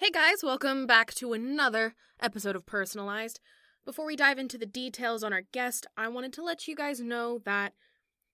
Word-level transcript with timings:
Hey 0.00 0.10
guys, 0.10 0.44
welcome 0.44 0.86
back 0.86 1.12
to 1.14 1.32
another 1.32 1.96
episode 2.20 2.54
of 2.54 2.64
Personalized. 2.64 3.40
Before 3.84 4.06
we 4.06 4.14
dive 4.14 4.38
into 4.38 4.56
the 4.56 4.64
details 4.64 5.24
on 5.24 5.32
our 5.32 5.42
guest, 5.52 5.88
I 5.96 6.06
wanted 6.06 6.32
to 6.34 6.44
let 6.44 6.68
you 6.68 6.76
guys 6.76 7.00
know 7.00 7.40
that 7.44 7.72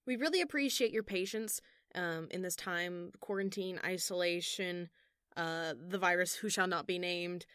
we 0.07 0.15
really 0.15 0.43
appreciate 0.43 0.93
your 0.93 1.03
patience 1.03 1.63
um, 1.95 2.29
in 2.31 2.43
this 2.43 2.55
time 2.55 3.13
quarantine, 3.21 3.81
isolation, 3.83 4.91
uh, 5.39 5.73
the 5.89 5.97
virus 5.97 6.35
who 6.35 6.51
shall 6.51 6.67
not 6.67 6.87
be 6.87 6.99
named. 6.99 7.47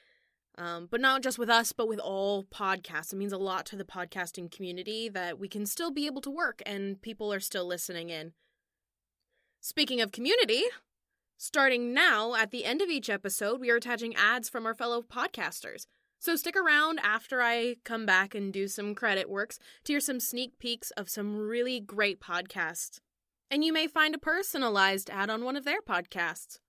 Um, 0.57 0.87
but 0.89 1.01
not 1.01 1.21
just 1.21 1.37
with 1.37 1.51
us, 1.51 1.71
but 1.71 1.87
with 1.87 1.99
all 1.99 2.45
podcasts. 2.45 3.13
It 3.13 3.17
means 3.17 3.31
a 3.31 3.37
lot 3.37 3.67
to 3.67 3.75
the 3.75 3.83
podcasting 3.83 4.51
community 4.51 5.07
that 5.09 5.37
we 5.37 5.47
can 5.47 5.67
still 5.67 5.91
be 5.91 6.07
able 6.07 6.21
to 6.21 6.31
work 6.31 6.63
and 6.65 6.99
people 6.99 7.31
are 7.31 7.39
still 7.39 7.67
listening 7.67 8.09
in. 8.09 8.33
Speaking 9.61 10.01
of 10.01 10.11
community, 10.11 10.63
starting 11.39 11.93
now, 11.93 12.35
at 12.35 12.51
the 12.51 12.65
end 12.65 12.81
of 12.81 12.89
each 12.89 13.09
episode, 13.09 13.61
we 13.61 13.71
are 13.71 13.77
attaching 13.77 14.13
ads 14.15 14.49
from 14.49 14.65
our 14.65 14.75
fellow 14.75 15.01
podcasters. 15.01 15.85
So 16.19 16.35
stick 16.35 16.57
around 16.57 16.99
after 17.01 17.41
I 17.41 17.77
come 17.85 18.05
back 18.05 18.35
and 18.35 18.51
do 18.51 18.67
some 18.67 18.93
credit 18.93 19.29
works 19.29 19.57
to 19.85 19.93
hear 19.93 20.01
some 20.01 20.19
sneak 20.19 20.59
peeks 20.59 20.91
of 20.91 21.09
some 21.09 21.37
really 21.37 21.79
great 21.79 22.19
podcasts. 22.19 22.99
And 23.49 23.63
you 23.63 23.71
may 23.71 23.87
find 23.87 24.13
a 24.13 24.19
personalized 24.19 25.09
ad 25.09 25.29
on 25.29 25.45
one 25.45 25.55
of 25.55 25.63
their 25.63 25.81
podcasts. 25.81 26.59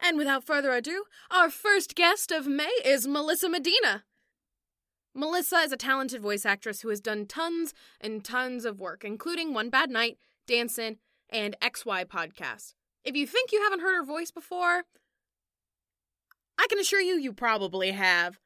And 0.00 0.16
without 0.16 0.44
further 0.44 0.72
ado, 0.72 1.04
our 1.30 1.50
first 1.50 1.94
guest 1.94 2.32
of 2.32 2.46
May 2.46 2.72
is 2.84 3.06
Melissa 3.06 3.50
Medina. 3.50 4.04
Melissa 5.14 5.56
is 5.56 5.72
a 5.72 5.76
talented 5.76 6.22
voice 6.22 6.46
actress 6.46 6.80
who 6.80 6.88
has 6.88 7.02
done 7.02 7.26
tons 7.26 7.74
and 8.00 8.24
tons 8.24 8.64
of 8.64 8.80
work, 8.80 9.04
including 9.04 9.52
One 9.52 9.68
Bad 9.68 9.90
Night, 9.90 10.16
Dancin', 10.46 10.96
and 11.28 11.54
XY 11.60 12.06
podcasts. 12.06 12.72
If 13.04 13.16
you 13.16 13.26
think 13.26 13.52
you 13.52 13.62
haven't 13.62 13.80
heard 13.80 13.96
her 13.96 14.04
voice 14.04 14.30
before, 14.30 14.84
I 16.58 16.66
can 16.68 16.78
assure 16.78 17.00
you, 17.00 17.14
you 17.18 17.32
probably 17.32 17.90
have. 17.90 18.38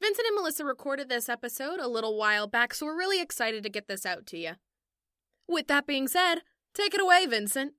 Vincent 0.00 0.26
and 0.26 0.36
Melissa 0.36 0.64
recorded 0.64 1.08
this 1.08 1.28
episode 1.28 1.80
a 1.80 1.88
little 1.88 2.16
while 2.16 2.46
back, 2.46 2.74
so 2.74 2.86
we're 2.86 2.96
really 2.96 3.20
excited 3.20 3.62
to 3.62 3.68
get 3.68 3.88
this 3.88 4.06
out 4.06 4.26
to 4.26 4.38
you. 4.38 4.52
With 5.46 5.66
that 5.68 5.86
being 5.86 6.08
said, 6.08 6.42
take 6.74 6.94
it 6.94 7.00
away, 7.00 7.26
Vincent. 7.26 7.74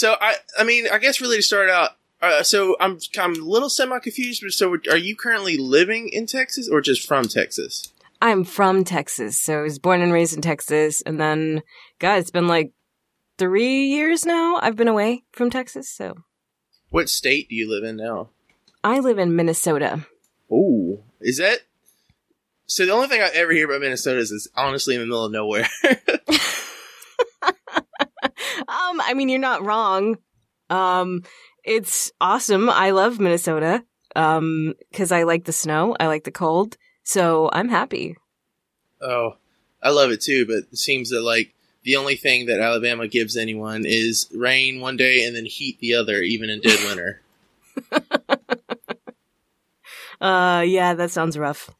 So 0.00 0.16
I, 0.18 0.36
I 0.58 0.64
mean, 0.64 0.86
I 0.90 0.96
guess 0.96 1.20
really 1.20 1.36
to 1.36 1.42
start 1.42 1.68
out, 1.68 1.90
uh, 2.22 2.42
so 2.42 2.74
I'm, 2.80 2.98
I'm 3.18 3.34
a 3.34 3.44
little 3.44 3.68
semi 3.68 3.98
confused. 3.98 4.40
But 4.42 4.52
so, 4.52 4.72
are 4.90 4.96
you 4.96 5.14
currently 5.14 5.58
living 5.58 6.08
in 6.08 6.24
Texas 6.24 6.70
or 6.70 6.80
just 6.80 7.06
from 7.06 7.28
Texas? 7.28 7.92
I'm 8.22 8.44
from 8.44 8.82
Texas, 8.82 9.38
so 9.38 9.58
I 9.58 9.62
was 9.62 9.78
born 9.78 10.00
and 10.00 10.10
raised 10.10 10.34
in 10.34 10.40
Texas, 10.40 11.02
and 11.02 11.20
then, 11.20 11.62
God, 11.98 12.14
it's 12.16 12.30
been 12.30 12.48
like 12.48 12.72
three 13.36 13.88
years 13.88 14.24
now. 14.24 14.58
I've 14.62 14.76
been 14.76 14.88
away 14.88 15.24
from 15.32 15.50
Texas, 15.50 15.90
so 15.90 16.14
What 16.88 17.10
state 17.10 17.50
do 17.50 17.54
you 17.54 17.70
live 17.70 17.84
in 17.84 17.96
now? 17.96 18.30
I 18.82 19.00
live 19.00 19.18
in 19.18 19.36
Minnesota. 19.36 20.06
Oh, 20.50 21.00
is 21.20 21.36
that? 21.36 21.60
So 22.64 22.86
the 22.86 22.92
only 22.92 23.08
thing 23.08 23.20
I 23.20 23.28
ever 23.34 23.52
hear 23.52 23.66
about 23.66 23.82
Minnesota 23.82 24.18
is 24.18 24.32
it's 24.32 24.48
honestly 24.56 24.94
in 24.94 25.02
the 25.02 25.06
middle 25.06 25.26
of 25.26 25.32
nowhere. 25.32 25.68
um, 27.42 29.00
I 29.00 29.14
mean, 29.14 29.28
you're 29.28 29.38
not 29.38 29.64
wrong. 29.64 30.18
Um, 30.68 31.22
it's 31.64 32.12
awesome. 32.20 32.70
I 32.70 32.90
love 32.90 33.20
Minnesota. 33.20 33.84
Um, 34.16 34.74
cause 34.92 35.12
I 35.12 35.22
like 35.22 35.44
the 35.44 35.52
snow. 35.52 35.96
I 36.00 36.06
like 36.08 36.24
the 36.24 36.32
cold. 36.32 36.76
So 37.04 37.48
I'm 37.52 37.68
happy. 37.68 38.16
oh, 39.00 39.36
I 39.82 39.90
love 39.90 40.10
it 40.10 40.20
too, 40.20 40.46
but 40.46 40.64
it 40.72 40.78
seems 40.78 41.10
that 41.10 41.22
like 41.22 41.54
the 41.84 41.96
only 41.96 42.16
thing 42.16 42.46
that 42.46 42.60
Alabama 42.60 43.08
gives 43.08 43.36
anyone 43.36 43.84
is 43.86 44.28
rain 44.34 44.80
one 44.80 44.96
day 44.96 45.24
and 45.24 45.34
then 45.34 45.46
heat 45.46 45.78
the 45.80 45.94
other, 45.94 46.20
even 46.22 46.50
in 46.50 46.60
dead 46.60 46.78
winter. 46.86 47.22
Uh, 50.20 50.62
yeah, 50.66 50.92
that 50.94 51.10
sounds 51.10 51.38
rough. 51.38 51.70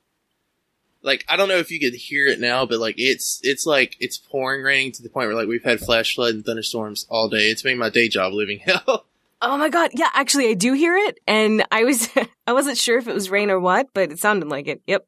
Like 1.03 1.25
I 1.29 1.37
don't 1.37 1.49
know 1.49 1.59
if 1.59 1.71
you 1.71 1.81
could 1.81 1.95
hear 1.95 2.27
it 2.27 2.41
now, 2.41 2.67
but 2.67 2.79
like 2.79 2.97
it's 2.99 3.41
it's 3.43 3.67
like 3.67 3.97
it's 4.01 4.19
pouring 4.19 4.63
raining 4.63 4.93
to 4.93 5.03
the 5.03 5.09
point 5.09 5.29
where 5.29 5.37
like 5.37 5.49
we've 5.49 5.65
had 5.65 5.81
flash 5.81 6.15
flood 6.15 6.35
and 6.35 6.45
thunderstorms 6.45 7.07
all 7.09 7.29
day. 7.29 7.51
It's 7.51 7.65
made 7.65 7.79
my 7.79 7.91
day 7.91 8.09
job 8.09 8.33
living 8.33 8.59
hell. 8.65 9.07
Oh 9.43 9.57
my 9.57 9.69
god, 9.71 9.91
yeah, 9.95 10.11
actually 10.13 10.49
I 10.49 10.55
do 10.55 10.75
hear 10.75 10.97
it, 10.97 11.19
and 11.27 11.65
I 11.71 11.85
was 11.85 12.09
I 12.47 12.53
wasn't 12.53 12.79
sure 12.79 12.99
if 12.99 13.09
it 13.09 13.15
was 13.15 13.31
rain 13.31 13.51
or 13.51 13.61
what, 13.61 13.89
but 13.95 14.13
it 14.13 14.19
sounded 14.19 14.49
like 14.49 14.69
it. 14.69 14.83
Yep. 14.87 15.07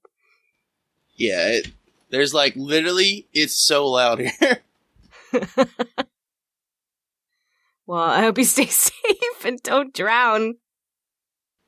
yeah, 1.16 1.48
it, 1.48 1.68
there's 2.10 2.32
like 2.32 2.54
literally 2.56 3.28
it's 3.32 3.54
so 3.54 3.86
loud 3.88 4.20
here. 4.20 4.58
Well, 7.86 8.02
I 8.02 8.20
hope 8.20 8.38
you 8.38 8.44
stay 8.44 8.66
safe 8.66 9.44
and 9.44 9.62
don't 9.62 9.92
drown. 9.92 10.56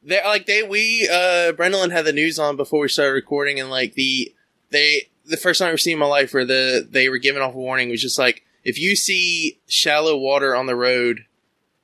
They 0.04 0.20
like 0.24 0.46
they 0.46 0.62
we 0.62 1.08
uh 1.10 1.52
Brendan 1.52 1.90
had 1.90 2.04
the 2.04 2.12
news 2.12 2.38
on 2.38 2.56
before 2.56 2.80
we 2.80 2.88
started 2.88 3.12
recording 3.12 3.58
and 3.60 3.70
like 3.70 3.94
the 3.94 4.32
they 4.70 5.08
the 5.26 5.36
first 5.36 5.58
time 5.58 5.66
I 5.66 5.68
ever 5.70 5.78
seen 5.78 5.94
in 5.94 5.98
my 5.98 6.06
life 6.06 6.34
where 6.34 6.44
the 6.44 6.86
they 6.88 7.08
were 7.08 7.18
giving 7.18 7.42
off 7.42 7.54
a 7.54 7.58
warning 7.58 7.88
was 7.90 8.02
just 8.02 8.18
like 8.18 8.42
if 8.64 8.78
you 8.78 8.96
see 8.96 9.58
shallow 9.66 10.16
water 10.16 10.54
on 10.54 10.66
the 10.66 10.76
road 10.76 11.20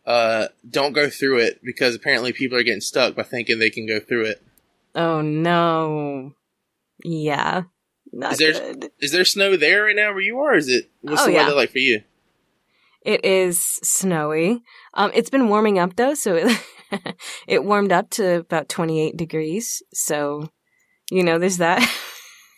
uh 0.07 0.49
don't 0.69 0.93
go 0.93 1.09
through 1.11 1.39
it 1.39 1.61
because 1.63 1.95
apparently 1.95 2.33
people 2.33 2.59
are 2.59 2.63
getting 2.63 2.81
stuck 2.81 3.15
by 3.15 3.23
thinking 3.23 3.59
they 3.59 3.71
can 3.71 3.87
go 3.87 4.01
through 4.01 4.25
it. 4.27 4.43
Oh 4.95 5.21
no. 5.21 6.33
Yeah. 7.05 7.63
Not 8.13 8.33
Is 8.33 8.39
there- 8.39 8.53
good. 8.53 8.91
Is 8.99 9.13
there 9.13 9.25
snow 9.25 9.57
there 9.57 9.85
right 9.85 9.95
now 9.97 10.11
where 10.13 10.21
you 10.21 10.39
are? 10.41 10.53
Or 10.53 10.57
is 10.57 10.69
it 10.69 10.91
what's 11.01 11.23
Oh, 11.23 11.27
the 11.27 11.33
yeah. 11.33 11.45
weather 11.45 11.55
like 11.57 11.71
for 11.71 11.79
you? 11.79 12.03
It 13.03 13.25
is 13.25 13.59
snowy. 13.63 14.63
Um, 14.95 15.11
it's 15.15 15.31
been 15.31 15.49
warming 15.49 15.79
up 15.79 15.97
though, 15.97 16.15
so 16.15 16.35
it, 16.35 16.61
it 17.47 17.65
warmed 17.65 17.93
up 17.93 18.11
to 18.11 18.37
about 18.41 18.69
28 18.69 19.17
degrees. 19.17 19.83
So, 19.93 20.49
you 21.11 21.23
know, 21.23 21.39
there's 21.39 21.59
that. 21.59 21.81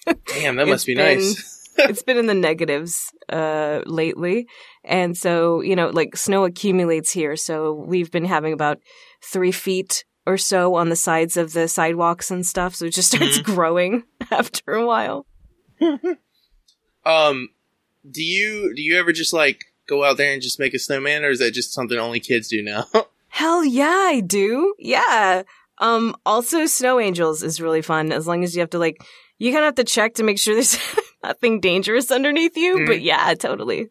Damn, 0.26 0.56
that 0.56 0.66
must 0.66 0.86
be 0.86 0.94
been- 0.94 1.18
nice. 1.18 1.68
it's 1.78 2.02
been 2.02 2.18
in 2.18 2.26
the 2.26 2.34
negatives 2.34 3.10
uh 3.30 3.80
lately 3.86 4.46
and 4.84 5.16
so 5.16 5.62
you 5.62 5.74
know 5.74 5.88
like 5.88 6.14
snow 6.16 6.44
accumulates 6.44 7.10
here 7.12 7.34
so 7.34 7.72
we've 7.72 8.10
been 8.10 8.26
having 8.26 8.52
about 8.52 8.78
three 9.24 9.50
feet 9.52 10.04
or 10.26 10.36
so 10.36 10.74
on 10.74 10.90
the 10.90 10.96
sides 10.96 11.38
of 11.38 11.54
the 11.54 11.66
sidewalks 11.66 12.30
and 12.30 12.44
stuff 12.44 12.74
so 12.74 12.84
it 12.84 12.90
just 12.92 13.10
starts 13.14 13.38
Mm-hmm. 13.38 13.54
growing 13.54 14.02
after 14.30 14.72
a 14.74 14.84
while 14.86 15.24
Um, 17.06 17.48
do 18.08 18.22
you 18.22 18.74
do 18.74 18.82
you 18.82 18.98
ever 18.98 19.12
just 19.12 19.32
like 19.32 19.64
go 19.88 20.04
out 20.04 20.16
there 20.16 20.32
and 20.32 20.42
just 20.42 20.58
make 20.60 20.74
a 20.74 20.78
snowman, 20.78 21.24
or 21.24 21.30
is 21.30 21.38
that 21.40 21.52
just 21.52 21.72
something 21.72 21.98
only 21.98 22.20
kids 22.20 22.48
do 22.48 22.62
now? 22.62 22.86
Hell 23.32 23.64
yeah 23.64 23.86
i 24.10 24.20
do 24.20 24.74
yeah 24.78 25.42
um 25.78 26.14
also 26.26 26.66
snow 26.66 27.00
angels 27.00 27.42
is 27.42 27.60
really 27.60 27.80
fun 27.82 28.12
as 28.12 28.26
long 28.26 28.44
as 28.44 28.54
you 28.54 28.60
have 28.60 28.70
to 28.70 28.78
like 28.78 29.02
you 29.38 29.50
kind 29.50 29.64
of 29.64 29.68
have 29.68 29.74
to 29.74 29.84
check 29.84 30.14
to 30.14 30.22
make 30.22 30.38
sure 30.38 30.54
there's 30.60 30.78
nothing 31.24 31.58
dangerous 31.60 32.10
underneath 32.10 32.56
you 32.56 32.76
Mhm. 32.78 32.86
but 32.86 33.00
yeah 33.00 33.32
totally 33.34 33.88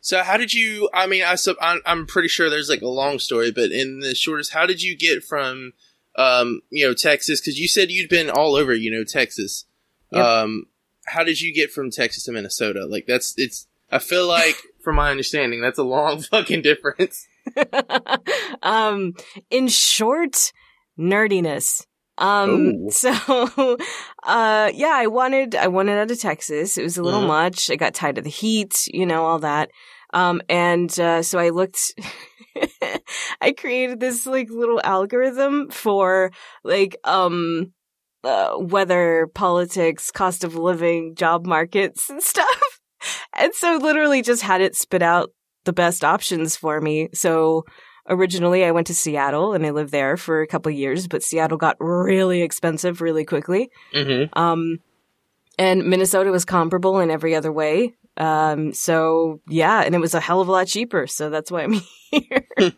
so 0.00 0.22
how 0.22 0.36
did 0.38 0.54
you? 0.54 0.88
I 0.94 1.06
mean, 1.06 1.22
I 1.22 1.34
sup- 1.34 1.58
I'm, 1.60 1.80
I'm 1.84 2.06
pretty 2.06 2.28
sure 2.28 2.48
there's 2.48 2.70
like 2.70 2.80
a 2.80 2.88
long 2.88 3.18
story, 3.18 3.50
but 3.50 3.70
in 3.70 4.00
the 4.00 4.14
shortest, 4.14 4.54
how 4.54 4.64
did 4.64 4.82
you 4.82 4.96
get 4.96 5.22
from 5.22 5.72
um 6.16 6.62
you 6.70 6.86
know 6.86 6.94
Texas? 6.94 7.40
Because 7.40 7.58
you 7.58 7.68
said 7.68 7.90
you'd 7.90 8.08
been 8.08 8.30
all 8.30 8.54
over, 8.54 8.72
you 8.72 8.90
know 8.90 9.04
Texas. 9.04 9.66
Yep. 10.12 10.24
Um, 10.24 10.64
how 11.06 11.24
did 11.24 11.42
you 11.42 11.52
get 11.54 11.70
from 11.70 11.90
Texas 11.90 12.24
to 12.24 12.32
Minnesota? 12.32 12.86
Like 12.86 13.04
that's 13.06 13.34
it's. 13.36 13.66
I 13.90 13.98
feel 13.98 14.26
like, 14.26 14.56
from 14.82 14.96
my 14.96 15.10
understanding, 15.10 15.60
that's 15.60 15.78
a 15.78 15.82
long 15.82 16.20
fucking 16.32 16.62
difference. 16.62 17.26
um, 18.62 19.12
in 19.50 19.68
short, 19.68 20.52
nerdiness. 20.98 21.84
Um, 22.18 22.66
Ooh. 22.66 22.90
so, 22.90 23.10
uh, 24.24 24.70
yeah, 24.74 24.92
I 24.94 25.06
wanted, 25.06 25.54
I 25.54 25.68
wanted 25.68 25.98
out 25.98 26.10
of 26.10 26.18
Texas. 26.20 26.76
It 26.76 26.82
was 26.82 26.98
a 26.98 27.02
little 27.02 27.22
Mhm. 27.22 27.28
much. 27.28 27.70
I 27.70 27.76
got 27.76 27.94
tired 27.94 28.18
of 28.18 28.24
the 28.24 28.30
heat, 28.30 28.84
you 28.92 29.06
know, 29.06 29.24
all 29.24 29.38
that. 29.40 29.70
Um, 30.12 30.40
and, 30.48 30.98
uh, 30.98 31.22
so 31.22 31.38
I 31.38 31.50
looked, 31.50 31.94
I 33.40 33.52
created 33.52 34.00
this 34.00 34.26
like 34.26 34.48
little 34.50 34.80
algorithm 34.82 35.70
for 35.70 36.32
like, 36.64 36.96
um, 37.04 37.72
uh, 38.24 38.56
weather, 38.58 39.28
politics, 39.34 40.10
cost 40.10 40.42
of 40.44 40.56
living, 40.56 41.14
job 41.14 41.46
markets 41.46 42.10
and 42.10 42.22
stuff. 42.22 42.80
And 43.36 43.54
so 43.54 43.76
literally 43.76 44.22
just 44.22 44.42
had 44.42 44.60
it 44.60 44.74
spit 44.74 45.02
out 45.02 45.30
the 45.64 45.72
best 45.72 46.04
options 46.04 46.56
for 46.56 46.80
me. 46.80 47.08
So 47.14 47.64
originally 48.08 48.64
I 48.64 48.70
went 48.70 48.86
to 48.88 48.94
Seattle 48.94 49.52
and 49.54 49.64
I 49.66 49.70
lived 49.70 49.92
there 49.92 50.16
for 50.16 50.40
a 50.40 50.46
couple 50.46 50.70
years, 50.72 51.06
but 51.08 51.22
Seattle 51.22 51.58
got 51.58 51.76
really 51.78 52.42
expensive 52.42 53.00
really 53.00 53.24
quickly. 53.24 53.70
Mm-hmm. 53.94 54.38
Um, 54.38 54.78
and 55.58 55.84
Minnesota 55.86 56.30
was 56.30 56.44
comparable 56.44 57.00
in 57.00 57.10
every 57.10 57.34
other 57.34 57.52
way. 57.52 57.94
Um, 58.16 58.72
so 58.72 59.40
yeah, 59.48 59.82
and 59.82 59.94
it 59.94 60.00
was 60.00 60.14
a 60.14 60.20
hell 60.20 60.40
of 60.40 60.48
a 60.48 60.52
lot 60.52 60.66
cheaper. 60.66 61.06
So 61.06 61.30
that's 61.30 61.50
why 61.50 61.62
I'm 61.64 61.80
here. 62.10 62.46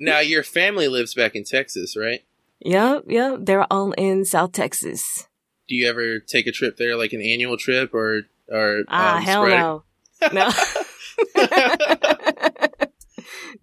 Now 0.00 0.20
your 0.20 0.44
family 0.44 0.86
lives 0.86 1.12
back 1.14 1.34
in 1.34 1.42
Texas, 1.44 1.96
right? 1.96 2.22
yeah, 2.60 3.00
yeah, 3.06 3.36
they're 3.38 3.66
all 3.72 3.90
in 3.92 4.24
South 4.24 4.52
Texas. 4.52 5.26
Do 5.68 5.74
you 5.74 5.88
ever 5.88 6.20
take 6.20 6.46
a 6.46 6.52
trip 6.52 6.76
there, 6.76 6.96
like 6.96 7.12
an 7.12 7.20
annual 7.20 7.56
trip, 7.56 7.92
or 7.92 8.22
or 8.48 8.84
Ah, 8.88 9.16
um, 9.16 9.22
hell 9.22 9.42
sporadic? 9.42 10.32
no. 10.34 10.44
No. 10.44 10.50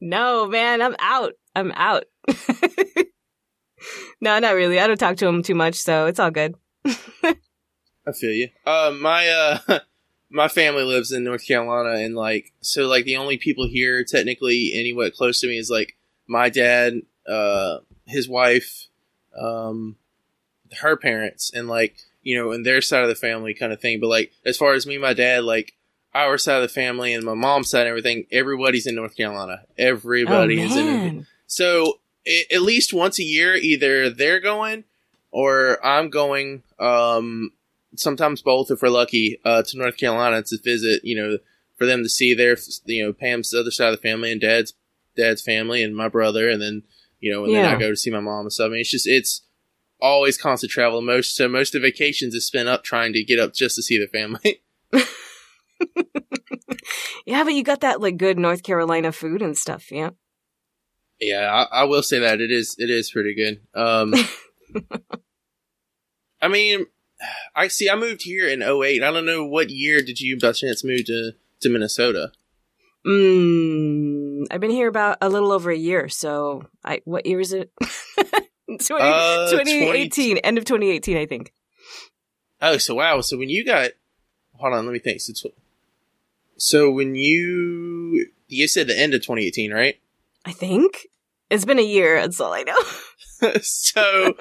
no, 0.02 0.48
man, 0.48 0.82
I'm 0.82 0.96
out. 1.00 1.34
I'm 1.56 1.72
out. 1.74 2.06
no, 4.22 4.40
not 4.40 4.56
really. 4.56 4.80
I 4.80 4.88
don't 4.88 4.98
talk 4.98 5.18
to 5.18 5.28
him 5.28 5.44
too 5.44 5.56
much, 5.56 5.76
so 5.76 6.08
it's 6.08 6.20
all 6.20 6.32
good. 6.32 6.56
I 8.08 8.12
feel 8.14 8.32
you. 8.32 8.50
Uh, 8.66 8.94
my 9.00 9.28
uh, 9.28 9.80
my 10.30 10.48
family 10.48 10.84
lives 10.84 11.12
in 11.12 11.24
North 11.24 11.48
Carolina, 11.48 12.00
and 12.04 12.16
like, 12.16 12.54
so 12.62 12.88
like 12.88 13.06
the 13.06 13.18
only 13.18 13.38
people 13.38 13.68
here 13.68 14.04
technically 14.04 14.72
anywhere 14.74 15.12
close 15.12 15.40
to 15.42 15.48
me 15.48 15.58
is 15.58 15.70
like 15.70 15.98
my 16.28 16.50
dad, 16.50 17.02
uh, 17.28 17.80
his 18.06 18.30
wife, 18.30 18.88
um, 19.40 19.96
her 20.80 20.96
parents, 20.98 21.52
and 21.54 21.68
like 21.68 21.98
you 22.22 22.38
know, 22.38 22.52
and 22.52 22.66
their 22.66 22.82
side 22.82 23.04
of 23.04 23.10
the 23.10 23.16
family 23.16 23.54
kind 23.54 23.72
of 23.72 23.80
thing. 23.80 24.00
But 24.00 24.08
like, 24.08 24.32
as 24.46 24.58
far 24.58 24.74
as 24.74 24.86
me, 24.86 24.98
my 24.98 25.14
dad, 25.14 25.44
like 25.44 25.74
our 26.16 26.38
side 26.38 26.56
of 26.56 26.62
the 26.62 26.74
family 26.74 27.14
and 27.14 27.24
my 27.26 27.34
mom's 27.34 27.70
side 27.70 27.82
and 27.82 27.90
everything, 27.90 28.26
everybody's 28.32 28.88
in 28.88 28.96
North 28.96 29.16
Carolina. 29.16 29.64
Everybody 29.78 30.62
oh, 30.62 30.66
is 30.66 30.76
in. 30.76 31.28
So 31.46 32.00
i 32.26 32.46
at 32.52 32.62
least 32.62 32.94
once 32.94 33.20
a 33.20 33.24
year, 33.24 33.54
either 33.56 34.10
they're 34.10 34.40
going 34.40 34.86
or 35.32 35.86
I'm 35.86 36.10
going. 36.10 36.64
Um, 36.80 37.52
sometimes 37.96 38.42
both, 38.42 38.72
if 38.72 38.82
we're 38.82 38.90
lucky, 38.90 39.40
uh, 39.46 39.62
to 39.64 39.78
North 39.78 39.98
Carolina 39.98 40.42
to 40.42 40.58
visit. 40.64 41.04
You 41.04 41.16
know, 41.16 41.38
for 41.78 41.86
them 41.86 42.02
to 42.04 42.10
see 42.10 42.34
their, 42.34 42.58
you 42.86 43.06
know, 43.06 43.14
Pam's 43.14 43.54
other 43.54 43.72
side 43.72 43.94
of 43.94 44.02
the 44.02 44.08
family 44.08 44.32
and 44.32 44.42
Dad's 44.42 44.74
Dad's 45.16 45.42
family 45.42 45.84
and 45.84 45.96
my 45.96 46.08
brother, 46.08 46.50
and 46.50 46.62
then 46.62 46.84
you 47.20 47.32
know, 47.32 47.44
and 47.44 47.54
then 47.54 47.66
I 47.66 47.78
go 47.78 47.90
to 47.90 47.98
see 47.98 48.10
my 48.10 48.20
mom 48.22 48.46
and 48.46 48.54
stuff. 48.54 48.68
I 48.68 48.70
mean, 48.70 48.82
it's 48.82 48.92
just 48.92 49.08
it's 49.08 49.42
always 50.02 50.38
constant 50.38 50.72
travel. 50.72 51.02
Most 51.02 51.36
so 51.36 51.48
most 51.48 51.76
of 51.76 51.82
the 51.82 51.88
vacations 51.88 52.34
is 52.34 52.46
spent 52.46 52.70
up 52.70 52.84
trying 52.84 53.14
to 53.14 53.24
get 53.24 53.40
up 53.40 53.54
just 53.54 53.76
to 53.76 53.84
see 53.84 54.00
the 54.00 54.08
family. 54.08 54.62
Yeah, 57.26 57.44
but 57.44 57.54
you 57.54 57.64
got 57.64 57.82
that 57.82 58.02
like 58.02 58.18
good 58.18 58.38
North 58.38 58.62
Carolina 58.62 59.12
food 59.12 59.42
and 59.42 59.58
stuff, 59.58 59.92
yeah. 59.92 60.12
Yeah, 61.20 61.52
I, 61.72 61.82
I 61.82 61.84
will 61.86 62.04
say 62.04 62.20
that 62.20 62.40
it 62.40 62.52
is 62.52 62.76
it 62.78 62.92
is 62.92 63.10
pretty 63.10 63.34
good. 63.34 63.62
Um, 63.74 64.14
I 66.42 66.48
mean, 66.48 66.86
I 67.56 67.68
see. 67.68 67.90
I 67.90 67.96
moved 67.96 68.24
here 68.24 68.48
in 68.48 68.62
08. 68.62 69.02
I 69.02 69.12
don't 69.12 69.26
know 69.26 69.44
what 69.46 69.72
year 69.72 70.02
did 70.04 70.20
you 70.20 70.38
by 70.38 70.52
chance 70.52 70.84
move 70.84 71.06
to 71.06 71.32
to 71.62 71.70
Minnesota? 71.70 72.32
Mm, 73.08 74.46
I've 74.52 74.62
been 74.62 74.70
here 74.72 74.88
about 74.88 75.18
a 75.22 75.30
little 75.30 75.52
over 75.52 75.72
a 75.72 75.78
year, 75.78 76.10
so 76.10 76.66
I 76.84 77.02
what 77.06 77.26
year 77.26 77.40
is 77.40 77.54
it? 77.54 77.72
20, 78.68 78.84
Uh, 78.92 79.50
2018, 79.50 80.38
end 80.38 80.58
of 80.58 80.66
2018, 80.66 81.18
I 81.18 81.26
think. 81.26 81.54
Oh, 82.62 82.78
so 82.78 82.96
wow. 82.96 83.22
So 83.22 83.38
when 83.38 83.50
you 83.50 83.64
got, 83.64 83.92
hold 84.54 84.74
on, 84.74 84.86
let 84.86 84.94
me 84.94 85.00
think. 85.00 85.22
So, 85.22 85.34
tw- 85.34 85.54
so 86.58 86.92
when 86.92 87.16
you 87.16 88.28
you 88.48 88.68
said 88.68 88.88
the 88.88 88.98
end 89.00 89.14
of 89.14 89.22
2018, 89.22 89.72
right? 89.74 90.00
I 90.46 90.52
think 90.52 91.08
it's 91.50 91.66
been 91.66 91.80
a 91.80 91.84
year. 91.84 92.22
That's 92.22 92.40
all 92.40 92.54
I 92.54 92.64
know. 92.64 93.52
so, 93.62 94.34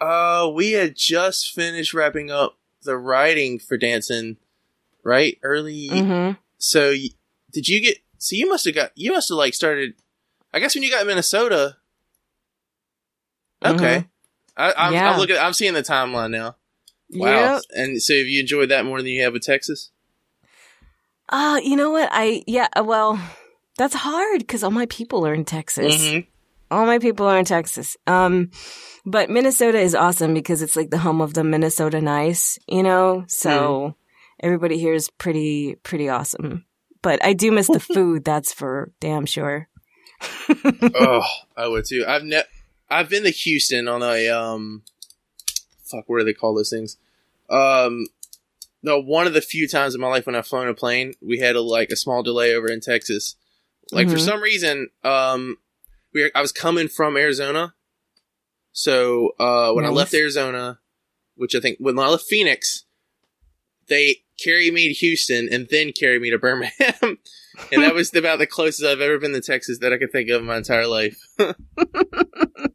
uh, 0.00 0.50
we 0.54 0.72
had 0.72 0.94
just 0.96 1.52
finished 1.54 1.94
wrapping 1.94 2.30
up 2.30 2.58
the 2.82 2.96
writing 2.96 3.58
for 3.58 3.76
dancing, 3.76 4.36
right? 5.04 5.38
Early. 5.42 5.88
hmm 5.88 6.30
So, 6.58 6.90
y- 6.90 7.08
did 7.52 7.68
you 7.68 7.80
get? 7.80 7.98
So 8.18 8.36
you 8.36 8.48
must 8.48 8.64
have 8.64 8.74
got. 8.74 8.92
You 8.94 9.12
must 9.12 9.28
have 9.28 9.36
like 9.38 9.54
started. 9.54 9.94
I 10.52 10.58
guess 10.58 10.74
when 10.74 10.82
you 10.84 10.90
got 10.90 11.06
Minnesota. 11.06 11.76
Okay. 13.64 14.06
I, 14.56 14.72
I'm, 14.76 14.92
Yeah. 14.92 15.10
I'm 15.12 15.18
looking. 15.18 15.36
I'm 15.38 15.52
seeing 15.52 15.74
the 15.74 15.82
timeline 15.82 16.30
now. 16.30 16.56
Wow. 17.10 17.28
Yeah. 17.30 17.58
And 17.74 18.02
so, 18.02 18.16
have 18.16 18.26
you 18.26 18.40
enjoyed 18.40 18.70
that 18.70 18.84
more 18.84 18.98
than 18.98 19.06
you 19.10 19.22
have 19.22 19.32
with 19.32 19.42
Texas? 19.42 19.90
Uh, 21.28 21.60
you 21.62 21.76
know 21.76 21.90
what? 21.90 22.08
I 22.12 22.42
yeah. 22.46 22.68
uh, 22.76 22.84
Well, 22.84 23.20
that's 23.78 23.94
hard 23.94 24.40
because 24.40 24.62
all 24.62 24.70
my 24.70 24.86
people 24.86 25.26
are 25.26 25.34
in 25.34 25.44
Texas. 25.44 25.96
Mhm. 25.96 26.26
All 26.70 26.86
my 26.86 26.98
people 26.98 27.26
are 27.26 27.38
in 27.38 27.44
Texas. 27.44 27.96
Um, 28.06 28.50
but 29.04 29.30
Minnesota 29.30 29.78
is 29.78 29.94
awesome 29.94 30.34
because 30.34 30.62
it's 30.62 30.74
like 30.76 30.90
the 30.90 30.98
home 30.98 31.20
of 31.20 31.34
the 31.34 31.44
Minnesota 31.44 32.00
Nice, 32.00 32.58
you 32.66 32.82
know. 32.82 33.24
So 33.28 33.94
everybody 34.40 34.78
here 34.78 34.94
is 34.94 35.08
pretty 35.10 35.76
pretty 35.82 36.08
awesome. 36.08 36.64
But 37.02 37.24
I 37.24 37.32
do 37.34 37.52
miss 37.52 37.68
the 37.68 37.80
food. 37.94 38.24
That's 38.24 38.52
for 38.52 38.90
damn 39.00 39.26
sure. 39.26 39.68
oh, 40.94 41.22
I 41.56 41.68
would 41.68 41.84
too. 41.84 42.04
I've 42.06 42.24
ne- 42.24 42.42
I've 42.88 43.08
been 43.08 43.24
to 43.24 43.30
Houston 43.30 43.86
on 43.88 44.02
a 44.02 44.28
um, 44.28 44.82
fuck, 45.84 46.04
what 46.08 46.18
do 46.18 46.24
they 46.24 46.32
call 46.32 46.54
those 46.54 46.70
things? 46.70 46.96
Um, 47.48 48.06
no, 48.82 49.00
one 49.00 49.26
of 49.26 49.34
the 49.34 49.40
few 49.40 49.66
times 49.68 49.94
in 49.94 50.00
my 50.00 50.08
life 50.08 50.26
when 50.26 50.34
I've 50.36 50.46
flown 50.46 50.68
a 50.68 50.74
plane, 50.74 51.14
we 51.20 51.38
had 51.38 51.56
a 51.56 51.60
like 51.60 51.90
a 51.90 51.96
small 51.96 52.22
delay 52.22 52.54
over 52.54 52.70
in 52.70 52.80
Texas. 52.80 53.36
Like 53.92 54.08
for 54.08 54.16
Mhm. 54.16 54.24
some 54.24 54.40
reason, 54.42 54.90
um, 55.04 55.56
we 56.12 56.22
were, 56.22 56.30
I 56.34 56.40
was 56.40 56.52
coming 56.52 56.88
from 56.88 57.16
Arizona, 57.16 57.74
so 58.72 59.30
uh, 59.38 59.72
when 59.72 59.84
I 59.84 59.88
left 59.88 60.12
Arizona, 60.14 60.80
which 61.36 61.54
I 61.54 61.60
think 61.60 61.78
when 61.78 61.98
I 61.98 62.08
left 62.08 62.24
Phoenix, 62.24 62.84
they 63.88 64.22
carried 64.42 64.74
me 64.74 64.88
to 64.88 64.94
Houston 64.94 65.48
and 65.50 65.68
then 65.70 65.92
carried 65.92 66.20
me 66.22 66.30
to 66.30 66.38
Birmingham. 66.38 66.94
and 67.72 67.82
that 67.82 67.94
was 67.94 68.14
about 68.14 68.38
the 68.38 68.46
closest 68.46 68.84
I've 68.84 69.00
ever 69.00 69.18
been 69.18 69.32
to 69.32 69.40
Texas 69.40 69.78
that 69.78 69.92
I 69.92 69.98
could 69.98 70.12
think 70.12 70.28
of 70.30 70.40
in 70.42 70.46
my 70.46 70.56
entire 70.58 70.86
life. 70.86 71.18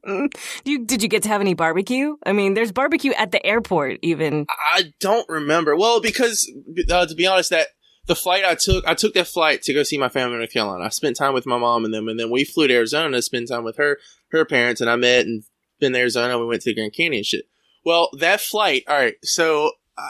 you 0.06 0.86
did 0.86 1.04
you 1.04 1.10
get 1.10 1.24
to 1.24 1.30
have 1.30 1.42
any 1.42 1.54
barbecue? 1.54 2.16
I 2.26 2.34
mean, 2.34 2.54
there's 2.54 2.72
barbecue 2.72 3.14
at 3.14 3.32
the 3.32 3.46
airport 3.46 4.00
even. 4.02 4.46
I 4.50 4.94
don't 5.00 5.28
remember. 5.30 5.76
Well, 5.76 6.02
because 6.02 6.52
uh, 6.90 7.06
to 7.06 7.16
be 7.16 7.28
honest, 7.28 7.52
that 7.52 7.68
the 8.08 8.16
flight 8.16 8.44
I 8.44 8.56
took, 8.56 8.86
I 8.86 8.94
took 8.94 9.14
that 9.14 9.28
flight 9.28 9.62
to 9.64 9.74
go 9.74 9.84
see 9.84 9.98
my 9.98 10.10
family 10.10 10.34
in 10.34 10.40
North 10.40 10.54
Carolina. 10.54 10.86
I 10.86 10.90
spent 10.90 11.16
time 11.16 11.34
with 11.34 11.46
my 11.46 11.58
mom 11.58 11.86
and 11.86 11.94
them, 11.94 12.08
and 12.08 12.20
then 12.20 12.30
we 12.32 12.44
flew 12.44 12.68
to 12.68 12.74
Arizona 12.74 13.16
to 13.16 13.22
spend 13.22 13.48
time 13.48 13.64
with 13.64 13.78
her, 13.78 14.00
her 14.32 14.46
parents, 14.46 14.82
and 14.82 14.90
I 14.90 14.96
met 14.96 15.26
and 15.26 15.44
been 15.80 15.94
to 15.94 16.00
Arizona. 16.00 16.40
We 16.40 16.46
went 16.46 16.62
to 16.64 16.72
the 16.72 16.76
Grand 16.76 16.94
Canyon 16.94 17.24
shit. 17.24 17.46
Well, 17.86 18.10
that 18.20 18.42
flight. 18.42 18.84
All 18.88 18.96
right, 18.96 19.16
so 19.24 19.72
I, 19.98 20.10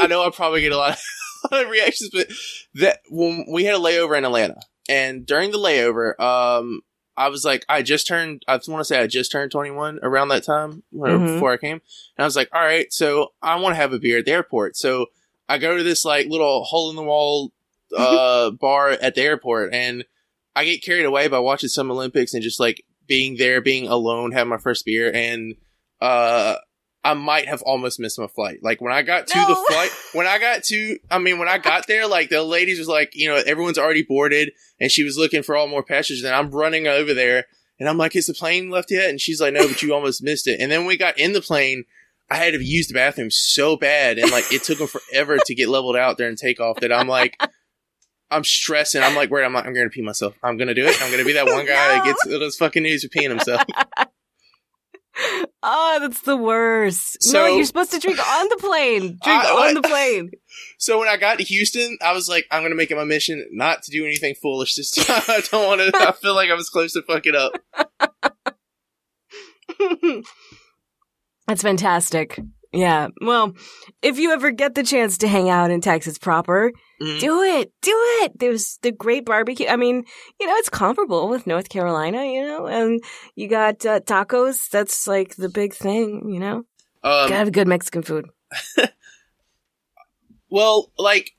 I 0.00 0.06
know 0.06 0.24
I 0.24 0.30
probably 0.34 0.60
get 0.60 0.72
a 0.72 0.76
lot 0.76 0.92
of, 0.92 1.02
a 1.50 1.54
lot 1.54 1.64
of 1.64 1.70
reactions, 1.70 2.10
but 2.12 2.28
that 2.74 3.00
when 3.10 3.46
we 3.50 3.64
had 3.64 3.74
a 3.74 3.78
layover 3.78 4.16
in 4.16 4.24
Atlanta, 4.24 4.60
and 4.88 5.26
during 5.26 5.50
the 5.50 5.58
layover, 5.58 6.18
um, 6.20 6.80
I 7.24 7.28
was 7.28 7.44
like, 7.44 7.64
I 7.68 7.82
just 7.82 8.06
turned. 8.06 8.42
I 8.48 8.54
want 8.68 8.80
to 8.80 8.84
say 8.84 9.00
I 9.00 9.06
just 9.06 9.30
turned 9.32 9.50
twenty 9.52 9.70
one 9.70 9.98
around 10.02 10.28
that 10.28 10.44
time, 10.44 10.82
Mhm. 10.94 11.34
before 11.34 11.52
I 11.52 11.56
came. 11.56 11.76
And 12.16 12.22
I 12.22 12.24
was 12.24 12.36
like, 12.36 12.48
all 12.52 12.60
right, 12.62 12.92
so 12.92 13.32
I 13.42 13.56
want 13.60 13.72
to 13.72 13.76
have 13.76 13.92
a 13.92 13.98
beer 13.98 14.18
at 14.18 14.24
the 14.24 14.32
airport. 14.32 14.76
So 14.76 15.06
I 15.48 15.58
go 15.58 15.76
to 15.76 15.82
this 15.82 16.04
like 16.04 16.26
little 16.28 16.64
hole 16.64 16.90
in 16.90 16.96
the 16.96 17.02
wall 17.02 17.52
uh, 17.96 18.50
bar 18.50 18.90
at 18.90 19.14
the 19.14 19.22
airport, 19.22 19.72
and 19.74 20.04
I 20.56 20.64
get 20.64 20.82
carried 20.82 21.04
away 21.04 21.28
by 21.28 21.38
watching 21.38 21.68
some 21.68 21.90
Olympics 21.90 22.34
and 22.34 22.42
just 22.42 22.58
like 22.60 22.84
being 23.06 23.36
there, 23.36 23.60
being 23.60 23.88
alone, 23.88 24.32
having 24.32 24.50
my 24.50 24.56
first 24.58 24.84
beer, 24.84 25.10
and 25.14 25.56
uh, 26.00 26.56
I 27.04 27.14
might 27.14 27.48
have 27.48 27.62
almost 27.62 27.98
missed 27.98 28.18
my 28.18 28.28
flight. 28.28 28.58
Like 28.62 28.80
when 28.80 28.92
I 28.92 29.02
got 29.02 29.26
to 29.28 29.38
No. 29.38 29.48
the 29.48 29.72
flight, 29.72 29.90
when 30.12 30.26
I 30.26 30.38
got 30.38 30.62
to, 30.64 30.98
I 31.10 31.18
mean, 31.18 31.38
when 31.38 31.48
I 31.48 31.58
got 31.58 31.86
there, 31.88 32.06
like 32.06 32.28
the 32.30 32.42
ladies 32.42 32.78
was 32.78 32.88
like, 32.88 33.10
you 33.14 33.28
know, 33.28 33.42
everyone's 33.44 33.78
already 33.78 34.02
boarded, 34.04 34.52
and 34.80 34.90
she 34.90 35.02
was 35.02 35.18
looking 35.18 35.42
for 35.42 35.56
all 35.56 35.66
more 35.66 35.82
passengers, 35.82 36.22
and 36.24 36.34
I'm 36.34 36.50
running 36.50 36.86
over 36.86 37.12
there. 37.14 37.46
And 37.80 37.88
I'm 37.88 37.98
like, 37.98 38.14
is 38.14 38.26
the 38.26 38.34
plane 38.34 38.70
left 38.70 38.92
yet? 38.92 39.10
And 39.10 39.20
she's 39.20 39.40
like, 39.40 39.54
no, 39.54 39.66
but 39.66 39.82
you 39.82 39.92
almost 39.94 40.22
missed 40.22 40.46
it. 40.46 40.60
And 40.60 40.70
then 40.70 40.84
we 40.86 40.96
got 40.96 41.18
in 41.18 41.32
the 41.32 41.40
plane, 41.40 41.84
I 42.30 42.36
had 42.36 42.52
to 42.54 42.64
use 42.64 42.86
the 42.86 42.94
bathroom 42.94 43.30
so 43.30 43.76
bad. 43.76 44.18
And 44.18 44.30
like, 44.30 44.52
it 44.52 44.62
took 44.62 44.78
them 44.78 44.86
forever 44.86 45.38
to 45.44 45.54
get 45.54 45.68
leveled 45.68 45.96
out 45.96 46.16
there 46.16 46.28
and 46.28 46.38
take 46.38 46.60
off 46.60 46.78
that 46.80 46.92
I'm 46.92 47.08
like, 47.08 47.36
I'm 48.30 48.44
stressing. 48.44 49.02
I'm 49.02 49.16
like, 49.16 49.30
where 49.30 49.44
I'm 49.44 49.52
like, 49.52 49.66
I'm 49.66 49.74
going 49.74 49.86
to 49.86 49.90
pee 49.92 50.00
myself. 50.02 50.34
I'm 50.44 50.56
going 50.56 50.68
to 50.68 50.74
do 50.74 50.84
it. 50.86 50.96
I'm 51.02 51.08
going 51.10 51.18
to 51.18 51.26
be 51.26 51.32
that 51.32 51.46
one 51.46 51.66
guy 51.66 51.96
that 51.96 52.04
gets 52.04 52.24
those 52.26 52.56
fucking 52.56 52.84
news 52.84 53.02
for 53.02 53.08
peeing 53.08 53.30
himself. 53.30 53.62
Oh, 55.62 55.98
that's 56.00 56.22
the 56.22 56.36
worst. 56.36 57.18
no, 57.32 57.46
you're 57.46 57.64
supposed 57.64 57.92
to 57.92 57.98
drink 57.98 58.18
on 58.18 58.48
the 58.48 58.56
plane. 58.56 59.00
Drink 59.22 59.44
I- 59.44 59.68
on 59.68 59.74
the 59.74 59.82
plane. 59.82 60.30
So 60.78 60.98
when 60.98 61.08
I 61.08 61.16
got 61.16 61.38
to 61.38 61.44
Houston, 61.44 61.96
I 62.02 62.12
was 62.12 62.28
like, 62.28 62.44
I'm 62.50 62.60
going 62.60 62.72
to 62.72 62.76
make 62.76 62.90
it 62.90 62.96
my 62.96 63.04
mission 63.04 63.46
not 63.52 63.84
to 63.84 63.90
do 63.92 64.04
anything 64.04 64.34
foolish. 64.34 64.74
this 64.74 64.90
time. 64.90 65.22
I 65.28 65.40
don't 65.50 65.66
want 65.66 65.80
to, 65.80 65.92
I 65.96 66.10
feel 66.12 66.34
like 66.34 66.50
I 66.50 66.54
was 66.54 66.68
close 66.68 66.92
to 66.94 67.02
fuck 67.02 67.24
it 67.24 67.36
up. 67.36 67.52
That's 71.46 71.62
fantastic. 71.62 72.38
Yeah. 72.72 73.08
Well, 73.20 73.54
if 74.00 74.18
you 74.18 74.32
ever 74.32 74.50
get 74.50 74.74
the 74.74 74.82
chance 74.82 75.18
to 75.18 75.28
hang 75.28 75.50
out 75.50 75.70
in 75.70 75.80
Texas 75.82 76.16
proper, 76.18 76.72
Mhm. 77.02 77.20
do 77.20 77.42
it. 77.42 77.70
Do 77.82 77.92
it. 78.22 78.38
There's 78.38 78.78
the 78.82 78.92
great 78.92 79.26
barbecue. 79.26 79.66
I 79.68 79.76
mean, 79.76 80.04
you 80.40 80.46
know, 80.46 80.54
it's 80.56 80.70
comparable 80.70 81.28
with 81.28 81.46
North 81.46 81.68
Carolina, 81.68 82.24
you 82.24 82.42
know, 82.46 82.66
and 82.66 83.02
you 83.34 83.46
got 83.48 83.84
uh, 83.84 84.00
tacos. 84.00 84.70
That's 84.70 85.06
like 85.06 85.36
the 85.36 85.48
big 85.50 85.74
thing, 85.74 86.30
you 86.32 86.40
know. 86.40 86.56
Um, 87.04 87.28
Gotta 87.28 87.34
have 87.36 87.52
good 87.52 87.68
Mexican 87.68 88.02
food. 88.02 88.26
Well, 90.50 90.92
like 90.98 91.30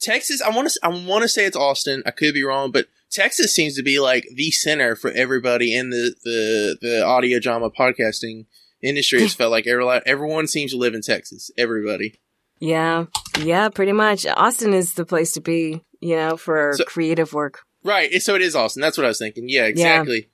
Texas, 0.00 0.42
I 0.42 0.50
want 0.50 0.68
to 0.70 0.80
I 0.82 0.88
want 0.88 1.22
to 1.22 1.28
say 1.28 1.44
it's 1.44 1.56
Austin. 1.56 2.02
I 2.04 2.10
could 2.10 2.34
be 2.34 2.42
wrong, 2.42 2.72
but 2.72 2.86
Texas 3.10 3.54
seems 3.54 3.76
to 3.76 3.82
be 3.82 4.00
like 4.00 4.26
the 4.34 4.50
center 4.50 4.96
for 4.96 5.10
everybody 5.12 5.74
in 5.74 5.90
the 5.90 6.14
the 6.24 6.76
the 6.80 7.04
audio 7.04 7.38
drama 7.38 7.70
podcasting 7.70 8.46
industry. 8.82 9.20
has 9.22 9.34
felt 9.34 9.50
like 9.50 9.66
everyone 9.66 10.00
everyone 10.06 10.46
seems 10.46 10.72
to 10.72 10.78
live 10.78 10.94
in 10.94 11.02
Texas. 11.02 11.50
Everybody. 11.58 12.20
Yeah. 12.58 13.06
Yeah, 13.40 13.68
pretty 13.70 13.92
much. 13.92 14.26
Austin 14.26 14.74
is 14.74 14.94
the 14.94 15.06
place 15.06 15.32
to 15.32 15.40
be, 15.40 15.82
you 16.00 16.16
know, 16.16 16.36
for 16.36 16.74
So- 16.76 16.84
creative 16.84 17.32
work. 17.32 17.60
Right. 17.82 18.12
So 18.22 18.34
it 18.34 18.42
is 18.42 18.54
Austin. 18.54 18.82
That's 18.82 18.98
what 18.98 19.04
I 19.06 19.08
was 19.08 19.18
thinking. 19.18 19.44
Yeah, 19.48 19.64
exactly. 19.64 20.28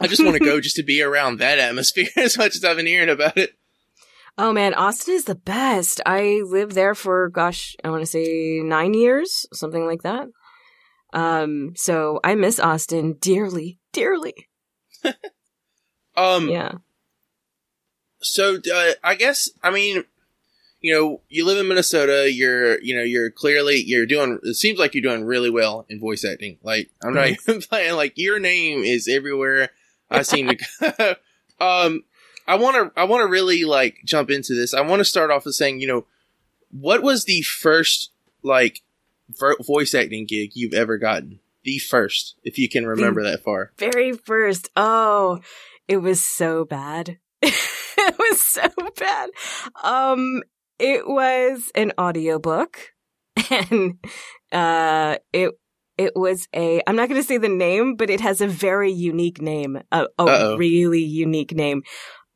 I 0.00 0.08
just 0.08 0.24
want 0.24 0.36
to 0.36 0.44
go 0.44 0.60
just 0.60 0.76
to 0.76 0.82
be 0.82 1.00
around 1.02 1.38
that 1.38 1.58
atmosphere 1.60 2.08
as 2.16 2.36
much 2.36 2.56
as 2.56 2.64
I've 2.64 2.76
been 2.76 2.86
hearing 2.86 3.08
about 3.10 3.36
it. 3.36 3.50
Oh 4.38 4.52
man, 4.52 4.72
Austin 4.74 5.14
is 5.14 5.24
the 5.24 5.34
best. 5.34 6.00
I 6.06 6.40
lived 6.44 6.72
there 6.72 6.94
for 6.94 7.28
gosh, 7.28 7.76
I 7.84 7.90
want 7.90 8.00
to 8.02 8.06
say 8.06 8.60
9 8.64 8.94
years, 8.94 9.46
something 9.52 9.86
like 9.86 10.02
that. 10.02 10.26
Um 11.12 11.74
so 11.76 12.18
I 12.24 12.34
miss 12.34 12.58
Austin 12.58 13.18
dearly, 13.20 13.78
dearly. 13.92 14.48
Um. 16.16 16.48
Yeah. 16.48 16.72
So 18.22 18.58
uh, 18.72 18.92
I 19.02 19.14
guess 19.14 19.50
I 19.62 19.70
mean, 19.70 20.04
you 20.80 20.92
know, 20.92 21.20
you 21.28 21.44
live 21.46 21.58
in 21.58 21.68
Minnesota. 21.68 22.30
You're 22.32 22.80
you 22.80 22.96
know 22.96 23.02
you're 23.02 23.30
clearly 23.30 23.82
you're 23.84 24.06
doing. 24.06 24.38
It 24.42 24.54
seems 24.54 24.78
like 24.78 24.94
you're 24.94 25.02
doing 25.02 25.24
really 25.24 25.50
well 25.50 25.86
in 25.88 26.00
voice 26.00 26.24
acting. 26.24 26.58
Like 26.62 26.90
I'm 27.02 27.14
not 27.14 27.28
even 27.28 27.60
playing. 27.68 27.94
Like 27.94 28.14
your 28.16 28.38
name 28.38 28.82
is 28.82 29.08
everywhere. 29.08 29.70
I 30.10 30.22
seem 30.22 30.48
to. 30.48 31.18
um, 31.60 32.04
I 32.46 32.56
want 32.56 32.94
to 32.94 33.00
I 33.00 33.04
want 33.04 33.22
to 33.22 33.28
really 33.28 33.64
like 33.64 33.98
jump 34.04 34.30
into 34.30 34.54
this. 34.54 34.74
I 34.74 34.80
want 34.80 35.00
to 35.00 35.04
start 35.04 35.30
off 35.30 35.44
with 35.44 35.54
saying 35.54 35.80
you 35.80 35.86
know, 35.86 36.06
what 36.70 37.02
was 37.02 37.24
the 37.24 37.42
first 37.42 38.10
like 38.42 38.82
vo- 39.38 39.62
voice 39.64 39.94
acting 39.94 40.26
gig 40.26 40.50
you've 40.54 40.74
ever 40.74 40.98
gotten? 40.98 41.38
The 41.64 41.78
first, 41.78 42.34
if 42.42 42.58
you 42.58 42.68
can 42.68 42.86
remember 42.86 43.22
that 43.22 43.44
far. 43.44 43.70
Very 43.78 44.12
first. 44.12 44.68
Oh, 44.74 45.40
it 45.86 45.98
was 45.98 46.20
so 46.20 46.64
bad. 46.64 47.18
it 47.98 48.18
was 48.18 48.42
so 48.42 48.68
bad. 48.98 49.30
Um 49.82 50.42
it 50.78 51.06
was 51.06 51.70
an 51.74 51.92
audiobook 51.98 52.78
and 53.50 53.98
uh 54.52 55.16
it 55.32 55.52
it 55.98 56.12
was 56.16 56.48
a 56.54 56.82
I'm 56.86 56.96
not 56.96 57.08
going 57.08 57.20
to 57.20 57.26
say 57.26 57.36
the 57.36 57.48
name, 57.48 57.96
but 57.96 58.10
it 58.10 58.20
has 58.20 58.40
a 58.40 58.48
very 58.48 58.90
unique 58.90 59.42
name. 59.42 59.78
A, 59.92 60.06
a 60.18 60.56
really 60.56 61.02
unique 61.02 61.54
name. 61.54 61.82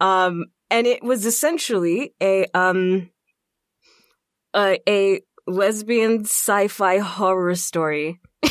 Um 0.01 0.47
and 0.71 0.87
it 0.87 1.03
was 1.03 1.25
essentially 1.25 2.15
a 2.23 2.47
um 2.55 3.11
a, 4.55 4.79
a 4.89 5.21
lesbian 5.47 6.25
sci-fi 6.25 6.99
horror 6.99 7.55
story. 7.55 8.21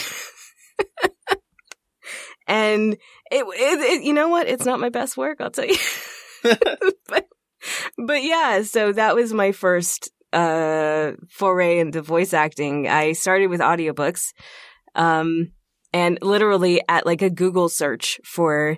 and 2.48 2.94
it, 3.32 3.46
it, 3.46 3.80
it 3.80 4.04
you 4.04 4.14
know 4.14 4.30
what 4.30 4.48
it's 4.48 4.66
not 4.66 4.80
my 4.80 4.90
best 4.90 5.18
work 5.18 5.42
i'll 5.42 5.50
tell 5.50 5.66
you 5.66 5.78
but, 7.08 7.28
but 7.98 8.24
yeah 8.24 8.62
so 8.64 8.92
that 8.92 9.16
was 9.16 9.34
my 9.34 9.52
first 9.52 10.12
uh 10.34 11.12
foray 11.30 11.80
into 11.80 12.02
voice 12.02 12.34
acting 12.34 12.88
i 12.88 13.14
started 13.14 13.48
with 13.48 13.60
audiobooks 13.62 14.34
um 14.96 15.52
and 15.94 16.20
literally 16.22 16.82
at 16.90 17.06
like 17.06 17.22
a 17.22 17.30
google 17.30 17.70
search 17.70 18.20
for 18.26 18.78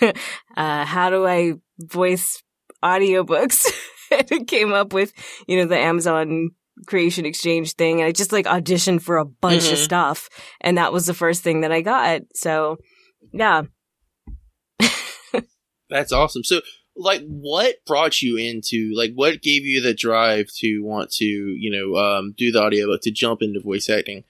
uh 0.02 0.84
how 0.84 1.10
do 1.10 1.26
i 1.26 1.52
voice 1.78 2.42
audiobooks 2.84 3.66
and 4.10 4.30
it 4.32 4.46
came 4.48 4.72
up 4.72 4.92
with 4.92 5.12
you 5.46 5.56
know 5.56 5.66
the 5.66 5.78
amazon 5.78 6.50
creation 6.86 7.26
exchange 7.26 7.74
thing 7.74 8.00
and 8.00 8.08
i 8.08 8.12
just 8.12 8.32
like 8.32 8.46
auditioned 8.46 9.02
for 9.02 9.18
a 9.18 9.24
bunch 9.24 9.70
of 9.70 9.78
Mhm. 9.78 9.84
stuff 9.84 10.28
and 10.60 10.78
that 10.78 10.92
was 10.92 11.06
the 11.06 11.14
first 11.14 11.42
thing 11.42 11.60
that 11.60 11.70
i 11.72 11.82
got 11.82 12.22
so 12.34 12.78
yeah 13.32 13.62
That's 15.90 16.12
awesome. 16.12 16.44
So, 16.44 16.60
like, 17.00 17.22
what 17.26 17.76
brought 17.86 18.22
you 18.22 18.36
into, 18.36 18.92
like, 18.94 19.12
what 19.14 19.42
gave 19.42 19.64
you 19.64 19.80
the 19.80 19.94
drive 19.94 20.48
to 20.58 20.80
want 20.80 21.10
to, 21.12 21.24
you 21.24 21.70
know, 21.70 21.98
um, 21.98 22.34
do 22.36 22.52
the 22.52 22.62
audiobook, 22.62 23.00
to 23.02 23.10
jump 23.10 23.42
into 23.42 23.60
voice 23.60 23.88
acting? 23.88 24.24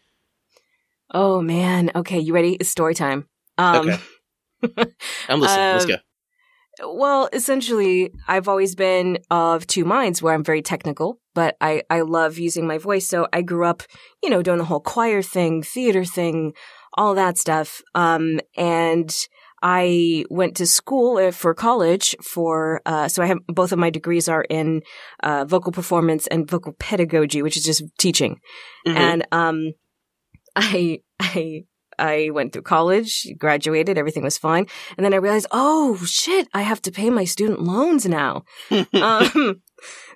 Oh 1.13 1.43
man. 1.43 1.91
Okay, 1.95 2.19
you 2.21 2.33
ready? 2.33 2.55
It's 2.55 2.69
story 2.71 2.95
time. 2.95 3.27
Um 3.59 3.89
Okay. 3.89 3.99
I'm 5.29 5.41
listening. 5.41 5.67
Let's 5.73 5.87
Um, 5.87 5.97
go. 6.81 6.97
well, 6.97 7.29
essentially 7.33 8.13
I've 8.29 8.47
always 8.49 8.75
been 8.75 9.19
of 9.31 9.67
two 9.67 9.85
minds 9.85 10.23
where 10.23 10.35
I'm 10.35 10.45
very 10.45 10.63
technical, 10.63 11.19
but 11.35 11.57
I 11.61 11.83
I 11.91 12.03
love 12.03 12.39
using 12.39 12.67
my 12.67 12.79
voice. 12.79 13.09
So 13.09 13.27
I 13.33 13.43
grew 13.43 13.65
up, 13.65 13.83
you 14.23 14.31
know, 14.31 14.43
doing 14.43 14.59
the 14.59 14.65
whole 14.65 14.81
choir 14.81 15.23
thing, 15.23 15.63
theater 15.63 16.05
thing, 16.05 16.53
all 16.95 17.15
that 17.15 17.39
stuff. 17.39 17.83
Um 17.95 18.41
and 18.57 19.15
I 19.63 20.25
went 20.31 20.57
to 20.57 20.67
school 20.67 21.19
uh, 21.19 21.31
for 21.33 21.55
college 21.55 22.17
for, 22.23 22.81
uh, 22.87 23.09
so 23.09 23.23
I 23.23 23.27
have 23.27 23.39
both 23.47 23.73
of 23.73 23.79
my 23.79 23.91
degrees 23.91 24.29
are 24.29 24.43
in, 24.49 24.83
uh, 25.23 25.45
vocal 25.45 25.73
performance 25.73 26.27
and 26.27 26.49
vocal 26.51 26.73
pedagogy, 26.79 27.43
which 27.43 27.57
is 27.57 27.65
just 27.65 27.83
teaching. 27.99 28.41
Mhm. 28.87 28.97
and 28.97 29.27
um 29.33 29.73
i 30.57 31.01
i 31.21 31.63
i 31.99 32.31
went 32.33 32.53
through 32.53 32.63
college 32.63 33.27
graduated 33.39 33.99
everything 33.99 34.23
was 34.23 34.39
fine 34.39 34.67
and 34.97 35.05
then 35.05 35.13
i 35.13 35.17
realized 35.17 35.47
oh 35.53 35.97
shit 36.07 36.49
i 36.55 36.63
have 36.63 36.81
to 36.83 36.91
pay 36.91 37.11
my 37.11 37.25
student 37.25 37.61
loans 37.63 38.07
now 38.07 38.43
um 38.95 39.61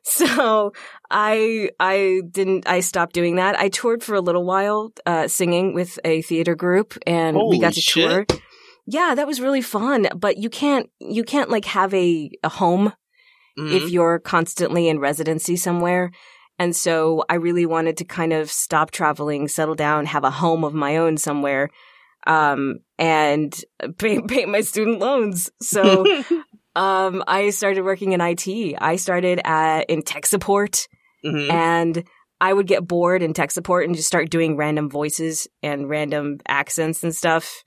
so 0.03 0.73
i 1.11 1.69
i 1.79 2.21
didn't 2.31 2.67
i 2.69 2.81
stopped 2.81 3.13
doing 3.15 3.37
that 3.37 3.59
i 3.61 3.69
toured 3.69 4.03
for 4.03 4.15
a 4.15 4.21
little 4.21 4.45
while 4.45 4.93
uh 5.07 5.29
singing 5.29 5.75
with 5.75 5.99
a 6.05 6.23
theater 6.23 6.55
group 6.55 6.97
and 7.07 7.37
we 7.37 7.59
got 7.61 7.75
to 7.75 7.81
shit. 7.81 8.09
tour 8.29 8.39
yeah 8.87 9.15
that 9.15 9.27
was 9.27 9.41
really 9.41 9.63
fun 9.63 10.07
but 10.17 10.37
you 10.37 10.51
can't 10.51 10.91
you 11.01 11.25
can't 11.25 11.51
like 11.51 11.65
have 11.67 11.93
a 11.95 12.31
a 12.43 12.49
home 12.49 12.93
Mhm. 13.59 13.73
if 13.73 13.89
you're 13.91 14.19
constantly 14.19 14.89
in 14.89 14.99
residency 14.99 15.55
somewhere. 15.55 16.11
And 16.59 16.75
so 16.75 17.25
I 17.29 17.37
really 17.37 17.67
wanted 17.67 17.97
to 17.99 18.05
kind 18.05 18.33
of 18.33 18.51
stop 18.51 18.91
traveling, 18.91 19.47
settle 19.47 19.77
down, 19.77 20.07
have 20.07 20.25
a 20.25 20.31
home 20.31 20.65
of 20.65 20.75
my 20.75 20.97
own 20.97 21.17
somewhere, 21.19 21.69
um, 22.27 22.81
and 22.99 23.55
pay, 23.99 24.21
pay 24.23 24.45
my 24.47 24.61
student 24.63 24.99
loans. 24.99 25.51
So, 25.63 26.05
um, 26.75 27.23
I 27.29 27.51
started 27.51 27.83
working 27.85 28.11
in 28.11 28.21
IT. 28.21 28.75
I 28.81 28.97
started 28.97 29.41
at, 29.45 29.89
in 29.89 30.03
tech 30.03 30.27
support 30.27 30.89
Mhm. 31.25 31.49
and 31.49 32.05
I 32.41 32.53
would 32.53 32.67
get 32.67 32.89
bored 32.89 33.23
in 33.23 33.35
tech 33.35 33.53
support 33.53 33.87
and 33.87 33.95
just 33.95 34.09
start 34.09 34.31
doing 34.31 34.57
random 34.57 34.91
voices 34.91 35.47
and 35.63 35.89
random 35.89 36.39
accents 36.49 37.05
and 37.05 37.15
stuff. 37.15 37.63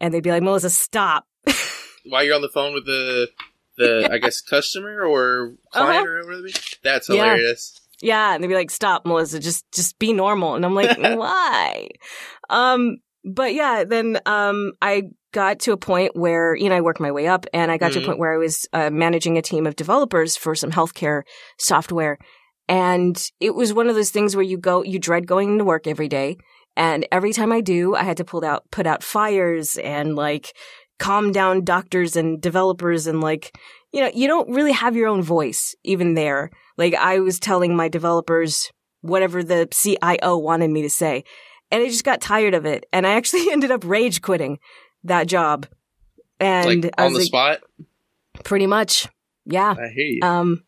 And 0.00 0.12
they'd 0.12 0.22
be 0.22 0.30
like, 0.30 0.42
Melissa, 0.42 0.70
stop. 0.70 1.26
While 2.04 2.24
you're 2.24 2.34
on 2.36 2.42
the 2.42 2.48
phone 2.48 2.74
with 2.74 2.86
the, 2.86 3.28
the 3.76 4.08
I 4.10 4.18
guess, 4.18 4.40
customer 4.40 5.02
or 5.04 5.54
client 5.72 6.06
or 6.06 6.24
whatever. 6.24 6.48
That's 6.82 7.08
Uh-huh. 7.10 7.16
Yeah. 7.16 7.24
hilarious. 7.24 7.80
Yeah, 8.02 8.34
and 8.34 8.44
they'd 8.44 8.48
be 8.48 8.54
like, 8.54 8.70
"Stop, 8.70 9.06
Melissa, 9.06 9.40
just 9.40 9.64
just 9.72 9.98
be 9.98 10.12
normal." 10.12 10.54
And 10.54 10.66
I'm 10.66 10.74
like, 10.74 10.94
"Why?" 10.98 11.88
Um, 12.50 12.98
but 13.24 13.54
yeah, 13.54 13.84
then 13.84 14.18
um, 14.26 14.72
I 14.82 15.04
got 15.32 15.60
to 15.60 15.72
a 15.72 15.78
point 15.78 16.14
where 16.14 16.54
you 16.54 16.68
know 16.68 16.76
I 16.76 16.82
worked 16.82 17.00
my 17.00 17.10
way 17.10 17.26
up, 17.26 17.46
and 17.54 17.70
I 17.72 17.78
got 17.78 17.92
to 17.92 18.00
Mhm. 18.00 18.02
a 18.02 18.06
point 18.06 18.18
where 18.18 18.34
I 18.34 18.36
was 18.36 18.68
uh, 18.74 18.90
managing 18.90 19.38
a 19.38 19.42
team 19.42 19.66
of 19.66 19.76
developers 19.76 20.36
for 20.36 20.54
some 20.54 20.70
healthcare 20.72 21.22
software, 21.58 22.18
and 22.68 23.30
it 23.40 23.54
was 23.54 23.72
one 23.72 23.88
of 23.88 23.94
those 23.94 24.10
things 24.10 24.36
where 24.36 24.44
you 24.44 24.58
go, 24.58 24.82
you 24.84 24.98
dread 24.98 25.26
going 25.26 25.56
to 25.56 25.64
work 25.64 25.86
every 25.86 26.08
day, 26.08 26.36
and 26.76 27.06
every 27.10 27.32
time 27.32 27.52
I 27.52 27.60
do, 27.60 27.94
I 27.94 28.02
had 28.02 28.18
to 28.18 28.24
pull 28.24 28.44
out 28.44 28.70
put 28.70 28.86
out 28.86 29.02
fires 29.02 29.76
and 29.78 30.14
like 30.14 30.54
calm 30.98 31.32
down 31.32 31.64
doctors 31.64 32.16
and 32.16 32.40
developers 32.40 33.06
and 33.06 33.20
like 33.20 33.56
you 33.92 34.00
know 34.00 34.10
you 34.14 34.26
don't 34.26 34.50
really 34.50 34.72
have 34.72 34.96
your 34.96 35.08
own 35.08 35.22
voice 35.22 35.74
even 35.84 36.14
there 36.14 36.50
like 36.78 36.94
I 36.94 37.18
was 37.20 37.38
telling 37.38 37.76
my 37.76 37.88
developers 37.88 38.70
whatever 39.00 39.42
the 39.42 39.68
CIO 39.70 40.38
wanted 40.38 40.70
me 40.70 40.82
to 40.82 40.90
say. 40.90 41.24
And 41.70 41.82
I 41.82 41.86
just 41.86 42.04
got 42.04 42.20
tired 42.20 42.54
of 42.54 42.66
it. 42.66 42.86
And 42.92 43.06
I 43.06 43.14
actually 43.14 43.46
ended 43.50 43.70
up 43.70 43.84
rage 43.84 44.22
quitting 44.22 44.58
that 45.04 45.26
job. 45.26 45.66
And 46.38 46.84
like, 46.84 46.94
on 46.98 47.12
the 47.12 47.20
like, 47.20 47.26
spot. 47.26 47.60
pretty 48.44 48.66
much. 48.66 49.08
Yeah. 49.46 49.70
I 49.70 49.88
hear 49.94 50.06
you. 50.06 50.20
Um, 50.22 50.64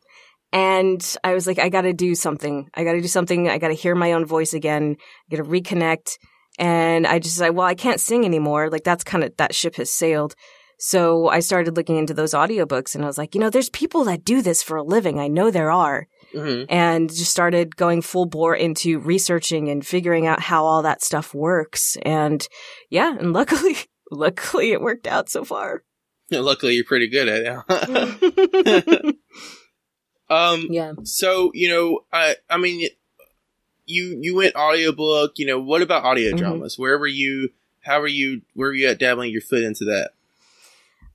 and 0.52 1.16
I 1.22 1.34
was 1.34 1.46
like, 1.46 1.58
I 1.58 1.68
gotta 1.68 1.92
do 1.92 2.14
something. 2.14 2.68
I 2.74 2.84
gotta 2.84 3.00
do 3.00 3.08
something. 3.08 3.48
I 3.48 3.58
gotta 3.58 3.74
hear 3.74 3.94
my 3.94 4.12
own 4.12 4.24
voice 4.24 4.54
again. 4.54 4.96
I 5.00 5.36
gotta 5.36 5.48
reconnect. 5.48 6.18
And 6.58 7.06
I 7.06 7.18
just 7.18 7.40
like, 7.40 7.52
well, 7.52 7.66
I 7.66 7.74
can't 7.74 8.00
sing 8.00 8.24
anymore. 8.24 8.70
Like 8.70 8.84
that's 8.84 9.04
kind 9.04 9.22
of, 9.22 9.36
that 9.36 9.54
ship 9.54 9.76
has 9.76 9.92
sailed. 9.92 10.34
So 10.80 11.28
I 11.28 11.40
started 11.40 11.76
looking 11.76 11.96
into 11.96 12.14
those 12.14 12.34
audiobooks 12.34 12.94
and 12.94 13.04
I 13.04 13.08
was 13.08 13.18
like, 13.18 13.34
you 13.34 13.40
know, 13.40 13.50
there's 13.50 13.70
people 13.70 14.04
that 14.04 14.24
do 14.24 14.42
this 14.42 14.62
for 14.62 14.76
a 14.76 14.82
living. 14.82 15.18
I 15.18 15.28
know 15.28 15.50
there 15.50 15.70
are. 15.70 16.06
hmm 16.32 16.62
And 16.68 17.08
just 17.08 17.30
started 17.30 17.76
going 17.76 18.00
full 18.00 18.26
bore 18.26 18.54
into 18.54 19.00
researching 19.00 19.68
and 19.68 19.86
figuring 19.86 20.26
out 20.26 20.40
how 20.40 20.64
all 20.64 20.82
that 20.82 21.02
stuff 21.02 21.34
works. 21.34 21.96
And 22.02 22.46
yeah, 22.90 23.16
and 23.18 23.32
luckily, 23.40 23.76
luckily 24.10 24.72
it 24.72 24.80
worked 24.80 25.06
out 25.06 25.28
so 25.28 25.44
far. 25.44 25.82
Luckily, 26.30 26.74
you're 26.74 26.84
pretty 26.84 27.08
good 27.08 27.28
at 27.28 27.64
it. 27.68 29.16
um, 30.30 30.66
yeah. 30.70 30.92
so 31.04 31.50
you 31.54 31.68
know, 31.68 32.04
I 32.12 32.36
I 32.50 32.56
mean, 32.58 32.88
you 33.86 34.18
you 34.20 34.34
went 34.36 34.54
audiobook. 34.54 35.32
You 35.38 35.46
know, 35.46 35.60
what 35.60 35.82
about 35.82 36.04
audio 36.04 36.32
Mhm. 36.32 36.38
dramas? 36.38 36.78
Where 36.78 36.98
were 36.98 37.06
you? 37.06 37.50
How 37.82 38.00
were 38.00 38.08
you? 38.08 38.42
Where 38.54 38.68
were 38.68 38.74
you 38.74 38.88
at 38.88 38.98
dabbling 38.98 39.30
your 39.32 39.40
foot 39.42 39.62
into 39.62 39.84
that? 39.86 40.10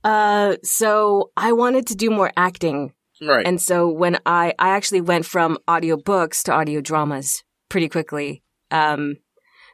Uh, 0.02 0.56
so 0.62 1.30
I 1.36 1.52
wanted 1.52 1.86
to 1.88 1.94
do 1.94 2.10
more 2.10 2.30
acting 2.36 2.92
Right. 3.22 3.46
And 3.46 3.60
so 3.60 3.88
when 3.88 4.18
I, 4.26 4.54
I 4.58 4.70
actually 4.70 5.00
went 5.00 5.24
from 5.24 5.56
audiobooks 5.68 6.42
to 6.44 6.52
audio 6.52 6.80
dramas 6.80 7.44
pretty 7.68 7.88
quickly. 7.88 8.42
Um, 8.70 9.16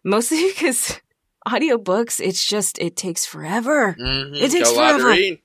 mostly 0.04 0.46
because 0.54 1.00
audiobooks, 1.48 2.20
it's 2.24 2.46
just, 2.46 2.78
it 2.78 2.96
takes 2.96 3.24
forever. 3.26 3.96
Mhm. 3.98 4.36
it 4.40 4.50
takes 4.50 4.70
Got 4.70 4.76
a 4.76 4.78
lot 4.78 4.92
to 4.92 4.98
forever. 5.02 5.36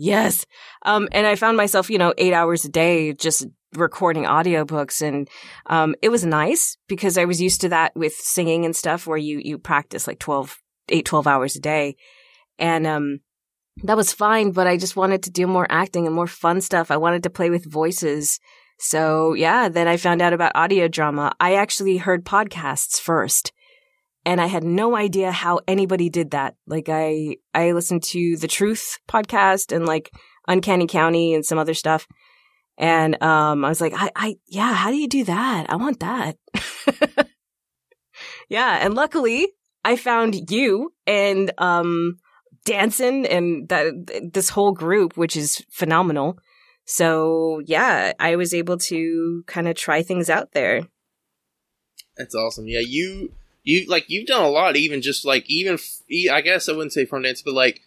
Yes. 0.00 0.46
Um, 0.86 1.08
and 1.10 1.26
I 1.26 1.34
found 1.34 1.56
myself, 1.56 1.90
you 1.90 1.98
know, 1.98 2.14
eight 2.18 2.32
hours 2.32 2.64
a 2.64 2.68
day 2.68 3.12
just 3.14 3.44
recording 3.74 4.22
audiobooks 4.22 5.02
and, 5.02 5.28
um, 5.66 5.96
it 6.00 6.08
was 6.08 6.24
nice 6.24 6.76
because 6.86 7.18
I 7.18 7.24
was 7.24 7.42
used 7.42 7.62
to 7.62 7.68
that 7.70 7.96
with 7.96 8.14
singing 8.14 8.64
and 8.64 8.76
stuff 8.76 9.08
where 9.08 9.18
you, 9.18 9.40
you 9.42 9.58
practice 9.58 10.06
like 10.06 10.20
12, 10.20 10.56
eight, 10.90 11.04
12 11.04 11.26
hours 11.26 11.56
a 11.56 11.60
day. 11.60 11.96
And, 12.60 12.86
um, 12.86 13.18
that 13.82 13.96
was 13.96 14.12
fine, 14.12 14.52
but 14.52 14.68
I 14.68 14.76
just 14.76 14.94
wanted 14.94 15.24
to 15.24 15.32
do 15.32 15.48
more 15.48 15.66
acting 15.68 16.06
and 16.06 16.14
more 16.14 16.28
fun 16.28 16.60
stuff. 16.60 16.92
I 16.92 16.96
wanted 16.96 17.24
to 17.24 17.30
play 17.30 17.50
with 17.50 17.70
voices. 17.70 18.38
So 18.78 19.34
yeah, 19.34 19.68
then 19.68 19.88
I 19.88 19.96
found 19.96 20.22
out 20.22 20.32
about 20.32 20.52
audio 20.54 20.86
drama. 20.86 21.34
I 21.40 21.56
actually 21.56 21.96
heard 21.96 22.24
podcasts 22.24 23.00
first 23.00 23.52
and 24.28 24.42
I 24.42 24.46
had 24.46 24.62
no 24.62 24.94
idea 24.94 25.32
how 25.32 25.60
anybody 25.66 26.10
did 26.10 26.32
that. 26.32 26.54
Like 26.66 26.90
I, 26.90 27.38
I 27.54 27.72
listened 27.72 28.02
to 28.02 28.36
the 28.36 28.46
Truth 28.46 28.98
podcast 29.08 29.74
and 29.74 29.86
like 29.86 30.12
Uncanny 30.46 30.86
County 30.86 31.32
and 31.32 31.46
some 31.46 31.56
other 31.56 31.72
stuff. 31.72 32.06
And, 32.76 33.20
um, 33.22 33.64
I 33.64 33.70
was 33.70 33.80
like, 33.80 33.94
I, 33.96 34.10
I, 34.14 34.36
yeah, 34.46 34.74
how 34.74 34.90
do 34.90 34.98
you 34.98 35.08
do 35.08 35.24
that? 35.24 35.70
I 35.70 35.76
want 35.76 36.00
that. 36.00 36.36
yeah. 38.50 38.84
And 38.84 38.92
luckily 38.92 39.48
I 39.82 39.96
found 39.96 40.50
you 40.50 40.92
and, 41.06 41.50
um, 41.56 42.18
Danson 42.66 43.24
and 43.24 43.66
that, 43.70 44.30
this 44.34 44.50
whole 44.50 44.72
group, 44.72 45.16
which 45.16 45.38
is 45.38 45.64
phenomenal. 45.70 46.38
So 46.84 47.62
yeah, 47.64 48.12
I 48.20 48.36
was 48.36 48.52
able 48.52 48.76
to 48.76 49.42
kind 49.46 49.68
of 49.68 49.74
try 49.74 50.02
things 50.02 50.28
out 50.28 50.52
there. 50.52 50.82
That's 52.18 52.34
awesome. 52.34 52.68
Yeah, 52.68 52.82
you 52.84 53.32
you 53.68 53.84
like 53.86 54.06
you've 54.08 54.26
done 54.26 54.42
a 54.42 54.48
lot. 54.48 54.76
Even 54.76 55.02
just 55.02 55.24
like 55.26 55.44
even 55.48 55.78
i 56.32 56.40
guess 56.40 56.68
I 56.68 56.72
wouldn't 56.72 56.94
say 56.94 57.04
from 57.04 57.22
dance, 57.22 57.42
but 57.42 57.54
like 57.54 57.82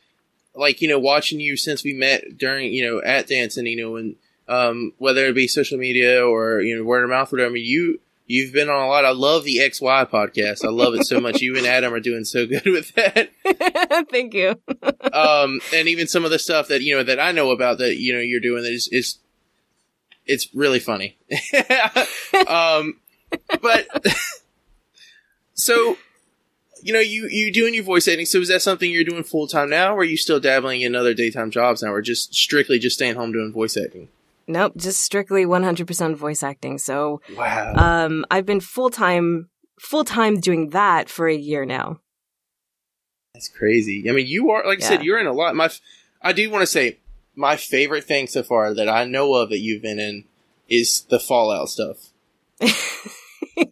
like 0.53 0.79
you 0.81 0.88
know 0.88 1.00
watching 1.00 1.39
you 1.39 1.57
since 1.57 1.83
we 1.83 1.93
met 1.93 2.38
during 2.38 2.71
you 2.71 2.85
know 2.85 3.01
at 3.03 3.27
dance 3.27 3.57
and 3.57 3.67
you 3.67 3.77
know, 3.77 3.95
and 3.95 4.15
um 4.47 4.93
whether 5.00 5.25
it 5.25 5.33
be 5.33 5.47
social 5.47 5.79
media 5.79 6.23
or 6.23 6.61
you 6.61 6.77
know 6.77 6.83
word 6.83 7.03
of 7.03 7.09
mouth, 7.09 7.33
or 7.33 7.38
whatever. 7.38 7.50
I 7.50 7.53
mean, 7.53 7.65
you 7.65 8.00
you've 8.27 8.53
been 8.53 8.69
on 8.69 8.83
a 8.83 8.88
lot. 8.88 9.05
I 9.05 9.11
love 9.11 9.43
the 9.43 9.57
XY 9.57 10.09
podcast. 10.09 10.63
I 10.63 10.69
love 10.69 10.93
it 10.93 11.05
so 11.05 11.19
much. 11.19 11.41
You 11.41 11.57
and 11.57 11.65
Adam 11.65 11.93
are 11.93 12.00
doing 12.00 12.25
so 12.25 12.45
good 12.47 12.65
with 12.65 12.93
that. 12.93 13.31
Thank 14.11 14.35
you. 14.35 14.50
um, 15.13 15.61
and 15.73 15.88
even 15.88 16.07
some 16.07 16.25
of 16.25 16.31
the 16.31 16.39
stuff 16.39 16.67
that 16.67 16.81
you 16.83 16.95
know 16.95 17.03
that 17.03 17.19
I 17.19 17.31
know 17.31 17.50
about 17.50 17.79
that 17.79 17.97
you 17.97 18.13
know 18.13 18.19
you're 18.19 18.39
doing 18.39 18.61
that 18.61 18.71
is 18.71 18.88
is 18.91 19.17
it's 20.27 20.53
really 20.53 20.79
funny. 20.79 21.17
um, 22.47 23.00
but 23.61 23.88
so 25.61 25.97
you 26.81 26.93
know 26.93 26.99
you 26.99 27.27
you 27.29 27.51
doing 27.51 27.73
your 27.73 27.83
voice 27.83 28.07
editing. 28.07 28.25
So 28.25 28.39
is 28.39 28.47
that 28.49 28.61
something 28.61 28.89
you're 28.89 29.03
doing 29.03 29.23
full 29.23 29.47
time 29.47 29.69
now, 29.69 29.93
or 29.95 30.00
are 30.00 30.03
you 30.03 30.17
still 30.17 30.39
dabbling 30.39 30.81
in 30.81 30.95
other 30.95 31.13
daytime 31.13 31.51
jobs 31.51 31.83
now, 31.83 31.93
or 31.93 32.01
just 32.01 32.33
strictly 32.33 32.79
just 32.79 32.95
staying 32.95 33.15
home 33.15 33.31
doing 33.31 33.51
voice 33.53 33.77
acting? 33.77 34.09
Nope, 34.47 34.74
just 34.75 35.01
strictly 35.03 35.45
100% 35.45 36.15
voice 36.15 36.43
acting. 36.43 36.77
So, 36.77 37.21
Wow. 37.37 37.74
um, 37.75 38.25
I've 38.31 38.45
been 38.45 38.59
full 38.59 38.89
time, 38.89 39.50
full 39.79 40.03
time 40.03 40.39
doing 40.39 40.71
that 40.71 41.07
for 41.07 41.27
a 41.27 41.35
year 41.35 41.63
now. 41.63 42.01
That's 43.33 43.47
crazy. 43.47 44.09
I 44.09 44.13
mean, 44.13 44.27
you 44.27 44.50
are 44.50 44.65
like 44.65 44.79
I 44.79 44.81
said, 44.81 45.03
you're 45.03 45.19
in 45.19 45.27
a 45.27 45.31
lot. 45.31 45.55
My, 45.55 45.69
I 46.21 46.33
do 46.33 46.50
want 46.50 46.63
to 46.63 46.67
say 46.67 46.97
my 47.35 47.55
favorite 47.55 48.03
thing 48.03 48.27
so 48.27 48.43
far 48.43 48.74
that 48.74 48.89
I 48.89 49.05
know 49.05 49.35
of 49.35 49.50
that 49.50 49.59
you've 49.59 49.83
been 49.83 50.00
in 50.00 50.25
is 50.67 51.01
the 51.09 51.19
Fallout 51.19 51.69
stuff. 51.69 52.09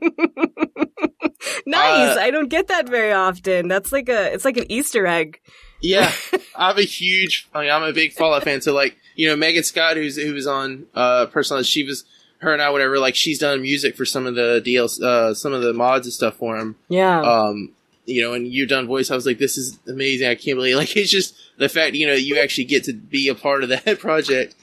nice. 1.65 2.17
Uh, 2.17 2.19
I 2.19 2.31
don't 2.31 2.49
get 2.49 2.67
that 2.67 2.87
very 2.89 3.11
often. 3.11 3.67
That's 3.67 3.91
like 3.91 4.09
a, 4.09 4.33
it's 4.33 4.45
like 4.45 4.57
an 4.57 4.65
Easter 4.69 5.05
egg. 5.07 5.39
Yeah, 5.81 6.11
I'm 6.55 6.77
a 6.77 6.83
huge. 6.83 7.47
I 7.53 7.61
mean, 7.61 7.71
I'm 7.71 7.83
a 7.83 7.93
big 7.93 8.13
Fallout 8.13 8.43
fan. 8.43 8.61
So 8.61 8.73
like, 8.73 8.97
you 9.15 9.27
know, 9.27 9.35
Megan 9.35 9.63
Scott, 9.63 9.95
who's 9.97 10.17
who 10.17 10.33
was 10.33 10.47
on 10.47 10.87
uh 10.93 11.27
personal, 11.27 11.63
she 11.63 11.83
was 11.83 12.05
her 12.39 12.53
and 12.53 12.61
I 12.61 12.69
whatever. 12.69 12.99
Like, 12.99 13.15
she's 13.15 13.39
done 13.39 13.61
music 13.61 13.95
for 13.95 14.05
some 14.05 14.25
of 14.25 14.35
the 14.35 14.61
DLC, 14.65 15.01
uh, 15.01 15.33
some 15.33 15.53
of 15.53 15.61
the 15.61 15.73
mods 15.73 16.07
and 16.07 16.13
stuff 16.13 16.35
for 16.35 16.57
him. 16.57 16.75
Yeah. 16.87 17.21
Um, 17.21 17.73
you 18.05 18.23
know, 18.23 18.33
and 18.33 18.47
you've 18.47 18.69
done 18.69 18.87
voice. 18.87 19.11
I 19.11 19.15
was 19.15 19.25
like, 19.25 19.37
this 19.37 19.57
is 19.57 19.77
amazing. 19.87 20.27
I 20.27 20.35
can't 20.35 20.57
believe. 20.57 20.75
Like, 20.75 20.95
it's 20.95 21.11
just 21.11 21.35
the 21.57 21.69
fact 21.69 21.95
you 21.95 22.07
know 22.07 22.13
you 22.13 22.39
actually 22.39 22.65
get 22.65 22.85
to 22.85 22.93
be 22.93 23.27
a 23.27 23.35
part 23.35 23.63
of 23.63 23.69
that 23.69 23.99
project. 23.99 24.55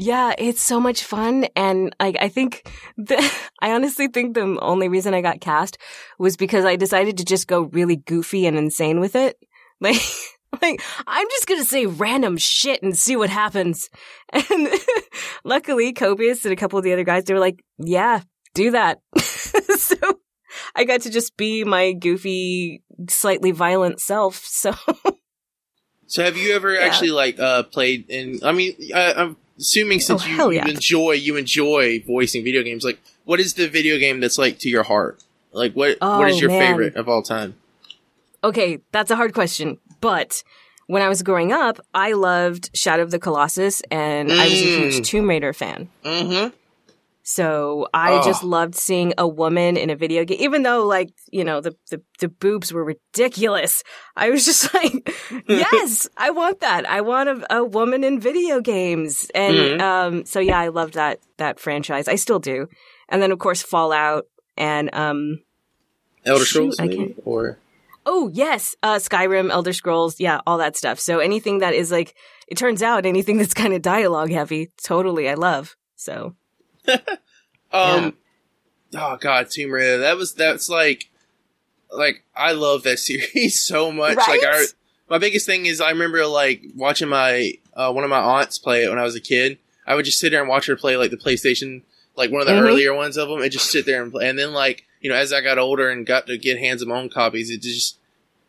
Yeah, 0.00 0.32
it's 0.38 0.62
so 0.62 0.78
much 0.78 1.02
fun. 1.02 1.48
And 1.56 1.94
like, 1.98 2.16
I 2.20 2.28
think 2.28 2.70
the, 2.96 3.16
I 3.60 3.72
honestly 3.72 4.06
think 4.06 4.34
the 4.34 4.56
only 4.62 4.88
reason 4.88 5.12
I 5.12 5.20
got 5.20 5.40
cast 5.40 5.76
was 6.20 6.36
because 6.36 6.64
I 6.64 6.76
decided 6.76 7.18
to 7.18 7.24
just 7.24 7.48
go 7.48 7.62
really 7.62 7.96
goofy 7.96 8.46
and 8.46 8.56
insane 8.56 9.00
with 9.00 9.14
it. 9.16 9.36
Like, 9.80 10.00
like, 10.60 10.82
I'm 11.06 11.28
just 11.28 11.46
gonna 11.46 11.64
say 11.64 11.86
random 11.86 12.36
shit 12.36 12.82
and 12.82 12.98
see 12.98 13.14
what 13.14 13.30
happens. 13.30 13.90
And 14.50 14.68
luckily, 15.44 15.92
Copius 15.92 16.44
and 16.44 16.52
a 16.52 16.56
couple 16.56 16.80
of 16.80 16.84
the 16.84 16.92
other 16.92 17.04
guys, 17.04 17.24
they 17.24 17.34
were 17.34 17.38
like, 17.38 17.62
yeah, 17.78 18.22
do 18.54 18.72
that. 18.72 18.98
so 19.16 19.94
I 20.74 20.82
got 20.82 21.02
to 21.02 21.10
just 21.10 21.36
be 21.36 21.62
my 21.62 21.92
goofy, 21.92 22.82
slightly 23.08 23.52
violent 23.52 24.00
self. 24.00 24.44
So 24.44 24.74
So, 26.08 26.24
have 26.24 26.36
you 26.36 26.54
ever 26.54 26.76
actually 26.76 27.10
like 27.10 27.38
uh 27.38 27.62
played 27.62 28.10
in? 28.10 28.40
I 28.42 28.50
mean, 28.50 28.74
I, 28.92 29.12
I'm 29.12 29.36
assuming 29.58 30.00
since 30.00 30.22
Oh, 30.24 30.26
you, 30.26 30.36
hell 30.36 30.52
you 30.52 30.60
enjoy 30.60 31.12
you 31.12 31.36
enjoy 31.36 32.02
voicing 32.06 32.44
video 32.44 32.62
games. 32.62 32.84
Like, 32.84 32.98
what 33.24 33.40
is 33.40 33.54
the 33.54 33.68
video 33.68 33.98
game 33.98 34.20
that's 34.20 34.38
like 34.38 34.58
to 34.60 34.68
your 34.68 34.82
heart? 34.84 35.22
Like, 35.52 35.72
what 35.74 35.98
what 36.00 36.28
is 36.28 36.36
Oh, 36.36 36.40
your 36.40 36.50
man. 36.50 36.60
favorite 36.60 36.96
of 36.96 37.08
all 37.08 37.22
time? 37.22 37.54
Okay, 38.44 38.78
that's 38.92 39.10
a 39.10 39.16
hard 39.16 39.34
question. 39.34 39.78
But 40.00 40.42
when 40.86 41.02
I 41.02 41.08
was 41.08 41.22
growing 41.22 41.52
up, 41.52 41.80
I 41.92 42.12
loved 42.12 42.70
Shadow 42.74 43.02
of 43.02 43.10
the 43.10 43.18
Colossus 43.18 43.82
and 43.90 44.30
I 44.32 44.44
was 44.44 44.52
a 44.52 44.64
Mm. 44.64 44.92
huge 44.92 45.06
Tomb 45.08 45.28
Raider 45.28 45.52
fan. 45.52 45.88
Mm-hmm. 46.04 46.54
So 47.30 47.86
I 47.92 48.12
Oh. 48.14 48.22
just 48.22 48.42
loved 48.42 48.74
seeing 48.74 49.12
a 49.18 49.28
woman 49.28 49.76
in 49.76 49.90
a 49.90 49.96
video 49.96 50.24
game, 50.24 50.38
even 50.40 50.62
though 50.62 50.86
like, 50.86 51.10
you 51.30 51.44
know, 51.44 51.60
the, 51.60 51.76
the, 51.90 52.00
the 52.20 52.28
boobs 52.28 52.72
were 52.72 52.82
ridiculous. 52.82 53.84
I 54.16 54.30
was 54.30 54.46
just 54.46 54.72
like, 54.78 55.12
yes, 55.46 56.08
I 56.16 56.30
want 56.30 56.60
that. 56.60 56.88
I 56.88 57.02
want 57.02 57.28
a, 57.28 57.56
a 57.58 57.64
woman 57.64 58.02
in 58.02 58.18
video 58.18 58.62
games. 58.62 59.30
And, 59.34 59.58
Mhm. 59.58 59.80
um, 59.82 60.24
so 60.24 60.40
yeah, 60.40 60.58
I 60.58 60.68
loved 60.68 60.94
that, 60.94 61.20
that 61.36 61.60
franchise. 61.60 62.08
I 62.08 62.14
still 62.14 62.38
do. 62.38 62.66
And 63.10 63.20
then 63.20 63.30
of 63.30 63.38
course 63.38 63.62
Fallout 63.62 64.24
and, 64.56 64.88
um, 64.94 65.40
Elder 66.24 66.46
Scrolls, 66.46 66.80
I 66.80 66.86
maybe, 66.86 67.14
or 67.26 67.58
Oh 68.06 68.30
yes, 68.32 68.74
uh, 68.82 68.96
Skyrim, 68.96 69.50
Elder 69.50 69.74
Scrolls, 69.74 70.18
yeah, 70.18 70.40
all 70.46 70.56
that 70.56 70.78
stuff. 70.78 70.98
So 70.98 71.18
anything 71.18 71.58
that 71.58 71.74
is 71.74 71.92
like, 71.92 72.14
it 72.48 72.56
turns 72.56 72.82
out 72.82 73.04
anything 73.04 73.36
that's 73.36 73.52
kind 73.52 73.74
of 73.74 73.82
dialogue 73.82 74.30
heavy, 74.30 74.70
totally, 74.82 75.28
I 75.28 75.34
love. 75.34 75.76
So 75.96 76.34
um, 77.72 78.14
oh 78.96 79.16
god, 79.20 79.50
Tomb 79.50 79.70
Raider. 79.70 79.98
That 79.98 80.16
was 80.16 80.34
that's 80.34 80.68
like, 80.68 81.08
like 81.92 82.24
I 82.36 82.52
love 82.52 82.82
that 82.84 82.98
series 82.98 83.62
so 83.62 83.90
much. 83.92 84.16
Like 84.16 84.40
I, 84.44 84.64
my 85.08 85.18
biggest 85.18 85.46
thing 85.46 85.66
is 85.66 85.80
I 85.80 85.90
remember 85.90 86.26
like 86.26 86.62
watching 86.74 87.08
my 87.08 87.52
uh, 87.74 87.92
one 87.92 88.04
of 88.04 88.10
my 88.10 88.20
aunts 88.20 88.58
play 88.58 88.84
it 88.84 88.88
when 88.88 88.98
I 88.98 89.04
was 89.04 89.14
a 89.16 89.20
kid. 89.20 89.58
I 89.86 89.94
would 89.94 90.04
just 90.04 90.20
sit 90.20 90.30
there 90.30 90.40
and 90.40 90.48
watch 90.48 90.66
her 90.66 90.76
play 90.76 90.96
like 90.96 91.10
the 91.10 91.16
PlayStation, 91.16 91.82
like 92.14 92.30
one 92.30 92.42
of 92.42 92.46
the 92.46 92.52
Mhm. 92.54 92.62
earlier 92.62 92.92
ones 92.94 93.16
of 93.16 93.28
them, 93.28 93.40
and 93.40 93.50
just 93.50 93.70
sit 93.70 93.86
there 93.86 94.02
and 94.02 94.12
play. 94.12 94.28
And 94.28 94.38
then 94.38 94.52
like 94.52 94.84
you 95.00 95.08
know, 95.08 95.16
as 95.16 95.32
I 95.32 95.40
got 95.40 95.58
older 95.58 95.88
and 95.88 96.04
got 96.04 96.26
to 96.26 96.36
get 96.36 96.58
hands 96.58 96.82
of 96.82 96.88
my 96.88 96.98
own 96.98 97.08
copies, 97.08 97.50
it 97.50 97.62
just 97.62 97.98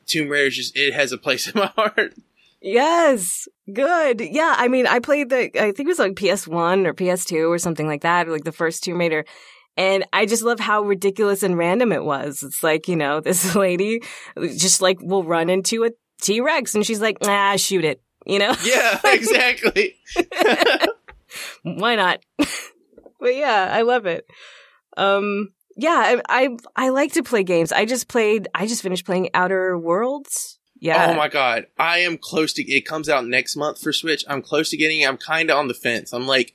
Tomb 0.06 0.30
Raider 0.30 0.50
just 0.50 0.76
it 0.76 0.94
has 0.94 1.12
a 1.12 1.18
place 1.18 1.48
in 1.54 1.60
my 1.60 1.68
heart. 1.76 2.14
Yes, 2.62 3.48
good. 3.72 4.22
Yeah, 4.22 4.56
I 4.58 4.68
mean, 4.68 4.88
I 4.88 5.00
played 5.00 5.30
the, 5.30 5.46
I 5.62 5.72
think 5.72 5.82
it 5.82 5.88
was 5.88 6.00
like 6.00 6.16
PS 6.16 6.48
One 6.48 6.86
or 6.88 6.94
PS 6.94 7.26
Two 7.26 7.52
or 7.52 7.58
something 7.58 7.88
like 7.88 8.02
that, 8.02 8.28
like 8.28 8.44
the 8.44 8.52
first 8.52 8.84
Tomb 8.84 8.98
Raider. 9.00 9.26
And 9.78 10.06
I 10.12 10.26
just 10.26 10.44
love 10.44 10.60
how 10.60 10.82
ridiculous 10.84 11.42
and 11.42 11.58
random 11.58 11.92
it 11.94 12.04
was. 12.04 12.44
It's 12.44 12.62
like, 12.64 12.88
you 12.88 12.96
know, 12.98 13.20
this 13.22 13.56
lady 13.56 14.02
just 14.38 14.82
like 14.82 15.00
will 15.02 15.24
run 15.24 15.50
into 15.50 15.86
a 15.86 15.92
T 16.22 16.42
Rex 16.42 16.76
and 16.76 16.86
she's 16.86 17.02
like, 17.02 17.18
ah, 17.24 17.56
shoot 17.56 17.86
it. 17.86 18.02
you 18.26 18.40
know? 18.40 18.54
Yeah, 18.64 19.00
exactly. 19.06 19.96
Why 21.64 21.96
not? 21.96 22.20
but 22.38 23.36
yeah, 23.36 23.70
I 23.72 23.84
love 23.84 24.06
it. 24.06 24.26
Um, 24.98 25.50
yeah, 25.78 26.20
I, 26.28 26.44
I 26.44 26.58
I 26.76 26.90
like 26.90 27.14
to 27.14 27.24
play 27.24 27.44
games. 27.44 27.72
I 27.72 27.86
just 27.86 28.10
played. 28.10 28.50
I 28.54 28.66
just 28.68 28.82
finished 28.82 29.06
playing 29.06 29.30
Outer 29.34 29.78
Worlds. 29.78 30.59
Oh 30.82 30.86
yeah. 30.86 31.12
Oh 31.12 31.16
my 31.16 31.28
god, 31.28 31.68
I 31.78 32.00
am 32.00 32.18
close 32.18 32.54
to. 32.54 32.64
It 32.64 32.86
comes 32.86 33.10
out 33.10 33.26
next 33.28 33.56
month 33.56 33.82
for 33.82 33.92
Switch. 33.92 34.24
I'm 34.28 34.42
close 34.42 34.70
to 34.70 34.78
getting. 34.78 35.02
it. 35.02 35.10
I'm 35.10 35.18
kind 35.18 35.50
of 35.50 35.58
on 35.58 35.68
the 35.68 35.74
fence. 35.74 36.14
I'm 36.14 36.26
like 36.26 36.54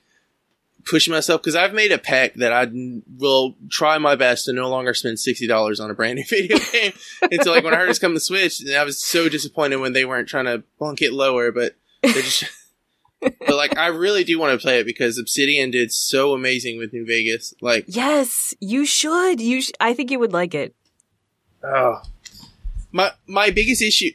pushing 0.86 1.12
myself 1.12 1.40
because 1.42 1.56
I've 1.56 1.72
made 1.72 1.92
a 1.92 1.98
pact 1.98 2.38
that 2.38 2.52
I 2.52 2.70
will 3.18 3.56
try 3.70 3.96
my 3.98 4.16
best 4.16 4.46
to 4.46 4.52
no 4.52 4.68
longer 4.70 4.94
spend 4.94 5.18
sixty 5.20 5.46
dollars 5.46 5.78
on 5.80 5.90
a 5.90 5.94
brand 5.94 6.16
new 6.16 6.24
video 6.28 6.58
game. 6.72 6.92
and 7.30 7.42
so, 7.42 7.50
like 7.52 7.64
when 7.64 7.74
I 7.74 7.76
heard 7.76 7.90
it's 7.90 7.98
coming 7.98 8.16
to 8.16 8.20
Switch, 8.20 8.60
and 8.60 8.74
I 8.74 8.84
was 8.84 9.02
so 9.02 9.28
disappointed 9.28 9.76
when 9.76 9.92
they 9.92 10.04
weren't 10.04 10.28
trying 10.28 10.46
to 10.46 10.62
bunk 10.78 11.02
it 11.02 11.12
lower, 11.12 11.52
but 11.52 11.76
they 12.02 12.12
just. 12.12 12.44
but 13.20 13.56
like, 13.56 13.78
I 13.78 13.86
really 13.86 14.22
do 14.24 14.38
want 14.38 14.58
to 14.58 14.62
play 14.62 14.80
it 14.80 14.84
because 14.84 15.18
Obsidian 15.18 15.70
did 15.70 15.90
so 15.92 16.34
amazing 16.34 16.76
with 16.78 16.92
New 16.92 17.06
Vegas. 17.06 17.54
Like, 17.62 17.84
Yes, 17.88 18.54
you 18.60 18.84
should. 18.84 19.40
You. 19.40 19.62
Sh- 19.62 19.70
I 19.80 19.94
think 19.94 20.10
you 20.10 20.18
would 20.18 20.34
like 20.34 20.54
it. 20.54 20.74
Oh. 21.62 22.02
My 22.94 23.10
my 23.26 23.50
biggest 23.50 23.82
issue 23.82 24.12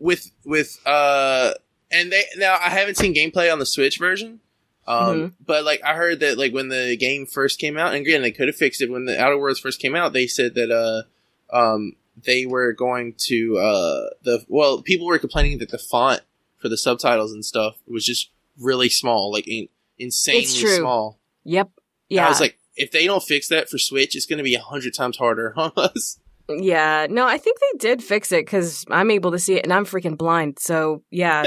with 0.00 0.32
with 0.44 0.78
uh 0.84 1.52
and 1.92 2.10
they 2.10 2.24
now 2.36 2.58
I 2.60 2.70
haven't 2.70 2.96
seen 2.96 3.14
gameplay 3.14 3.50
on 3.52 3.60
the 3.60 3.64
Switch 3.66 3.98
version. 4.00 4.40
Um 4.88 5.34
but 5.46 5.64
like 5.64 5.80
I 5.84 5.94
heard 5.94 6.18
that 6.20 6.36
like 6.36 6.52
when 6.52 6.68
the 6.68 6.96
game 6.98 7.24
first 7.26 7.60
came 7.60 7.78
out 7.78 7.94
and 7.94 8.04
again 8.04 8.22
they 8.22 8.32
could 8.32 8.48
have 8.48 8.56
fixed 8.56 8.82
it 8.82 8.90
when 8.90 9.04
the 9.04 9.16
Outer 9.18 9.38
Worlds 9.38 9.60
first 9.60 9.80
came 9.80 9.94
out 9.94 10.12
they 10.12 10.26
said 10.26 10.54
that 10.56 10.70
uh 10.72 11.56
um 11.56 11.92
they 12.20 12.46
were 12.46 12.72
going 12.72 13.14
to 13.28 13.58
uh 13.58 14.10
the 14.24 14.44
well 14.48 14.82
people 14.82 15.06
were 15.06 15.18
complaining 15.20 15.58
that 15.58 15.70
the 15.70 15.78
font 15.78 16.22
for 16.58 16.68
the 16.68 16.76
subtitles 16.76 17.32
and 17.32 17.44
stuff 17.44 17.76
was 17.86 18.04
just 18.04 18.30
really 18.58 18.88
small 18.88 19.30
like 19.30 19.46
in, 19.46 19.68
insanely 19.98 20.42
It's 20.42 20.58
true. 20.58 20.76
small. 20.78 21.18
Yep. 21.44 21.70
Yeah. 22.08 22.22
Yeah. 22.22 22.26
I 22.26 22.28
was 22.28 22.40
like 22.40 22.58
if 22.74 22.90
they 22.90 23.06
don't 23.06 23.22
fix 23.22 23.46
that 23.48 23.68
for 23.70 23.78
Switch 23.78 24.16
it's 24.16 24.26
going 24.26 24.38
to 24.38 24.44
be 24.44 24.56
a 24.56 24.60
hundred 24.60 24.94
times 24.94 25.16
harder 25.18 25.54
on 25.56 25.70
us. 25.76 26.18
yeah. 26.48 27.06
No, 27.08 27.26
I 27.26 27.38
think 27.38 27.58
they 27.58 27.78
did 27.78 28.02
fix 28.02 28.32
it 28.32 28.44
because 28.46 28.84
I'm 28.90 29.10
able 29.10 29.32
to 29.32 29.38
see 29.38 29.54
it, 29.54 29.64
and 29.64 29.72
I'm 29.72 29.86
freaking 29.86 30.16
blind. 30.16 30.58
So 30.58 31.02
yeah. 31.10 31.44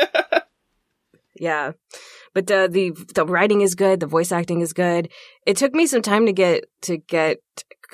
yeah. 1.36 1.72
But 2.34 2.50
uh, 2.52 2.68
the 2.68 2.92
the 3.16 3.26
writing 3.26 3.62
is 3.62 3.76
good. 3.76 4.00
The 4.00 4.08
voice 4.08 4.32
acting 4.32 4.62
is 4.62 4.74
good. 4.74 5.10
It 5.46 5.58
took 5.58 5.74
me 5.74 5.88
some 5.88 6.02
time 6.02 6.26
to 6.26 6.34
get 6.34 6.66
to 6.82 6.98
get 6.98 7.40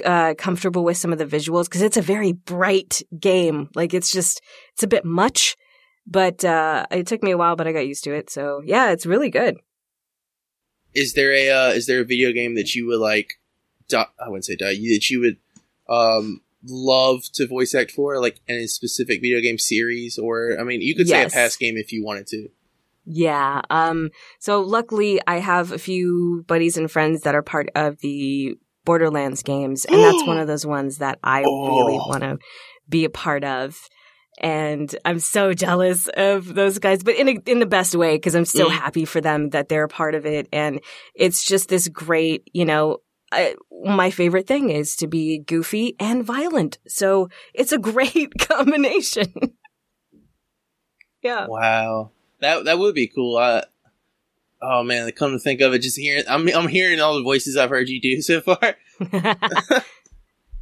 uh, 0.03 0.33
comfortable 0.37 0.83
with 0.83 0.97
some 0.97 1.13
of 1.13 1.19
the 1.19 1.25
visuals 1.25 1.65
because 1.65 1.81
it's 1.81 1.97
a 1.97 2.01
very 2.01 2.33
bright 2.33 3.01
game. 3.19 3.69
Like 3.75 3.93
it's 3.93 4.11
just 4.11 4.41
it's 4.73 4.83
a 4.83 4.87
bit 4.87 5.05
much, 5.05 5.55
but 6.05 6.43
uh, 6.43 6.85
it 6.91 7.07
took 7.07 7.23
me 7.23 7.31
a 7.31 7.37
while, 7.37 7.55
but 7.55 7.67
I 7.67 7.71
got 7.71 7.87
used 7.87 8.03
to 8.03 8.13
it. 8.13 8.29
So 8.29 8.61
yeah, 8.65 8.91
it's 8.91 9.05
really 9.05 9.29
good. 9.29 9.57
is 10.93 11.13
there 11.13 11.31
a 11.31 11.49
uh, 11.49 11.69
is 11.69 11.85
there 11.87 12.01
a 12.01 12.05
video 12.05 12.31
game 12.31 12.55
that 12.55 12.73
you 12.73 12.87
would 12.87 12.99
like 12.99 13.33
di- 13.87 14.07
I 14.19 14.27
wouldn't 14.29 14.45
say 14.45 14.55
die 14.55 14.73
that 14.73 15.09
you 15.09 15.19
would 15.19 15.37
um 15.87 16.41
love 16.67 17.23
to 17.33 17.47
voice 17.47 17.73
act 17.75 17.91
for 17.91 18.19
like 18.19 18.39
any 18.47 18.67
specific 18.67 19.21
video 19.21 19.39
game 19.41 19.57
series 19.57 20.17
or 20.17 20.57
I 20.59 20.63
mean 20.63 20.81
you 20.81 20.95
could 20.95 21.07
say 21.07 21.21
a 21.23 21.29
past 21.29 21.59
game 21.59 21.77
if 21.77 21.91
you 21.91 22.03
wanted 22.03 22.27
to 22.27 22.49
Yeah. 23.05 23.61
Um. 23.69 24.09
So 24.39 24.61
luckily, 24.61 25.21
I 25.27 25.37
have 25.39 25.71
a 25.71 25.77
few 25.77 26.43
buddies 26.47 26.77
and 26.77 26.89
friends 26.89 27.21
that 27.21 27.35
are 27.35 27.43
part 27.43 27.69
of 27.75 27.99
the 27.99 28.57
Borderlands 28.83 29.43
games, 29.43 29.85
and 29.85 30.03
that's 30.03 30.25
one 30.25 30.37
of 30.39 30.47
those 30.51 30.65
ones 30.65 30.97
that 30.99 31.19
I 31.23 31.41
really 31.41 31.99
Oh. 31.99 32.07
want 32.07 32.23
to 32.23 32.37
be 32.89 33.05
a 33.05 33.09
part 33.09 33.43
of. 33.43 33.77
And 34.41 34.93
I'm 35.05 35.19
so 35.19 35.53
jealous 35.65 36.07
of 36.17 36.53
those 36.55 36.79
guys, 36.79 37.03
but 37.03 37.15
in 37.15 37.29
a, 37.29 37.37
in 37.45 37.59
the 37.59 37.65
best 37.65 37.95
way 37.95 38.15
because 38.15 38.35
I'm 38.35 38.45
so 38.45 38.69
Mm. 38.69 38.73
happy 38.73 39.05
for 39.05 39.21
them 39.21 39.49
that 39.51 39.69
they're 39.69 39.85
a 39.85 39.89
part 39.89 40.15
of 40.15 40.25
it, 40.25 40.47
and 40.51 40.81
it's 41.13 41.43
just 41.45 41.69
this 41.69 41.87
great, 41.87 42.49
you 42.53 42.65
know. 42.65 43.01
I, 43.35 43.55
my 43.83 44.09
favorite 44.09 44.47
thing 44.47 44.69
is 44.69 44.95
to 44.97 45.07
be 45.07 45.37
goofy 45.39 45.95
and 45.99 46.23
violent, 46.23 46.77
so 46.87 47.29
it's 47.53 47.71
a 47.71 47.77
great 47.91 48.33
combination. 48.39 49.33
yeah. 51.21 51.47
wow 51.47 52.11
that 52.39 52.65
that 52.65 52.77
would 52.77 52.93
be 52.93 53.07
cool 53.07 53.37
I 53.37 53.63
oh 54.61 54.83
man 54.83 55.11
come 55.11 55.31
to 55.31 55.39
think 55.39 55.59
of 55.61 55.73
it 55.73 55.79
just 55.79 55.97
hearing 55.97 56.23
I'm 56.29 56.47
I'm 56.49 56.67
hearing 56.67 56.99
all 56.99 57.15
the 57.15 57.23
voices 57.23 57.57
I've 57.57 57.71
heard 57.71 57.89
you 57.89 57.99
do 57.99 58.21
so 58.21 58.41
far 58.41 58.75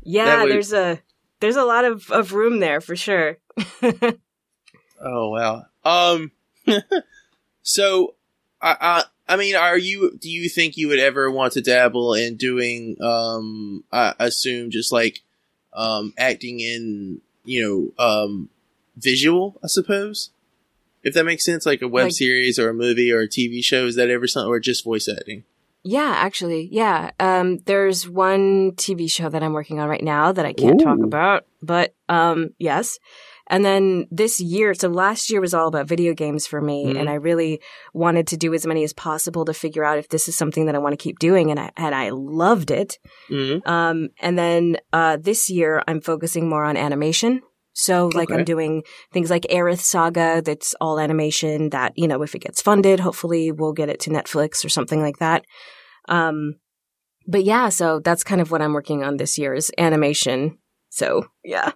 yeah, 0.01 0.43
would- 0.43 0.51
there's 0.51 0.71
a 0.73 0.99
there's 1.39 1.57
a 1.57 1.65
lot 1.65 1.83
of, 1.83 2.09
of 2.11 2.31
room 2.31 2.59
there 2.59 2.79
for 2.79 2.95
sure. 2.95 3.37
Oh 5.01 5.29
wow. 5.29 5.65
Um. 5.83 6.31
so, 7.61 8.15
I, 8.61 8.77
I 8.79 9.03
I 9.27 9.37
mean, 9.37 9.55
are 9.55 9.77
you? 9.77 10.17
Do 10.19 10.29
you 10.29 10.49
think 10.49 10.75
you 10.77 10.87
would 10.89 10.99
ever 10.99 11.31
want 11.31 11.53
to 11.53 11.61
dabble 11.61 12.13
in 12.13 12.35
doing? 12.35 12.97
Um. 13.01 13.83
I 13.91 14.13
assume 14.19 14.69
just 14.71 14.91
like, 14.91 15.21
um, 15.73 16.13
acting 16.17 16.59
in 16.59 17.21
you 17.45 17.91
know, 17.97 18.03
um, 18.03 18.49
visual. 18.97 19.59
I 19.63 19.67
suppose. 19.67 20.29
If 21.03 21.13
that 21.15 21.25
makes 21.25 21.43
sense, 21.43 21.65
like 21.65 21.81
a 21.81 21.87
web 21.87 22.05
Like- 22.05 22.13
series 22.13 22.57
or 22.57 22.69
a 22.69 22.73
movie 22.73 23.11
or 23.11 23.19
a 23.21 23.27
TV 23.27 23.61
show, 23.63 23.85
is 23.87 23.95
that 23.95 24.09
ever 24.09 24.25
something, 24.27 24.47
or 24.49 24.59
just 24.59 24.83
voice 24.85 25.07
acting? 25.09 25.43
yeah, 25.85 26.13
actually, 26.15 26.69
yeah. 26.71 27.11
Um, 27.19 27.57
there's 27.65 28.07
one 28.07 28.71
TV 28.77 29.11
show 29.11 29.27
that 29.27 29.43
I'm 29.43 29.51
working 29.51 29.81
on 29.81 29.89
right 29.89 30.01
now 30.03 30.31
that 30.31 30.45
I 30.45 30.53
can't 30.53 30.79
talk 30.79 30.99
about, 31.03 31.45
but 31.61 31.93
um, 32.07 32.51
yes. 32.57 32.99
And 33.47 33.65
then 33.65 34.07
this 34.09 34.39
year, 34.39 34.73
so 34.73 34.87
last 34.87 35.29
year 35.29 35.41
was 35.41 35.53
all 35.53 35.67
about 35.67 35.87
video 35.87 36.13
games 36.13 36.47
for 36.47 36.61
me, 36.61 36.85
Mhm. 36.85 36.99
and 36.99 37.09
I 37.09 37.15
really 37.15 37.59
wanted 37.93 38.27
to 38.27 38.37
do 38.37 38.53
as 38.53 38.65
many 38.65 38.83
as 38.83 38.93
possible 38.93 39.43
to 39.45 39.53
figure 39.53 39.83
out 39.83 39.97
if 39.97 40.07
this 40.09 40.29
is 40.29 40.37
something 40.37 40.65
that 40.65 40.75
I 40.75 40.79
want 40.79 40.93
to 40.93 41.03
keep 41.03 41.19
doing, 41.19 41.51
and 41.51 41.59
I 41.59 41.71
and 41.75 41.93
I 41.93 42.09
loved 42.11 42.71
it. 42.71 42.97
Mm-hmm. 43.29 43.67
Um, 43.69 44.09
and 44.21 44.37
then 44.37 44.77
uh, 44.93 45.17
this 45.19 45.49
year, 45.49 45.83
I'm 45.87 45.99
focusing 46.01 46.47
more 46.47 46.63
on 46.63 46.77
animation. 46.77 47.41
So, 47.75 48.07
like, 48.13 48.29
Okay. 48.29 48.37
I'm 48.39 48.45
doing 48.45 48.83
things 49.11 49.31
like 49.31 49.47
Aerith 49.49 49.79
Saga, 49.79 50.41
that's 50.45 50.75
all 50.79 50.99
animation. 50.99 51.69
That 51.71 51.93
you 51.97 52.07
know, 52.07 52.21
if 52.21 52.35
it 52.35 52.39
gets 52.43 52.61
funded, 52.61 52.99
hopefully 53.01 53.51
we'll 53.51 53.73
get 53.73 53.89
it 53.89 53.99
to 54.01 54.09
Netflix 54.09 54.63
or 54.63 54.69
something 54.69 55.01
like 55.01 55.17
that. 55.17 55.43
Um, 56.07 56.59
but 57.27 57.43
yeah, 57.43 57.69
so 57.69 57.99
that's 57.99 58.23
kind 58.23 58.41
of 58.41 58.51
what 58.51 58.61
I'm 58.61 58.73
working 58.73 59.03
on 59.03 59.17
this 59.17 59.37
year 59.37 59.53
is 59.53 59.71
animation. 59.77 60.59
So 60.89 61.25
yeah, 61.43 61.71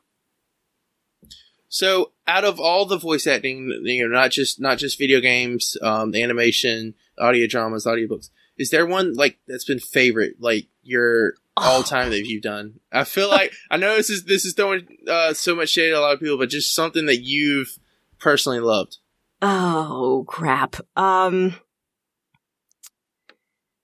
So, 1.69 2.11
out 2.27 2.45
of 2.45 2.59
all 2.59 2.85
the 2.85 2.97
voice 2.97 3.27
acting, 3.27 3.69
you 3.83 4.07
know, 4.07 4.15
not 4.15 4.31
just 4.31 4.59
not 4.59 4.77
just 4.77 4.97
video 4.97 5.19
games, 5.19 5.75
um, 5.81 6.15
animation, 6.15 6.93
audio 7.19 7.45
dramas, 7.47 7.85
audiobooks, 7.85 8.29
is 8.57 8.69
there 8.69 8.85
one 8.85 9.13
like 9.13 9.37
that's 9.47 9.65
been 9.65 9.79
favorite, 9.79 10.35
like 10.39 10.67
your 10.83 11.33
all 11.57 11.83
time 11.83 12.09
that 12.11 12.25
you've 12.25 12.43
done? 12.43 12.79
I 12.91 13.03
feel 13.03 13.29
like 13.29 13.51
I 13.69 13.77
know 13.77 13.95
this 13.97 14.09
is 14.09 14.23
this 14.23 14.45
is 14.45 14.53
throwing 14.53 14.87
uh, 15.07 15.33
so 15.33 15.55
much 15.55 15.69
shade 15.69 15.91
at 15.91 15.97
a 15.97 16.01
lot 16.01 16.13
of 16.13 16.19
people, 16.19 16.37
but 16.37 16.49
just 16.49 16.73
something 16.73 17.05
that 17.07 17.21
you've 17.21 17.77
personally 18.19 18.59
loved. 18.61 18.97
Oh 19.41 20.25
crap. 20.27 20.77
Um 20.95 21.55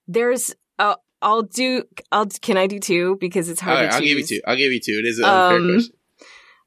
there's 0.07 0.53
uh, 0.79 0.95
I'll 1.21 1.43
do 1.43 1.83
I'll 2.11 2.25
can 2.27 2.57
I 2.57 2.67
do 2.67 2.79
two 2.79 3.17
because 3.19 3.49
it's 3.49 3.61
hard 3.61 3.79
right, 3.85 3.93
I'll 3.93 4.01
give 4.01 4.17
you 4.17 4.25
two. 4.25 4.41
I'll 4.47 4.55
give 4.57 4.71
you 4.71 4.79
two. 4.79 4.99
It 5.03 5.05
is 5.05 5.19
an 5.19 5.25
unfair 5.25 5.57
Um, 5.57 5.73
question. 5.73 5.95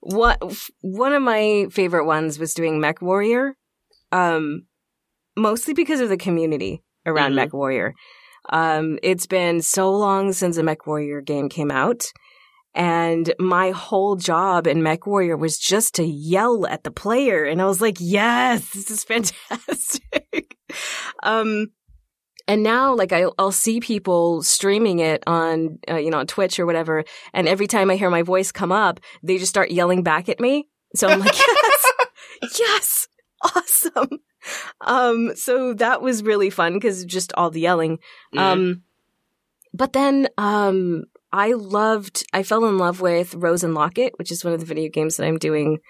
What 0.08 0.40
one 0.82 1.12
of 1.12 1.22
my 1.22 1.66
favorite 1.70 2.04
ones 2.06 2.38
was 2.38 2.54
doing 2.54 2.80
Mech 2.80 3.02
Warrior. 3.02 3.56
Um 4.12 4.66
mostly 5.36 5.74
because 5.74 6.00
of 6.00 6.08
the 6.08 6.16
community 6.16 6.82
around 7.04 7.32
Mhm. 7.32 7.36
Mech 7.36 7.52
Warrior. 7.52 7.94
Um 8.50 8.98
it's 9.02 9.26
been 9.26 9.60
so 9.62 9.90
long 9.92 10.32
since 10.32 10.56
a 10.56 10.62
Mech 10.62 10.86
Warrior 10.86 11.20
game 11.22 11.48
came 11.48 11.70
out. 11.70 12.12
And 12.72 13.32
my 13.38 13.70
whole 13.70 14.16
job 14.16 14.66
in 14.66 14.82
Mech 14.82 15.06
Warrior 15.06 15.36
was 15.38 15.58
just 15.58 15.94
to 15.94 16.04
yell 16.04 16.66
at 16.66 16.84
the 16.84 16.90
player. 16.90 17.42
And 17.44 17.60
I 17.62 17.64
was 17.64 17.80
like, 17.80 17.96
yes, 17.98 18.68
this 18.70 18.90
is 18.90 19.02
fantastic. 19.12 20.56
um, 21.22 21.68
and 22.48 22.62
now, 22.62 22.94
like, 22.94 23.12
I'll, 23.12 23.34
I'll 23.38 23.52
see 23.52 23.80
people 23.80 24.42
streaming 24.42 25.00
it 25.00 25.22
on, 25.26 25.78
uh, 25.90 25.96
you 25.96 26.10
know, 26.10 26.18
on 26.18 26.26
Twitch 26.26 26.58
or 26.60 26.66
whatever. 26.66 27.04
And 27.32 27.48
every 27.48 27.66
time 27.66 27.90
I 27.90 27.96
hear 27.96 28.10
my 28.10 28.22
voice 28.22 28.52
come 28.52 28.70
up, 28.70 29.00
they 29.22 29.38
just 29.38 29.50
start 29.50 29.70
yelling 29.72 30.02
back 30.02 30.28
at 30.28 30.38
me. 30.38 30.68
So 30.94 31.08
I'm 31.08 31.20
like, 31.20 31.36
yes, 32.42 32.58
yes, 32.58 33.08
awesome. 33.42 34.20
Um, 34.80 35.34
so 35.34 35.74
that 35.74 36.02
was 36.02 36.22
really 36.22 36.50
fun 36.50 36.74
because 36.74 37.04
just 37.04 37.32
all 37.36 37.50
the 37.50 37.60
yelling. 37.60 37.98
Mhm. 38.34 38.38
Um, 38.38 38.82
but 39.74 39.92
then, 39.92 40.28
um, 40.38 41.04
I 41.32 41.52
loved, 41.52 42.24
I 42.32 42.44
fell 42.44 42.64
in 42.66 42.78
love 42.78 43.00
with 43.00 43.34
Rose 43.34 43.64
and 43.64 43.74
Locket, 43.74 44.12
which 44.18 44.30
is 44.30 44.44
one 44.44 44.54
of 44.54 44.60
the 44.60 44.66
video 44.66 44.88
games 44.88 45.16
that 45.16 45.26
I'm 45.26 45.38
doing. 45.38 45.80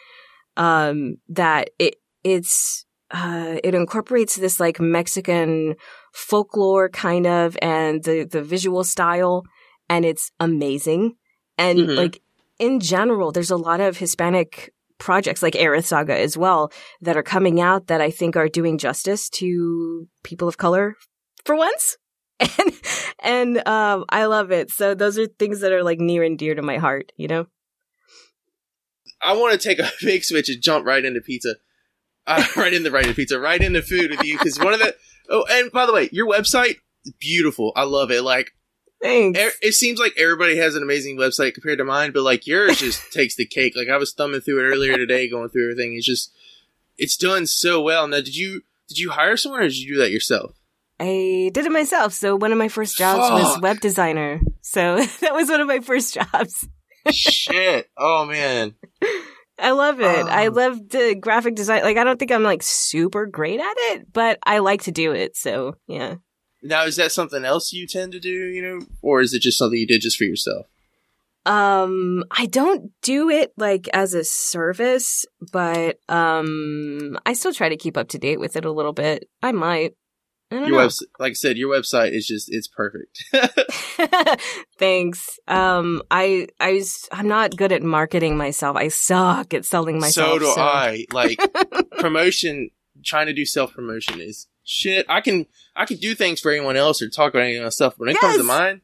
Um, 0.56 1.18
that 1.28 1.70
it, 1.78 1.96
it's, 2.24 2.86
uh, 3.10 3.58
it 3.62 3.74
incorporates 3.74 4.34
this 4.36 4.58
like 4.58 4.80
Mexican 4.80 5.76
folklore 6.16 6.88
kind 6.88 7.26
of 7.26 7.58
and 7.60 8.02
the, 8.04 8.24
the 8.24 8.42
visual 8.42 8.82
style 8.82 9.44
and 9.90 10.04
it's 10.06 10.30
amazing. 10.40 11.14
And 11.58 11.78
Mhm. 11.80 11.96
like 11.96 12.22
in 12.58 12.80
general, 12.80 13.32
there's 13.32 13.50
a 13.50 13.56
lot 13.56 13.80
of 13.80 13.98
Hispanic 13.98 14.72
projects 14.96 15.42
like 15.42 15.52
Aerith 15.52 15.84
Saga 15.84 16.18
as 16.18 16.34
well 16.34 16.72
that 17.02 17.18
are 17.18 17.22
coming 17.22 17.60
out 17.60 17.88
that 17.88 18.00
I 18.00 18.10
think 18.10 18.34
are 18.34 18.48
doing 18.48 18.78
justice 18.78 19.28
to 19.30 20.08
people 20.22 20.48
of 20.48 20.56
color 20.56 20.96
for 21.44 21.54
once. 21.54 21.98
And, 22.58 22.72
and, 23.58 23.68
um, 23.68 24.04
I 24.08 24.24
love 24.26 24.50
it. 24.52 24.70
So 24.70 24.94
those 24.94 25.18
are 25.18 25.26
things 25.26 25.60
that 25.60 25.72
are 25.72 25.82
like 25.82 25.98
near 26.00 26.22
and 26.22 26.38
dear 26.38 26.54
to 26.54 26.62
my 26.62 26.78
heart, 26.78 27.12
you 27.16 27.28
know? 27.28 27.46
I 29.20 29.34
want 29.34 29.52
to 29.52 29.68
take 29.68 29.78
a 29.78 29.90
big 30.02 30.24
switch 30.24 30.48
and 30.48 30.62
jump 30.62 30.86
right 30.86 31.04
into 31.04 31.20
pizza. 31.20 31.56
Uh, 32.26 32.42
right 32.56 32.72
into 32.72 32.90
right 32.90 33.04
into 33.04 33.14
pizza, 33.14 33.38
right 33.38 33.60
into 33.62 33.82
food 33.82 34.10
with 34.10 34.24
you 34.24 34.36
because 34.38 34.58
one 34.58 34.72
of 34.74 34.80
the 34.80 34.94
oh, 35.30 35.44
and 35.50 35.70
by 35.72 35.86
the 35.86 35.92
way, 35.92 36.08
your 36.12 36.26
website 36.26 36.76
beautiful. 37.18 37.72
I 37.76 37.84
love 37.84 38.10
it. 38.10 38.22
Like 38.22 38.52
Thanks. 39.02 39.38
er- 39.38 39.52
it 39.62 39.72
seems 39.72 39.98
like 39.98 40.14
everybody 40.16 40.56
has 40.56 40.74
an 40.74 40.82
amazing 40.82 41.16
website 41.16 41.54
compared 41.54 41.78
to 41.78 41.84
mine, 41.84 42.12
but 42.12 42.22
like 42.22 42.46
yours 42.46 42.78
just 42.78 43.02
takes 43.12 43.36
the 43.36 43.46
cake. 43.46 43.74
Like 43.76 43.88
I 43.88 43.96
was 43.96 44.12
thumbing 44.12 44.40
through 44.40 44.60
it 44.60 44.72
earlier 44.72 44.96
today, 44.96 45.28
going 45.28 45.48
through 45.48 45.70
everything. 45.70 45.94
It's 45.96 46.06
just 46.06 46.32
it's 46.96 47.16
done 47.16 47.46
so 47.46 47.82
well. 47.82 48.06
Now, 48.08 48.18
did 48.18 48.36
you 48.36 48.62
did 48.88 48.98
you 48.98 49.10
hire 49.10 49.36
someone 49.36 49.60
or 49.60 49.64
did 49.64 49.78
you 49.78 49.94
do 49.94 50.00
that 50.00 50.10
yourself? 50.10 50.54
I 50.98 51.50
did 51.52 51.66
it 51.66 51.72
myself. 51.72 52.14
So 52.14 52.36
one 52.36 52.52
of 52.52 52.58
my 52.58 52.68
first 52.68 52.96
jobs 52.96 53.30
was 53.30 53.60
web 53.60 53.80
designer. 53.80 54.40
So 54.62 54.96
that 55.20 55.34
was 55.34 55.48
one 55.48 55.60
of 55.60 55.68
my 55.68 55.80
first 55.80 56.14
jobs. 56.14 56.66
Shit! 57.10 57.88
Oh 57.96 58.24
man. 58.24 58.74
I 59.58 59.70
love 59.70 60.00
it. 60.00 60.04
I 60.26 60.48
Um, 60.48 60.54
love 60.54 60.88
the 60.90 61.14
graphic 61.14 61.54
design. 61.54 61.82
Like, 61.82 61.96
I 61.96 62.04
don't 62.04 62.18
think 62.18 62.30
I'm 62.30 62.42
like 62.42 62.62
super 62.62 63.26
great 63.26 63.60
at 63.60 63.74
it, 63.92 64.12
but 64.12 64.38
I 64.44 64.58
like 64.58 64.82
to 64.82 64.92
do 64.92 65.12
it. 65.12 65.36
So, 65.36 65.76
yeah. 65.86 66.16
Now, 66.62 66.84
is 66.84 66.96
that 66.96 67.12
something 67.12 67.44
else 67.44 67.72
you 67.72 67.86
tend 67.86 68.12
to 68.12 68.20
do? 68.20 68.28
You 68.30 68.62
know, 68.62 68.86
or 69.02 69.20
is 69.20 69.32
it 69.32 69.42
just 69.42 69.58
something 69.58 69.78
you 69.78 69.86
did 69.86 70.02
just 70.02 70.16
for 70.18 70.24
yourself? 70.24 70.66
Um, 71.46 72.24
I 72.30 72.46
don't 72.46 72.90
do 73.02 73.30
it 73.30 73.52
like 73.56 73.88
as 73.92 74.14
a 74.14 74.24
service, 74.24 75.24
but 75.52 76.00
um, 76.08 77.16
I 77.24 77.34
still 77.34 77.52
try 77.54 77.68
to 77.68 77.76
keep 77.76 77.96
up 77.96 78.08
to 78.08 78.18
date 78.18 78.40
with 78.40 78.56
it 78.56 78.64
a 78.64 78.72
little 78.72 78.92
bit. 78.92 79.28
I 79.42 79.52
might. 79.52 79.92
Your 80.50 80.68
know. 80.68 80.76
website, 80.86 81.02
like 81.18 81.30
I 81.30 81.34
said, 81.34 81.56
your 81.56 81.74
website 81.74 82.12
is 82.12 82.26
just 82.26 82.48
it's 82.52 82.68
perfect. 82.68 83.24
Thanks. 84.78 85.38
Um, 85.48 86.02
I 86.10 86.48
I 86.60 86.82
I'm 87.12 87.28
not 87.28 87.56
good 87.56 87.72
at 87.72 87.82
marketing 87.82 88.36
myself. 88.36 88.76
I 88.76 88.88
suck 88.88 89.54
at 89.54 89.64
selling 89.64 89.98
myself. 89.98 90.40
so 90.40 90.54
do 90.54 90.60
I. 90.60 91.06
Like 91.12 91.38
promotion, 91.98 92.70
trying 93.04 93.26
to 93.26 93.32
do 93.32 93.44
self 93.44 93.72
promotion 93.74 94.20
is 94.20 94.46
shit. 94.64 95.06
I 95.08 95.20
can 95.20 95.46
I 95.74 95.84
can 95.84 95.96
do 95.98 96.14
things 96.14 96.40
for 96.40 96.50
anyone 96.50 96.76
else 96.76 97.02
or 97.02 97.08
talk 97.08 97.34
about 97.34 97.44
anyone 97.44 97.64
else 97.64 97.74
stuff, 97.76 97.94
but 97.98 98.06
when 98.06 98.08
it 98.10 98.20
comes 98.20 98.36
to 98.36 98.42
Yes. 98.44 98.46
mine, 98.46 98.80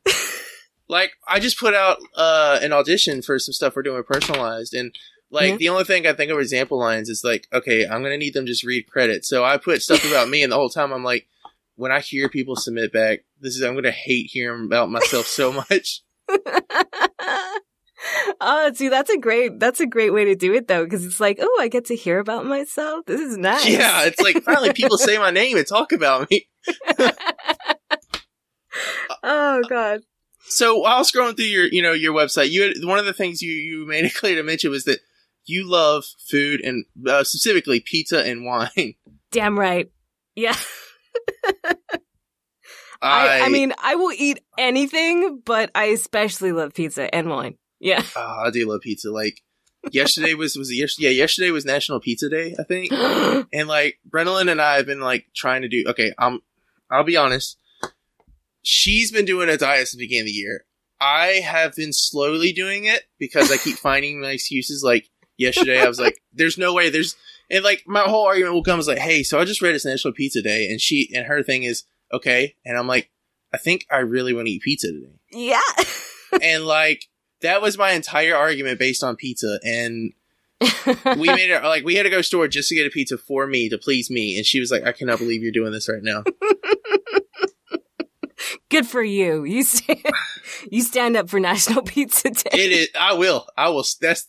like 0.88 1.12
I 1.29 1.38
just 1.40 1.59
put 1.59 1.75
out 1.75 1.98
uh 2.16 2.59
an 2.62 2.72
audition 2.72 3.22
for 3.22 3.38
some 3.38 3.53
stuff 3.53 3.77
we're 3.77 3.83
doing 3.83 4.03
personalized 4.05 4.75
and. 4.75 4.94
Like 5.35 5.55
Mhm. 5.55 5.59
the 5.61 5.68
only 5.70 5.85
thing 5.85 6.07
I 6.07 6.12
think 6.12 6.31
of 6.31 6.38
example 6.38 6.79
lines 6.79 7.09
is 7.09 7.25
like, 7.25 7.48
okay, 7.55 7.87
I'm 7.87 8.03
gonna 8.03 8.18
need 8.18 8.35
them 8.35 8.44
just 8.44 8.64
read 8.64 8.87
credit. 8.87 9.25
So 9.25 9.42
I 9.42 9.57
put 9.57 9.81
stuff 9.81 10.05
about 10.05 10.29
me, 10.29 10.42
and 10.42 10.53
the 10.53 10.57
whole 10.57 10.68
time 10.68 10.92
I'm 10.92 11.05
like, 11.05 11.27
when 11.76 11.92
I 11.92 12.00
hear 12.00 12.28
people 12.28 12.56
submit 12.56 12.92
back, 12.92 13.20
this 13.40 13.56
is 13.56 13.62
I'm 13.62 13.74
gonna 13.74 13.90
hate 13.90 14.30
hearing 14.30 14.64
about 14.66 14.90
myself 14.90 15.26
so 15.26 15.52
much. 15.70 16.02
oh, 18.40 18.70
see, 18.74 18.88
that's 18.88 19.11
a 19.11 19.18
great, 19.18 19.58
that's 19.58 19.80
a 19.80 19.87
great 19.87 20.12
way 20.12 20.24
to 20.26 20.35
do 20.35 20.54
it 20.54 20.68
though, 20.68 20.85
because 20.85 21.04
it's 21.04 21.20
like, 21.20 21.38
oh, 21.40 21.58
I 21.61 21.68
get 21.68 21.87
to 21.87 21.96
hear 21.96 22.18
about 22.18 22.46
myself. 22.46 23.06
This 23.06 23.20
is 23.20 23.37
nice. 23.37 23.66
Yeah, 23.66 24.04
it's 24.04 24.20
like 24.20 24.42
finally 24.42 24.72
people 24.72 24.98
say 24.98 25.18
my 25.18 25.30
name 25.30 25.56
and 25.56 25.66
talk 25.66 25.92
about 25.92 26.30
me. 26.30 26.48
oh 29.22 29.62
God. 29.68 30.00
So 30.44 30.78
while 30.78 31.04
scrolling 31.04 31.37
through 31.37 31.46
your, 31.46 31.66
you 31.66 31.82
know, 31.82 31.92
your 31.92 32.12
website, 32.12 32.50
you 32.50 32.62
had, 32.62 32.72
one 32.82 32.98
of 32.98 33.06
the 33.06 33.12
things 33.12 33.40
you 33.40 33.52
you 33.52 33.87
made 33.87 34.04
it 34.04 34.14
clear 34.14 34.35
to 34.37 34.42
mention 34.42 34.70
was 34.70 34.85
that 34.85 35.00
you 35.44 35.68
love 35.68 36.04
food 36.28 36.61
and 36.61 36.85
uh, 37.06 37.24
specifically 37.24 37.80
pizza 37.80 38.22
and 38.22 38.44
wine. 38.44 38.94
Damn 39.30 39.58
right. 39.58 39.90
Yeah. 40.35 40.56
I, 43.03 43.40
I 43.42 43.48
mean, 43.48 43.72
I 43.83 43.96
will 43.96 44.12
eat 44.12 44.40
anything, 44.57 45.42
but 45.44 45.70
I 45.75 45.87
especially 45.87 46.53
love 46.53 46.72
pizza 46.72 47.12
and 47.12 47.29
wine. 47.29 47.57
Yeah. 47.81 48.03
oh, 48.16 48.42
I 48.46 48.51
do 48.51 48.68
love 48.68 48.81
pizza. 48.83 49.11
Like 49.11 49.42
yesterday 49.90 50.35
was 50.35 50.57
was 50.57 50.72
yesterday? 50.72 51.09
Yeah, 51.09 51.22
yesterday 51.22 51.51
was 51.51 51.64
National 51.64 52.01
Pizza 52.01 52.29
Day, 52.29 52.55
I 52.59 52.62
think. 52.62 52.92
And 53.53 53.68
like 53.68 53.98
Brennan 54.05 54.48
and 54.48 54.61
I 54.61 54.77
have 54.77 54.87
been 54.87 55.01
like 55.01 55.27
trying 55.35 55.62
to 55.62 55.68
do. 55.68 55.85
Okay, 55.88 56.12
I'm. 56.18 56.40
I'll 56.90 57.05
be 57.05 57.16
honest. 57.16 57.59
She's 58.62 59.11
been 59.11 59.25
doing 59.25 59.48
a 59.48 59.57
diet 59.57 59.88
since 59.88 59.92
the 59.92 59.98
beginning 59.98 60.22
of 60.22 60.27
the 60.27 60.33
year. 60.33 60.64
I 61.01 61.40
have 61.44 61.75
been 61.75 61.92
slowly 61.92 62.53
doing 62.53 62.85
it 62.85 63.03
because 63.18 63.51
I 63.51 63.57
keep 63.57 63.77
finding 63.79 64.20
my 64.20 64.31
excuses. 64.31 64.85
Like 64.85 65.09
yesterday, 65.37 65.81
I 65.83 65.88
was 65.88 65.98
like, 65.98 66.22
"There's 66.33 66.57
no 66.57 66.72
way." 66.72 66.88
There's 66.88 67.16
and 67.50 67.64
like 67.64 67.85
my 67.87 68.02
whole 68.02 68.26
argument 68.26 68.55
will 68.55 68.62
come 68.62 68.78
is 68.78 68.88
like, 68.88 68.98
"Hey, 68.98 69.22
so 69.22 69.38
I 69.38 69.44
just 69.44 69.62
read 69.62 69.74
it's 69.74 69.85
National 69.85 70.14
Pizza 70.14 70.42
Day," 70.42 70.68
and 70.68 70.81
she 70.81 71.11
and 71.14 71.26
her 71.26 71.42
thing 71.42 71.62
is 71.62 71.85
okay, 72.12 72.57
and 72.64 72.78
I'm 72.78 72.87
like, 72.87 73.11
"I 73.52 73.59
think 73.59 73.87
I 73.90 73.98
really 73.98 74.33
want 74.35 74.46
to 74.46 74.52
eat 74.52 74.62
pizza 74.62 74.88
today," 74.88 75.18
yeah. 75.31 75.61
and 76.42 76.64
like 76.64 77.09
that 77.42 77.61
was 77.61 77.76
my 77.76 77.92
entire 77.92 78.37
argument 78.37 78.78
based 78.78 79.02
on 79.05 79.16
pizza 79.16 79.59
and 79.64 80.12
we 81.18 81.26
made 81.26 81.50
it 81.50 81.62
like 81.64 81.85
we 81.85 81.96
had 81.96 82.05
to 82.05 82.11
go 82.11 82.22
store 82.22 82.46
just 82.46 82.68
to 82.68 82.74
get 82.76 82.87
a 82.87 82.90
pizza 82.90 83.18
for 83.18 83.46
me 83.48 83.68
to 83.68 83.76
please 83.76 84.09
me 84.11 84.37
and 84.37 84.46
she 84.46 84.61
was 84.61 84.70
like 84.70 84.85
i 84.85 84.92
cannot 84.92 85.18
believe 85.18 85.42
you're 85.42 85.50
doing 85.50 85.72
this 85.72 85.88
right 85.88 86.02
now 86.02 86.22
Good 88.68 88.87
for 88.87 89.02
you. 89.02 89.44
You 89.44 89.62
stand, 89.64 90.02
you 90.70 90.83
stand 90.83 91.16
up 91.16 91.28
for 91.28 91.38
National 91.38 91.83
Pizza 91.83 92.31
Day. 92.31 92.50
it 92.55 92.72
is 92.72 92.88
i 92.98 93.12
will 93.12 93.46
i 93.57 93.68
will 93.68 93.85
that's 94.00 94.28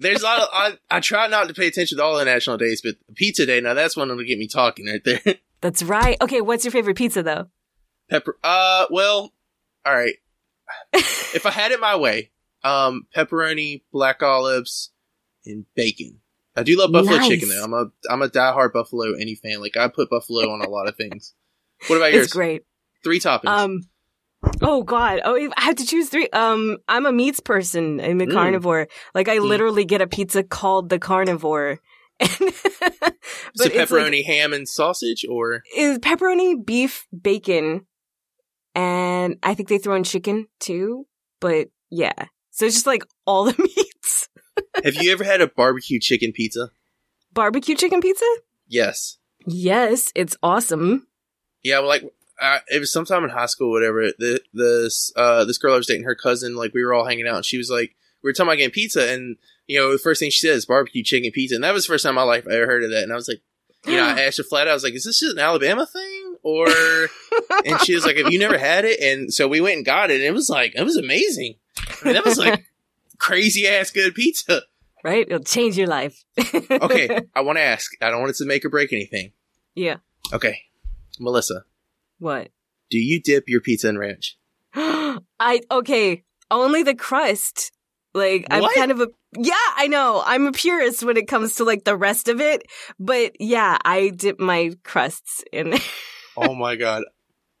there's 0.00 0.22
a 0.22 0.24
lot 0.24 0.40
of 0.40 0.48
I, 0.52 0.78
I 0.90 1.00
try 1.00 1.28
not 1.28 1.46
to 1.48 1.54
pay 1.54 1.66
attention 1.68 1.98
to 1.98 2.04
all 2.04 2.18
the 2.18 2.24
national 2.24 2.56
days 2.56 2.82
but 2.82 2.96
pizza 3.14 3.46
day 3.46 3.60
now 3.60 3.74
that's 3.74 3.96
one 3.96 4.08
that'll 4.08 4.24
get 4.24 4.38
me 4.38 4.48
talking 4.48 4.86
right 4.86 5.02
there 5.04 5.20
That's 5.62 5.82
right. 5.82 6.16
Okay, 6.22 6.40
what's 6.40 6.64
your 6.64 6.72
favorite 6.72 6.96
pizza 6.96 7.22
though? 7.22 7.48
pepper 8.08 8.36
uh 8.42 8.86
well 8.90 9.32
all 9.86 9.94
right 9.94 10.14
if 10.92 11.46
i 11.46 11.50
had 11.50 11.70
it 11.70 11.78
my 11.80 11.94
way 11.96 12.30
um 12.64 13.06
pepperoni 13.14 13.82
black 13.92 14.22
olives 14.22 14.90
and 15.46 15.64
bacon 15.76 16.20
i 16.56 16.62
do 16.62 16.76
love 16.78 16.90
buffalo 16.92 17.16
Nice. 17.18 17.28
chicken 17.28 17.48
though 17.50 17.62
i'm 17.64 17.72
a 17.74 17.86
i'm 18.10 18.22
a 18.22 18.28
diehard 18.28 18.72
buffalo 18.72 19.12
any 19.14 19.34
fan 19.36 19.60
like 19.60 19.76
i 19.76 19.86
put 19.88 20.10
buffalo 20.10 20.50
on 20.50 20.60
a 20.60 20.68
lot 20.68 20.88
of 20.88 20.96
things 20.96 21.34
what 21.86 21.96
about 21.96 22.12
yours 22.12 22.24
It's 22.24 22.32
great. 22.32 22.64
three 23.04 23.20
toppings 23.20 23.46
Um. 23.48 23.82
Oh 24.62 24.82
God! 24.82 25.20
Oh, 25.24 25.36
I 25.56 25.60
have 25.62 25.76
to 25.76 25.86
choose 25.86 26.08
three. 26.08 26.28
Um, 26.32 26.78
I'm 26.88 27.06
a 27.06 27.12
meats 27.12 27.40
person. 27.40 28.00
I'm 28.00 28.20
a 28.20 28.26
Mm. 28.26 28.32
carnivore. 28.32 28.88
Like 29.14 29.28
I 29.28 29.38
Mm. 29.38 29.48
literally 29.48 29.84
get 29.84 30.00
a 30.02 30.06
pizza 30.06 30.42
called 30.42 30.88
the 30.88 30.98
carnivore. 30.98 31.80
but 32.18 32.28
so 32.28 32.36
it's 33.54 33.60
like- 33.64 33.72
pepperoni, 33.72 34.24
ham, 34.24 34.52
and 34.52 34.68
sausage, 34.68 35.24
or 35.28 35.62
is 35.76 35.98
pepperoni, 35.98 36.64
beef, 36.64 37.06
bacon, 37.18 37.86
and 38.74 39.36
I 39.42 39.54
think 39.54 39.68
they 39.68 39.78
throw 39.78 39.94
in 39.94 40.04
chicken 40.04 40.46
too. 40.58 41.06
But 41.40 41.68
yeah, 41.90 42.26
so 42.50 42.66
it's 42.66 42.74
just 42.74 42.86
like 42.86 43.04
all 43.26 43.44
the 43.44 43.54
meats. 43.76 44.28
have 44.84 44.96
you 44.96 45.10
ever 45.12 45.24
had 45.24 45.40
a 45.40 45.46
barbecue 45.48 45.98
chicken 45.98 46.32
pizza? 46.32 46.70
Barbecue 47.32 47.74
chicken 47.76 48.00
pizza? 48.00 48.26
Yes. 48.66 49.16
Yes, 49.46 50.12
it's 50.14 50.36
awesome. 50.42 51.06
Yeah, 51.62 51.78
well, 51.78 51.88
like 51.88 52.04
uh, 52.40 52.58
it 52.68 52.78
was 52.78 52.92
sometime 52.92 53.24
in 53.24 53.30
high 53.30 53.46
school, 53.46 53.68
or 53.68 53.72
whatever. 53.80 54.12
The 54.18 54.40
this 54.52 55.12
uh 55.16 55.44
this 55.44 55.58
girl 55.58 55.74
I 55.74 55.76
was 55.76 55.86
dating, 55.86 56.04
her 56.04 56.14
cousin, 56.14 56.56
like 56.56 56.72
we 56.74 56.82
were 56.84 56.94
all 56.94 57.06
hanging 57.06 57.26
out, 57.28 57.36
and 57.36 57.44
she 57.44 57.58
was 57.58 57.70
like, 57.70 57.94
we 58.22 58.28
were 58.28 58.32
talking 58.32 58.48
about 58.48 58.56
getting 58.58 58.72
pizza, 58.72 59.10
and 59.12 59.36
you 59.66 59.78
know, 59.78 59.92
the 59.92 59.98
first 59.98 60.18
thing 60.20 60.30
she 60.30 60.46
said 60.46 60.56
is 60.56 60.66
barbecue 60.66 61.02
chicken 61.04 61.30
pizza, 61.32 61.54
and 61.54 61.64
that 61.64 61.72
was 61.74 61.86
the 61.86 61.92
first 61.92 62.02
time 62.04 62.10
in 62.12 62.16
my 62.16 62.22
life 62.22 62.46
I 62.50 62.54
ever 62.54 62.66
heard 62.66 62.84
of 62.84 62.90
that, 62.90 63.02
and 63.02 63.12
I 63.12 63.16
was 63.16 63.28
like, 63.28 63.40
you 63.86 63.96
know, 63.96 64.04
I 64.04 64.20
asked 64.26 64.38
her 64.38 64.42
flat, 64.44 64.66
out, 64.66 64.70
I 64.70 64.74
was 64.74 64.84
like, 64.84 64.94
is 64.94 65.04
this 65.04 65.20
just 65.20 65.34
an 65.34 65.38
Alabama 65.38 65.86
thing, 65.86 66.36
or? 66.42 66.66
and 67.66 67.80
she 67.82 67.94
was 67.94 68.04
like, 68.04 68.16
have 68.16 68.32
you 68.32 68.38
never 68.38 68.58
had 68.58 68.84
it? 68.84 69.00
And 69.00 69.32
so 69.32 69.46
we 69.46 69.60
went 69.60 69.76
and 69.76 69.84
got 69.86 70.10
it, 70.10 70.16
and 70.16 70.24
it 70.24 70.32
was 70.32 70.48
like, 70.50 70.74
it 70.74 70.82
was 70.82 70.96
amazing. 70.96 71.54
I 71.78 72.04
mean, 72.04 72.14
that 72.14 72.24
was 72.24 72.38
like 72.38 72.64
crazy 73.18 73.66
ass 73.68 73.90
good 73.90 74.14
pizza. 74.14 74.62
right? 75.04 75.26
It'll 75.26 75.44
change 75.44 75.78
your 75.78 75.86
life. 75.86 76.24
Okay, 76.70 77.20
I 77.34 77.40
want 77.42 77.58
to 77.58 77.62
ask. 77.62 77.92
I 78.02 78.10
don't 78.10 78.20
want 78.20 78.30
it 78.30 78.36
to 78.36 78.46
make 78.46 78.64
or 78.64 78.70
break 78.70 78.92
anything. 78.92 79.32
yeah. 79.74 79.96
Okay, 80.32 80.62
Melissa, 81.18 81.64
What? 82.20 82.50
do 82.90 82.98
you 82.98 83.20
dip 83.20 83.48
your 83.48 83.60
pizza 83.60 83.88
in 83.88 83.98
ranch? 83.98 84.36
I 84.74 85.60
okay. 85.70 86.24
Only 86.50 86.82
the 86.82 86.94
crust. 86.94 87.72
Like 88.14 88.46
I'm 88.50 88.62
What? 88.62 88.74
kind 88.74 88.90
of 88.90 89.00
a 89.00 89.08
yeah. 89.36 89.54
I 89.76 89.86
know. 89.86 90.22
I'm 90.24 90.46
a 90.46 90.52
purist 90.52 91.04
when 91.04 91.16
it 91.16 91.28
comes 91.28 91.56
to 91.56 91.64
like 91.64 91.84
the 91.84 91.96
rest 91.96 92.28
of 92.28 92.40
it. 92.40 92.62
But 92.98 93.40
yeah, 93.40 93.78
I 93.84 94.10
dip 94.10 94.40
my 94.40 94.72
crusts 94.84 95.44
in. 95.52 95.74
Oh 96.36 96.54
my 96.54 96.76
god, 96.76 97.02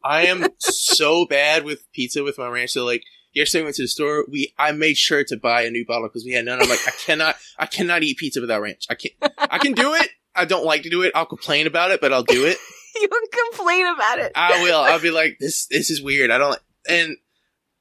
I 0.02 0.26
am 0.26 0.46
so 0.58 1.26
bad 1.26 1.64
with 1.64 1.84
pizza 1.92 2.22
with 2.22 2.38
my 2.38 2.48
ranch. 2.48 2.70
So 2.70 2.84
like 2.86 3.02
yesterday, 3.34 3.62
I 3.62 3.64
went 3.64 3.76
to 3.76 3.82
the 3.82 3.88
store. 3.88 4.24
We 4.28 4.54
I 4.58 4.72
made 4.72 4.96
sure 4.96 5.22
to 5.24 5.36
buy 5.36 5.62
a 5.62 5.70
new 5.70 5.84
bottle 5.84 6.08
because 6.08 6.24
we 6.24 6.32
had 6.32 6.44
none. 6.46 6.62
I'm 6.62 6.68
like, 6.68 6.78
I 6.86 6.92
cannot, 6.92 7.36
I 7.58 7.66
cannot 7.66 8.04
eat 8.04 8.16
pizza 8.16 8.40
without 8.40 8.62
ranch. 8.62 8.86
I 8.88 8.94
can't. 8.94 9.14
I 9.38 9.58
can 9.58 9.72
do 9.72 9.92
it. 9.94 10.08
I 10.34 10.44
don't 10.44 10.64
like 10.64 10.82
to 10.84 10.90
do 10.90 11.02
it. 11.02 11.12
I'll 11.14 11.26
complain 11.26 11.66
about 11.66 11.90
it, 11.90 12.00
but 12.00 12.12
I'll 12.12 12.22
do 12.22 12.46
it. 12.46 12.56
you 13.00 13.08
complain 13.08 13.86
about 13.86 14.18
it. 14.18 14.32
I 14.34 14.62
will. 14.62 14.80
I'll 14.80 15.00
be 15.00 15.10
like, 15.10 15.36
this 15.40 15.66
this 15.66 15.90
is 15.90 16.02
weird. 16.02 16.30
I 16.30 16.38
don't 16.38 16.58
and 16.88 17.16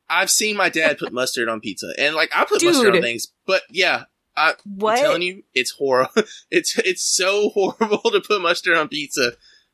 I've 0.10 0.30
seen 0.30 0.58
my 0.58 0.70
dad 0.70 0.98
put 0.98 1.14
mustard 1.14 1.50
on 1.50 1.60
pizza. 1.60 1.94
And 1.98 2.16
like 2.16 2.32
I 2.36 2.46
put 2.46 2.64
mustard 2.64 2.96
on 2.96 3.02
things. 3.02 3.28
But 3.46 3.64
yeah. 3.70 4.04
I, 4.36 4.54
What? 4.64 4.98
I'm 4.98 5.04
telling 5.04 5.22
you, 5.22 5.44
it's 5.54 5.72
horrible. 5.72 6.14
It's 6.52 6.78
it's 6.80 7.04
so 7.04 7.50
horrible 7.50 8.10
to 8.12 8.22
put 8.22 8.42
mustard 8.42 8.78
on 8.78 8.88
pizza. 8.88 9.34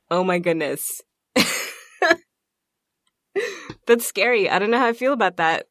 Oh 0.10 0.24
my 0.24 0.40
goodness. 0.40 1.02
That's 3.88 4.06
scary. 4.06 4.50
I 4.50 4.58
don't 4.60 4.72
know 4.72 4.80
how 4.80 4.88
I 4.88 4.94
feel 4.94 5.14
about 5.14 5.38
that. 5.38 5.68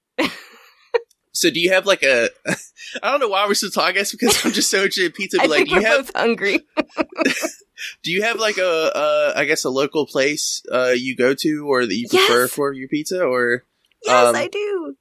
So 1.35 1.51
do 1.51 1.61
you 1.61 1.73
have 1.73 1.85
like 1.85 2.03
a? 2.03 2.31
I 3.03 3.11
don't 3.11 3.21
know 3.21 3.29
why 3.29 3.47
we're 3.47 3.55
still 3.55 3.71
talking. 3.71 3.89
I 3.91 3.93
guess 3.93 4.13
because 4.13 4.45
I'm 4.47 4.53
just 4.53 4.71
so 4.71 4.79
interested 4.79 5.07
in 5.07 5.13
pizza. 5.13 5.39
I 5.41 5.47
But 5.47 5.51
like, 5.51 5.69
do 5.69 5.75
you 5.75 5.83
have 5.83 6.07
both 6.07 6.17
hungry. 6.17 6.61
do 8.03 8.11
you 8.13 8.23
have 8.23 8.39
like 8.39 8.57
a 8.59 8.97
uh, 9.37 9.45
guess 9.45 9.65
a 9.65 9.71
local 9.71 10.07
place 10.07 10.63
uh 10.73 10.95
you 10.97 11.17
go 11.17 11.35
to 11.35 11.67
or 11.69 11.85
that 11.87 11.95
you 11.95 12.09
prefer 12.09 12.43
Yes. 12.43 12.51
for 12.53 12.73
your 12.73 12.89
pizza 12.89 13.23
or 13.23 13.65
yes, 14.05 14.27
Um, 14.29 14.37
I 14.37 14.47
do. 14.49 14.97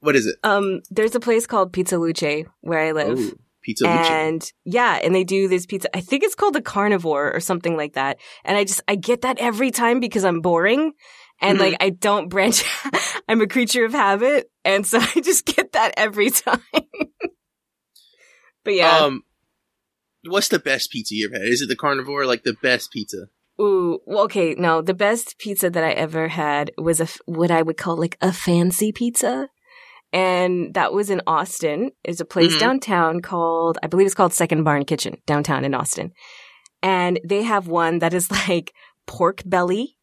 what 0.00 0.16
is 0.16 0.26
it? 0.26 0.36
Um, 0.42 0.80
there's 0.90 1.14
a 1.14 1.20
place 1.20 1.46
called 1.46 1.72
Pizza 1.72 1.98
Luce 1.98 2.46
where 2.62 2.80
I 2.80 2.92
live. 2.92 3.18
Ooh, 3.18 3.38
pizza 3.62 3.84
luce. 3.84 4.08
and 4.08 4.52
yeah, 4.64 4.98
and 5.02 5.14
they 5.14 5.22
do 5.24 5.48
this 5.48 5.66
pizza. 5.66 5.94
I 5.96 6.00
think 6.00 6.24
it's 6.24 6.34
called 6.34 6.54
the 6.54 6.62
carnivore 6.62 7.32
or 7.32 7.40
something 7.40 7.76
like 7.76 7.92
that. 7.92 8.18
And 8.44 8.56
I 8.56 8.64
just 8.64 8.80
I 8.88 8.94
get 8.96 9.20
that 9.22 9.38
every 9.38 9.70
time 9.70 10.00
because 10.00 10.24
I'm 10.24 10.40
boring 10.40 10.92
and 11.42 11.58
Mhm. 11.58 11.60
like 11.60 11.76
I 11.80 11.90
don't 11.90 12.28
branch. 12.28 12.64
I'm 13.28 13.40
a 13.42 13.46
creature 13.46 13.84
of 13.84 13.92
habit, 13.92 14.50
and 14.64 14.86
so 14.86 14.98
I 15.16 15.20
just 15.20 15.44
get 15.44 15.72
that 15.72 15.94
every 15.96 16.30
time. 16.30 16.60
but 18.64 18.74
yeah, 18.74 18.98
Um, 18.98 19.22
what's 20.24 20.48
the 20.48 20.58
best 20.58 20.90
pizza 20.90 21.14
you've 21.14 21.32
had? 21.32 21.42
Is 21.42 21.62
it 21.62 21.68
the 21.68 21.76
carnivore? 21.76 22.26
Like 22.26 22.44
the 22.44 22.54
best 22.62 22.90
pizza? 22.92 23.26
ooh, 23.60 24.00
well, 24.06 24.24
okay. 24.24 24.54
No, 24.54 24.80
the 24.82 24.94
best 24.94 25.38
pizza 25.38 25.68
that 25.70 25.84
I 25.84 25.92
ever 25.92 26.28
had 26.28 26.72
was 26.78 27.00
a, 27.00 27.08
what 27.26 27.50
I 27.50 27.62
would 27.62 27.76
call 27.76 27.96
like 27.96 28.16
a 28.20 28.32
fancy 28.32 28.92
pizza. 28.92 29.48
And 30.12 30.74
that 30.74 30.92
was 30.92 31.10
in 31.10 31.20
Austin. 31.26 31.90
There's 32.04 32.20
a 32.20 32.24
place 32.24 32.54
Mhm. 32.56 32.60
downtown 32.60 33.20
called, 33.20 33.78
I 33.82 33.86
believe 33.86 34.06
it's 34.06 34.14
called 34.14 34.32
Second 34.32 34.64
Bar 34.64 34.82
+ 34.84 34.86
Kitchen 34.86 35.16
downtown 35.26 35.64
in 35.64 35.74
Austin. 35.74 36.12
And 36.82 37.20
they 37.24 37.42
have 37.42 37.68
one 37.68 38.00
that 38.00 38.12
is 38.14 38.30
like 38.30 38.72
pork 39.06 39.42
belly, 39.46 39.96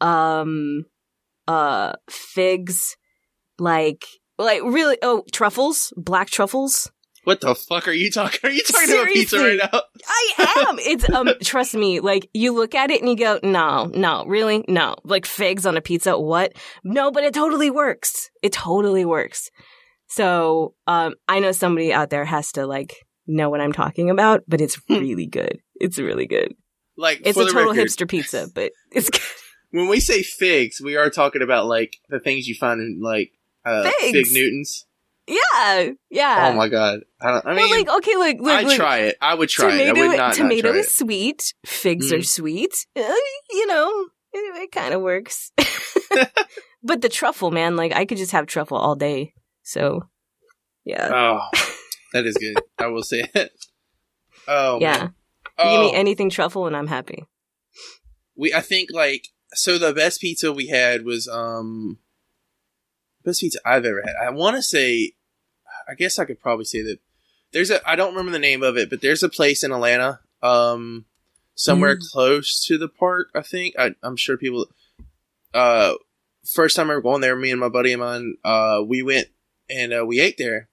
um, 0.00 0.84
uh, 1.48 1.92
figs, 2.10 2.96
like, 3.58 4.04
like 4.38 4.62
really, 4.62 4.98
oh, 5.02 5.24
truffles, 5.32 5.92
black 5.96 6.30
truffles. 6.30 6.90
What 7.24 7.40
the 7.40 7.56
fuck 7.56 7.88
are 7.88 7.92
you 7.92 8.08
talking? 8.08 8.38
Are 8.44 8.52
you 8.52 8.62
talking 8.62 8.88
about 8.88 9.08
pizza 9.08 9.38
right 9.38 9.58
now? 9.58 9.80
I 10.08 10.64
am. 10.68 10.78
It's 10.78 11.10
um. 11.10 11.28
trust 11.42 11.74
me. 11.74 11.98
Like 11.98 12.28
you 12.32 12.52
look 12.52 12.76
at 12.76 12.92
it 12.92 13.00
and 13.00 13.10
you 13.10 13.16
go, 13.16 13.40
no, 13.42 13.86
no, 13.86 14.24
really, 14.26 14.64
no. 14.68 14.94
Like 15.02 15.26
figs 15.26 15.66
on 15.66 15.76
a 15.76 15.80
pizza. 15.80 16.16
What? 16.16 16.52
No, 16.84 17.10
but 17.10 17.24
it 17.24 17.34
totally 17.34 17.68
works. 17.68 18.30
It 18.42 18.52
totally 18.52 19.04
works. 19.04 19.50
So 20.06 20.74
um, 20.86 21.16
I 21.26 21.40
know 21.40 21.50
somebody 21.50 21.92
out 21.92 22.10
there 22.10 22.24
has 22.24 22.52
to 22.52 22.64
like 22.64 22.94
know 23.26 23.50
what 23.50 23.60
I'm 23.60 23.72
talking 23.72 24.08
about, 24.08 24.44
but 24.46 24.60
it's 24.60 24.80
really 24.88 25.26
good. 25.26 25.58
It's 25.74 25.98
really 25.98 26.28
good. 26.28 26.54
Like 26.96 27.22
It's 27.24 27.36
a 27.36 27.44
total 27.44 27.72
record, 27.72 27.88
hipster 27.88 28.08
pizza, 28.08 28.48
but 28.54 28.70
it's 28.92 29.10
good. 29.10 29.20
When 29.70 29.88
we 29.88 30.00
say 30.00 30.22
figs, 30.22 30.80
we 30.82 30.96
are 30.96 31.10
talking 31.10 31.42
about 31.42 31.66
like 31.66 31.96
the 32.08 32.20
things 32.20 32.46
you 32.48 32.54
find 32.54 32.80
in 32.80 33.00
like 33.02 33.32
uh, 33.64 33.90
fig 34.00 34.12
Figs. 34.12 34.32
Newtons. 34.34 34.86
yeah, 35.26 35.90
yeah. 36.10 36.50
oh 36.52 36.56
my 36.56 36.68
god! 36.68 37.00
I, 37.20 37.30
don't, 37.32 37.46
I 37.46 37.54
mean, 37.54 37.68
well, 37.68 37.70
like 37.70 37.88
okay, 37.98 38.14
look, 38.16 38.36
look, 38.40 38.52
I'd 38.52 38.76
try 38.76 38.98
it. 38.98 39.16
I 39.20 39.34
would 39.34 39.48
try 39.48 39.70
tomato, 39.72 39.90
it. 39.90 39.98
I 40.04 40.08
would 40.08 40.16
not, 40.16 40.34
tomato 40.34 40.68
not 40.68 40.76
is 40.78 40.94
sweet. 40.94 41.52
Figs 41.64 42.12
Mhm. 42.12 42.18
are 42.18 42.22
sweet. 42.22 42.86
Uh, 42.96 43.00
you 43.50 43.66
know, 43.66 44.06
it, 44.32 44.62
it 44.62 44.72
kind 44.72 44.94
of 44.94 45.00
works. 45.02 45.50
but 46.82 47.02
the 47.02 47.08
truffle, 47.08 47.50
man, 47.50 47.74
like 47.76 47.92
I 47.92 48.04
could 48.04 48.18
just 48.18 48.32
have 48.32 48.46
truffle 48.46 48.78
all 48.78 48.94
day. 48.94 49.32
So, 49.62 50.02
yeah, 50.84 51.10
Oh, 51.12 51.58
that 52.12 52.24
is 52.24 52.36
good. 52.36 52.56
I 52.78 52.86
will 52.86 53.02
say 53.02 53.28
it. 53.34 53.50
Oh 54.46 54.78
yeah. 54.80 54.92
man. 54.98 55.14
You 55.58 55.64
give 55.64 55.80
me 55.80 55.90
Oh, 55.92 55.98
anything 55.98 56.30
truffle, 56.30 56.66
and 56.68 56.76
I'm 56.76 56.86
happy. 56.86 57.24
we 58.36 58.54
I 58.54 58.60
think 58.60 58.90
like 58.92 59.26
so 59.56 59.78
the 59.78 59.92
best 59.92 60.20
pizza 60.20 60.52
we 60.52 60.68
had 60.68 61.04
was 61.04 61.26
um 61.28 61.98
best 63.24 63.40
pizza 63.40 63.58
I've 63.64 63.84
ever 63.84 64.02
had. 64.04 64.14
I 64.20 64.30
want 64.30 64.56
to 64.56 64.62
say 64.62 65.12
I 65.88 65.94
guess 65.94 66.18
I 66.18 66.24
could 66.24 66.40
probably 66.40 66.64
say 66.64 66.82
that 66.82 66.98
there's 67.52 67.70
a 67.70 67.86
I 67.88 67.96
don't 67.96 68.10
remember 68.12 68.32
the 68.32 68.38
name 68.38 68.62
of 68.62 68.76
it, 68.76 68.90
but 68.90 69.00
there's 69.00 69.22
a 69.22 69.28
place 69.28 69.62
in 69.64 69.72
Atlanta 69.72 70.20
um 70.42 71.06
somewhere 71.54 71.96
Mm. 71.96 72.10
close 72.12 72.64
to 72.66 72.76
the 72.78 72.88
park, 72.88 73.30
I 73.34 73.42
think. 73.42 73.74
I 73.78 73.94
I'm 74.02 74.16
sure 74.16 74.36
people 74.36 74.66
uh 75.54 75.94
first 76.54 76.76
time 76.76 76.90
I 76.90 76.92
ever 76.94 77.02
going 77.02 77.20
there, 77.22 77.34
me 77.36 77.50
and 77.50 77.60
my 77.60 77.68
buddy 77.68 77.92
of 77.92 78.00
mine, 78.00 78.36
uh 78.44 78.82
we 78.86 79.02
went 79.02 79.28
and 79.68 79.92
uh, 79.92 80.04
we 80.06 80.20
ate 80.20 80.38
there. 80.38 80.68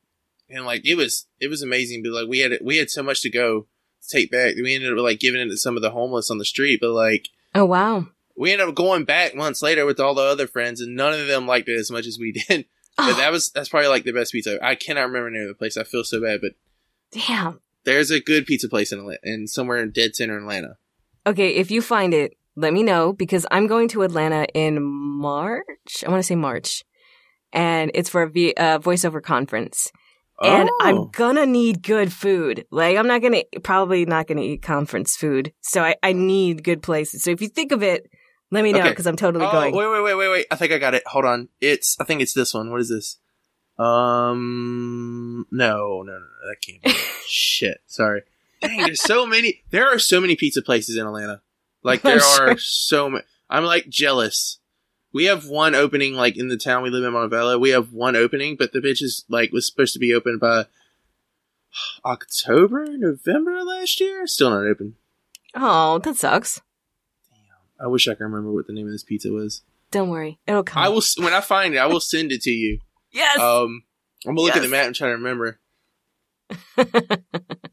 And 0.50 0.66
like 0.66 0.86
it 0.86 0.96
was 0.96 1.26
it 1.40 1.48
was 1.48 1.62
amazing, 1.64 2.04
but 2.04 2.12
like 2.12 2.28
we 2.28 2.40
had 2.40 2.60
we 2.62 2.78
had 2.78 2.90
so 2.92 3.02
much 3.02 3.22
to 3.22 3.30
go 3.30 3.62
to 4.02 4.08
take 4.10 4.30
back. 4.30 4.56
We 4.56 4.76
ended 4.76 4.92
up 4.92 5.00
like 5.04 5.20
giving 5.20 5.42
it 5.42 5.48
to 5.50 5.58
some 5.58 5.76
of 5.76 5.82
the 5.82 5.92
homeless 5.92 6.30
on 6.30 6.38
the 6.38 6.46
street, 6.46 6.80
but 6.82 6.92
like 6.92 7.30
Oh 7.56 7.66
wow! 7.66 8.08
We 8.36 8.52
ended 8.52 8.68
up 8.68 8.76
going 8.76 9.06
back 9.06 9.36
months 9.36 9.62
later 9.62 9.86
with 9.86 10.00
all 10.00 10.14
the 10.16 10.22
other 10.24 10.48
friends, 10.48 10.82
and 10.82 10.96
none 10.96 11.14
of 11.14 11.28
them 11.28 11.48
liked 11.48 11.70
it 11.70 11.80
as 11.80 11.92
much 11.92 12.06
as 12.08 12.18
we 12.20 12.32
did. 12.48 12.66
But 12.98 13.18
that 13.18 13.32
was 13.32 13.50
that's 13.50 13.70
probably 13.70 13.88
like 13.90 14.04
the 14.04 14.14
best 14.14 14.32
pizza. 14.32 14.60
I 14.64 14.76
cannot 14.76 15.08
remember 15.08 15.30
the 15.30 15.34
name 15.38 15.44
of 15.44 15.50
the 15.50 15.56
place. 15.56 15.78
I 15.78 15.84
feel 15.84 16.04
so 16.04 16.22
bad, 16.22 16.42
but 16.42 16.52
Damn. 17.12 17.60
there's 17.86 18.12
a 18.12 18.20
good 18.20 18.46
pizza 18.46 18.70
place 18.70 18.92
in 18.92 19.00
Atlanta, 19.00 19.20
in 19.24 19.48
somewhere 19.48 19.82
in 19.82 19.92
dead 19.92 20.16
center 20.16 20.38
Atlanta. 20.38 20.78
Okay, 21.26 21.56
if 21.56 21.72
you 21.72 21.82
find 21.82 22.14
it, 22.14 22.38
let 22.56 22.74
me 22.74 22.84
know 22.84 23.14
because 23.14 23.46
I'm 23.50 23.66
going 23.68 23.88
to 23.90 24.04
Atlanta 24.04 24.46
in 24.54 24.84
March. 24.84 26.04
I 26.06 26.10
want 26.10 26.20
to 26.20 26.28
say 26.28 26.36
March, 26.36 26.84
and 27.52 27.92
it's 27.94 28.10
for 28.10 28.24
a 28.24 28.30
v- 28.30 28.54
uh, 28.56 28.80
voiceover 28.80 29.22
conference. 29.22 29.92
And 30.42 30.70
I'm 30.82 30.98
Oh. 30.98 31.06
gonna 31.06 31.46
need 31.46 31.84
good 31.84 32.12
food. 32.12 32.66
Like 32.70 32.98
I'm 32.98 33.08
not 33.08 33.22
gonna 33.22 33.44
probably 33.64 34.06
not 34.06 34.28
gonna 34.28 34.42
eat 34.42 34.62
conference 34.62 35.16
food. 35.16 35.54
So 35.62 35.82
I, 35.82 35.96
I 36.04 36.12
need 36.12 36.64
good 36.64 36.82
places. 36.82 37.24
So 37.24 37.30
if 37.32 37.42
you 37.42 37.48
think 37.48 37.72
of 37.72 37.82
it, 37.82 38.10
let 38.54 38.64
me 38.64 38.72
know 38.72 38.80
Okay. 38.80 38.90
because 38.90 39.08
I'm 39.08 39.16
totally 39.16 39.46
Oh, 39.46 39.52
going. 39.52 39.76
wait, 39.76 39.88
wait, 39.88 40.02
wait, 40.04 40.14
wait, 40.16 40.30
wait. 40.30 40.46
I 40.52 40.56
think 40.56 40.72
I 40.72 40.78
got 40.78 40.94
it. 40.94 41.04
Hold 41.08 41.26
on. 41.26 41.50
It's 41.60 41.98
I 42.00 42.04
think 42.06 42.22
it's 42.22 42.34
this 42.34 42.54
one. 42.54 42.72
What 42.72 42.80
is 42.82 42.90
this? 42.90 43.18
Um, 43.78 45.48
no, 45.52 46.04
no, 46.04 46.14
no, 46.14 46.20
no 46.20 46.48
that 46.50 46.62
can't 46.62 46.82
be. 46.84 46.92
Shit. 47.28 47.82
Sorry. 47.88 48.22
Dang, 48.62 48.78
there's 48.82 49.02
so 49.04 49.26
many. 49.26 49.64
There 49.72 49.88
are 49.88 50.00
so 50.00 50.22
many 50.22 50.36
pizza 50.36 50.62
places 50.62 50.96
in 50.96 51.06
Atlanta. 51.06 51.42
Like 51.84 52.02
there 52.04 52.20
I'm 52.24 52.50
are 52.52 52.58
so 52.58 53.10
many. 53.10 53.24
I'm 53.50 53.66
like 53.66 53.90
jealous. 53.90 54.60
We 55.12 55.26
have 55.26 55.48
one 55.48 55.76
opening 55.76 56.14
like 56.16 56.38
in 56.38 56.48
the 56.48 56.58
town 56.58 56.82
we 56.84 56.90
live 56.90 57.04
in 57.04 57.14
Montebello. 57.14 57.58
We 57.60 57.70
have 57.72 57.92
one 57.94 58.16
opening, 58.16 58.56
but 58.58 58.72
the 58.72 58.80
bitch 58.80 59.02
is 59.02 59.26
like 59.30 59.52
was 59.52 59.68
supposed 59.68 59.94
to 59.94 60.00
be 60.00 60.14
open 60.14 60.38
by 60.40 60.66
October, 62.06 62.86
November 62.98 63.64
last 63.64 64.00
year. 64.00 64.26
Still 64.28 64.50
not 64.52 64.66
open. 64.66 64.96
Oh, 65.56 66.00
that 66.00 66.16
sucks. 66.16 66.62
I 67.80 67.88
wish 67.88 68.08
I 68.08 68.14
could 68.14 68.24
remember 68.24 68.52
what 68.52 68.68
the 68.68 68.74
name 68.74 68.86
of 68.86 68.92
this 68.92 69.04
pizza 69.04 69.32
was. 69.32 69.62
Don't 69.92 70.10
worry, 70.10 70.40
it'll 70.48 70.64
come. 70.64 70.84
I 70.84 70.90
will 70.90 71.04
when 71.18 71.34
I 71.34 71.42
find 71.42 71.76
it. 71.76 71.78
I 71.78 71.86
will 71.86 72.00
send 72.00 72.32
it 72.32 72.42
to 72.44 72.52
you. 72.52 72.80
Yes. 73.12 73.40
Um, 73.40 73.84
I'm 74.26 74.36
gonna 74.36 74.42
look 74.42 74.56
at 74.56 74.62
the 74.62 74.68
map 74.68 74.88
and 74.88 74.96
try 74.96 75.08
to 75.08 75.14
remember. 75.14 75.60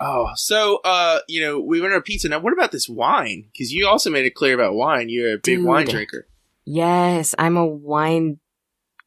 Oh, 0.00 0.30
so 0.34 0.80
uh, 0.84 1.20
you 1.28 1.40
know, 1.40 1.60
we 1.60 1.80
went 1.80 1.94
on 1.94 2.02
pizza. 2.02 2.28
Now, 2.28 2.40
what 2.40 2.52
about 2.52 2.72
this 2.72 2.88
wine? 2.88 3.48
Because 3.52 3.72
you 3.72 3.86
also 3.86 4.10
made 4.10 4.26
it 4.26 4.34
clear 4.34 4.54
about 4.54 4.74
wine. 4.74 5.08
You're 5.08 5.34
a 5.34 5.36
big 5.36 5.58
Dude. 5.58 5.64
wine 5.64 5.86
drinker. 5.86 6.26
Yes, 6.64 7.34
I'm 7.38 7.56
a 7.56 7.66
wine 7.66 8.38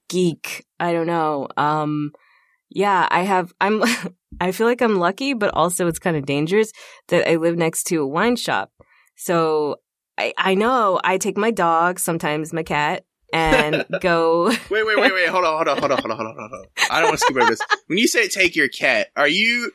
geek. 0.08 0.65
I 0.80 0.93
don't 0.93 1.08
know. 1.08 1.47
Um 1.58 2.13
yeah, 2.69 3.08
I 3.12 3.21
have 3.21 3.54
I'm 3.60 3.84
I 4.41 4.52
feel 4.52 4.67
like 4.67 4.82
I'm 4.82 4.97
lucky, 4.97 5.34
but 5.34 5.54
also 5.54 5.88
it's 5.88 6.00
kind 6.00 6.15
of 6.15 6.26
dangerous 6.26 6.71
that 7.10 7.30
I 7.30 7.36
live 7.36 7.58
next 7.58 7.86
to 7.86 8.02
a 8.02 8.08
wine 8.08 8.36
shop. 8.36 8.71
So 9.17 9.82
I 10.17 10.34
I 10.38 10.56
know 10.56 11.01
I 11.03 11.17
take 11.17 11.38
my 11.38 11.51
dog, 11.51 11.99
sometimes 11.99 12.53
my 12.53 12.63
cat, 12.63 13.03
and 13.34 13.86
go 14.01 14.45
Wait, 14.45 14.86
wait, 14.86 14.97
wait, 14.97 15.13
wait. 15.13 15.27
Hold 15.27 15.43
on, 15.43 15.56
hold 15.56 15.67
on, 15.67 15.77
hold 15.80 15.91
on, 15.91 15.97
hold 15.97 16.12
on, 16.12 16.17
hold 16.17 16.27
on, 16.27 16.38
hold 16.38 16.53
on. 16.53 16.65
I 16.89 16.99
don't 16.99 17.10
want 17.10 17.19
to 17.19 17.25
skip 17.25 17.36
over 17.36 17.49
this. 17.49 17.60
When 17.88 17.97
you 17.97 18.08
say 18.08 18.27
take 18.27 18.56
your 18.56 18.67
cat, 18.69 19.08
are 19.15 19.27
you? 19.27 19.71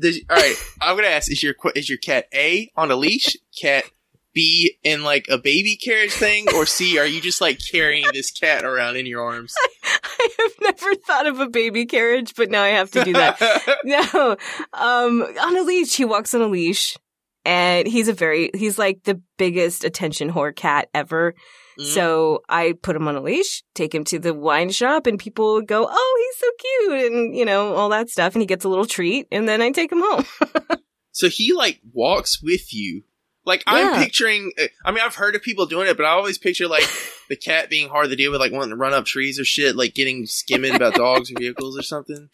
Does, 0.00 0.20
all 0.28 0.36
right, 0.36 0.56
I'm 0.80 0.96
gonna 0.96 1.08
ask: 1.08 1.30
Is 1.30 1.42
your 1.42 1.54
is 1.76 1.88
your 1.88 1.98
cat 1.98 2.26
A 2.34 2.70
on 2.76 2.90
a 2.90 2.96
leash? 2.96 3.36
Cat 3.60 3.84
B 4.32 4.76
in 4.82 5.04
like 5.04 5.26
a 5.28 5.38
baby 5.38 5.76
carriage 5.76 6.12
thing, 6.12 6.46
or 6.54 6.66
C? 6.66 6.98
Are 6.98 7.06
you 7.06 7.20
just 7.20 7.40
like 7.40 7.60
carrying 7.70 8.04
this 8.12 8.30
cat 8.30 8.64
around 8.64 8.96
in 8.96 9.06
your 9.06 9.22
arms? 9.22 9.54
I 9.84 10.28
have 10.38 10.52
never 10.60 10.94
thought 10.96 11.26
of 11.26 11.40
a 11.40 11.48
baby 11.48 11.86
carriage, 11.86 12.34
but 12.36 12.50
now 12.50 12.62
I 12.62 12.68
have 12.68 12.90
to 12.92 13.04
do 13.04 13.12
that. 13.12 13.40
no. 13.84 14.36
Um, 14.72 15.22
on 15.22 15.56
a 15.56 15.62
leash. 15.62 15.96
He 15.96 16.04
walks 16.04 16.34
on 16.34 16.40
a 16.40 16.48
leash. 16.48 16.96
And 17.44 17.86
he's 17.86 18.08
a 18.08 18.12
very, 18.12 18.50
he's 18.54 18.78
like 18.78 19.02
the 19.04 19.20
biggest 19.36 19.84
attention 19.84 20.30
whore 20.30 20.54
cat 20.54 20.88
ever. 20.94 21.34
Mhm. 21.78 21.84
So 21.92 22.40
I 22.48 22.74
put 22.80 22.96
him 22.96 23.06
on 23.08 23.16
a 23.16 23.20
leash, 23.20 23.62
take 23.74 23.94
him 23.94 24.04
to 24.04 24.18
the 24.18 24.32
wine 24.32 24.70
shop, 24.70 25.06
and 25.06 25.18
people 25.18 25.60
go, 25.60 25.86
Oh, 25.90 26.24
he's 26.26 26.40
so 26.40 26.50
cute. 26.58 27.12
And, 27.12 27.36
you 27.36 27.44
know, 27.44 27.74
all 27.74 27.88
that 27.90 28.08
stuff. 28.08 28.34
And 28.34 28.42
he 28.42 28.46
gets 28.46 28.64
a 28.64 28.68
little 28.68 28.86
treat. 28.86 29.26
And 29.30 29.48
then 29.48 29.60
I 29.60 29.70
take 29.70 29.92
him 29.92 30.00
home. 30.02 30.24
So 31.16 31.28
he 31.28 31.52
like 31.52 31.80
walks 31.92 32.42
with 32.42 32.74
you 32.74 33.04
Like 33.46 33.62
I'm 33.66 34.02
picturing. 34.02 34.52
uh, 34.58 34.64
I 34.84 34.90
mean, 34.90 35.02
I've 35.04 35.14
heard 35.16 35.34
of 35.34 35.42
people 35.42 35.66
doing 35.66 35.86
it, 35.88 35.96
but 35.96 36.06
I 36.06 36.10
always 36.10 36.38
picture 36.38 36.66
like 36.66 36.84
the 37.28 37.36
cat 37.36 37.68
being 37.68 37.88
hard 37.88 38.08
to 38.10 38.16
deal 38.16 38.30
with, 38.30 38.40
like 38.40 38.52
wanting 38.52 38.70
to 38.70 38.76
run 38.76 38.94
up 38.94 39.04
trees 39.04 39.38
or 39.38 39.44
shit, 39.44 39.76
like 39.76 39.94
getting 39.94 40.24
skimming 40.26 40.74
about 40.74 40.94
dogs 40.96 41.30
or 41.30 41.34
vehicles 41.38 41.78
or 41.78 41.82
something. 41.82 42.28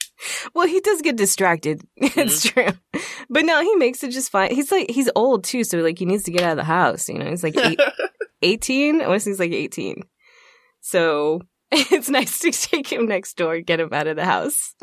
Well, 0.54 0.66
he 0.68 0.80
does 0.80 1.02
get 1.02 1.16
distracted. 1.16 1.82
It's 1.96 2.46
Mm-hmm. 2.46 2.60
true. 2.60 3.02
But 3.28 3.44
no, 3.44 3.60
he 3.62 3.74
makes 3.76 4.02
it 4.04 4.10
just 4.12 4.30
fine. 4.30 4.54
He's 4.54 4.70
like, 4.72 4.90
he's 4.90 5.10
old 5.16 5.44
too. 5.44 5.64
So 5.64 5.78
like 5.78 5.98
he 5.98 6.04
needs 6.06 6.24
to 6.24 6.30
get 6.32 6.42
out 6.42 6.52
of 6.52 6.56
the 6.58 6.64
house. 6.64 7.08
You 7.08 7.18
know, 7.18 7.28
he's 7.30 7.42
like 7.44 7.56
eight, 7.56 7.80
18. 8.42 9.00
I 9.02 9.08
want 9.08 9.20
to 9.20 9.24
say 9.24 9.30
he's 9.30 9.40
like 9.40 9.52
18. 9.52 10.02
So 10.80 11.40
it's 11.72 12.08
nice 12.08 12.38
to 12.40 12.50
take 12.52 12.90
him 12.92 13.06
next 13.06 13.36
door 13.36 13.60
get 13.60 13.80
him 13.80 13.90
out 13.92 14.06
of 14.06 14.16
the 14.16 14.24
house. 14.24 14.74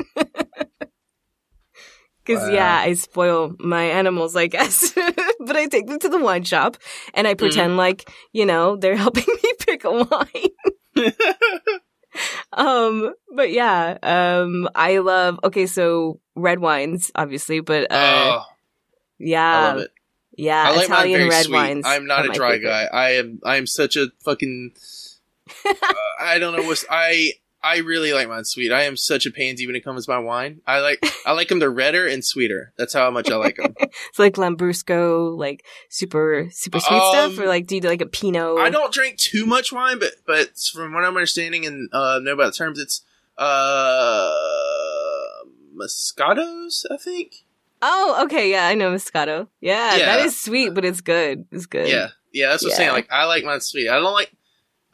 Cause 2.28 2.42
Wow. 2.46 2.52
yeah, 2.54 2.76
I 2.84 2.92
spoil 2.92 3.54
my 3.58 3.84
animals, 3.84 4.36
I 4.36 4.48
guess. 4.48 4.92
but 5.40 5.56
I 5.56 5.66
take 5.66 5.86
them 5.86 5.98
to 6.00 6.10
the 6.10 6.18
wine 6.22 6.44
shop 6.44 6.76
and 7.14 7.26
I 7.26 7.32
pretend 7.32 7.78
like, 7.78 8.10
you 8.32 8.44
know, 8.44 8.76
they're 8.76 8.96
helping 9.04 9.24
me 9.42 9.52
pick 9.60 9.84
a 9.84 9.90
wine. 10.04 10.50
um, 12.52 13.14
but 13.34 13.50
yeah, 13.50 13.96
um, 14.02 14.68
I 14.74 14.98
love, 14.98 15.40
okay, 15.42 15.64
so 15.64 16.20
red 16.36 16.58
wines, 16.58 17.10
obviously, 17.14 17.60
but, 17.60 17.90
uh, 17.90 18.40
oh, 18.40 18.44
yeah, 19.18 19.50
I 19.50 19.68
love 19.68 19.78
it. 19.78 19.90
yeah, 20.36 20.70
like 20.70 20.84
Italian 20.84 21.28
red 21.30 21.44
sweet. 21.46 21.54
wines. 21.54 21.84
I'm 21.86 22.06
not 22.06 22.26
a 22.26 22.28
dry 22.28 22.52
favorite. 22.52 22.68
guy. 22.68 22.84
I 22.84 23.10
am. 23.12 23.40
I 23.44 23.56
am 23.56 23.66
such 23.66 23.96
a 23.96 24.08
fucking. 24.22 24.72
uh, 25.66 25.72
I 26.20 26.38
don't 26.38 26.54
know 26.56 26.62
what's. 26.66 26.84
I 26.90 27.32
I 27.62 27.78
really 27.78 28.12
like 28.12 28.28
mine 28.28 28.44
sweet. 28.44 28.70
I 28.70 28.82
am 28.84 28.96
such 28.96 29.26
a 29.26 29.32
pansy 29.32 29.66
when 29.66 29.74
it 29.74 29.82
comes 29.84 30.06
to 30.06 30.12
my 30.12 30.18
wine. 30.18 30.60
I 30.66 30.78
like. 30.78 31.04
I 31.26 31.32
like 31.32 31.48
them. 31.48 31.58
They're 31.58 31.70
redder 31.70 32.06
and 32.06 32.24
sweeter. 32.24 32.72
That's 32.78 32.94
how 32.94 33.10
much 33.10 33.30
I 33.30 33.36
like 33.36 33.56
them. 33.56 33.74
It's 34.10 34.18
like 34.18 34.34
Lambrusco, 34.34 35.36
like 35.36 35.64
super, 35.88 36.48
super 36.52 36.78
sweet 36.78 37.02
stuff, 37.02 37.32
Um, 37.36 37.40
or 37.40 37.46
like 37.46 37.66
do 37.66 37.74
you 37.74 37.80
do 37.80 37.88
like 37.88 38.00
a 38.00 38.06
Pinot? 38.06 38.58
I 38.58 38.70
don't 38.70 38.92
drink 38.92 39.16
too 39.18 39.44
much 39.44 39.72
wine, 39.72 39.98
but 39.98 40.12
but 40.26 40.56
from 40.72 40.92
what 40.94 41.04
I'm 41.04 41.16
understanding 41.16 41.66
and 41.66 41.88
uh, 41.92 42.20
know 42.22 42.32
about 42.34 42.52
the 42.52 42.56
terms, 42.58 42.78
it's 42.78 43.02
uh 43.36 44.30
Moscato's. 45.74 46.86
I 46.90 46.96
think. 46.96 47.44
Oh, 47.80 48.22
okay, 48.24 48.50
yeah, 48.50 48.66
I 48.66 48.74
know 48.74 48.92
Moscato. 48.92 49.48
Yeah, 49.60 49.96
Yeah. 49.96 50.06
that 50.16 50.20
is 50.26 50.40
sweet, 50.40 50.74
but 50.74 50.84
it's 50.84 51.00
good. 51.00 51.44
It's 51.52 51.66
good. 51.66 51.88
Yeah, 51.88 52.08
yeah. 52.32 52.48
That's 52.50 52.64
what 52.64 52.72
I'm 52.72 52.76
saying. 52.76 52.92
Like 52.92 53.08
I 53.10 53.24
like 53.24 53.44
mine 53.44 53.60
sweet. 53.60 53.88
I 53.88 53.98
don't 53.98 54.12
like. 54.12 54.32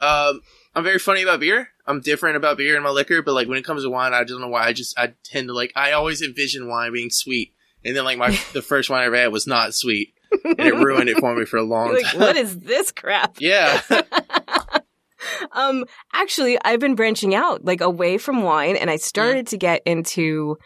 Um, 0.00 0.40
I'm 0.74 0.84
very 0.84 0.98
funny 0.98 1.22
about 1.22 1.40
beer. 1.40 1.68
I'm 1.86 2.00
different 2.00 2.36
about 2.36 2.56
beer 2.56 2.74
and 2.74 2.82
my 2.82 2.90
liquor, 2.90 3.22
but 3.22 3.34
like 3.34 3.48
when 3.48 3.58
it 3.58 3.64
comes 3.64 3.82
to 3.82 3.90
wine, 3.90 4.14
I 4.14 4.22
just 4.22 4.30
don't 4.32 4.40
know 4.40 4.48
why. 4.48 4.66
I 4.66 4.72
just 4.72 4.98
I 4.98 5.14
tend 5.22 5.48
to 5.48 5.54
like. 5.54 5.72
I 5.76 5.92
always 5.92 6.22
envision 6.22 6.68
wine 6.68 6.92
being 6.92 7.10
sweet, 7.10 7.52
and 7.84 7.96
then 7.96 8.04
like 8.04 8.18
my 8.18 8.30
the 8.52 8.62
first 8.62 8.90
wine 8.90 9.02
I 9.02 9.06
ever 9.06 9.16
had 9.16 9.32
was 9.32 9.46
not 9.46 9.74
sweet, 9.74 10.14
and 10.44 10.58
it 10.58 10.74
ruined 10.74 11.08
it 11.08 11.18
for 11.18 11.34
me 11.34 11.44
for 11.44 11.58
a 11.58 11.62
long 11.62 11.88
You're 11.88 12.02
like, 12.02 12.12
time. 12.12 12.20
what 12.20 12.36
is 12.36 12.58
this 12.58 12.90
crap? 12.90 13.36
yeah. 13.40 13.82
um, 15.52 15.84
actually, 16.12 16.58
I've 16.64 16.80
been 16.80 16.94
branching 16.94 17.34
out, 17.34 17.64
like 17.64 17.80
away 17.80 18.18
from 18.18 18.42
wine, 18.42 18.76
and 18.76 18.90
I 18.90 18.96
started 18.96 19.46
to 19.48 19.58
get 19.58 19.82
into 19.86 20.56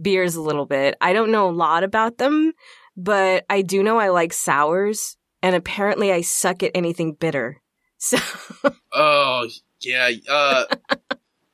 beers 0.00 0.36
a 0.36 0.42
little 0.42 0.66
bit. 0.66 0.96
I 1.00 1.12
don't 1.12 1.32
know 1.32 1.48
a 1.48 1.50
lot 1.50 1.82
about 1.82 2.18
them, 2.18 2.52
but 2.96 3.44
I 3.50 3.62
do 3.62 3.82
know 3.82 3.98
I 3.98 4.08
like 4.08 4.32
sours, 4.32 5.16
and 5.42 5.54
apparently 5.54 6.12
I 6.12 6.22
suck 6.22 6.62
at 6.62 6.72
anything 6.74 7.12
bitter. 7.12 7.60
So, 7.98 8.16
Oh 8.92 9.48
yeah. 9.80 10.10
Uh, 10.28 10.64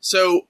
so 0.00 0.46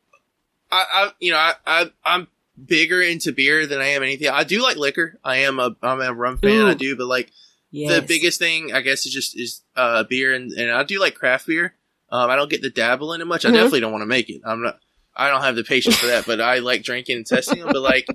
I, 0.71 0.85
I 0.93 1.11
you 1.21 1.33
know 1.33 1.39
I, 1.39 1.55
I 1.67 1.91
I'm 2.05 2.29
bigger 2.65 3.01
into 3.01 3.33
beer 3.33 3.67
than 3.67 3.81
I 3.81 3.87
am 3.89 4.03
anything. 4.03 4.29
I 4.29 4.45
do 4.45 4.63
like 4.63 4.77
liquor. 4.77 5.19
I 5.25 5.39
am 5.39 5.59
a 5.59 5.75
I'm 5.83 6.01
a 6.01 6.13
rum 6.13 6.39
fan. 6.39 6.51
Ooh. 6.63 6.69
I 6.69 6.75
do, 6.75 6.97
but 6.97 7.07
like 7.07 7.31
yes. 7.71 7.95
the 7.95 8.03
biggest 8.07 8.39
thing 8.39 8.73
I 8.73 8.81
guess 8.81 9.07
is 9.07 9.13
just 9.13 9.39
is 9.39 9.63
uh 9.77 10.05
beer 10.05 10.35
and, 10.35 10.53
and 10.53 10.71
I 10.71 10.83
do 10.85 11.01
like 11.01 11.15
craft 11.15 11.47
beer. 11.47 11.75
Um, 12.11 12.31
I 12.31 12.37
don't 12.37 12.51
get 12.51 12.63
to 12.63 12.71
dabble 12.71 13.13
in 13.15 13.21
it 13.21 13.25
much. 13.27 13.45
I 13.45 13.49
Mhm. 13.51 13.55
definitely 13.55 13.81
don't 13.81 13.93
want 13.93 14.03
to 14.03 14.07
make 14.07 14.29
it. 14.31 14.43
I'm 14.45 14.63
not. 14.63 14.79
I 15.17 15.31
don't 15.31 15.43
have 15.43 15.57
the 15.57 15.65
patience 15.65 15.97
for 15.97 16.07
that. 16.07 16.27
But 16.27 16.41
I 16.41 16.59
like 16.59 16.83
drinking 16.83 17.17
and 17.19 17.27
testing 17.27 17.61
them. 17.61 17.69
But 17.73 17.83
like, 17.83 18.07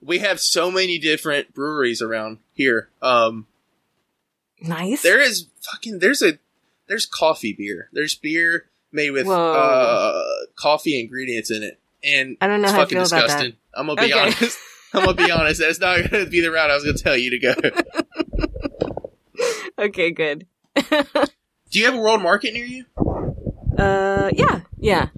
we 0.00 0.18
have 0.20 0.38
so 0.40 0.70
many 0.70 0.98
different 0.98 1.54
breweries 1.54 2.00
around 2.02 2.38
here. 2.54 2.88
Um, 3.02 3.46
nice. 4.60 5.02
there 5.02 5.20
is 5.20 5.46
fucking 5.60 5.98
there's 5.98 6.22
a 6.22 6.38
there's 6.88 7.06
coffee 7.06 7.52
beer. 7.52 7.88
There's 7.92 8.14
beer 8.14 8.66
made 8.92 9.10
with 9.10 9.26
uh 9.28 10.22
coffee 10.56 11.00
ingredients 11.00 11.50
in 11.50 11.62
it, 11.62 11.80
and 12.04 12.36
I 12.40 12.46
don't 12.46 12.60
know 12.62 12.68
it's 12.68 12.72
how 12.74 12.80
I 12.80 12.84
fucking 12.84 12.98
feel 12.98 13.06
about 13.06 13.10
that. 13.10 13.26
disgusting. 13.26 13.56
I'm 13.74 13.86
gonna 13.86 14.00
be 14.00 14.12
Okay. 14.12 14.20
honest. 14.20 14.58
I'm 14.94 15.04
gonna 15.04 15.14
be 15.16 15.30
honest. 15.30 15.60
That's 15.60 15.80
not 15.80 16.10
gonna 16.10 16.26
be 16.26 16.40
the 16.40 16.50
route 16.50 16.70
I 16.70 16.74
was 16.74 16.84
gonna 16.84 16.98
tell 16.98 17.16
you 17.16 17.30
to 17.30 17.38
go. 17.38 17.54
okay, 19.78 20.10
good. 20.10 20.46
Do 20.74 21.78
you 21.78 21.86
have 21.86 21.94
a 21.94 21.98
world 22.00 22.22
market 22.22 22.52
near 22.52 22.66
you? 22.66 22.84
Uh, 23.78 24.30
yeah, 24.34 24.60
yeah. 24.78 25.08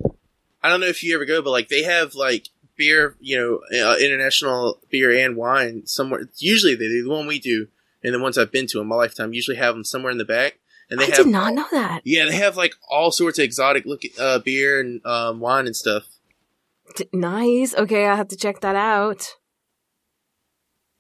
I 0.62 0.68
don't 0.68 0.80
know 0.80 0.86
if 0.86 1.02
you 1.02 1.14
ever 1.16 1.24
go, 1.24 1.42
but 1.42 1.50
like 1.50 1.68
they 1.68 1.82
have 1.82 2.14
like 2.14 2.48
beer, 2.76 3.16
you 3.20 3.36
know, 3.36 3.60
uh, 3.86 3.96
international 3.98 4.80
beer 4.90 5.10
and 5.12 5.36
wine 5.36 5.86
somewhere. 5.86 6.28
Usually 6.38 6.74
they 6.74 6.86
do. 6.88 7.02
The 7.04 7.10
one 7.10 7.26
we 7.26 7.38
do, 7.40 7.68
and 8.02 8.14
the 8.14 8.20
ones 8.20 8.38
I've 8.38 8.52
been 8.52 8.66
to 8.68 8.80
in 8.80 8.86
my 8.86 8.96
lifetime, 8.96 9.32
usually 9.32 9.56
have 9.56 9.74
them 9.74 9.84
somewhere 9.84 10.12
in 10.12 10.18
the 10.18 10.24
back. 10.24 10.58
And 10.90 11.00
they 11.00 11.04
I 11.04 11.08
have 11.08 11.16
did 11.16 11.26
not 11.28 11.54
know 11.54 11.66
that. 11.72 12.02
yeah, 12.04 12.26
they 12.26 12.36
have 12.36 12.56
like 12.56 12.74
all 12.90 13.10
sorts 13.10 13.38
of 13.38 13.44
exotic 13.44 13.84
look 13.86 14.02
uh, 14.18 14.38
beer 14.40 14.80
and 14.80 15.04
um, 15.06 15.40
wine 15.40 15.66
and 15.66 15.74
stuff. 15.74 16.04
D- 16.96 17.08
nice. 17.12 17.74
Okay, 17.74 18.06
I 18.06 18.14
have 18.16 18.28
to 18.28 18.36
check 18.36 18.60
that 18.60 18.76
out. 18.76 19.36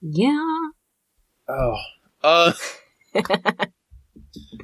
Yeah. 0.00 0.58
Oh, 1.48 1.76
uh, 2.22 2.52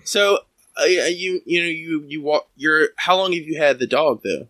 so 0.05 0.39
uh, 0.81 0.85
you 0.85 1.41
you 1.45 1.61
know 1.63 1.69
you 1.69 2.05
you 2.09 2.23
walk. 2.23 2.49
You're 2.57 2.89
how 2.97 3.17
long 3.17 3.33
have 3.33 3.43
you 3.43 3.59
had 3.59 3.79
the 3.79 3.87
dog 3.87 4.23
though? 4.25 4.49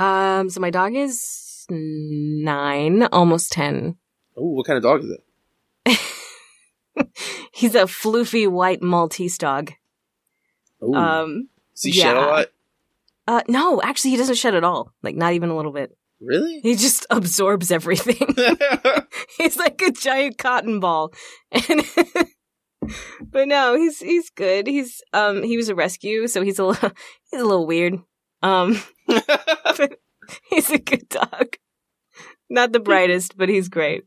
Um. 0.00 0.50
So 0.50 0.60
my 0.60 0.70
dog 0.70 0.94
is 0.94 1.66
nine, 1.70 3.04
almost 3.04 3.52
ten. 3.52 3.96
Oh, 4.36 4.48
what 4.50 4.66
kind 4.66 4.76
of 4.76 4.82
dog 4.82 5.04
is 5.04 5.10
it? 5.10 5.22
He's 7.52 7.74
a 7.74 7.82
floofy 7.82 8.48
white 8.48 8.82
Maltese 8.82 9.38
dog. 9.38 9.72
Oh, 10.80 10.94
Um. 10.94 11.48
does 11.74 11.82
he 11.82 11.92
shed 11.92 12.16
a 12.16 12.20
lot? 12.20 12.46
Uh. 13.26 13.42
No, 13.48 13.80
actually, 13.82 14.12
he 14.12 14.16
doesn't 14.16 14.36
shed 14.36 14.54
at 14.54 14.64
all. 14.64 14.92
Like 15.02 15.16
not 15.16 15.32
even 15.32 15.50
a 15.50 15.56
little 15.56 15.72
bit. 15.72 15.96
Really? 16.20 16.60
He 16.62 16.74
just 16.76 17.06
absorbs 17.10 17.70
everything. 17.70 18.34
he's 19.38 19.56
like 19.56 19.80
a 19.82 19.90
giant 19.90 20.38
cotton 20.38 20.80
ball 20.80 21.12
and 21.52 21.82
but 23.20 23.48
no 23.48 23.74
he's 23.76 23.98
he's 23.98 24.30
good 24.30 24.66
he's 24.66 25.02
um 25.12 25.42
he 25.42 25.56
was 25.56 25.68
a 25.68 25.74
rescue 25.74 26.26
so 26.28 26.42
he's 26.42 26.58
a 26.58 26.64
little 26.64 26.90
he's 27.30 27.40
a 27.40 27.44
little 27.44 27.66
weird 27.66 27.98
um 28.42 28.80
he's 30.50 30.70
a 30.70 30.78
good 30.78 31.08
dog 31.08 31.56
not 32.48 32.72
the 32.72 32.78
brightest 32.80 33.36
but 33.36 33.48
he's 33.48 33.68
great 33.68 34.04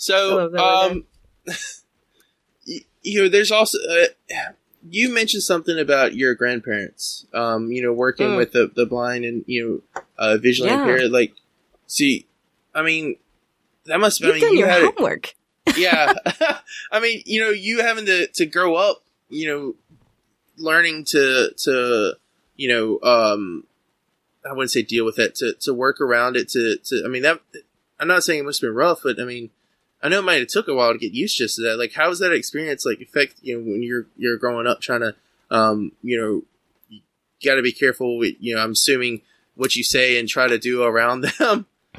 So, 0.00 0.36
love 0.36 0.52
that 0.52 0.60
one, 0.62 0.92
um, 0.92 1.54
you 3.02 3.22
know, 3.22 3.28
there's 3.28 3.50
also 3.50 3.76
uh, 3.90 4.06
you 4.88 5.12
mentioned 5.12 5.42
something 5.42 5.78
about 5.78 6.14
your 6.14 6.34
grandparents. 6.34 7.26
Um, 7.34 7.70
you 7.70 7.82
know, 7.82 7.92
working 7.92 8.30
Mm. 8.30 8.36
with 8.36 8.52
the 8.52 8.70
the 8.74 8.86
blind 8.86 9.24
and 9.26 9.44
you 9.46 9.82
know, 9.94 10.02
uh, 10.18 10.36
visually 10.38 10.70
Yeah. 10.70 10.80
impaired. 10.80 11.10
Like, 11.10 11.34
see, 11.86 12.26
I 12.74 12.82
mean, 12.82 13.16
that 13.84 14.00
must. 14.00 14.20
you've 14.20 14.30
I 14.30 14.32
mean, 14.34 14.40
done 14.42 14.52
you 14.52 14.58
your 14.60 14.68
it- 14.70 14.94
homework 14.96 15.34
yeah. 15.76 16.14
I 16.90 16.98
mean, 17.00 17.22
you 17.26 17.40
know, 17.42 17.50
you 17.50 17.82
having 17.82 18.06
to 18.06 18.26
to 18.28 18.46
grow 18.46 18.76
up, 18.76 19.04
you 19.28 19.46
know, 19.48 19.74
learning 20.56 21.04
to 21.06 21.50
to 21.58 22.14
you 22.56 22.68
know, 22.68 23.00
um, 23.08 23.64
I 24.48 24.52
wouldn't 24.54 24.70
say 24.70 24.80
deal 24.82 25.04
with 25.04 25.18
it 25.18 25.34
to 25.36 25.52
to 25.60 25.74
work 25.74 26.00
around 26.00 26.36
it 26.36 26.48
to 26.50 26.78
to. 26.84 27.02
I 27.04 27.08
mean, 27.08 27.22
that 27.22 27.40
I'm 27.98 28.08
not 28.08 28.24
saying 28.24 28.40
it 28.40 28.44
must 28.46 28.62
have 28.62 28.68
been 28.68 28.74
rough, 28.76 29.00
but 29.04 29.20
I 29.20 29.24
mean, 29.24 29.50
I 30.02 30.08
know 30.08 30.20
it 30.20 30.24
might 30.24 30.38
have 30.40 30.48
took 30.48 30.68
a 30.68 30.74
while 30.74 30.92
to 30.92 30.98
get 30.98 31.12
used 31.12 31.36
just 31.36 31.56
to 31.56 31.62
that. 31.62 31.78
Like, 31.78 31.92
how 31.92 32.08
does 32.08 32.18
that 32.20 32.32
experience 32.32 32.84
like 32.86 33.00
affect 33.00 33.34
you 33.42 33.56
know 33.58 33.62
when 33.70 33.82
you're 33.82 34.06
you're 34.16 34.38
growing 34.38 34.66
up 34.66 34.80
trying 34.80 35.00
to, 35.00 35.14
um, 35.50 35.92
you 36.02 36.18
know, 36.20 36.42
you 36.88 37.00
got 37.44 37.56
to 37.56 37.62
be 37.62 37.72
careful 37.72 38.18
with 38.18 38.34
you 38.40 38.54
know. 38.54 38.62
I'm 38.62 38.72
assuming 38.72 39.22
what 39.56 39.76
you 39.76 39.84
say 39.84 40.18
and 40.18 40.28
try 40.28 40.46
to 40.48 40.58
do 40.58 40.82
around 40.82 41.24
them. 41.38 41.66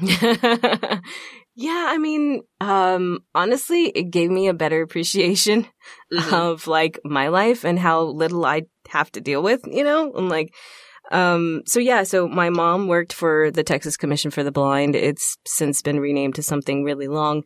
yeah 1.54 1.86
i 1.90 1.98
mean 1.98 2.40
um 2.62 3.18
honestly 3.34 3.88
it 3.90 4.04
gave 4.10 4.30
me 4.30 4.48
a 4.48 4.54
better 4.54 4.80
appreciation 4.80 5.66
Mhm. 6.12 6.32
of 6.32 6.66
like 6.66 6.98
my 7.04 7.28
life 7.28 7.64
and 7.64 7.78
how 7.78 8.00
little 8.02 8.44
I 8.44 8.62
have 8.88 9.10
to 9.12 9.20
deal 9.20 9.42
with, 9.42 9.62
you 9.66 9.82
know? 9.82 10.12
And 10.14 10.28
like, 10.28 10.52
um, 11.10 11.62
so 11.66 11.80
yeah, 11.80 12.02
so 12.04 12.28
my 12.28 12.50
mom 12.50 12.86
worked 12.86 13.12
for 13.12 13.50
the 13.50 13.62
Texas 13.64 13.96
Commission 13.96 14.30
for 14.30 14.44
the 14.44 14.52
Blind. 14.52 14.94
It's 14.94 15.38
since 15.46 15.80
been 15.82 16.00
renamed 16.00 16.34
to 16.36 16.42
something 16.42 16.84
really 16.84 17.08
long. 17.08 17.42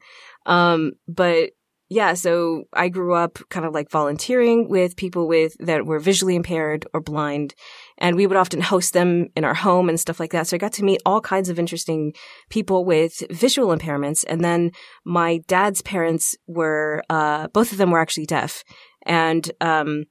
Um, 0.47 0.93
but 1.07 1.51
yeah, 1.89 2.15
so 2.15 2.65
I 2.73 2.89
grew 2.89 3.15
up 3.15 3.39
kind 3.49 3.65
of 3.65 3.73
like 3.73 3.91
volunteering 3.91 4.69
with 4.69 4.97
people 4.97 5.29
with 5.29 5.57
that 5.61 5.87
were 5.87 6.01
visually 6.01 6.35
impaired 6.35 6.85
or 6.93 7.01
blind, 7.01 7.55
and 7.99 8.17
we 8.17 8.27
would 8.27 8.37
often 8.37 8.61
host 8.61 8.93
them 8.93 9.29
in 9.37 9.45
our 9.45 9.55
home 9.55 9.89
and 9.89 10.01
stuff 10.01 10.19
like 10.19 10.33
that. 10.33 10.49
So 10.49 10.57
I 10.57 10.59
got 10.59 10.73
to 10.75 10.85
meet 10.85 11.01
all 11.07 11.21
kinds 11.21 11.49
of 11.49 11.61
interesting 11.61 12.13
people 12.51 12.85
with 12.85 13.23
visual 13.31 13.77
impairments. 13.77 14.25
And 14.29 14.43
then 14.43 14.73
my 15.05 15.39
dad's 15.47 15.81
parents 15.83 16.37
were, 16.49 17.05
uh, 17.09 17.49
both 17.49 17.71
of 17.71 17.79
them 17.79 17.93
were 17.93 18.01
actually 18.01 18.27
deaf, 18.27 18.65
and 19.05 19.49
um, 19.61 20.07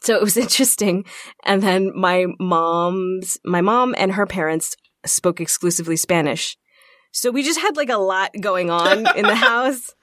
so 0.00 0.16
it 0.16 0.22
was 0.22 0.36
interesting. 0.48 1.04
And 1.44 1.62
then 1.62 1.92
my 1.94 2.26
mom's, 2.40 3.38
my 3.44 3.60
mom 3.60 3.94
and 3.98 4.12
her 4.12 4.26
parents 4.26 4.76
spoke 5.06 5.40
exclusively 5.40 5.96
Spanish. 5.96 6.56
So 7.12 7.30
we 7.30 7.42
just 7.42 7.58
had 7.60 7.76
like 7.76 7.88
a 7.90 7.96
lot 7.98 8.30
going 8.40 8.70
on 8.70 9.06
in 9.16 9.26
the 9.26 9.34
house. 9.50 9.94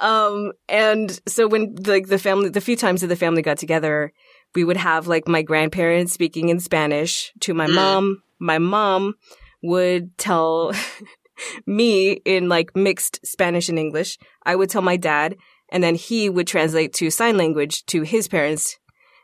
Um, 0.00 0.52
and 0.68 1.18
so 1.26 1.46
when 1.48 1.74
like 1.86 2.06
the 2.08 2.18
family, 2.18 2.48
the 2.50 2.60
few 2.60 2.76
times 2.76 3.00
that 3.00 3.08
the 3.08 3.16
family 3.16 3.42
got 3.42 3.58
together, 3.58 4.12
we 4.54 4.64
would 4.64 4.76
have 4.76 5.06
like 5.08 5.28
my 5.28 5.42
grandparents 5.42 6.12
speaking 6.12 6.48
in 6.48 6.60
Spanish 6.60 7.32
to 7.40 7.54
my 7.54 7.66
Mm. 7.66 7.74
mom. 7.74 8.22
My 8.38 8.58
mom 8.58 9.14
would 9.62 10.16
tell 10.18 10.72
me 11.66 12.12
in 12.24 12.48
like 12.48 12.74
mixed 12.76 13.24
Spanish 13.26 13.68
and 13.68 13.78
English. 13.78 14.18
I 14.44 14.56
would 14.56 14.70
tell 14.70 14.82
my 14.82 14.96
dad, 14.96 15.36
and 15.70 15.82
then 15.82 15.94
he 15.96 16.30
would 16.30 16.46
translate 16.46 16.92
to 16.94 17.10
sign 17.10 17.36
language 17.36 17.84
to 17.86 18.02
his 18.02 18.28
parents. 18.28 18.78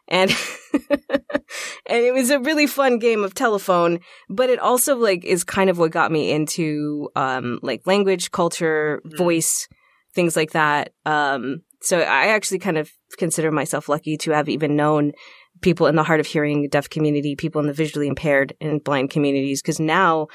And 0.09 0.31
and 0.91 2.05
it 2.05 2.13
was 2.13 2.31
a 2.31 2.41
really 2.41 2.67
fun 2.67 2.99
game 2.99 3.25
of 3.25 3.35
telephone, 3.35 4.01
but 4.29 4.51
it 4.51 4.59
also 4.59 4.97
like 4.97 5.25
is 5.25 5.45
kind 5.45 5.71
of 5.71 5.79
what 5.79 5.93
got 5.93 6.13
me 6.13 6.31
into 6.31 7.09
um 7.17 7.59
like 7.63 7.87
language, 7.87 8.31
culture, 8.31 9.01
Mm. 9.07 9.17
voice, 9.17 9.69
things 10.15 10.37
like 10.37 10.53
that. 10.53 10.93
Um 11.07 11.63
so 11.81 12.01
I 12.01 12.29
actually 12.29 12.61
kind 12.61 12.79
of 12.79 12.91
consider 13.19 13.51
myself 13.51 13.89
lucky 13.89 14.17
to 14.19 14.31
have 14.33 14.49
even 14.49 14.77
known 14.77 15.13
people 15.61 15.87
in 15.87 15.97
the 15.97 16.03
hard 16.03 16.21
of 16.21 16.27
hearing 16.27 16.69
deaf 16.69 16.89
community, 16.91 17.37
people 17.37 17.61
in 17.61 17.67
the 17.67 17.73
visually 17.73 18.09
impaired 18.09 18.55
and 18.61 18.83
blind 18.85 19.11
communities 19.11 19.63
because 19.63 19.81
now 19.81 20.27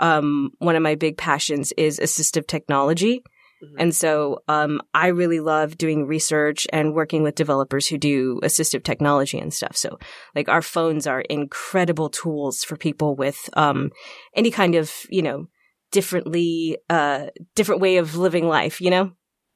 um 0.00 0.50
one 0.58 0.76
of 0.76 0.82
my 0.82 0.94
big 0.94 1.16
passions 1.16 1.72
is 1.76 1.98
assistive 1.98 2.46
technology. 2.46 3.22
Mhm. 3.62 3.74
And 3.78 3.94
so 3.94 4.42
um, 4.48 4.80
I 4.94 5.08
really 5.08 5.40
love 5.40 5.76
doing 5.76 6.06
research 6.06 6.66
and 6.72 6.94
working 6.94 7.22
with 7.22 7.34
developers 7.34 7.88
who 7.88 7.98
do 7.98 8.40
assistive 8.42 8.84
technology 8.84 9.38
and 9.38 9.52
stuff. 9.52 9.76
So, 9.76 9.98
like, 10.34 10.48
our 10.48 10.62
phones 10.62 11.06
are 11.06 11.22
incredible 11.22 12.08
tools 12.08 12.62
for 12.62 12.76
people 12.76 13.16
with 13.16 13.50
um, 13.54 13.90
any 14.34 14.50
kind 14.50 14.74
of, 14.74 14.92
you 15.10 15.22
know, 15.22 15.48
differently, 15.90 16.78
uh, 16.88 17.26
different 17.54 17.80
way 17.80 17.96
of 17.96 18.16
living 18.16 18.46
life, 18.46 18.80
you 18.80 18.90
know? 18.90 19.12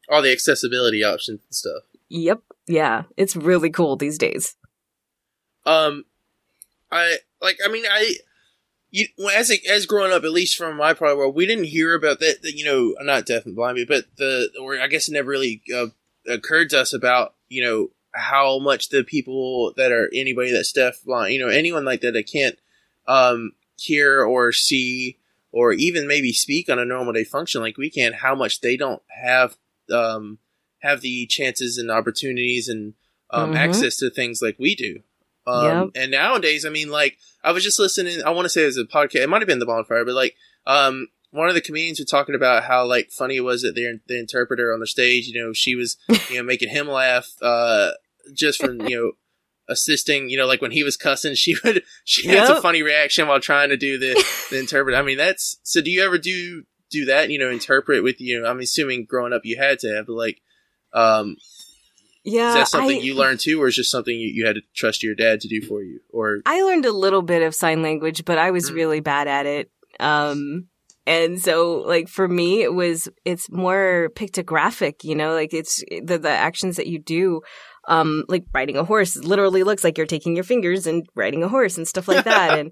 All 0.08 0.22
the 0.22 0.32
accessibility 0.32 1.04
options 1.04 1.40
and 1.44 1.54
stuff. 1.54 1.82
Yep. 2.08 2.40
Yeah. 2.66 3.04
It's 3.16 3.36
really 3.36 3.70
cool 3.70 3.96
these 3.96 4.18
days. 4.18 4.56
Um, 5.64 6.04
I 6.90 7.18
like. 7.40 7.58
I 7.64 7.68
mean, 7.68 7.84
I. 7.90 8.16
You, 8.92 9.06
as 9.34 9.50
a, 9.50 9.56
as 9.68 9.86
growing 9.86 10.12
up, 10.12 10.22
at 10.22 10.30
least 10.32 10.56
from 10.56 10.76
my 10.76 10.92
part 10.92 11.10
of 11.10 11.16
the 11.16 11.18
world, 11.18 11.34
we 11.34 11.46
didn't 11.46 11.64
hear 11.64 11.94
about 11.94 12.20
that. 12.20 12.42
that, 12.42 12.52
You 12.54 12.64
know, 12.64 12.94
not 13.00 13.24
deaf 13.26 13.46
and 13.46 13.56
blind, 13.56 13.78
but 13.88 14.04
the 14.18 14.50
or 14.60 14.78
I 14.78 14.86
guess 14.86 15.08
it 15.08 15.12
never 15.12 15.30
really 15.30 15.62
uh, 15.74 15.86
occurred 16.28 16.70
to 16.70 16.80
us 16.80 16.92
about 16.92 17.34
you 17.48 17.64
know 17.64 17.88
how 18.14 18.58
much 18.58 18.90
the 18.90 19.02
people 19.02 19.72
that 19.78 19.90
are 19.90 20.10
anybody 20.14 20.52
that's 20.52 20.72
deaf, 20.72 21.02
blind, 21.04 21.32
you 21.32 21.40
know, 21.40 21.48
anyone 21.48 21.84
like 21.86 22.02
that 22.02 22.12
that 22.12 22.30
can't 22.30 22.58
um 23.08 23.52
hear 23.76 24.22
or 24.22 24.52
see 24.52 25.18
or 25.50 25.72
even 25.72 26.06
maybe 26.06 26.32
speak 26.32 26.68
on 26.70 26.78
a 26.78 26.84
normal 26.84 27.12
day 27.14 27.24
function 27.24 27.60
like 27.62 27.76
we 27.78 27.90
can, 27.90 28.12
how 28.12 28.34
much 28.34 28.60
they 28.60 28.76
don't 28.76 29.02
have 29.08 29.56
um 29.90 30.38
have 30.80 31.00
the 31.00 31.26
chances 31.26 31.78
and 31.78 31.90
opportunities 31.90 32.68
and 32.68 32.92
um, 33.30 33.52
Mhm. 33.52 33.56
access 33.56 33.96
to 33.96 34.10
things 34.10 34.42
like 34.42 34.58
we 34.58 34.74
do. 34.74 35.02
Um, 35.46 35.90
And 35.94 36.10
nowadays, 36.10 36.64
I 36.66 36.68
mean, 36.68 36.90
like, 36.90 37.18
I 37.44 37.52
was 37.52 37.64
just 37.64 37.78
listening, 37.78 38.22
I 38.24 38.30
want 38.30 38.44
to 38.44 38.48
say 38.48 38.62
it 38.62 38.66
was 38.66 38.78
a 38.78 38.84
podcast, 38.84 39.22
it 39.22 39.28
might 39.28 39.42
have 39.42 39.48
been 39.48 39.58
The 39.58 39.66
Bonfire, 39.66 40.04
but 40.04 40.14
like, 40.14 40.36
um, 40.66 41.08
one 41.30 41.48
of 41.48 41.54
the 41.54 41.60
comedians 41.60 41.98
were 41.98 42.04
talking 42.04 42.34
about 42.34 42.64
how, 42.64 42.84
like, 42.84 43.10
funny 43.10 43.36
it 43.36 43.40
was 43.40 43.62
that 43.62 43.74
the, 43.74 44.00
the 44.06 44.18
interpreter 44.18 44.72
on 44.72 44.80
the 44.80 44.86
stage, 44.86 45.26
you 45.26 45.42
know, 45.42 45.52
she 45.52 45.74
was, 45.74 45.96
you 46.30 46.36
know, 46.36 46.42
making 46.42 46.68
him 46.68 46.88
laugh, 46.88 47.26
uh, 47.40 47.90
just 48.34 48.60
from, 48.60 48.82
you 48.82 48.96
know, 48.96 49.12
assisting, 49.68 50.28
you 50.28 50.36
know, 50.36 50.46
like 50.46 50.60
when 50.60 50.70
he 50.70 50.82
was 50.82 50.96
cussing, 50.96 51.34
she 51.34 51.56
would, 51.64 51.82
she 52.04 52.28
had 52.28 52.50
a 52.50 52.60
funny 52.60 52.82
reaction 52.82 53.26
while 53.26 53.40
trying 53.40 53.70
to 53.70 53.76
do 53.76 53.98
the, 53.98 54.22
the 54.50 54.60
interpret. 54.60 54.94
I 54.94 55.02
mean, 55.02 55.16
that's, 55.16 55.56
so 55.62 55.80
do 55.80 55.90
you 55.90 56.04
ever 56.04 56.18
do, 56.18 56.64
do 56.90 57.06
that, 57.06 57.30
you 57.30 57.38
know, 57.38 57.50
interpret 57.50 58.02
with, 58.02 58.20
you 58.20 58.40
know, 58.40 58.48
I'm 58.48 58.60
assuming 58.60 59.06
growing 59.06 59.32
up 59.32 59.42
you 59.44 59.56
had 59.56 59.78
to 59.80 59.94
have, 59.94 60.06
but 60.06 60.12
like, 60.12 60.42
um, 60.92 61.36
Yeah. 62.24 62.50
is 62.50 62.54
that 62.54 62.68
something 62.68 62.98
I- 62.98 63.02
you 63.02 63.14
learned 63.14 63.40
too, 63.40 63.60
or 63.60 63.68
is 63.68 63.76
just 63.76 63.90
something 63.90 64.14
you, 64.14 64.28
you 64.32 64.46
had 64.46 64.56
to 64.56 64.62
trust 64.74 65.02
your 65.02 65.14
dad 65.14 65.40
to 65.40 65.48
do 65.48 65.60
for 65.60 65.82
you? 65.82 66.00
Or 66.10 66.40
I 66.46 66.62
learned 66.62 66.84
a 66.86 66.92
little 66.92 67.22
bit 67.22 67.42
of 67.42 67.54
sign 67.54 67.82
language, 67.82 68.24
but 68.24 68.38
I 68.38 68.50
was 68.50 68.70
Mm. 68.70 68.74
really 68.74 69.00
bad 69.00 69.26
at 69.28 69.46
it. 69.46 69.70
Um, 70.00 70.68
and 71.06 71.40
so 71.42 71.78
like 71.86 72.08
for 72.08 72.28
me, 72.28 72.62
it 72.62 72.72
was, 72.72 73.08
it's 73.24 73.50
more 73.50 74.10
pictographic, 74.14 75.02
you 75.04 75.14
know, 75.16 75.32
like 75.34 75.52
it's 75.52 75.82
the, 76.04 76.18
the 76.18 76.30
actions 76.30 76.76
that 76.76 76.86
you 76.86 76.98
do, 77.00 77.40
um, 77.88 78.24
like 78.28 78.44
riding 78.54 78.76
a 78.76 78.84
horse 78.84 79.16
literally 79.16 79.64
looks 79.64 79.82
like 79.82 79.98
you're 79.98 80.06
taking 80.06 80.36
your 80.36 80.44
fingers 80.44 80.86
and 80.86 81.04
riding 81.16 81.42
a 81.42 81.48
horse 81.48 81.76
and 81.76 81.88
stuff 81.88 82.06
like 82.06 82.24
that. 82.24 82.56
and, 82.58 82.70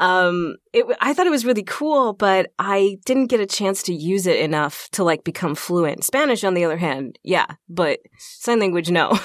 um, 0.00 0.56
it, 0.72 0.86
I 1.00 1.12
thought 1.12 1.26
it 1.26 1.30
was 1.30 1.44
really 1.44 1.62
cool, 1.62 2.14
but 2.14 2.50
I 2.58 2.96
didn't 3.04 3.26
get 3.26 3.38
a 3.38 3.46
chance 3.46 3.82
to 3.84 3.94
use 3.94 4.26
it 4.26 4.40
enough 4.40 4.88
to 4.92 5.04
like 5.04 5.24
become 5.24 5.54
fluent. 5.54 6.04
Spanish, 6.04 6.42
on 6.42 6.54
the 6.54 6.64
other 6.64 6.78
hand, 6.78 7.18
yeah, 7.22 7.46
but 7.68 8.00
sign 8.18 8.60
language, 8.60 8.90
no. 8.90 9.18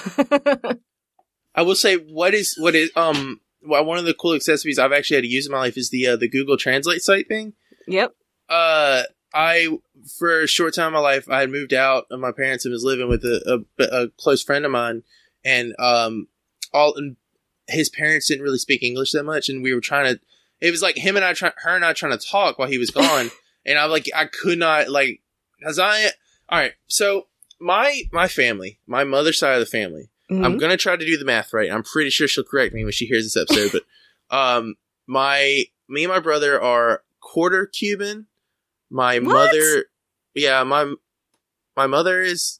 I 1.54 1.62
will 1.62 1.74
say, 1.74 1.96
what 1.96 2.34
is 2.34 2.54
what 2.58 2.74
is 2.74 2.90
um 2.94 3.40
well, 3.62 3.86
one 3.86 3.98
of 3.98 4.04
the 4.04 4.14
cool 4.14 4.34
accessories 4.34 4.78
I've 4.78 4.92
actually 4.92 5.16
had 5.16 5.24
to 5.24 5.28
use 5.28 5.46
in 5.46 5.52
my 5.52 5.58
life 5.58 5.78
is 5.78 5.88
the 5.88 6.08
uh, 6.08 6.16
the 6.16 6.28
Google 6.28 6.58
Translate 6.58 7.00
site 7.00 7.26
thing. 7.26 7.54
yep. 7.88 8.14
Uh, 8.48 9.04
I 9.32 9.78
for 10.18 10.42
a 10.42 10.46
short 10.46 10.74
time 10.74 10.88
in 10.88 10.92
my 10.92 10.98
life 11.00 11.28
I 11.28 11.40
had 11.40 11.50
moved 11.50 11.72
out 11.72 12.04
of 12.10 12.20
my 12.20 12.32
parents 12.32 12.64
and 12.64 12.72
was 12.72 12.84
living 12.84 13.08
with 13.08 13.24
a, 13.24 13.64
a, 13.78 13.82
a 13.84 14.08
close 14.18 14.42
friend 14.42 14.66
of 14.66 14.70
mine, 14.70 15.04
and 15.42 15.74
um 15.78 16.28
all 16.74 16.94
and 16.96 17.16
his 17.66 17.88
parents 17.88 18.28
didn't 18.28 18.44
really 18.44 18.58
speak 18.58 18.82
English 18.82 19.12
that 19.12 19.24
much, 19.24 19.48
and 19.48 19.62
we 19.62 19.72
were 19.72 19.80
trying 19.80 20.14
to. 20.14 20.20
It 20.60 20.70
was 20.70 20.82
like 20.82 20.96
him 20.96 21.16
and 21.16 21.24
I, 21.24 21.32
try, 21.34 21.52
her 21.56 21.76
and 21.76 21.84
I, 21.84 21.92
trying 21.92 22.16
to 22.18 22.26
talk 22.26 22.58
while 22.58 22.68
he 22.68 22.78
was 22.78 22.90
gone, 22.90 23.30
and 23.66 23.78
I'm 23.78 23.90
like 23.90 24.08
I 24.14 24.26
could 24.26 24.58
not 24.58 24.88
like 24.88 25.20
because 25.58 25.78
I 25.78 26.04
all 26.48 26.58
right. 26.58 26.72
So 26.86 27.26
my 27.60 28.02
my 28.12 28.28
family, 28.28 28.78
my 28.86 29.04
mother's 29.04 29.38
side 29.38 29.54
of 29.54 29.60
the 29.60 29.66
family. 29.66 30.08
I'm 30.28 30.38
Mhm. 30.56 30.60
gonna 30.60 30.76
try 30.76 30.96
to 30.96 31.06
do 31.06 31.16
the 31.16 31.24
math 31.24 31.52
right. 31.52 31.70
I'm 31.70 31.82
pretty 31.84 32.10
sure 32.10 32.26
she'll 32.26 32.42
correct 32.44 32.74
me 32.74 32.82
when 32.82 32.92
she 32.92 33.06
hears 33.06 33.24
this 33.24 33.36
episode. 33.40 33.70
but 34.30 34.36
um, 34.36 34.74
my 35.06 35.64
me 35.88 36.02
and 36.04 36.12
my 36.12 36.18
brother 36.18 36.60
are 36.60 37.02
quarter 37.20 37.66
Cuban. 37.66 38.26
My 38.90 39.18
What? 39.20 39.32
mother, 39.52 39.84
yeah, 40.34 40.62
my 40.64 40.94
my 41.76 41.86
mother 41.86 42.22
is 42.22 42.58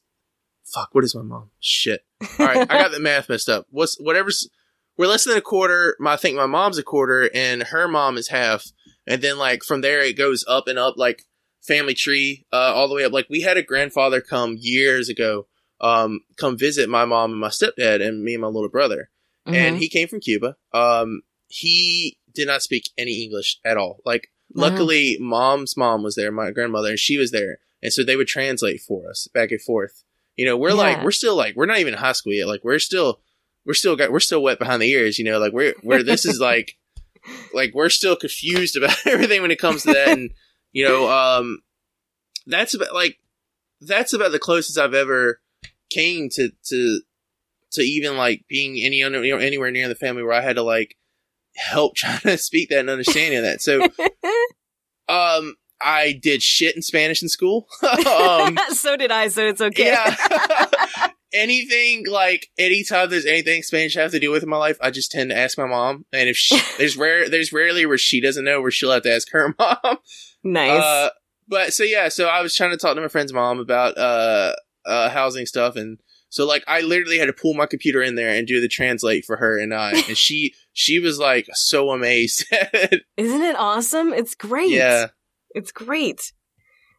fuck. 0.63 0.89
What 0.93 1.03
is 1.03 1.13
my 1.15 1.21
mom? 1.23 1.49
Shit. 1.59 2.05
All 2.39 2.45
right, 2.45 2.57
I 2.69 2.81
got 2.81 2.91
the 2.91 2.99
math 2.99 3.27
messed 3.29 3.49
up. 3.49 3.67
What's 3.69 3.99
whatever's 3.99 4.49
we're 4.97 5.07
less 5.07 5.23
than 5.25 5.37
a 5.37 5.41
quarter. 5.41 5.95
My, 5.99 6.13
I 6.13 6.17
think 6.17 6.35
my 6.35 6.45
mom's 6.45 6.77
a 6.77 6.83
quarter, 6.83 7.29
and 7.33 7.63
her 7.63 7.87
mom 7.87 8.17
is 8.17 8.29
half. 8.29 8.65
And 9.05 9.21
then 9.21 9.37
like 9.37 9.63
from 9.63 9.81
there 9.81 10.01
it 10.01 10.17
goes 10.17 10.43
up 10.47 10.67
and 10.67 10.77
up 10.77 10.95
like 10.97 11.23
family 11.61 11.93
tree, 11.93 12.45
uh, 12.51 12.73
all 12.75 12.87
the 12.87 12.95
way 12.95 13.03
up. 13.05 13.13
Like 13.13 13.27
we 13.29 13.41
had 13.41 13.57
a 13.57 13.63
grandfather 13.63 14.21
come 14.21 14.57
years 14.59 15.07
ago, 15.09 15.47
um, 15.81 16.21
come 16.37 16.57
visit 16.57 16.89
my 16.89 17.05
mom 17.05 17.31
and 17.31 17.39
my 17.39 17.49
stepdad 17.49 18.05
and 18.05 18.23
me 18.23 18.33
and 18.33 18.41
my 18.41 18.47
little 18.47 18.69
brother. 18.69 19.09
Mhm. 19.47 19.53
And 19.55 19.77
he 19.77 19.87
came 19.89 20.07
from 20.07 20.19
Cuba. 20.19 20.57
Um, 20.73 21.21
he 21.47 22.17
did 22.33 22.47
not 22.47 22.61
speak 22.61 22.89
any 22.97 23.23
English 23.23 23.59
at 23.63 23.77
all. 23.77 24.01
Like 24.05 24.29
Wow. 24.51 24.69
luckily 24.69 25.17
mom's 25.19 25.75
mom 25.77 26.03
was 26.03 26.15
there, 26.15 26.31
my 26.31 26.51
grandmother, 26.51 26.89
and 26.89 26.99
she 26.99 27.17
was 27.17 27.31
there. 27.31 27.59
And 27.83 27.91
so 27.93 28.03
they 28.03 28.15
would 28.15 28.27
translate 28.27 28.81
for 28.81 29.09
us 29.09 29.27
back 29.33 29.51
and 29.51 29.61
forth. 29.61 30.03
You 30.35 30.45
know, 30.45 30.55
we're 30.57 30.73
like, 30.73 31.03
we're 31.03 31.11
still 31.11 31.35
like, 31.35 31.55
we're 31.55 31.65
not 31.65 31.79
even 31.79 31.93
in 31.93 31.99
high 31.99 32.11
school 32.13 32.33
yet. 32.33 32.47
Like 32.47 32.63
we're 32.63 32.79
still, 32.79 33.19
we're 33.67 33.73
still 33.73 33.97
got, 33.97 34.11
we're 34.11 34.21
still 34.21 34.41
wet 34.41 34.57
behind 34.57 34.81
the 34.81 34.89
ears. 34.89 35.19
You 35.19 35.25
know, 35.25 35.39
like 35.39 35.51
we're, 35.51 35.75
we're, 35.83 36.01
this 36.01 36.25
is 36.25 36.39
like, 36.41 36.77
like 37.53 37.75
we're 37.75 37.89
still 37.89 38.15
confused 38.15 38.77
about 38.77 38.95
everything 39.05 39.41
when 39.41 39.51
it 39.51 39.59
comes 39.59 39.83
to 39.83 39.93
that. 39.93 40.17
And, 40.17 40.31
you 40.71 40.87
know, 40.87 41.11
um, 41.11 41.59
that's 42.47 42.73
about 42.73 42.93
like, 42.93 43.19
that's 43.81 44.13
about 44.13 44.31
the 44.31 44.39
closest 44.39 44.79
I've 44.79 44.93
ever 44.93 45.41
came 45.91 46.29
to, 46.31 46.49
to, 46.69 47.01
to 47.73 47.81
even 47.81 48.15
like 48.15 48.45
being 48.47 48.81
any, 48.83 48.99
you 48.99 49.09
know, 49.09 49.21
anywhere 49.21 49.69
near 49.69 49.89
the 49.89 49.95
family 49.95 50.23
where 50.23 50.33
I 50.33 50.41
had 50.41 50.55
to 50.55 50.63
like 50.63 50.95
help 51.55 51.95
trying 51.97 52.19
to 52.21 52.37
speak 52.37 52.69
that 52.69 52.79
and 52.79 52.89
understanding 52.89 53.43
that. 53.43 53.61
So, 53.61 53.83
um, 55.09 55.55
I 55.79 56.13
did 56.13 56.41
shit 56.41 56.75
in 56.75 56.81
Spanish 56.81 57.21
in 57.21 57.29
school. 57.29 57.67
um, 57.83 58.57
so 58.69 58.95
did 58.95 59.11
I, 59.11 59.27
so 59.27 59.45
it's 59.45 59.61
okay. 59.61 59.87
yeah. 59.87 60.15
Anything 61.33 62.05
like 62.07 62.49
anytime 62.57 63.09
there's 63.09 63.25
anything 63.25 63.63
Spanish 63.63 63.97
I 63.97 64.01
have 64.01 64.11
to 64.11 64.19
do 64.19 64.31
with 64.31 64.43
in 64.43 64.49
my 64.49 64.57
life, 64.57 64.77
I 64.81 64.91
just 64.91 65.11
tend 65.11 65.29
to 65.29 65.37
ask 65.37 65.57
my 65.57 65.65
mom. 65.67 66.05
And 66.11 66.29
if 66.29 66.37
she, 66.37 66.59
there's 66.77 66.97
rare, 66.97 67.29
there's 67.29 67.51
rarely 67.53 67.85
where 67.85 67.97
she 67.97 68.21
doesn't 68.21 68.45
know, 68.45 68.61
where 68.61 68.71
she'll 68.71 68.91
have 68.91 69.03
to 69.03 69.13
ask 69.13 69.29
her 69.31 69.53
mom. 69.59 69.97
nice. 70.43 70.81
Uh, 70.83 71.09
but 71.47 71.73
so 71.73 71.83
yeah, 71.83 72.09
so 72.09 72.27
I 72.27 72.41
was 72.41 72.55
trying 72.55 72.71
to 72.71 72.77
talk 72.77 72.95
to 72.95 73.01
my 73.01 73.07
friend's 73.07 73.33
mom 73.33 73.59
about 73.59 73.97
uh 73.97 74.53
uh, 74.85 75.09
housing 75.09 75.45
stuff, 75.45 75.75
and 75.75 75.99
so 76.29 76.45
like 76.45 76.63
I 76.67 76.81
literally 76.81 77.17
had 77.19 77.25
to 77.25 77.33
pull 77.33 77.53
my 77.53 77.65
computer 77.65 78.01
in 78.01 78.15
there 78.15 78.29
and 78.29 78.47
do 78.47 78.59
the 78.61 78.67
translate 78.67 79.25
for 79.25 79.37
her 79.37 79.57
and 79.57 79.73
I, 79.73 79.91
and 79.91 80.17
she 80.17 80.53
she 80.73 80.99
was 80.99 81.19
like 81.19 81.47
so 81.53 81.91
amazed. 81.91 82.45
Isn't 83.17 83.41
it 83.43 83.55
awesome? 83.57 84.13
It's 84.13 84.35
great. 84.35 84.69
yeah, 84.69 85.07
It's 85.51 85.71
great. 85.71 86.31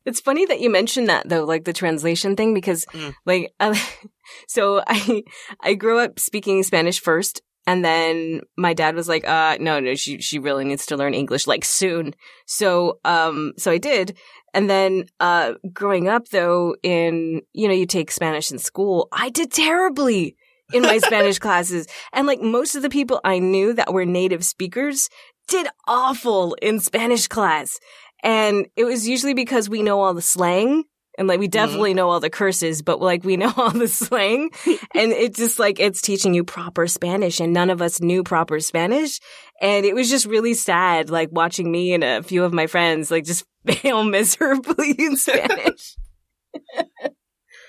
It's 0.09 0.21
funny 0.21 0.47
that 0.47 0.61
you 0.61 0.71
mentioned 0.71 1.09
that 1.09 1.29
though, 1.29 1.45
like 1.45 1.65
the 1.65 1.73
translation 1.73 2.35
thing, 2.37 2.55
because 2.55 2.85
Mm. 2.93 3.15
like, 3.27 3.53
uh, 3.61 3.75
so 4.49 4.83
I, 4.87 5.23
I 5.61 5.75
grew 5.75 5.99
up 5.99 6.19
speaking 6.19 6.63
Spanish 6.63 7.01
first. 7.01 7.43
And 7.67 7.85
then 7.85 8.41
my 8.57 8.73
dad 8.73 8.95
was 8.95 9.09
like, 9.09 9.29
uh, 9.29 9.59
no, 9.61 9.79
no, 9.79 9.95
she, 9.95 10.23
she 10.23 10.39
really 10.39 10.65
needs 10.65 10.87
to 10.87 10.97
learn 10.97 11.13
English 11.13 11.47
like 11.47 11.67
soon. 11.67 12.15
So, 12.47 12.99
um, 13.05 13.53
so 13.59 13.71
I 13.71 13.77
did. 13.77 14.17
And 14.55 14.71
then, 14.71 15.05
uh, 15.21 15.53
growing 15.71 16.09
up 16.09 16.29
though 16.29 16.77
in, 16.83 17.43
you 17.53 17.69
know, 17.69 17.75
you 17.75 17.85
take 17.85 18.11
Spanish 18.11 18.51
in 18.51 18.59
school, 18.59 19.09
I 19.13 19.29
did 19.29 19.53
terribly 19.53 20.35
in 20.73 20.81
my 20.83 20.97
Spanish 21.09 21.39
classes. 21.39 21.87
And 22.15 22.27
like 22.27 22.41
most 22.41 22.75
of 22.75 22.81
the 22.81 22.89
people 22.89 23.21
I 23.23 23.39
knew 23.39 23.75
that 23.75 23.93
were 23.93 24.07
native 24.07 24.47
speakers 24.47 25.11
did 25.47 25.67
awful 25.87 26.55
in 26.63 26.81
Spanish 26.81 27.29
class. 27.29 27.79
And 28.23 28.67
it 28.77 28.85
was 28.85 29.09
usually 29.09 29.35
because 29.35 29.69
we 29.69 29.83
know 29.83 30.01
all 30.01 30.15
the 30.15 30.23
slang 30.23 30.85
and 31.19 31.27
like 31.27 31.41
we 31.41 31.47
mm-hmm. 31.47 31.51
definitely 31.51 31.95
know 31.95 32.09
all 32.09 32.21
the 32.21 32.31
curses, 32.31 32.83
but 32.83 33.01
like 33.01 33.25
we 33.25 33.37
know 33.37 33.53
all 33.57 33.71
the 33.71 33.89
slang 33.89 34.51
and 34.67 35.13
it's 35.13 35.39
just 35.39 35.59
like 35.59 35.81
it's 35.81 36.01
teaching 36.01 36.33
you 36.33 36.45
proper 36.45 36.87
Spanish 36.87 37.41
and 37.41 37.53
none 37.53 37.71
of 37.71 37.83
us 37.83 38.01
knew 38.01 38.23
proper 38.23 38.61
Spanish. 38.61 39.21
And 39.61 39.85
it 39.85 39.95
was 39.95 40.09
just 40.09 40.27
really 40.27 40.55
sad, 40.55 41.11
like 41.11 41.31
watching 41.33 41.71
me 41.71 41.93
and 41.93 42.05
a 42.05 42.23
few 42.23 42.45
of 42.45 42.53
my 42.53 42.69
friends 42.69 43.11
like 43.11 43.25
just 43.25 43.45
fail 43.67 44.05
miserably 44.05 44.93
in 44.93 45.17
Spanish. 45.17 45.97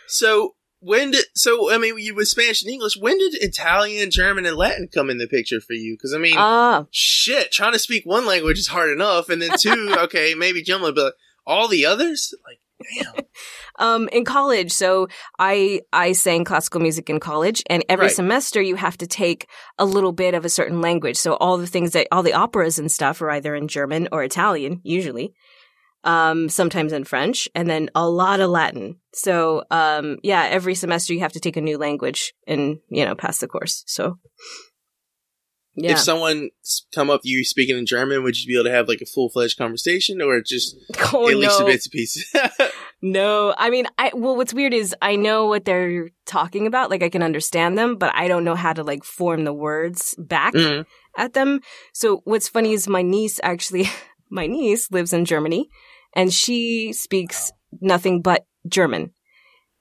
So 0.07 0.53
when 0.79 1.11
did 1.11 1.25
so 1.35 1.71
I 1.71 1.77
mean 1.77 1.97
you 1.97 2.15
with 2.15 2.27
Spanish 2.27 2.61
and 2.63 2.71
English? 2.71 2.97
When 2.97 3.17
did 3.17 3.35
Italian, 3.35 4.11
German, 4.11 4.45
and 4.45 4.55
Latin 4.57 4.87
come 4.93 5.09
in 5.09 5.17
the 5.17 5.27
picture 5.27 5.59
for 5.59 5.73
you? 5.73 5.95
Because 5.95 6.13
I 6.13 6.17
mean, 6.17 6.35
Ah, 6.37 6.85
shit, 6.91 7.51
trying 7.51 7.73
to 7.73 7.79
speak 7.79 8.05
one 8.05 8.25
language 8.25 8.57
is 8.59 8.67
hard 8.67 8.89
enough, 8.89 9.29
and 9.29 9.41
then 9.41 9.51
two, 9.59 9.93
okay, 9.99 10.33
maybe 10.35 10.61
German, 10.61 10.93
but 10.93 11.15
all 11.45 11.67
the 11.67 11.85
others, 11.85 12.33
like, 12.47 12.59
damn. 13.03 13.23
um, 13.79 14.07
in 14.09 14.23
college, 14.23 14.71
so 14.71 15.07
I 15.37 15.81
I 15.91 16.13
sang 16.13 16.43
classical 16.45 16.79
music 16.79 17.09
in 17.09 17.19
college, 17.19 17.61
and 17.69 17.83
every 17.89 18.05
Right. 18.07 18.15
semester 18.15 18.61
you 18.61 18.75
have 18.75 18.97
to 18.99 19.07
take 19.07 19.47
a 19.77 19.85
little 19.85 20.11
bit 20.13 20.33
of 20.33 20.45
a 20.45 20.49
certain 20.49 20.79
language. 20.81 21.17
So 21.17 21.33
all 21.33 21.57
the 21.57 21.67
things 21.67 21.91
that 21.91 22.07
all 22.11 22.23
the 22.23 22.33
operas 22.33 22.79
and 22.79 22.91
stuff 22.91 23.21
are 23.21 23.31
either 23.31 23.53
in 23.55 23.67
German 23.67 24.07
or 24.11 24.23
Italian, 24.23 24.79
usually. 24.83 25.33
Um, 26.05 26.47
sometimes 26.47 26.93
in 26.93 27.03
French, 27.03 27.49
and 27.53 27.69
then 27.69 27.89
a 27.93 28.07
lot 28.09 28.39
of 28.39 28.49
Latin. 28.49 28.95
So, 29.13 29.63
um, 29.69 30.17
yeah, 30.23 30.43
every 30.49 30.73
semester 30.73 31.13
you 31.13 31.19
have 31.19 31.33
to 31.33 31.41
take 31.41 31.57
a 31.57 31.61
new 31.61 31.77
language 31.77 32.33
and 32.47 32.79
you 32.89 33.03
know 33.03 33.15
pass 33.15 33.39
the 33.39 33.47
course. 33.47 33.83
So, 33.85 34.17
yeah. 35.75 35.91
If 35.91 35.99
someone 35.99 36.49
come 36.93 37.09
up 37.09 37.21
to 37.23 37.29
you 37.29 37.43
speaking 37.45 37.77
in 37.77 37.85
German, 37.85 38.23
would 38.23 38.39
you 38.39 38.47
be 38.47 38.55
able 38.55 38.65
to 38.69 38.75
have 38.75 38.87
like 38.87 39.01
a 39.01 39.05
full 39.05 39.29
fledged 39.29 39.57
conversation, 39.57 40.21
or 40.21 40.41
just 40.41 40.75
oh, 41.13 41.29
at 41.29 41.37
least 41.37 41.59
a 41.59 41.65
bits 41.65 41.85
and 41.85 41.91
pieces? 41.91 42.33
No, 43.01 43.53
I 43.57 43.69
mean, 43.69 43.87
I 43.97 44.11
well, 44.13 44.35
what's 44.35 44.53
weird 44.53 44.73
is 44.73 44.93
I 45.01 45.15
know 45.15 45.45
what 45.47 45.63
they're 45.63 46.09
talking 46.25 46.67
about, 46.67 46.89
like 46.89 47.01
I 47.01 47.07
can 47.07 47.23
understand 47.23 47.77
them, 47.77 47.95
but 47.95 48.13
I 48.13 48.27
don't 48.27 48.43
know 48.43 48.55
how 48.55 48.73
to 48.73 48.83
like 48.83 49.05
form 49.05 49.45
the 49.45 49.53
words 49.53 50.15
back 50.17 50.53
Mhm. 50.53 50.85
at 51.17 51.31
them. 51.31 51.61
So 51.93 52.21
what's 52.25 52.49
funny 52.49 52.73
is 52.73 52.89
my 52.89 53.01
niece 53.01 53.39
actually, 53.41 53.87
my 54.29 54.47
niece 54.47 54.89
lives 54.91 55.13
in 55.13 55.25
Germany, 55.25 55.69
and 56.15 56.33
she 56.33 56.93
speaks 56.93 57.51
nothing 57.81 58.21
but 58.21 58.45
German, 58.67 59.11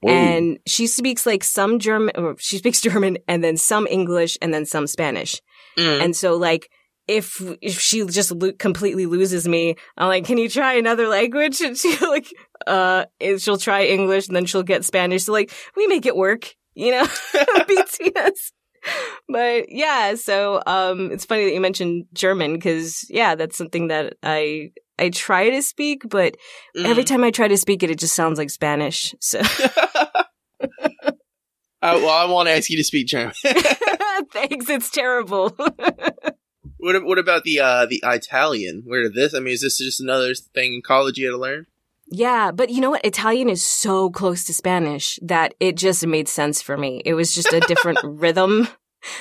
and 0.03 0.59
she 0.65 0.87
speaks 0.87 1.25
like 1.25 1.43
some 1.43 1.79
German, 1.79 2.15
or 2.15 2.35
she 2.39 2.57
speaks 2.57 2.81
German, 2.89 3.17
and 3.27 3.43
then 3.43 3.57
some 3.57 3.87
English, 3.87 4.37
and 4.41 4.53
then 4.53 4.65
some 4.65 4.87
Spanish. 4.87 5.41
Mm. 5.77 6.03
And 6.03 6.15
so 6.15 6.35
like 6.35 6.69
if 7.09 7.41
if 7.61 7.79
she 7.79 8.05
just 8.05 8.31
lo- 8.31 8.51
completely 8.53 9.07
loses 9.07 9.47
me, 9.47 9.75
I'm 9.97 10.07
like, 10.07 10.25
"Can 10.25 10.37
you 10.37 10.47
try 10.47 10.75
another 10.75 11.07
language?" 11.07 11.59
And 11.65 11.75
she 11.75 11.97
like 12.05 12.27
uh 12.67 13.05
she'll 13.37 13.57
try 13.57 13.85
English 13.85 14.27
and 14.27 14.35
then 14.35 14.45
she'll 14.45 14.63
get 14.63 14.85
Spanish. 14.85 15.23
So 15.23 15.33
like 15.33 15.51
we 15.75 15.87
make 15.87 16.05
it 16.05 16.15
work, 16.15 16.55
you 16.75 16.91
know, 16.91 17.07
between 17.67 18.15
us. 18.15 18.51
But 19.27 19.71
yeah, 19.71 20.15
so 20.15 20.61
um 20.65 21.11
it's 21.11 21.25
funny 21.25 21.45
that 21.45 21.53
you 21.53 21.61
mentioned 21.61 22.05
German 22.13 22.59
cuz 22.59 23.05
yeah, 23.09 23.35
that's 23.35 23.57
something 23.57 23.87
that 23.89 24.15
I 24.23 24.71
I 24.97 25.09
try 25.09 25.49
to 25.51 25.61
speak, 25.61 26.01
but 26.09 26.35
every 26.77 27.03
Mhm. 27.03 27.07
time 27.07 27.23
I 27.23 27.31
try 27.31 27.47
to 27.47 27.57
speak 27.57 27.83
it 27.83 27.91
it 27.91 27.99
just 27.99 28.15
sounds 28.15 28.37
like 28.39 28.49
Spanish. 28.49 29.13
So 29.19 29.41
Uh, 31.81 31.95
well, 32.03 32.09
I 32.09 32.25
want 32.25 32.47
to 32.49 32.51
ask 32.53 32.69
you 32.69 32.75
to 32.75 32.83
speak 32.83 33.07
German. 33.07 33.33
thanks, 34.33 34.69
it's 34.69 34.89
terrible. 34.91 35.49
what 36.77 37.03
What 37.05 37.17
about 37.17 37.43
the 37.45 37.59
uh 37.61 37.85
the 37.85 38.01
Italian? 38.03 38.83
Where 38.85 39.03
did 39.03 39.13
this? 39.13 39.33
I 39.33 39.39
mean, 39.39 39.53
is 39.53 39.61
this 39.61 39.77
just 39.77 40.01
another 40.01 40.33
thing 40.35 40.73
in 40.73 40.81
college 40.81 41.17
you 41.17 41.27
had 41.27 41.31
to 41.31 41.37
learn? 41.37 41.67
Yeah, 42.11 42.51
but 42.51 42.69
you 42.71 42.81
know 42.81 42.89
what? 42.89 43.05
Italian 43.05 43.49
is 43.49 43.63
so 43.63 44.09
close 44.09 44.43
to 44.45 44.53
Spanish 44.53 45.19
that 45.21 45.53
it 45.59 45.77
just 45.77 46.05
made 46.05 46.27
sense 46.27 46.61
for 46.61 46.75
me. 46.75 47.01
It 47.05 47.13
was 47.13 47.33
just 47.33 47.53
a 47.53 47.59
different 47.61 47.99
rhythm. 48.03 48.67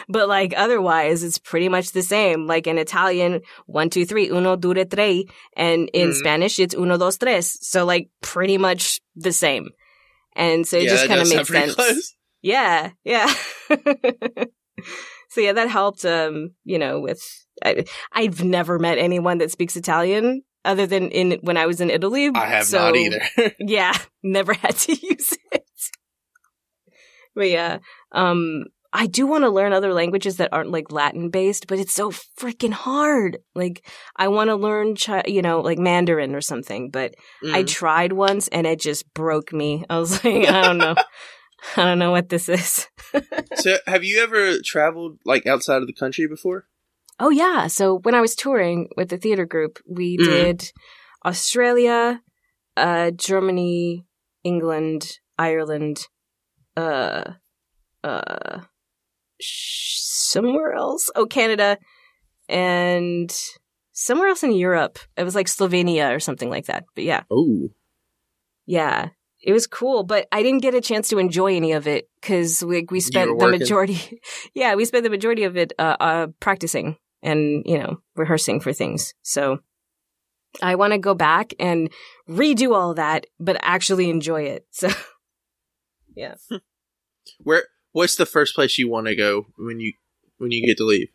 But 0.08 0.26
like 0.28 0.54
otherwise, 0.56 1.22
it's 1.22 1.38
pretty 1.38 1.68
much 1.68 1.92
the 1.92 2.02
same. 2.02 2.46
Like 2.46 2.66
in 2.66 2.78
Italian, 2.78 3.42
one, 3.66 3.90
two, 3.90 4.04
three, 4.06 4.28
uno, 4.28 4.56
due, 4.56 4.74
tre. 4.86 5.26
And 5.56 5.88
in 5.92 6.10
Mhm. 6.10 6.14
Spanish, 6.14 6.58
it's 6.58 6.74
uno, 6.74 6.96
dos, 6.96 7.18
tres. 7.18 7.58
So 7.66 7.84
like 7.84 8.08
pretty 8.22 8.58
much 8.58 9.00
the 9.14 9.32
same. 9.32 9.68
And 10.34 10.66
so 10.66 10.78
it 10.78 10.84
yeah, 10.84 10.90
just 10.90 11.06
kind 11.08 11.20
of 11.20 11.28
makes 11.28 11.48
sense. 11.48 11.74
close. 11.74 12.14
Yeah, 12.42 12.90
yeah. 13.04 13.26
so 15.28 15.40
yeah, 15.40 15.52
that 15.52 15.68
helped. 15.68 16.04
Um, 16.04 16.54
you 16.64 16.78
know, 16.78 17.00
with 17.00 17.22
I, 17.64 17.84
I've 18.12 18.42
never 18.42 18.78
met 18.78 18.98
anyone 18.98 19.38
that 19.38 19.50
speaks 19.50 19.76
Italian 19.76 20.42
other 20.68 20.86
than 20.86 21.08
in 21.10 21.38
when 21.42 21.56
I 21.56 21.66
was 21.66 21.80
in 21.80 21.90
Italy. 21.90 22.30
I 22.34 22.46
have 22.46 22.66
so- 22.66 22.78
not 22.78 22.96
either. 22.96 23.22
yeah, 23.58 23.92
never 24.22 24.52
had 24.54 24.76
to 24.76 24.92
use 25.02 25.32
it. 25.52 25.64
But 27.34 27.50
yeah, 27.50 27.78
um, 28.12 28.64
I 28.92 29.06
do 29.06 29.26
want 29.26 29.44
to 29.44 29.50
learn 29.50 29.72
other 29.72 29.92
languages 29.92 30.38
that 30.38 30.52
aren't 30.52 30.70
like 30.72 30.90
Latin 30.90 31.30
based, 31.30 31.66
but 31.68 31.78
it's 31.78 31.92
so 31.94 32.10
freaking 32.40 32.72
hard. 32.72 33.38
Like, 33.54 33.86
I 34.16 34.28
want 34.28 34.48
to 34.48 34.56
learn, 34.56 34.96
chi- 34.96 35.24
you 35.26 35.42
know, 35.42 35.60
like 35.60 35.78
Mandarin 35.78 36.34
or 36.34 36.40
something, 36.40 36.90
but 36.90 37.14
I 37.44 37.62
Mm. 37.62 37.68
tried 37.68 38.12
once 38.12 38.48
and 38.48 38.66
it 38.66 38.80
just 38.80 39.12
broke 39.14 39.52
me. 39.52 39.84
I 39.88 39.98
was 39.98 40.24
like, 40.24 40.48
I 40.48 40.62
don't 40.62 40.78
know. 40.78 40.94
I 41.76 41.84
don't 41.84 41.98
know 41.98 42.10
what 42.12 42.28
this 42.28 42.48
is. 42.48 42.88
so, 43.56 43.76
have 43.86 44.04
you 44.04 44.20
ever 44.22 44.58
traveled 44.64 45.18
like 45.24 45.46
outside 45.46 45.82
of 45.82 45.86
the 45.86 45.92
country 45.92 46.26
before? 46.26 46.66
Oh 47.20 47.30
yeah. 47.30 47.66
So 47.66 47.98
when 47.98 48.14
I 48.14 48.20
was 48.20 48.34
touring 48.34 48.88
with 48.96 49.08
the 49.08 49.18
theater 49.18 49.44
group, 49.46 49.78
we 49.88 50.16
Mhm. 50.18 50.24
did 50.24 50.72
Australia, 51.24 52.22
uh, 52.76 53.10
Germany, 53.10 54.04
England, 54.44 55.18
Ireland, 55.36 56.06
uh, 56.76 57.24
uh, 58.04 58.60
sh- 59.40 59.98
somewhere 60.00 60.72
else. 60.74 61.10
Oh, 61.16 61.26
Canada, 61.26 61.78
and 62.48 63.34
somewhere 63.92 64.28
else 64.28 64.44
in 64.44 64.52
Europe. 64.52 64.98
It 65.16 65.24
was 65.24 65.34
like 65.34 65.48
Slovenia 65.48 66.14
or 66.14 66.20
something 66.20 66.50
like 66.50 66.66
that. 66.66 66.84
But 66.94 67.04
yeah, 67.04 67.22
Oh, 67.30 67.68
yeah. 68.66 69.08
It 69.40 69.52
was 69.52 69.66
cool, 69.68 70.02
but 70.02 70.26
I 70.32 70.42
didn't 70.42 70.62
get 70.62 70.74
a 70.74 70.80
chance 70.80 71.08
to 71.10 71.18
enjoy 71.18 71.54
any 71.54 71.72
of 71.72 71.86
it 71.86 72.08
because 72.20 72.62
like 72.62 72.90
we 72.90 72.98
spent 73.00 73.38
the 73.38 73.48
majority. 73.48 74.20
yeah, 74.54 74.74
we 74.74 74.84
spent 74.84 75.04
the 75.04 75.10
majority 75.10 75.44
of 75.44 75.56
it 75.56 75.72
uh, 75.78 75.96
uh, 76.00 76.26
practicing 76.40 76.96
and 77.22 77.62
you 77.66 77.78
know 77.78 78.00
rehearsing 78.16 78.60
for 78.60 78.72
things. 78.72 79.14
So 79.22 79.58
I 80.62 80.74
want 80.76 80.92
to 80.92 80.98
go 80.98 81.14
back 81.14 81.52
and 81.58 81.90
redo 82.28 82.74
all 82.74 82.94
that, 82.94 83.26
but 83.38 83.58
actually 83.62 84.10
enjoy 84.10 84.42
it. 84.42 84.66
So 84.70 84.88
yeah, 86.16 86.34
where? 87.42 87.64
What's 87.92 88.16
the 88.16 88.26
first 88.26 88.54
place 88.54 88.78
you 88.78 88.88
want 88.88 89.06
to 89.06 89.16
go 89.16 89.46
when 89.56 89.80
you 89.80 89.94
when 90.38 90.50
you 90.50 90.64
get 90.64 90.76
to 90.78 90.84
leave? 90.84 91.08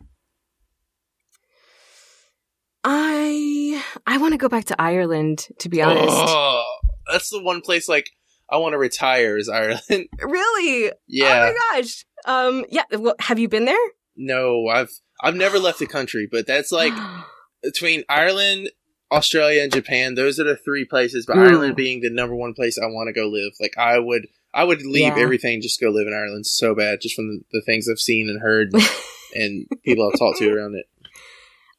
I 2.82 3.82
I 4.06 4.18
want 4.18 4.32
to 4.32 4.38
go 4.38 4.48
back 4.48 4.66
to 4.66 4.80
Ireland. 4.80 5.46
To 5.60 5.68
be 5.68 5.80
honest, 5.82 6.06
Oh, 6.10 6.64
that's 7.10 7.30
the 7.30 7.42
one 7.42 7.60
place 7.60 7.88
like 7.88 8.10
I 8.50 8.58
want 8.58 8.72
to 8.74 8.78
retire 8.78 9.38
is 9.38 9.48
Ireland. 9.48 9.80
really? 10.20 10.92
yeah. 11.06 11.26
Oh 11.26 11.54
my 11.72 11.80
gosh. 11.80 12.04
Um. 12.26 12.64
Yeah. 12.68 12.82
Well, 12.92 13.14
have 13.20 13.38
you 13.38 13.48
been 13.48 13.64
there? 13.64 13.76
no, 14.16 14.68
I've 14.68 14.90
I've 15.24 15.34
never 15.34 15.58
left 15.58 15.78
the 15.78 15.86
country, 15.86 16.28
but 16.30 16.46
that's 16.46 16.70
like 16.70 16.92
between 17.62 18.04
Ireland, 18.08 18.70
Australia, 19.10 19.62
and 19.62 19.72
Japan. 19.72 20.14
Those 20.14 20.38
are 20.38 20.44
the 20.44 20.56
three 20.56 20.84
places. 20.84 21.24
But. 21.26 21.38
Ireland 21.38 21.76
being 21.76 22.00
the 22.00 22.10
number 22.10 22.36
one 22.36 22.52
place 22.52 22.78
I 22.78 22.86
want 22.86 23.08
to 23.08 23.12
go 23.12 23.26
live. 23.28 23.52
Like 23.58 23.76
I 23.78 23.98
would, 23.98 24.28
I 24.52 24.64
would 24.64 24.82
leave 24.82 25.16
Yeah. 25.16 25.22
everything 25.22 25.62
just 25.62 25.80
go 25.80 25.88
live 25.88 26.06
in 26.06 26.12
Ireland 26.12 26.46
so 26.46 26.74
bad, 26.74 27.00
just 27.00 27.16
from 27.16 27.28
the, 27.28 27.40
the 27.58 27.62
things 27.62 27.88
I've 27.88 27.98
seen 27.98 28.28
and 28.28 28.40
heard 28.40 28.72
and 29.34 29.66
people 29.82 30.08
I've 30.12 30.18
talked 30.18 30.38
to 30.38 30.52
around 30.52 30.74
it. 30.74 30.86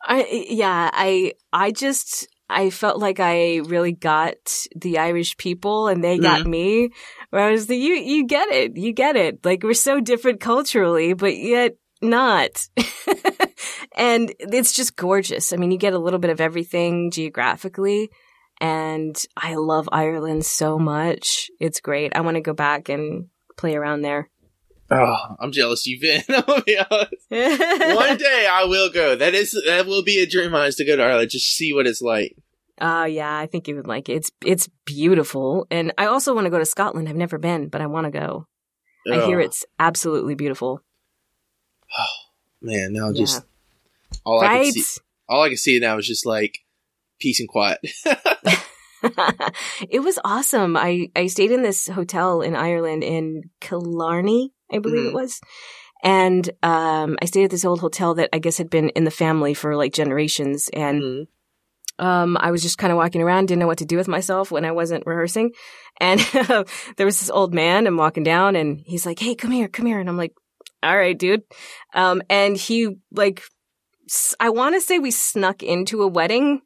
I 0.08 0.46
yeah, 0.50 0.89
I 0.91 1.34
I 1.54 1.72
just 1.72 2.28
I 2.50 2.70
felt 2.70 3.00
like 3.00 3.20
I 3.20 3.58
really 3.58 3.91
got 3.91 4.36
the 4.76 5.00
Irish 5.00 5.38
people 5.38 5.88
and 5.88 6.04
they 6.04 6.20
got 6.20 6.41
mm-hmm. 6.41 6.50
me. 6.50 6.89
Whereas 7.32 7.68
the, 7.68 7.76
you, 7.76 7.93
you 7.93 8.26
get 8.26 8.50
it. 8.50 8.78
You 8.78 8.93
get 8.93 9.16
it. 9.16 9.43
Like 9.43 9.64
we're 9.64 9.74
so 9.74 10.00
different 10.00 10.41
culturally, 10.41 11.14
but 11.14 11.36
yet 11.36 11.78
not. 12.02 12.68
and 13.96 14.34
it's 14.39 14.74
just 14.74 14.96
gorgeous. 14.96 15.52
I 15.54 15.58
mean, 15.58 15.72
you 15.72 15.78
get 15.78 15.93
a 15.93 16.00
little 16.00 16.20
bit 16.20 16.32
of 16.32 16.39
everything 16.41 17.12
geographically. 17.12 18.10
And 18.62 19.22
I 19.36 19.56
love 19.56 19.89
Ireland 19.91 20.46
so 20.46 20.80
much. 20.80 21.50
It's 21.60 21.82
great. 21.82 22.16
I 22.16 22.22
want 22.22 22.36
to 22.36 22.41
go 22.41 22.54
back 22.54 22.88
and 22.88 23.28
play 23.58 23.76
around 23.76 24.02
there. 24.02 24.30
Oh, 24.89 25.18
I'm 25.39 25.52
jealous 25.52 25.86
you've 25.86 26.00
been. 26.02 26.24
I'll 26.30 26.62
be 26.62 26.78
honest. 26.78 27.26
One 27.98 28.18
day 28.18 28.48
I 28.50 28.64
will 28.66 28.89
go. 28.89 29.16
That 29.16 29.34
is 29.34 29.60
that 29.66 29.88
will 29.88 30.04
be 30.04 30.20
a 30.20 30.26
dream 30.28 30.46
of 30.48 30.52
mine 30.54 30.72
to 30.72 30.86
go 30.86 30.96
to 30.96 31.04
Ireland, 31.04 31.32
just 31.32 31.56
see 31.56 31.74
what 31.74 31.88
it's 31.88 32.02
like. 32.02 32.38
Oh 32.80 33.04
yeah, 33.06 33.36
I 33.38 33.48
think 33.48 33.68
you 33.68 33.76
would 33.78 33.88
like 33.88 34.10
it. 34.10 34.14
It's 34.18 34.32
it's 34.46 34.70
beautiful, 34.86 35.66
and 35.72 35.91
I 35.98 36.06
also 36.06 36.34
want 36.36 36.46
to 36.46 36.52
go 36.52 36.60
to 36.60 36.66
Scotland. 36.66 37.10
I've 37.10 37.16
never 37.16 37.38
been, 37.38 37.68
but 37.68 37.82
I 37.82 37.88
want 37.88 38.06
to 38.06 38.12
go. 38.12 38.48
I 39.12 39.26
hear 39.26 39.39
Oh, 39.39 39.43
it's 39.43 39.66
absolutely 39.80 40.36
beautiful. 40.36 40.82
Oh 41.98 42.06
man. 42.62 42.93
Now 42.93 43.10
Yeah. 43.10 43.20
just 43.22 43.43
all 44.24 44.39
I 44.41 44.45
right? 44.45 44.63
can 44.74 44.84
see, 44.84 45.01
all 45.28 45.43
I 45.43 45.49
can 45.49 45.57
see 45.57 45.80
now 45.80 45.97
is 45.97 46.07
just 46.07 46.26
like 46.26 46.59
peace 47.20 47.39
and 47.39 47.49
quiet. 47.49 47.80
it 49.89 50.03
was 50.03 50.20
awesome. 50.24 50.76
I 50.78 51.09
I 51.16 51.28
stayed 51.28 51.51
in 51.51 51.61
this 51.63 51.88
hotel 51.88 52.41
in 52.41 52.55
Ireland 52.55 53.03
in 53.03 53.43
Killarney, 53.61 54.51
I 54.72 54.80
believe 54.80 55.03
Mhm. 55.05 55.09
it 55.09 55.13
was. 55.13 55.39
And 56.03 56.49
um 56.63 57.18
I 57.22 57.26
stayed 57.26 57.45
at 57.45 57.51
this 57.51 57.66
old 57.66 57.80
hotel 57.82 58.16
that 58.16 58.30
I 58.34 58.39
guess 58.39 58.57
had 58.57 58.70
been 58.70 58.89
in 58.89 59.03
the 59.03 59.11
family 59.11 59.53
for 59.53 59.76
like 59.76 59.93
generations 59.93 60.70
and 60.74 61.01
Mhm. 61.01 61.28
um, 61.97 62.36
I 62.38 62.51
was 62.51 62.61
just 62.61 62.78
kind 62.78 62.91
of 62.91 62.97
walking 62.97 63.22
around, 63.22 63.45
didn't 63.47 63.59
know 63.61 63.68
what 63.68 63.78
to 63.78 63.86
do 63.86 63.95
with 63.95 64.09
myself 64.09 64.51
when 64.51 64.66
I 64.66 64.72
wasn't 64.74 65.05
rehearsing. 65.05 65.51
And 66.01 66.20
there 66.97 67.05
was 67.05 67.20
this 67.22 67.30
old 67.30 67.53
man, 67.53 67.88
I'm 67.88 67.95
walking 67.95 68.24
down 68.24 68.57
and 68.57 68.82
he's 68.86 69.05
like, 69.05 69.18
Hey, 69.20 69.34
come 69.34 69.51
here, 69.51 69.70
come 69.70 69.86
here. 69.86 69.99
And 69.99 70.09
I'm 70.09 70.18
like, 70.18 70.34
all 70.84 70.95
right, 70.97 71.18
dude. 71.18 71.43
Um, 71.93 72.22
and 72.30 72.57
he 72.57 72.97
like, 73.11 73.43
I 74.39 74.49
want 74.49 74.76
to 74.76 74.82
say 74.82 74.99
we 74.99 75.12
snuck 75.12 75.64
into 75.64 76.01
a 76.03 76.08
wedding. 76.08 76.62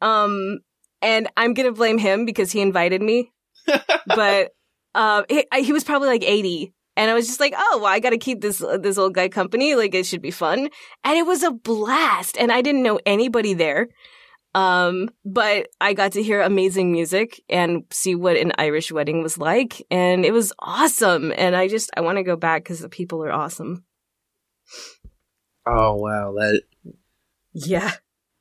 Um, 0.00 0.60
and 1.02 1.28
I'm 1.36 1.54
going 1.54 1.66
to 1.68 1.72
blame 1.76 1.98
him 1.98 2.24
because 2.24 2.52
he 2.52 2.60
invited 2.60 3.02
me, 3.02 3.32
but, 4.06 4.50
um, 4.94 5.24
he, 5.28 5.46
I- 5.52 5.60
he 5.60 5.72
was 5.72 5.84
probably 5.84 6.08
like 6.08 6.24
80. 6.24 6.72
And 6.96 7.10
I 7.10 7.14
was 7.14 7.26
just 7.26 7.40
like, 7.40 7.54
oh, 7.56 7.78
well, 7.82 7.86
I 7.92 8.00
got 8.00 8.10
to 8.10 8.18
keep 8.18 8.40
this 8.42 8.58
this 8.80 8.98
old 8.98 9.14
guy 9.14 9.28
company. 9.28 9.74
Like, 9.74 9.94
it 9.94 10.04
should 10.04 10.20
be 10.20 10.32
fun. 10.32 10.68
And 11.04 11.16
it 11.16 11.24
was 11.24 11.42
a 11.42 11.50
blast. 11.50 12.36
And 12.36 12.50
I 12.52 12.60
didn't 12.60 12.82
know 12.82 12.98
anybody 13.06 13.54
there. 13.54 13.88
Um, 14.54 15.08
but 15.24 15.68
I 15.80 15.94
got 15.94 16.12
to 16.12 16.22
hear 16.22 16.42
amazing 16.42 16.90
music 16.92 17.40
and 17.48 17.84
see 17.90 18.14
what 18.16 18.36
an 18.36 18.52
Irish 18.58 18.90
wedding 18.92 19.22
was 19.22 19.38
like. 19.38 19.82
And 19.90 20.26
it 20.26 20.32
was 20.32 20.52
awesome. 20.58 21.32
And 21.36 21.54
I 21.56 21.68
just, 21.68 21.90
I 21.96 22.00
want 22.00 22.18
to 22.18 22.24
go 22.24 22.36
back 22.36 22.64
because 22.64 22.80
the 22.80 22.88
people 22.88 23.24
are 23.24 23.32
awesome. 23.32 23.84
Oh 25.66 25.96
wow, 25.96 26.32
that 26.32 26.62
Yeah. 27.52 27.92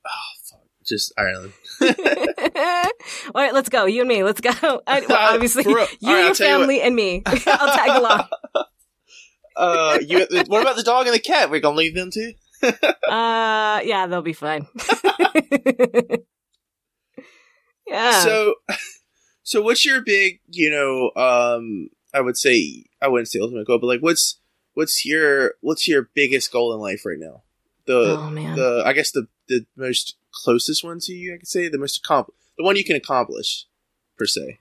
Oh 0.05 0.31
fuck. 0.43 0.61
Just 0.85 1.13
Ireland. 1.17 1.53
All 1.81 3.41
right, 3.41 3.53
let's 3.53 3.69
go. 3.69 3.85
You 3.85 4.01
and 4.01 4.09
me. 4.09 4.23
Let's 4.23 4.41
go. 4.41 4.51
I, 4.87 5.05
well, 5.07 5.33
obviously, 5.33 5.63
For 5.63 5.69
you, 5.69 5.77
right, 5.77 5.97
your 6.01 6.17
I'll 6.17 6.27
you 6.29 6.33
family, 6.33 6.81
and 6.81 6.95
me. 6.95 7.23
I'll 7.25 7.77
tag 7.77 7.97
along. 7.97 8.27
Uh, 9.55 9.99
you. 10.01 10.25
What 10.47 10.61
about 10.61 10.75
the 10.77 10.83
dog 10.83 11.05
and 11.05 11.13
the 11.13 11.19
cat? 11.19 11.51
We're 11.51 11.59
gonna 11.59 11.75
leave 11.77 11.95
them 11.95 12.11
too. 12.11 12.33
Uh, 12.63 13.81
yeah, 13.83 14.07
they'll 14.07 14.21
be 14.21 14.33
fine. 14.33 14.67
yeah. 17.87 18.21
So, 18.21 18.55
so 19.43 19.61
what's 19.61 19.85
your 19.85 20.01
big, 20.01 20.41
you 20.47 20.69
know, 20.69 21.11
um, 21.21 21.89
I 22.13 22.21
would 22.21 22.37
say, 22.37 22.85
I 23.01 23.07
wouldn't 23.07 23.29
say 23.29 23.39
ultimate 23.39 23.65
goal, 23.67 23.79
but 23.79 23.87
like, 23.87 24.01
what's, 24.01 24.39
what's 24.79 25.05
your, 25.05 25.55
what's 25.59 25.89
your 25.89 26.09
biggest 26.13 26.53
goal 26.53 26.73
in 26.73 26.79
life 26.79 27.05
right 27.05 27.19
now? 27.19 27.43
The, 27.85 28.15
oh 28.17 28.29
man. 28.29 28.55
the, 28.55 28.81
I 28.85 28.93
guess 28.93 29.11
the, 29.11 29.27
the 29.49 29.65
most 29.75 30.15
closest 30.31 30.85
one 30.85 30.99
to 31.01 31.11
you, 31.11 31.33
I 31.33 31.37
could 31.37 31.49
say, 31.49 31.67
the 31.67 31.77
most 31.77 31.97
accompli- 31.97 32.33
the 32.57 32.63
one 32.63 32.77
you 32.77 32.85
can 32.85 32.95
accomplish, 32.95 33.65
per 34.17 34.25
se. 34.25 34.59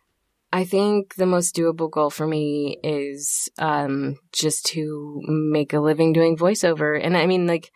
I 0.53 0.65
think 0.65 1.15
the 1.15 1.27
most 1.27 1.55
doable 1.55 1.89
goal 1.89 2.11
for 2.11 2.27
me 2.27 2.79
is 2.83 3.49
um, 3.59 4.17
just 4.33 4.67
to 4.67 5.21
make 5.25 5.73
a 5.73 5.79
living 5.81 6.13
doing 6.13 6.37
voiceover. 6.37 6.99
And 7.01 7.17
I 7.17 7.27
mean, 7.27 7.47
like, 7.47 7.71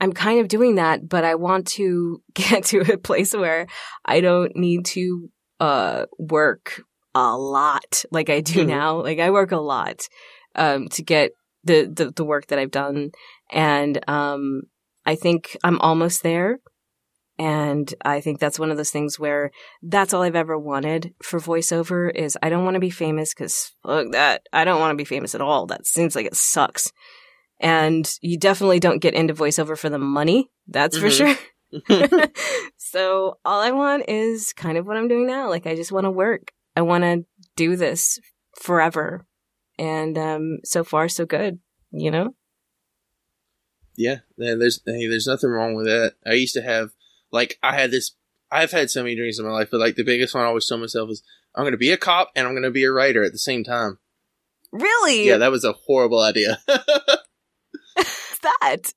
I'm 0.00 0.12
kind 0.12 0.40
of 0.40 0.48
doing 0.48 0.74
that, 0.74 1.08
but 1.08 1.24
I 1.24 1.36
want 1.36 1.66
to 1.68 2.22
get 2.34 2.64
to 2.66 2.92
a 2.92 2.98
place 2.98 3.32
where 3.32 3.68
I 4.04 4.20
don't 4.20 4.54
need 4.54 4.84
to 4.86 5.30
uh, 5.60 6.06
work 6.18 6.82
a 7.14 7.36
lot 7.38 8.04
like 8.10 8.28
I 8.28 8.40
do 8.42 8.64
Mhm. 8.64 8.66
now. 8.66 9.02
Like, 9.02 9.18
I 9.18 9.30
work 9.30 9.52
a 9.52 9.56
lot 9.56 10.06
um, 10.54 10.88
to 10.90 11.02
get 11.02 11.30
the, 11.64 11.84
the, 11.86 12.10
the 12.10 12.24
work 12.24 12.46
that 12.48 12.58
I've 12.58 12.70
done. 12.70 13.10
And 13.50 13.98
um, 14.08 14.62
I 15.06 15.14
think 15.14 15.56
I'm 15.64 15.78
almost 15.80 16.22
there. 16.22 16.60
And 17.38 17.92
I 18.04 18.20
think 18.20 18.38
that's 18.38 18.58
one 18.58 18.70
of 18.70 18.76
those 18.76 18.90
things 18.90 19.18
where 19.18 19.50
that's 19.82 20.12
all 20.12 20.22
I've 20.22 20.36
ever 20.36 20.58
wanted 20.58 21.14
for 21.22 21.40
voiceover 21.40 22.14
is 22.14 22.36
I 22.42 22.50
don't 22.50 22.64
want 22.64 22.74
to 22.74 22.80
be 22.80 22.90
famous 22.90 23.32
because 23.32 23.72
look 23.82 24.12
that 24.12 24.42
I 24.52 24.64
don't 24.64 24.78
want 24.80 24.92
to 24.92 24.96
be 24.96 25.06
famous 25.06 25.34
at 25.34 25.40
all. 25.40 25.64
That 25.66 25.86
seems 25.86 26.14
like 26.14 26.26
it 26.26 26.36
sucks. 26.36 26.92
And 27.58 28.10
you 28.20 28.38
definitely 28.38 28.78
don't 28.78 29.00
get 29.00 29.14
into 29.14 29.32
voiceover 29.32 29.76
for 29.78 29.88
the 29.88 29.98
money. 29.98 30.50
That's 30.68 30.98
for 30.98 31.06
Mhm. 31.08 31.16
sure. 31.16 32.28
so 32.76 33.38
all 33.44 33.60
I 33.60 33.70
want 33.70 34.04
is 34.08 34.52
kind 34.52 34.76
of 34.76 34.86
what 34.86 34.96
I'm 34.98 35.08
doing 35.08 35.26
now. 35.26 35.48
Like 35.48 35.66
I 35.66 35.74
just 35.74 35.92
want 35.92 36.04
to 36.04 36.10
work. 36.10 36.52
I 36.76 36.82
want 36.82 37.04
to 37.04 37.24
do 37.56 37.74
this 37.76 38.18
forever. 38.60 39.24
And 39.80 40.18
um 40.18 40.58
so 40.62 40.84
far 40.84 41.08
so 41.08 41.24
good, 41.24 41.58
you 41.90 42.10
know? 42.10 42.34
Yeah, 43.96 44.18
there's 44.36 44.80
hey, 44.84 45.06
there's 45.06 45.26
nothing 45.26 45.50
wrong 45.50 45.74
with 45.74 45.86
that. 45.86 46.14
I 46.26 46.34
used 46.34 46.54
to 46.54 46.62
have 46.62 46.90
like 47.32 47.58
I 47.62 47.74
had 47.74 47.90
this 47.90 48.14
I've 48.52 48.72
had 48.72 48.90
so 48.90 49.02
many 49.02 49.16
dreams 49.16 49.38
in 49.38 49.46
my 49.46 49.52
life, 49.52 49.68
but 49.70 49.80
like 49.80 49.96
the 49.96 50.04
biggest 50.04 50.34
one 50.34 50.44
I 50.44 50.48
always 50.48 50.66
told 50.66 50.82
myself 50.82 51.08
is 51.10 51.22
I'm 51.54 51.64
gonna 51.64 51.78
be 51.78 51.92
a 51.92 51.96
cop 51.96 52.30
and 52.36 52.46
I'm 52.46 52.54
gonna 52.54 52.70
be 52.70 52.84
a 52.84 52.92
writer 52.92 53.24
at 53.24 53.32
the 53.32 53.38
same 53.38 53.64
time. 53.64 53.98
Really? 54.70 55.26
Yeah, 55.26 55.38
that 55.38 55.50
was 55.50 55.64
a 55.64 55.72
horrible 55.72 56.20
idea. 56.20 56.58
that. 58.42 58.92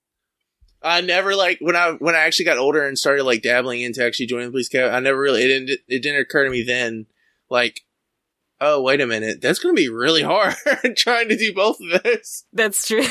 I 0.81 0.99
never 0.99 1.34
like 1.34 1.59
when 1.61 1.77
I 1.77 1.91
when 1.91 2.13
I 2.13 2.19
actually 2.19 2.45
got 2.45 2.57
older 2.57 2.86
and 2.86 2.99
started 2.99 3.23
like 3.23 3.41
dabbling 3.41 3.81
into 3.81 4.03
actually 4.03 4.25
joining 4.25 4.47
the 4.47 4.51
police. 4.51 4.69
I 4.75 4.99
never 4.99 5.19
really 5.19 5.43
it 5.43 5.47
didn't 5.47 5.69
it 5.88 6.03
didn't 6.03 6.19
occur 6.19 6.43
to 6.43 6.49
me 6.49 6.61
then 6.61 7.05
like 7.49 7.81
oh 8.62 8.82
wait 8.82 9.01
a 9.01 9.08
minute 9.08 9.41
that's 9.41 9.60
gonna 9.60 9.74
be 9.74 9.89
really 9.89 10.22
hard 10.22 10.56
trying 10.97 11.30
to 11.30 11.36
do 11.38 11.54
both 11.54 11.78
of 11.82 12.04
this. 12.04 12.45
That's 12.54 12.88
true. 12.88 13.06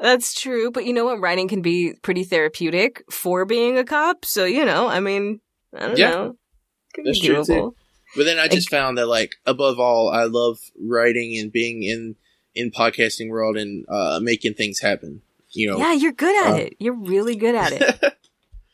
That's 0.00 0.40
true, 0.40 0.70
but 0.70 0.86
you 0.86 0.92
know 0.94 1.04
what? 1.04 1.20
Writing 1.20 1.46
can 1.46 1.60
be 1.60 1.92
pretty 2.02 2.24
therapeutic 2.24 3.04
for 3.10 3.44
being 3.44 3.76
a 3.76 3.84
cop. 3.84 4.24
So 4.24 4.44
you 4.46 4.64
know, 4.64 4.88
I 4.88 5.00
mean, 5.00 5.40
I 5.76 5.86
don't 5.88 5.98
Yeah. 5.98 6.10
know. 6.10 6.36
Could 6.94 7.04
That's 7.06 7.20
be 7.20 7.26
true, 7.26 7.44
too. 7.44 7.52
doable. 7.52 7.72
But 8.16 8.24
then 8.24 8.38
I 8.38 8.48
just 8.48 8.70
found 8.70 8.98
that 8.98 9.06
like 9.06 9.36
above 9.46 9.78
all, 9.78 10.08
I 10.08 10.24
love 10.24 10.58
writing 10.80 11.38
and 11.38 11.52
being 11.52 11.82
in 11.82 12.16
in 12.54 12.70
podcasting 12.72 13.28
world 13.28 13.56
and 13.56 13.84
uh 13.88 14.18
making 14.22 14.54
things 14.54 14.80
happen. 14.80 15.22
You 15.50 15.70
know, 15.70 15.78
Yeah, 15.78 15.92
you're 15.92 16.12
good 16.12 16.46
at 16.46 16.54
Uh, 16.54 16.56
it. 16.64 16.76
You're 16.80 16.96
really 16.98 17.36
good 17.36 17.54
at 17.54 17.72
it. 17.72 18.16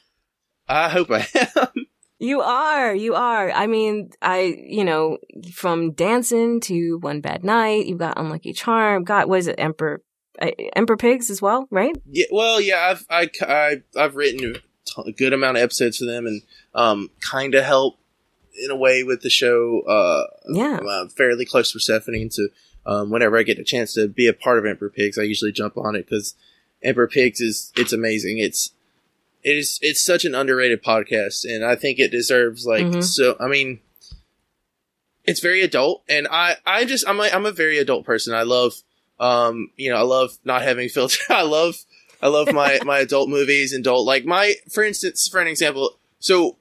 I 0.68 0.88
hope 0.88 1.10
I 1.10 1.26
am. 1.56 1.86
You 2.18 2.40
are. 2.40 2.94
You 2.94 3.14
are. 3.14 3.50
I 3.50 3.66
mean, 3.66 4.10
I, 4.22 4.56
you 4.66 4.84
know, 4.84 5.18
from 5.52 5.92
dancing 5.92 6.60
to 6.62 6.98
One 6.98 7.20
Bad 7.20 7.44
Night, 7.44 7.86
you've 7.86 7.98
got 7.98 8.18
Unlucky 8.18 8.52
Charm, 8.52 9.04
got, 9.04 9.28
what 9.28 9.40
is 9.40 9.46
it, 9.46 9.56
Emperor, 9.58 10.02
uh, 10.40 10.50
Emperor 10.74 10.96
Pigs 10.96 11.30
as 11.30 11.42
well, 11.42 11.66
right? 11.70 11.94
yeah, 12.10 12.26
well, 12.30 12.60
yeah, 12.60 12.88
I've 12.90 13.06
I, 13.08 13.30
I 13.42 13.82
I've 13.96 14.16
written 14.16 14.56
a, 14.98 15.12
good 15.12 15.32
amount 15.32 15.56
of 15.56 15.62
episodes 15.62 15.98
for 15.98 16.04
them 16.04 16.26
and 16.26 16.42
um 16.74 17.10
kind 17.20 17.54
of 17.54 17.64
help 17.64 17.98
in 18.64 18.70
a 18.70 18.76
way 18.76 19.02
with 19.02 19.22
the 19.22 19.30
show. 19.30 19.80
Uh, 19.82 20.24
Yeah. 20.48 20.78
I'm 20.80 20.86
uh, 20.86 21.08
fairly 21.08 21.44
close 21.44 21.72
to 21.72 21.78
Persephone, 21.78 22.14
and 22.14 22.32
so 22.32 22.48
um, 22.86 23.10
whenever 23.10 23.36
I 23.36 23.42
get 23.42 23.58
a 23.58 23.64
chance 23.64 23.94
to 23.94 24.08
be 24.08 24.28
a 24.28 24.32
part 24.32 24.58
of 24.58 24.64
Emperor 24.64 24.90
Pigs, 24.90 25.18
I 25.18 25.22
usually 25.22 25.52
jump 25.52 25.76
on 25.76 25.96
it 25.96 26.06
because 26.08 26.34
Emperor 26.82 27.08
Pigs 27.08 27.40
is 27.40 27.72
it's 27.76 27.92
amazing. 27.92 28.38
It's 28.38 28.70
it 29.46 29.56
is 29.56 29.78
it's 29.80 30.02
such 30.04 30.24
an 30.24 30.34
underrated 30.34 30.82
podcast, 30.82 31.44
and 31.44 31.64
I 31.64 31.76
think 31.76 31.98
it 31.98 32.10
deserves 32.10 32.66
like 32.66 32.84
Mhm. 32.86 33.04
so. 33.04 33.36
I 33.38 33.46
mean, 33.46 33.78
it's 35.24 35.40
very 35.40 35.62
adult, 35.62 36.02
and 36.08 36.26
I 36.30 36.56
I 36.66 36.84
just 36.84 37.08
I'm 37.08 37.20
a, 37.20 37.24
I'm 37.32 37.46
a 37.46 37.52
very 37.52 37.78
adult 37.78 38.04
person. 38.04 38.34
I 38.34 38.42
love 38.42 38.74
um 39.18 39.70
you 39.76 39.90
know 39.90 39.96
I 39.96 40.02
love 40.02 40.38
not 40.44 40.62
having 40.62 40.88
filter. 40.96 41.20
I 41.30 41.42
love 41.42 41.76
I 42.22 42.28
love 42.28 42.52
my 42.52 42.80
my 42.84 42.98
adult 42.98 43.28
movies 43.28 43.72
and 43.72 43.80
adult 43.84 44.06
like 44.06 44.24
my 44.24 44.54
for 44.70 44.82
instance 44.84 45.28
for 45.30 45.40
an 45.40 45.46
example. 45.48 45.98
So 46.18 46.58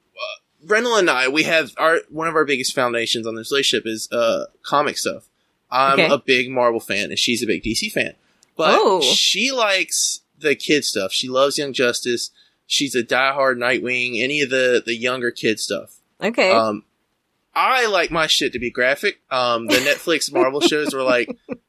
uh, 0.70 0.74
and 0.96 1.10
I 1.10 1.28
we 1.28 1.44
have 1.44 1.72
our 1.76 2.00
one 2.08 2.28
of 2.28 2.34
our 2.34 2.44
biggest 2.44 2.74
foundations 2.74 3.26
on 3.26 3.34
this 3.36 3.50
relationship 3.52 3.86
is 3.86 4.08
uh 4.12 4.46
comic 4.64 4.98
stuff. 4.98 5.28
I'm 5.70 5.98
Okay. 5.98 6.08
a 6.12 6.18
big 6.18 6.50
Marvel 6.50 6.78
fan, 6.80 7.10
and 7.10 7.18
she's 7.18 7.42
a 7.42 7.46
big 7.46 7.62
DC 7.64 7.90
fan. 7.92 8.14
But 8.56 8.76
Oh. 8.78 9.00
she 9.02 9.50
likes 9.50 10.20
the 10.38 10.54
kid 10.54 10.84
stuff. 10.84 11.12
She 11.12 11.28
loves 11.28 11.58
Young 11.58 11.72
Justice. 11.72 12.30
She's 12.66 12.94
a 12.94 13.02
diehard 13.02 13.56
Nightwing. 13.58 14.22
Any 14.22 14.40
of 14.42 14.50
the 14.50 14.82
the 14.84 14.94
younger 14.94 15.30
kid 15.30 15.60
stuff. 15.60 15.96
Okay. 16.22 16.50
Um, 16.52 16.84
I 17.54 17.86
like 17.86 18.10
my 18.10 18.26
shit 18.26 18.52
to 18.52 18.58
be 18.58 18.70
graphic. 18.70 19.20
Um, 19.30 19.66
the 19.66 19.76
Netflix 19.76 20.32
Marvel 20.32 20.60
shows 20.60 20.92
were 20.94 21.02
like, 21.02 21.28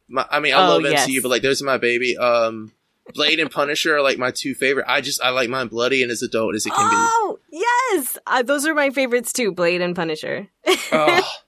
my, 0.10 0.26
I 0.30 0.40
mean, 0.40 0.54
I 0.54 0.66
Oh, 0.66 0.78
love 0.78 0.82
MCU, 0.82 1.08
yes. 1.08 1.22
but 1.22 1.30
like 1.30 1.42
those 1.42 1.62
are 1.62 1.66
my 1.66 1.78
baby. 1.78 2.18
Um, 2.18 2.74
Blade 3.14 3.40
and 3.40 3.50
Punisher 3.50 3.96
are 3.96 4.02
like 4.02 4.18
my 4.18 4.32
two 4.32 4.54
favorite. 4.54 4.86
I 4.90 5.00
just 5.00 5.22
I 5.22 5.30
like 5.30 5.50
mine 5.50 5.68
bloody 5.68 6.04
and 6.04 6.12
as 6.12 6.22
adult 6.24 6.56
as 6.56 6.66
it 6.66 6.72
can 6.74 6.90
be. 6.90 6.96
oh 6.96 7.40
yes, 7.52 8.18
uh, 8.28 8.44
those 8.44 8.66
are 8.66 8.74
my 8.74 8.90
favorites 8.90 9.32
too. 9.32 9.52
Blade 9.54 9.82
and 9.82 9.96
Punisher. 9.96 10.48
Oh. 10.92 11.22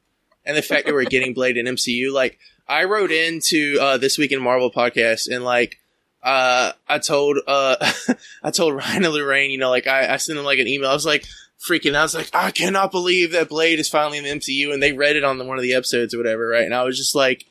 And 0.46 0.58
the 0.58 0.62
fact 0.64 0.88
that 0.88 0.94
we're 0.96 1.04
getting 1.04 1.36
Blade 1.36 1.58
in 1.58 1.68
MCU, 1.68 2.12
like 2.12 2.40
I 2.68 2.86
wrote 2.86 3.12
into 3.12 3.78
uh, 3.80 3.98
this 3.98 4.18
week 4.18 4.32
in 4.32 4.42
Marvel 4.42 4.72
podcast 4.72 5.28
and 5.30 5.44
like 5.44 5.79
uh, 6.22 6.74
I 6.88 7.00
told 7.00 7.40
uh, 7.48 7.76
I 8.44 8.52
told 8.52 8.76
Ryan 8.76 9.06
and 9.06 9.14
Lorraine, 9.14 9.52
you 9.52 9.58
know, 9.58 9.70
like 9.70 9.88
I, 9.88 10.14
I 10.14 10.18
sent 10.18 10.38
them 10.38 10.46
like 10.46 10.60
an 10.60 10.68
email. 10.68 10.90
I 10.90 10.94
was 10.94 11.06
like 11.06 11.26
freaking. 11.60 11.96
I 11.96 12.04
was 12.04 12.16
like, 12.16 12.30
I 12.34 12.52
cannot 12.52 12.92
believe 12.92 13.32
that 13.32 13.50
Blade 13.50 13.80
is 13.80 13.90
finally 13.90 14.18
in 14.18 14.24
the 14.24 14.30
MCU, 14.32 14.74
and 14.74 14.82
they 14.82 14.94
read 14.94 15.16
it 15.16 15.24
on 15.24 15.38
the, 15.38 15.46
one 15.46 15.58
of 15.58 15.64
the 15.64 15.74
episodes 15.74 16.14
or 16.14 16.18
whatever, 16.18 16.48
right? 16.48 16.66
And 16.66 16.76
I 16.76 16.84
was 16.84 16.98
just 16.98 17.16
like, 17.16 17.46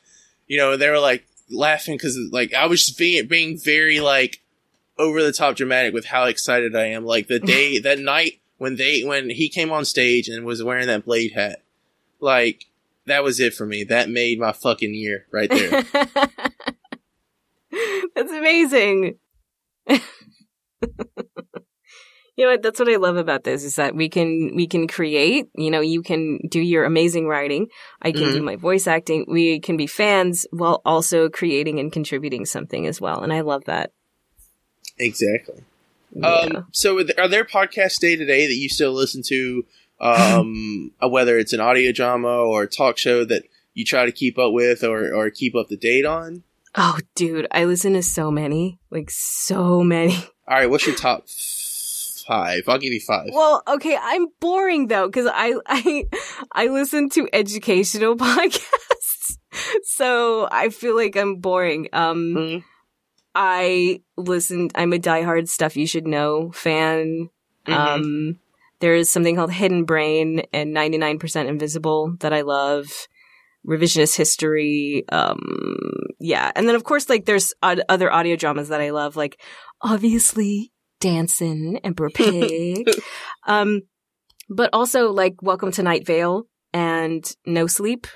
you 0.47 0.57
know, 0.57 0.77
they 0.77 0.89
were 0.89 0.99
like 0.99 1.25
laughing 1.49 1.95
because 1.95 2.17
like 2.31 2.53
I 2.53 2.67
was 2.67 2.85
just 2.85 2.97
being 2.97 3.27
being 3.27 3.57
very 3.57 3.99
like 3.99 4.41
over 4.97 5.23
the 5.23 5.31
top 5.31 5.55
dramatic 5.55 5.93
with 5.93 6.05
how 6.05 6.25
excited 6.25 6.75
I 6.75 6.87
am. 6.87 7.05
Like 7.05 7.27
the 7.27 7.39
day 7.39 7.79
that 7.79 7.99
night 7.99 8.39
when 8.57 8.75
they 8.75 9.01
when 9.01 9.29
he 9.29 9.49
came 9.49 9.71
on 9.71 9.85
stage 9.85 10.27
and 10.27 10.45
was 10.45 10.61
wearing 10.61 10.87
that 10.87 11.05
Blade 11.05 11.31
hat, 11.31 11.63
like 12.19 12.65
that 13.05 13.23
was 13.23 13.39
it 13.39 13.55
for 13.55 13.65
me. 13.65 13.83
That 13.83 14.09
made 14.09 14.39
my 14.39 14.51
fucking 14.51 14.93
year 14.93 15.25
right 15.31 15.49
there. 15.49 15.83
That's 18.15 18.31
amazing. 18.31 19.15
you 19.87 19.99
know 22.37 22.51
what? 22.51 22.61
That's 22.61 22.79
what 22.79 22.89
I 22.89 22.95
love 22.95 23.17
about 23.17 23.43
this 23.43 23.63
is 23.63 23.75
that 23.75 23.95
we 23.95 24.09
can 24.09 24.55
we 24.55 24.67
can 24.67 24.87
create. 24.87 25.47
You 25.55 25.71
know, 25.71 25.81
you 25.81 26.01
can 26.01 26.39
do 26.49 26.59
your 26.59 26.85
amazing 26.85 27.27
writing. 27.27 27.67
I 28.01 28.11
can 28.11 28.33
do 28.33 28.41
my 28.41 28.55
voice 28.55 28.87
acting. 28.87 29.25
We 29.27 29.59
can 29.59 29.77
be 29.77 29.87
fans 29.87 30.45
while 30.51 30.81
also 30.85 31.29
creating 31.29 31.79
and 31.79 31.91
contributing 31.91 32.45
something 32.45 32.87
as 32.87 33.01
well. 33.01 33.21
And 33.21 33.33
I 33.33 33.41
love 33.41 33.65
that. 33.65 33.91
exactly. 34.97 35.63
Yeah. 36.11 36.27
Um, 36.27 36.67
so 36.71 36.99
are 37.17 37.27
there 37.27 37.45
podcasts 37.45 37.99
day 37.99 38.15
to 38.15 38.25
day 38.25 38.47
that 38.47 38.55
you 38.55 38.69
still 38.69 38.93
listen 38.93 39.21
to? 39.27 39.65
Um, 39.99 40.91
uh, 41.03 41.09
whether 41.09 41.37
it's 41.37 41.53
an 41.53 41.59
audio 41.59 41.91
drama 41.91 42.29
or 42.29 42.63
a 42.63 42.67
talk 42.67 42.97
show 42.97 43.25
that 43.25 43.43
you 43.73 43.85
try 43.85 44.05
to 44.05 44.11
keep 44.11 44.39
up 44.39 44.53
with 44.53 44.83
or, 44.83 45.13
or 45.13 45.29
keep 45.29 45.55
up 45.55 45.67
to 45.69 45.75
date 45.75 46.05
on? 46.05 46.43
Oh, 46.75 46.97
dude, 47.15 47.47
I 47.51 47.65
listen 47.65 47.93
to 47.93 48.03
so 48.03 48.31
many, 48.31 48.79
like 48.91 49.09
so 49.11 49.83
many. 49.83 50.15
All 50.47 50.57
right, 50.57 50.69
what's 50.69 50.85
your 50.87 50.95
top 50.95 51.27
five? 52.27 52.63
I'll 52.67 52.77
give 52.77 52.93
you 52.93 52.99
five. 52.99 53.29
Well, 53.31 53.61
okay, 53.67 53.97
I'm 54.01 54.27
boring 54.39 54.87
though 54.87 55.07
because 55.07 55.27
I 55.31 55.53
I 55.65 56.05
I 56.51 56.67
listen 56.67 57.09
to 57.11 57.27
educational 57.33 58.15
podcasts, 58.17 59.37
so 59.83 60.47
I 60.51 60.69
feel 60.69 60.95
like 60.95 61.15
I'm 61.15 61.37
boring. 61.37 61.89
Um, 61.93 62.33
Mhm. 62.35 62.63
I 63.35 64.01
listen. 64.17 64.69
I'm 64.75 64.91
a 64.93 64.97
diehard 64.97 65.47
stuff 65.49 65.77
you 65.77 65.85
should 65.85 66.07
know 66.07 66.51
fan. 66.51 67.29
Mhm. 67.67 67.73
Um, 67.73 68.39
there 68.79 68.95
is 68.95 69.09
something 69.11 69.35
called 69.35 69.51
Hidden 69.51 69.83
Brain 69.83 70.43
and 70.51 70.73
99% 70.73 71.47
Invisible 71.47 72.15
that 72.21 72.33
I 72.33 72.41
love. 72.41 73.07
Revisionist 73.69 74.17
history. 74.17 75.03
Um, 75.11 75.39
yeah, 76.19 76.51
and 76.55 76.67
then 76.67 76.75
of 76.75 76.83
course, 76.83 77.07
like 77.07 77.25
there's 77.25 77.53
od- 77.61 77.83
other 77.87 78.11
audio 78.11 78.35
dramas 78.35 78.69
that 78.69 78.81
I 78.81 78.89
love, 78.89 79.15
like 79.15 79.39
obviously 79.81 80.71
Dancing, 80.99 81.79
Emperor 81.83 82.09
Pig. 82.13 82.89
um, 83.45 83.81
but 84.49 84.71
also 84.73 85.11
like 85.11 85.41
Welcome 85.41 85.71
to 85.73 85.83
Night 85.83 86.05
Vale 86.05 86.47
and 86.73 87.23
No 87.45 87.67
Sleep 87.67 88.07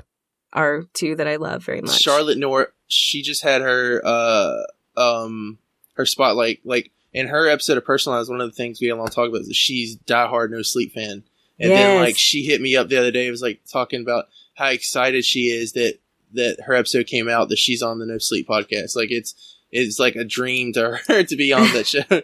are 0.51 0.84
two 0.93 1.16
that 1.16 1.28
I 1.28 1.36
love 1.36 1.64
very 1.64 1.82
much. 1.82 2.01
Charlotte 2.01 2.38
Nor, 2.38 2.74
she 2.88 3.22
just 3.22 3.43
had 3.43 3.62
her 3.62 4.01
uh 4.04 4.64
um 4.97 5.58
her 5.93 6.06
spotlight 6.06 6.60
like 6.64 6.91
in 7.12 7.28
her 7.28 7.47
episode 7.47 7.78
of 7.78 7.86
Personalized. 7.86 8.30
One 8.30 8.41
of 8.41 8.49
the 8.49 8.56
things 8.56 8.82
we 8.82 8.91
all 8.91 9.08
talk 9.08 9.30
about 9.30 9.41
is 9.41 9.47
that 9.47 9.56
she's 9.56 9.97
diehard 9.97 10.49
no 10.49 10.62
sleep 10.62 10.93
fan, 10.93 11.24
and 11.60 11.72
then 11.72 12.01
like 12.01 12.18
she 12.18 12.43
hit 12.43 12.62
me 12.62 12.76
up 12.76 12.89
the 12.89 12.97
other 12.97 13.12
day. 13.12 13.30
Was 13.30 13.41
like 13.41 13.62
talking 13.72 14.01
about 14.01 14.26
how 14.56 14.68
excited 14.68 15.26
she 15.26 15.45
is 15.49 15.74
that 15.74 15.99
that 16.34 16.58
her 16.66 16.74
episode 16.74 17.08
came 17.08 17.30
out 17.30 17.49
that 17.49 17.60
she's 17.60 17.82
on 17.82 17.99
the 17.99 18.06
No 18.06 18.18
Sleep 18.18 18.47
podcast. 18.47 18.95
Like 18.95 19.12
it's 19.12 19.36
it's 19.72 19.99
like 19.99 20.16
a 20.16 20.24
dream 20.24 20.74
to 20.74 20.99
her 21.08 21.24
to 21.24 21.36
be 21.36 21.54
on 21.54 21.72
that 21.74 21.88
show. 21.88 22.04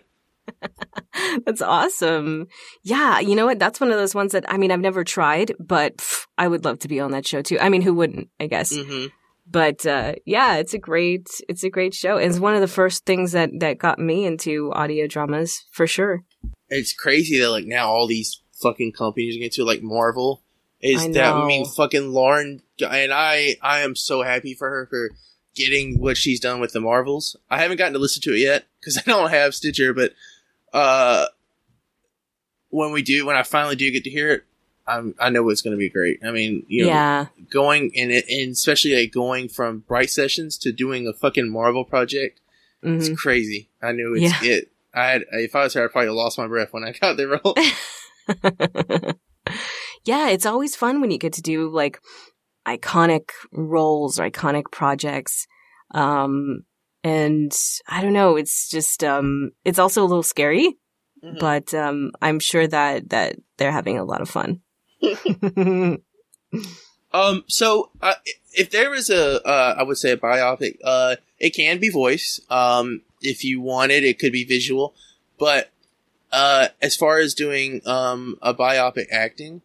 That's 1.45 1.61
awesome. 1.61 2.47
Yeah, 2.83 3.19
you 3.19 3.35
know 3.35 3.45
what? 3.45 3.59
That's 3.59 3.79
one 3.79 3.91
of 3.91 3.97
those 3.97 4.15
ones 4.15 4.31
that 4.31 4.51
I 4.51 4.57
mean 4.57 4.71
I've 4.71 4.79
never 4.79 5.03
tried, 5.03 5.53
but 5.59 5.97
pff, 5.97 6.25
I 6.37 6.47
would 6.47 6.65
love 6.65 6.79
to 6.79 6.87
be 6.87 6.99
on 6.99 7.11
that 7.11 7.27
show 7.27 7.41
too. 7.41 7.59
I 7.59 7.69
mean, 7.69 7.81
who 7.81 7.93
wouldn't? 7.93 8.29
I 8.39 8.47
guess. 8.47 8.75
hmm 8.75 9.07
But 9.47 9.85
uh, 9.85 10.15
yeah, 10.25 10.55
it's 10.57 10.73
a 10.73 10.79
great 10.79 11.27
it's 11.47 11.63
a 11.63 11.69
great 11.69 11.93
show. 11.93 12.17
It's 12.17 12.39
one 12.39 12.55
of 12.55 12.61
the 12.61 12.67
first 12.67 13.05
things 13.05 13.31
that 13.33 13.51
that 13.59 13.77
got 13.77 13.99
me 13.99 14.25
into 14.25 14.71
audio 14.73 15.07
dramas 15.07 15.65
for 15.71 15.87
sure. 15.87 16.23
It's 16.69 16.93
crazy 16.93 17.39
that 17.39 17.51
like 17.51 17.65
now 17.65 17.89
all 17.89 18.07
these 18.07 18.41
fucking 18.61 18.93
companies 18.93 19.35
are 19.35 19.39
getting 19.39 19.51
to 19.51 19.65
like 19.65 19.81
Marvel 19.81 20.43
is 20.81 21.03
I 21.03 21.11
that 21.13 21.33
I 21.35 21.45
mean 21.47 21.65
fucking 21.65 22.11
Lauren 22.11 22.61
and 22.79 23.11
I 23.13 23.55
I 23.61 23.81
am 23.81 23.95
so 23.95 24.21
happy 24.23 24.53
for 24.53 24.69
her 24.69 24.85
for 24.87 25.09
getting 25.55 25.99
what 25.99 26.15
she's 26.17 26.39
done 26.39 26.59
with 26.59 26.71
the 26.73 26.79
Marvels. 26.79 27.35
I 27.49 27.59
haven't 27.61 27.77
gotten 27.77 27.93
to 27.93 27.99
listen 27.99 28.21
to 28.23 28.33
it 28.33 28.39
yet 28.39 28.65
because 28.79 28.97
I 28.99 29.01
don't 29.05 29.29
have 29.29 29.53
Stitcher, 29.55 29.93
but 29.93 30.13
uh 30.73 31.25
when 32.69 32.91
we 32.91 33.01
do 33.01 33.25
when 33.25 33.35
I 33.35 33.43
finally 33.43 33.75
do 33.75 33.91
get 33.91 34.03
to 34.03 34.09
hear 34.09 34.29
it, 34.31 34.43
I'm 34.87 35.15
I 35.19 35.29
know 35.29 35.49
it's 35.49 35.61
going 35.61 35.75
to 35.75 35.77
be 35.77 35.89
great. 35.89 36.19
I 36.25 36.31
mean, 36.31 36.63
you 36.67 36.83
know, 36.83 36.89
yeah, 36.89 37.25
going 37.51 37.91
and 37.97 38.11
it 38.11 38.25
and 38.29 38.51
especially 38.51 38.95
like 38.95 39.11
going 39.11 39.49
from 39.49 39.79
Bright 39.79 40.09
Sessions 40.11 40.57
to 40.59 40.71
doing 40.71 41.07
a 41.07 41.13
fucking 41.13 41.49
Marvel 41.49 41.83
project, 41.83 42.39
Mhm. 42.83 42.97
it's 42.97 43.21
crazy. 43.21 43.69
I 43.81 43.91
knew 43.91 44.13
it's 44.15 44.43
Yeah. 44.43 44.51
it. 44.51 44.71
I 44.93 45.05
had 45.11 45.25
if 45.31 45.55
I 45.55 45.63
was 45.63 45.73
her, 45.73 45.85
I 45.85 45.91
probably 45.91 46.09
lost 46.11 46.37
my 46.37 46.47
breath 46.47 46.71
when 46.73 46.83
I 46.83 46.91
got 46.91 47.17
the 47.17 47.27
role. 47.27 47.55
yeah, 50.05 50.29
it's 50.29 50.45
always 50.45 50.75
fun 50.75 51.01
when 51.01 51.11
you 51.11 51.17
get 51.17 51.33
to 51.33 51.41
do 51.41 51.69
like 51.69 51.99
iconic 52.67 53.29
roles 53.51 54.19
or 54.19 54.29
iconic 54.29 54.65
projects. 54.71 55.47
Um, 55.91 56.63
and 57.03 57.51
I 57.87 58.01
don't 58.01 58.13
know, 58.13 58.35
it's 58.35 58.69
just, 58.69 59.03
um, 59.03 59.51
it's 59.63 59.79
also 59.79 60.01
a 60.03 60.05
little 60.05 60.23
scary, 60.23 60.77
Mhm. 61.23 61.39
but, 61.39 61.73
um, 61.73 62.11
I'm 62.21 62.39
sure 62.39 62.67
that, 62.67 63.09
that 63.09 63.37
they're 63.57 63.71
having 63.71 63.97
a 63.97 64.03
lot 64.05 64.21
of 64.21 64.29
fun. 64.29 64.61
Um, 67.11 67.43
so 67.47 67.89
uh, 68.01 68.13
if 68.53 68.69
there 68.69 68.93
is 68.93 69.09
a, 69.09 69.43
uh, 69.43 69.75
I 69.79 69.83
would 69.83 69.97
say 69.97 70.11
a 70.11 70.17
biopic, 70.17 70.77
uh, 70.83 71.15
it 71.39 71.55
can 71.55 71.79
be 71.79 71.89
voice. 71.89 72.39
Um, 72.51 73.01
if 73.21 73.43
you 73.43 73.59
want 73.61 73.91
it, 73.91 74.03
it 74.03 74.19
could 74.19 74.31
be 74.31 74.43
visual. 74.45 74.93
But 75.39 75.71
uh, 76.31 76.67
as 76.83 76.95
far 76.95 77.17
as 77.17 77.33
doing 77.33 77.81
um 77.87 78.37
a 78.43 78.53
biopic 78.53 79.07
acting 79.11 79.63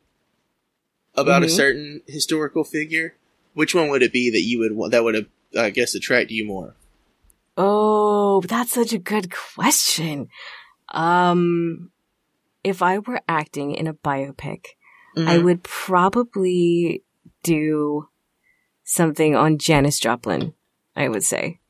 about 1.15 1.43
a 1.43 1.47
Mhm. 1.47 1.51
certain 1.57 2.03
historical 2.07 2.65
figure, 2.65 3.17
which 3.55 3.75
one 3.75 3.89
would 3.91 4.03
it 4.03 4.13
be 4.13 4.31
that 4.31 4.43
you 4.43 4.59
would 4.59 4.73
want 4.73 4.93
that 4.93 5.05
would, 5.05 5.17
uh, 5.17 5.61
I 5.61 5.71
guess, 5.71 5.95
attract 5.95 6.31
you 6.31 6.45
more? 6.47 6.75
oh, 7.57 8.41
that's 8.41 8.73
such 8.73 8.93
a 8.93 8.99
good 8.99 9.33
question. 9.33 10.29
Um, 10.89 11.93
if 12.65 12.83
I 12.83 12.99
were 12.99 13.21
acting 13.29 13.73
in 13.75 13.87
a 13.87 13.95
biopic, 13.95 14.67
I 15.17 15.39
Mhm. 15.39 15.45
would 15.45 15.63
probably 15.63 17.05
do 17.45 18.09
something 18.83 19.37
on 19.37 19.59
Janis 19.59 20.01
Joplin, 20.01 20.55
I 20.97 21.09
would 21.09 21.23
say. 21.23 21.61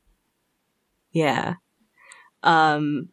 Yeah. 1.11 1.55
Um 2.43 3.09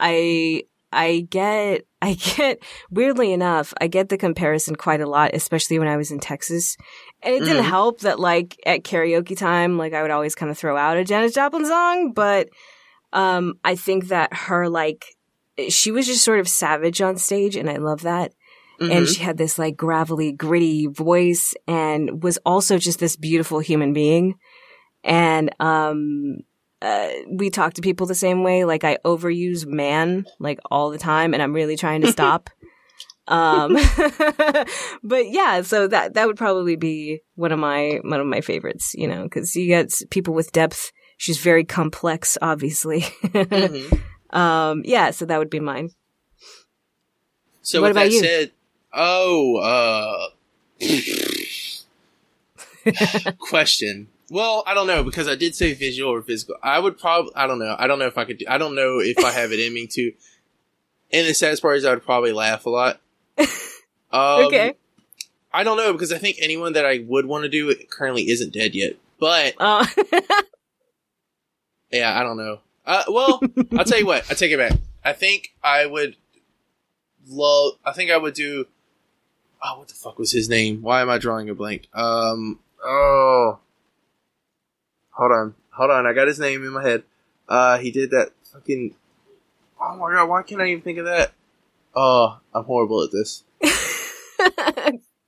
I 0.00 0.64
I 0.92 1.26
get 1.28 1.86
I 2.02 2.14
get 2.14 2.62
weirdly 2.90 3.32
enough, 3.32 3.72
I 3.80 3.86
get 3.86 4.08
the 4.08 4.18
comparison 4.18 4.74
quite 4.76 5.00
a 5.00 5.06
lot, 5.08 5.30
especially 5.34 5.78
when 5.78 5.88
I 5.88 5.96
was 5.96 6.10
in 6.10 6.18
Texas. 6.20 6.76
And 7.22 7.34
it 7.34 7.44
didn't 7.44 7.64
Mhm. 7.64 7.68
help 7.68 8.00
that 8.00 8.18
like 8.20 8.56
at 8.66 8.82
karaoke 8.82 9.36
time, 9.38 9.78
like 9.78 9.94
I 9.94 10.02
would 10.02 10.10
always 10.10 10.34
kind 10.34 10.50
of 10.50 10.58
throw 10.58 10.76
out 10.76 10.96
a 10.96 11.04
Janis 11.04 11.34
Joplin 11.34 11.64
song, 11.64 12.12
but 12.12 12.48
um 13.12 13.54
I 13.64 13.74
think 13.76 14.08
that 14.08 14.34
her 14.34 14.68
like 14.68 15.04
she 15.68 15.90
was 15.90 16.06
just 16.06 16.24
sort 16.24 16.40
of 16.40 16.48
savage 16.48 17.00
on 17.00 17.16
stage 17.18 17.56
and 17.56 17.68
I 17.70 17.76
love 17.76 18.02
that 18.02 18.32
and 18.80 19.06
Mhm. 19.06 19.14
she 19.14 19.22
had 19.22 19.36
this 19.36 19.58
like 19.58 19.76
gravelly, 19.76 20.32
gritty 20.32 20.86
voice 20.88 21.54
and 21.68 22.22
was 22.22 22.38
also 22.44 22.78
just 22.78 22.98
this 22.98 23.14
beautiful 23.16 23.60
human 23.60 23.92
being. 23.92 24.34
And, 25.04 25.54
um, 25.60 26.38
uh, 26.82 27.08
we 27.30 27.48
talk 27.48 27.74
to 27.74 27.80
people 27.80 28.06
the 28.06 28.14
same 28.14 28.42
way. 28.42 28.64
Like 28.64 28.82
I 28.84 28.98
overuse 29.04 29.64
man 29.66 30.26
like 30.38 30.58
all 30.70 30.90
the 30.90 30.98
time 30.98 31.32
and 31.32 31.42
I'm 31.42 31.52
really 31.54 31.76
trying 31.76 32.00
to 32.02 32.12
stop. 32.18 32.50
um, 33.28 33.74
but 35.02 35.30
yeah, 35.30 35.62
so 35.62 35.86
that, 35.86 36.14
that 36.14 36.26
would 36.26 36.36
probably 36.36 36.76
be 36.76 37.20
one 37.36 37.52
of 37.52 37.58
my, 37.58 38.00
one 38.02 38.20
of 38.20 38.26
my 38.26 38.40
favorites, 38.40 38.92
you 38.94 39.06
know, 39.06 39.28
cause 39.28 39.54
you 39.54 39.66
get 39.68 39.92
people 40.10 40.34
with 40.34 40.50
depth. 40.52 40.90
She's 41.18 41.38
very 41.38 41.64
complex, 41.64 42.36
obviously. 42.42 43.02
Mhm. 43.02 44.00
um, 44.36 44.82
yeah, 44.84 45.12
so 45.12 45.24
that 45.26 45.38
would 45.38 45.50
be 45.50 45.60
mine. 45.60 45.90
So 47.62 47.80
What 47.80 47.88
with 47.90 47.96
about 47.96 48.04
that 48.06 48.12
you? 48.12 48.20
said, 48.20 48.50
oh, 48.92 50.30
uh, 52.82 53.32
question. 53.38 54.08
Well, 54.32 54.62
I 54.66 54.72
don't 54.72 54.86
know 54.86 55.04
because 55.04 55.28
I 55.28 55.34
did 55.34 55.54
say 55.54 55.74
visual 55.74 56.10
or 56.10 56.22
physical. 56.22 56.56
I 56.62 56.78
would 56.78 56.98
probably, 56.98 57.32
I 57.36 57.46
don't 57.46 57.58
know. 57.58 57.76
I 57.78 57.86
don't 57.86 57.98
know 57.98 58.06
if 58.06 58.16
I 58.16 58.24
could 58.24 58.38
do, 58.38 58.46
I 58.48 58.56
don't 58.56 58.74
know 58.74 58.98
if 58.98 59.22
I 59.22 59.30
have 59.30 59.52
it 59.52 59.60
in 59.60 59.74
me 59.74 59.86
to. 59.88 60.10
And 61.12 61.28
the 61.28 61.34
saddest 61.34 61.60
part 61.60 61.76
is 61.76 61.84
I 61.84 61.90
would 61.90 62.02
probably 62.02 62.32
laugh 62.32 62.64
a 62.66 62.70
lot. 62.70 63.00
Um, 64.14 64.44
okay. 64.44 64.74
I 65.54 65.64
don't 65.64 65.78
know 65.78 65.94
because 65.94 66.12
I 66.12 66.18
think 66.18 66.36
anyone 66.38 66.74
that 66.74 66.84
I 66.84 67.02
would 67.08 67.24
want 67.24 67.44
to 67.44 67.48
do 67.48 67.70
it 67.70 67.88
currently 67.88 68.28
isn't 68.28 68.52
dead 68.52 68.74
yet. 68.74 68.96
But 69.18 69.54
Uh, 69.58 69.86
yeah, 71.90 72.20
I 72.20 72.22
don't 72.22 72.36
know. 72.36 72.58
Uh, 72.84 73.04
well, 73.08 73.40
I'll 73.78 73.86
tell 73.86 73.98
you 73.98 74.04
what. 74.04 74.30
I 74.30 74.34
take 74.34 74.52
it 74.52 74.58
back. 74.58 74.78
I 75.02 75.14
think 75.14 75.54
I 75.64 75.86
would 75.86 76.16
love. 77.26 77.78
I 77.86 77.92
think 77.92 78.10
I 78.10 78.18
would 78.18 78.34
do. 78.34 78.66
Oh, 79.64 79.78
what 79.78 79.88
the 79.88 79.94
fuck 79.94 80.18
was 80.18 80.30
his 80.30 80.50
name? 80.50 80.82
Why 80.82 81.00
am 81.00 81.08
I 81.08 81.16
drawing 81.16 81.48
a 81.48 81.54
blank? 81.54 81.88
Um. 81.94 82.58
Oh. 82.84 83.60
Hold 85.12 85.32
on. 85.32 85.54
Hold 85.70 85.90
on. 85.90 86.06
I 86.06 86.12
got 86.12 86.28
his 86.28 86.38
name 86.38 86.64
in 86.64 86.72
my 86.72 86.82
head. 86.82 87.04
Uh, 87.48 87.78
he 87.78 87.90
did 87.90 88.10
that 88.10 88.30
fucking. 88.52 88.94
Oh 89.80 89.96
my 89.96 90.12
god! 90.12 90.28
Why 90.28 90.42
can't 90.42 90.60
I 90.62 90.66
even 90.66 90.82
think 90.82 90.98
of 90.98 91.06
that? 91.06 91.32
Oh, 91.94 92.38
I'm 92.54 92.64
horrible 92.64 93.02
at 93.02 93.10
this. 93.10 93.42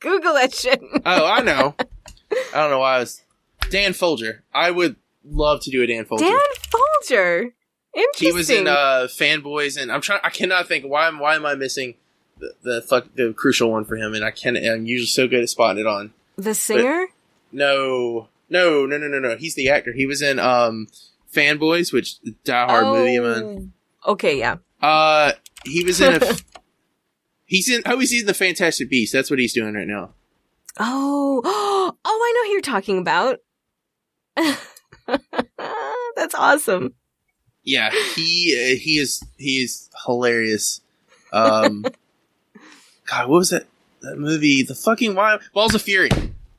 Google 0.00 0.34
that 0.34 0.54
shit. 0.54 0.80
Oh, 1.04 1.26
I 1.26 1.40
know. 1.40 1.74
I 1.80 2.58
don't 2.60 2.70
know 2.70 2.78
why 2.78 2.96
I 2.96 2.98
was. 3.00 3.22
Dan 3.70 3.92
Fogler. 3.92 4.40
I 4.52 4.70
would 4.70 4.96
love 5.24 5.60
to 5.62 5.70
do 5.70 5.82
a 5.82 5.86
Dan 5.86 6.04
Fogler. 6.04 6.20
Dan 6.20 6.38
Fogler. 6.70 7.52
Interesting. 7.96 8.26
he 8.28 8.32
was 8.32 8.50
in 8.50 8.66
uh 8.66 9.06
fanboys 9.08 9.80
and 9.80 9.92
i'm 9.92 10.00
trying 10.00 10.18
i 10.24 10.28
cannot 10.28 10.66
think 10.66 10.84
why 10.84 11.06
am 11.06 11.20
why 11.20 11.36
am 11.36 11.46
i 11.46 11.54
missing 11.54 11.94
the, 12.40 12.52
the 12.62 12.82
fuck 12.82 13.06
the 13.14 13.32
crucial 13.32 13.70
one 13.70 13.84
for 13.84 13.94
him 13.94 14.14
and 14.14 14.24
i 14.24 14.32
can't. 14.32 14.56
i'm 14.56 14.84
usually 14.84 15.06
so 15.06 15.28
good 15.28 15.44
at 15.44 15.48
spotting 15.48 15.80
it 15.80 15.86
on 15.86 16.12
the 16.36 16.54
singer. 16.54 17.06
no 17.52 18.26
no 18.48 18.86
no 18.86 18.98
no 18.98 19.08
no 19.08 19.18
no. 19.18 19.36
He's 19.36 19.54
the 19.54 19.68
actor. 19.70 19.92
He 19.92 20.06
was 20.06 20.22
in 20.22 20.38
um 20.38 20.86
fanboys 21.32 21.92
which 21.92 22.16
die 22.44 22.66
hard 22.66 22.86
movie 22.86 23.18
man 23.18 23.72
Oh, 24.06 24.12
Okay, 24.12 24.38
yeah. 24.38 24.56
uh 24.82 25.32
he 25.64 25.82
was 25.84 26.00
in 26.00 26.22
a 26.22 26.36
he's 27.46 27.68
in 27.68 27.82
oh 27.86 27.98
he's 27.98 28.12
in 28.20 28.26
the 28.26 28.34
fantastic 28.34 28.88
beast 28.90 29.12
that's 29.12 29.30
what 29.30 29.38
he's 29.38 29.52
doing 29.54 29.74
right 29.74 29.86
now. 29.88 30.10
Oh, 30.78 31.40
oh, 31.44 31.96
I 32.04 32.32
know 32.34 32.48
who 32.48 32.52
you're 32.52 32.60
talking 32.60 32.98
about. 32.98 33.38
That's 36.16 36.34
awesome. 36.34 36.94
yeah 37.62 37.90
he 38.14 38.54
uh, 38.56 38.78
he 38.80 38.98
is 38.98 39.22
he 39.38 39.62
is 39.62 39.88
hilarious. 40.06 40.80
Um 41.32 41.84
god 43.06 43.28
what 43.28 43.38
was 43.38 43.50
that 43.50 43.66
that 44.02 44.16
movie? 44.18 44.62
The 44.62 44.74
fucking 44.74 45.14
wild 45.14 45.40
balls 45.52 45.74
of 45.74 45.82
fury 45.82 46.10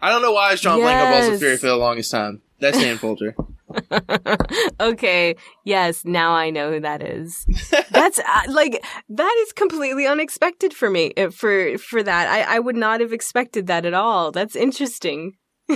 i 0.01 0.09
don't 0.09 0.21
know 0.21 0.31
why 0.31 0.49
i 0.49 0.51
was 0.51 0.61
drawing 0.61 0.81
blank 0.81 1.01
on 1.01 1.11
balls 1.11 1.27
of 1.27 1.39
fury 1.39 1.57
for 1.57 1.67
the 1.67 1.75
longest 1.75 2.11
time 2.11 2.41
that's 2.59 2.79
Dan 2.79 2.97
Fogler 2.97 3.33
okay, 4.79 5.35
yes, 5.65 6.05
now 6.05 6.31
I 6.31 6.49
know 6.49 6.71
who 6.71 6.79
that 6.81 7.01
is. 7.01 7.45
That's 7.89 8.19
uh, 8.19 8.41
like 8.49 8.85
that 9.09 9.35
is 9.39 9.51
completely 9.53 10.05
unexpected 10.05 10.73
for 10.73 10.89
me. 10.89 11.11
uh, 11.17 11.29
For 11.31 11.77
for 11.77 12.03
that, 12.03 12.27
I 12.29 12.55
I 12.55 12.59
would 12.59 12.75
not 12.75 13.01
have 13.01 13.11
expected 13.11 13.67
that 13.67 13.85
at 13.85 13.93
all. 13.93 14.31
That's 14.31 14.55
interesting. 14.55 15.37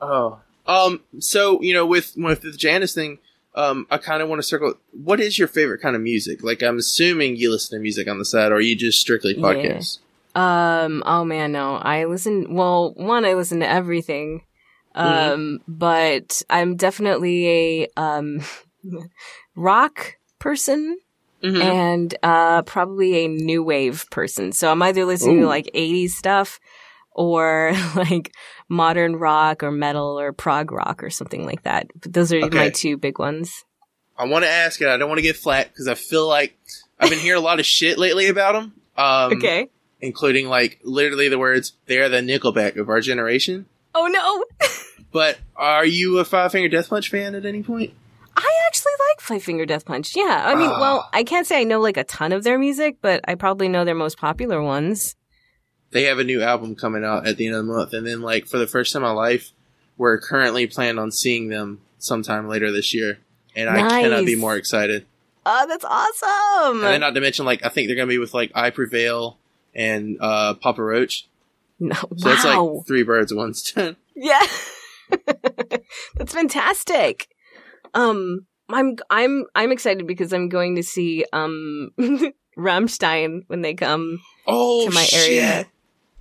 oh 0.00 0.38
um 0.66 1.00
so 1.18 1.60
you 1.62 1.74
know 1.74 1.86
with 1.86 2.12
with 2.16 2.42
the 2.42 2.52
janice 2.52 2.94
thing 2.94 3.18
um 3.54 3.86
i 3.90 3.98
kind 3.98 4.22
of 4.22 4.28
want 4.28 4.38
to 4.38 4.42
circle 4.42 4.74
what 4.92 5.20
is 5.20 5.38
your 5.38 5.48
favorite 5.48 5.80
kind 5.80 5.96
of 5.96 6.02
music 6.02 6.42
like 6.42 6.62
i'm 6.62 6.78
assuming 6.78 7.34
you 7.36 7.50
listen 7.50 7.76
to 7.76 7.82
music 7.82 8.06
on 8.08 8.18
the 8.18 8.24
side 8.24 8.52
or 8.52 8.56
are 8.56 8.60
you 8.60 8.76
just 8.76 9.00
strictly 9.00 9.34
Yeah. 9.34 9.80
Um. 10.36 11.02
Oh 11.06 11.24
man, 11.24 11.52
no. 11.52 11.76
I 11.76 12.04
listen. 12.04 12.54
Well, 12.54 12.92
one, 12.94 13.24
I 13.24 13.32
listen 13.34 13.60
to 13.60 13.68
everything. 13.68 14.42
Um. 14.94 15.60
But 15.66 16.42
I'm 16.50 16.76
definitely 16.76 17.48
a 17.48 17.88
um 17.96 18.40
rock 19.56 20.16
person 20.38 20.98
Mhm. 21.42 21.62
and 21.62 22.14
uh 22.22 22.62
probably 22.62 23.24
a 23.24 23.28
new 23.28 23.62
wave 23.62 24.04
person. 24.10 24.52
So 24.52 24.70
I'm 24.70 24.82
either 24.82 25.04
listening 25.04 25.40
to 25.40 25.46
like 25.46 25.70
80s 25.74 26.10
stuff 26.10 26.58
or 27.12 27.72
like 27.96 28.32
modern 28.68 29.16
rock 29.16 29.62
or 29.62 29.70
metal 29.70 30.18
or 30.18 30.32
prog 30.32 30.72
rock 30.72 31.02
or 31.02 31.10
something 31.10 31.44
like 31.46 31.62
that. 31.62 31.86
But 32.00 32.12
those 32.12 32.32
are 32.32 32.40
Okay. 32.42 32.56
my 32.56 32.70
two 32.70 32.96
big 32.96 33.18
ones. 33.18 33.64
i 34.18 34.24
want 34.24 34.44
to 34.44 34.50
ask 34.50 34.80
it 34.80 34.88
i 34.88 34.96
don't 34.96 35.08
want 35.10 35.18
to 35.18 35.22
get 35.22 35.36
flat 35.36 35.68
because 35.68 35.86
i 35.88 35.94
feel 35.94 36.26
like 36.26 36.56
i've 36.98 37.10
been 37.10 37.18
hearing 37.18 37.38
a 37.40 37.44
lot 37.44 37.60
of 37.60 37.66
shit 37.66 37.98
lately 37.98 38.28
about 38.28 38.52
them 38.54 38.72
um 38.96 39.32
okay. 39.36 39.68
Including 40.00 40.48
like 40.48 40.78
literally 40.82 41.28
the 41.28 41.38
words 41.38 41.72
they're 41.86 42.08
the 42.08 42.18
nickelback 42.18 42.76
of 42.76 42.88
our 42.88 43.00
generation 43.00 43.66
Oh 43.94 44.06
no. 44.08 44.44
but 45.12 45.38
are 45.56 45.86
you 45.86 46.18
a 46.18 46.24
five 46.24 46.52
finger 46.52 46.68
death 46.68 46.88
punch 46.90 47.10
fan 47.10 47.34
at 47.34 47.46
any 47.46 47.62
point 47.62 47.92
I 48.38 48.52
actually 48.66 48.92
like 49.08 49.20
Five 49.22 49.42
Finger 49.42 49.64
Death 49.64 49.86
Punch. 49.86 50.14
Yeah. 50.14 50.42
I 50.46 50.54
mean, 50.56 50.68
Ah. 50.68 50.78
well, 50.78 51.08
I 51.14 51.24
can't 51.24 51.46
say 51.46 51.58
I 51.60 51.64
know 51.64 51.80
like 51.80 51.96
a 51.96 52.04
ton 52.04 52.32
of 52.32 52.44
their 52.44 52.58
music, 52.58 52.98
but 53.00 53.22
I 53.26 53.34
probably 53.34 53.66
know 53.66 53.86
their 53.86 53.94
most 53.94 54.18
popular 54.18 54.62
ones. 54.62 55.16
they 55.90 56.02
have 56.02 56.18
a 56.18 56.24
new 56.24 56.42
album 56.42 56.74
coming 56.74 57.02
out 57.02 57.26
at 57.26 57.38
the 57.38 57.46
end 57.46 57.56
of 57.56 57.64
the 57.66 57.72
month 57.72 57.94
and 57.94 58.06
then 58.06 58.20
like 58.20 58.46
for 58.46 58.58
the 58.58 58.66
first 58.66 58.92
time 58.92 59.02
in 59.02 59.08
my 59.08 59.14
life 59.14 59.52
we're 59.96 60.20
currently 60.20 60.66
planning 60.66 60.98
on 60.98 61.10
seeing 61.10 61.48
them 61.48 61.80
sometime 61.98 62.46
later 62.46 62.70
this 62.70 62.92
year 62.92 63.18
and 63.54 63.70
i 63.70 64.02
cannot 64.02 64.26
be 64.26 64.36
more 64.36 64.56
excited 64.56 65.06
Oh, 65.46 65.64
that's 65.66 65.84
awesome. 65.86 66.84
and 66.84 66.92
then 66.92 67.00
not 67.00 67.14
to 67.14 67.20
mention 67.22 67.46
like 67.46 67.64
i 67.64 67.70
think 67.70 67.86
they're 67.88 67.96
gonna 67.96 68.06
be 68.08 68.18
with 68.18 68.34
like 68.34 68.52
i 68.54 68.68
prevail 68.68 69.38
and 69.76 70.16
uh 70.20 70.54
papa 70.54 70.82
roach 70.82 71.28
no, 71.78 71.94
so 72.16 72.30
it's 72.30 72.44
wow. 72.44 72.64
like 72.64 72.86
three 72.86 73.02
birds 73.04 73.32
one 73.32 73.54
stone 73.54 73.96
Yeah. 74.16 74.40
That's 76.16 76.32
fantastic. 76.32 77.28
Um 77.94 78.46
I'm 78.68 78.96
I'm 79.10 79.44
I'm 79.54 79.70
excited 79.70 80.06
because 80.06 80.32
I'm 80.32 80.48
going 80.48 80.76
to 80.76 80.82
see 80.82 81.24
um 81.32 81.90
Rammstein 82.58 83.42
when 83.48 83.60
they 83.60 83.74
come 83.74 84.20
oh 84.46 84.88
to 84.88 84.94
my 84.94 85.02
shit. 85.02 85.28
area. 85.28 85.66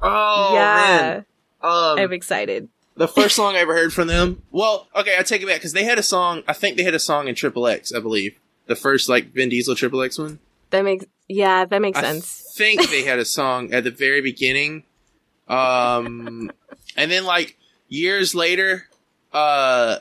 oh 0.02 0.52
yeah. 0.54 1.22
um 1.62 1.98
I'm 1.98 2.12
excited. 2.12 2.68
the 2.98 3.08
first 3.08 3.36
song 3.38 3.56
i 3.56 3.60
ever 3.60 3.74
heard 3.74 3.94
from 3.94 4.08
them 4.10 4.42
well 4.52 4.88
okay 4.96 5.16
i 5.18 5.24
take 5.24 5.42
it 5.42 5.48
back 5.48 5.58
because 5.58 5.74
they 5.74 5.86
had 5.86 5.98
a 5.98 6.04
song 6.04 6.44
i 6.48 6.54
think 6.54 6.76
they 6.78 6.84
had 6.84 6.94
a 6.94 7.00
song 7.00 7.28
in 7.30 7.36
triple 7.36 7.66
x 7.68 7.94
i 7.94 8.00
believe 8.00 8.36
the 8.68 8.76
first 8.76 9.08
like 9.10 9.34
vin 9.34 9.50
diesel 9.50 9.76
triple 9.76 10.02
x 10.02 10.18
one 10.18 10.40
That 10.76 10.84
makes 10.84 11.06
yeah, 11.28 11.66
that 11.66 11.82
makes 11.82 11.98
I 11.98 12.02
sense. 12.02 12.46
I 12.54 12.58
think 12.58 12.90
they 12.90 13.04
had 13.04 13.20
a 13.20 13.26
song 13.26 13.74
at 13.74 13.84
the 13.84 13.92
very 13.92 14.22
beginning. 14.22 14.84
Um, 15.48 16.52
and 16.96 17.12
then 17.12 17.26
like 17.26 17.58
years 17.88 18.34
later, 18.36 18.88
uh, 19.34 19.98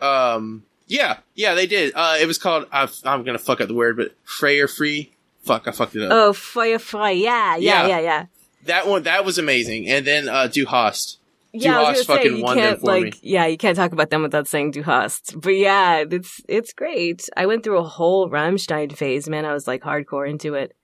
um, 0.00 0.64
yeah, 0.86 1.18
yeah, 1.34 1.54
they 1.54 1.66
did. 1.66 1.92
Uh, 1.94 2.16
it 2.20 2.26
was 2.26 2.38
called, 2.38 2.66
i 2.72 2.88
I'm 3.04 3.24
gonna 3.24 3.38
fuck 3.38 3.60
up 3.60 3.68
the 3.68 3.74
word, 3.74 3.96
but 3.96 4.14
Freyer 4.24 4.68
Free. 4.68 5.12
Fuck, 5.42 5.68
I 5.68 5.72
fucked 5.72 5.94
it 5.94 6.02
up. 6.02 6.10
Oh, 6.12 6.32
fire 6.32 6.78
Free. 6.78 7.22
Yeah, 7.22 7.56
yeah, 7.56 7.82
Yeah. 7.82 7.86
yeah, 7.86 8.00
yeah. 8.00 8.26
That 8.64 8.88
one, 8.88 9.04
that 9.04 9.24
was 9.24 9.38
amazing. 9.38 9.88
And 9.88 10.04
then, 10.04 10.28
uh, 10.28 10.48
Du 10.48 10.66
Hast. 10.66 11.18
Yeah, 11.62 11.80
I 11.80 11.92
Du 11.92 11.98
was 11.98 12.06
gonna 12.06 12.22
say 12.22 12.28
you 12.28 12.42
won 12.44 12.56
them 12.56 12.64
can't 12.64 12.80
for 12.80 12.86
like 12.86 13.02
me. 13.04 13.12
yeah, 13.22 13.46
you 13.46 13.56
can't 13.56 13.76
talk 13.76 13.92
about 13.92 14.10
them 14.10 14.22
without 14.22 14.46
saying 14.48 14.72
Du 14.72 14.82
Hast. 14.82 15.34
But 15.40 15.54
yeah, 15.56 16.04
it's 16.10 16.40
it's 16.48 16.72
great. 16.72 17.28
I 17.36 17.46
went 17.46 17.62
through 17.64 17.78
a 17.78 17.84
whole 17.84 18.28
Rammstein 18.30 18.94
phase, 18.96 19.28
man. 19.28 19.44
I 19.44 19.52
was 19.52 19.66
like 19.66 19.82
hardcore 19.82 20.28
into 20.28 20.54
it. 20.54 20.74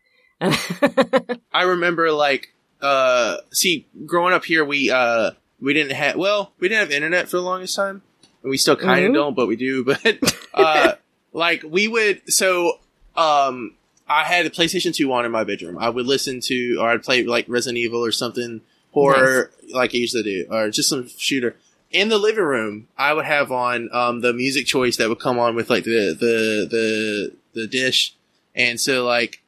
I 1.53 1.63
remember 1.63 2.11
like, 2.13 2.53
uh, 2.81 3.37
see, 3.53 3.87
growing 4.07 4.35
up 4.35 4.45
here, 4.45 4.65
we, 4.65 4.91
uh, 4.91 5.33
we 5.61 5.73
didn't 5.73 5.93
have, 5.93 6.17
well, 6.17 6.53
we 6.59 6.69
didn't 6.69 6.81
have 6.81 6.91
internet 6.91 7.29
for 7.29 7.37
the 7.37 7.43
longest 7.43 7.77
time. 7.77 8.03
And 8.43 8.51
we 8.51 8.57
still 8.57 8.75
kind 8.77 9.05
of 9.05 9.11
Mhm. 9.13 9.15
don't, 9.15 9.37
but 9.37 9.47
we 9.47 9.57
do. 9.57 9.85
But, 10.03 10.19
uh, 10.53 10.95
like 11.33 11.63
we 11.63 11.87
would, 11.89 12.23
so, 12.33 12.81
um, 13.17 13.77
I 14.09 14.25
had 14.25 14.45
a 14.47 14.51
PlayStation 14.51 14.93
2 14.95 15.11
on 15.13 15.25
in 15.25 15.31
my 15.31 15.45
bedroom. 15.45 15.79
I 15.79 15.89
would 15.89 16.07
listen 16.07 16.41
to, 16.41 16.77
or 16.81 16.89
I'd 16.91 17.03
play 17.05 17.23
like 17.23 17.47
Resident 17.49 17.79
Evil 17.79 18.05
or 18.05 18.11
something, 18.13 18.61
horror, 18.93 19.51
like 19.73 19.95
I 19.95 19.99
usually 19.99 20.23
do, 20.23 20.47
or 20.51 20.71
just 20.71 20.89
some 20.89 21.09
shooter. 21.19 21.57
In 21.91 22.09
the 22.09 22.19
living 22.19 22.45
room, 22.45 22.89
I 22.97 23.13
would 23.13 23.27
have 23.27 23.53
on, 23.53 23.91
um, 23.93 24.21
the 24.21 24.33
music 24.33 24.67
choice 24.67 24.97
that 24.97 25.09
would 25.09 25.21
come 25.21 25.39
on 25.39 25.55
with 25.55 25.69
like 25.69 25.85
the, 25.85 26.17
the, 26.19 26.67
the, 26.71 27.33
the 27.53 27.67
dish. 27.67 28.15
And 28.55 28.81
so 28.81 29.05
like, 29.05 29.43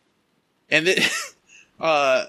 and 0.71 0.87
then, 0.87 0.99
uh, 1.81 2.27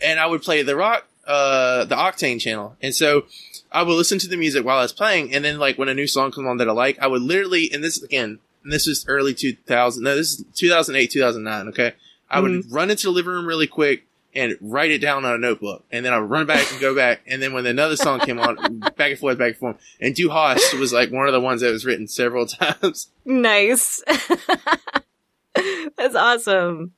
and 0.00 0.20
I 0.20 0.26
would 0.26 0.42
play 0.42 0.62
the 0.62 0.76
rock, 0.76 1.06
uh, 1.26 1.84
the 1.84 1.96
Octane 1.96 2.40
channel. 2.40 2.76
And 2.82 2.94
so 2.94 3.24
I 3.72 3.82
would 3.82 3.94
listen 3.94 4.18
to 4.20 4.28
the 4.28 4.36
music 4.36 4.64
while 4.64 4.78
I 4.78 4.82
was 4.82 4.92
playing. 4.92 5.34
And 5.34 5.44
then 5.44 5.58
like 5.58 5.78
when 5.78 5.88
a 5.88 5.94
new 5.94 6.06
song 6.06 6.30
comes 6.30 6.46
on 6.46 6.58
that 6.58 6.68
I 6.68 6.72
like, 6.72 6.98
I 7.00 7.06
would 7.06 7.22
literally, 7.22 7.70
and 7.72 7.82
this 7.82 8.02
again, 8.02 8.38
and 8.62 8.72
this 8.72 8.86
is 8.86 9.04
early 9.08 9.34
2000, 9.34 10.02
no, 10.02 10.14
this 10.14 10.38
is 10.38 10.44
2008, 10.54 11.10
2009. 11.10 11.68
Okay. 11.68 11.94
I 12.30 12.38
would 12.38 12.70
run 12.70 12.90
into 12.90 13.08
the 13.08 13.10
living 13.10 13.32
room 13.32 13.46
really 13.46 13.66
quick 13.66 14.04
and 14.34 14.56
write 14.60 14.90
it 14.90 14.98
down 15.00 15.24
on 15.24 15.34
a 15.34 15.38
notebook. 15.38 15.84
And 15.90 16.04
then 16.04 16.12
I 16.12 16.18
run 16.18 16.46
back 16.46 16.70
and 16.70 16.80
go 16.80 16.94
back. 16.94 17.20
And 17.26 17.42
then 17.42 17.52
when 17.52 17.66
another 17.66 17.96
song 17.96 18.20
came 18.20 18.38
on, 18.38 18.78
back 18.96 19.10
and 19.10 19.18
forth, 19.18 19.38
back 19.38 19.48
and 19.48 19.56
forth. 19.56 19.76
And 20.00 20.14
Du 20.14 20.30
Hast 20.30 20.74
was 20.74 20.92
like 20.92 21.10
one 21.10 21.26
of 21.26 21.32
the 21.32 21.40
ones 21.40 21.60
that 21.62 21.70
was 21.72 21.84
written 21.84 22.06
several 22.08 22.46
times. 22.46 23.10
nice. 23.24 24.02
That's 25.96 26.14
awesome. 26.14 26.92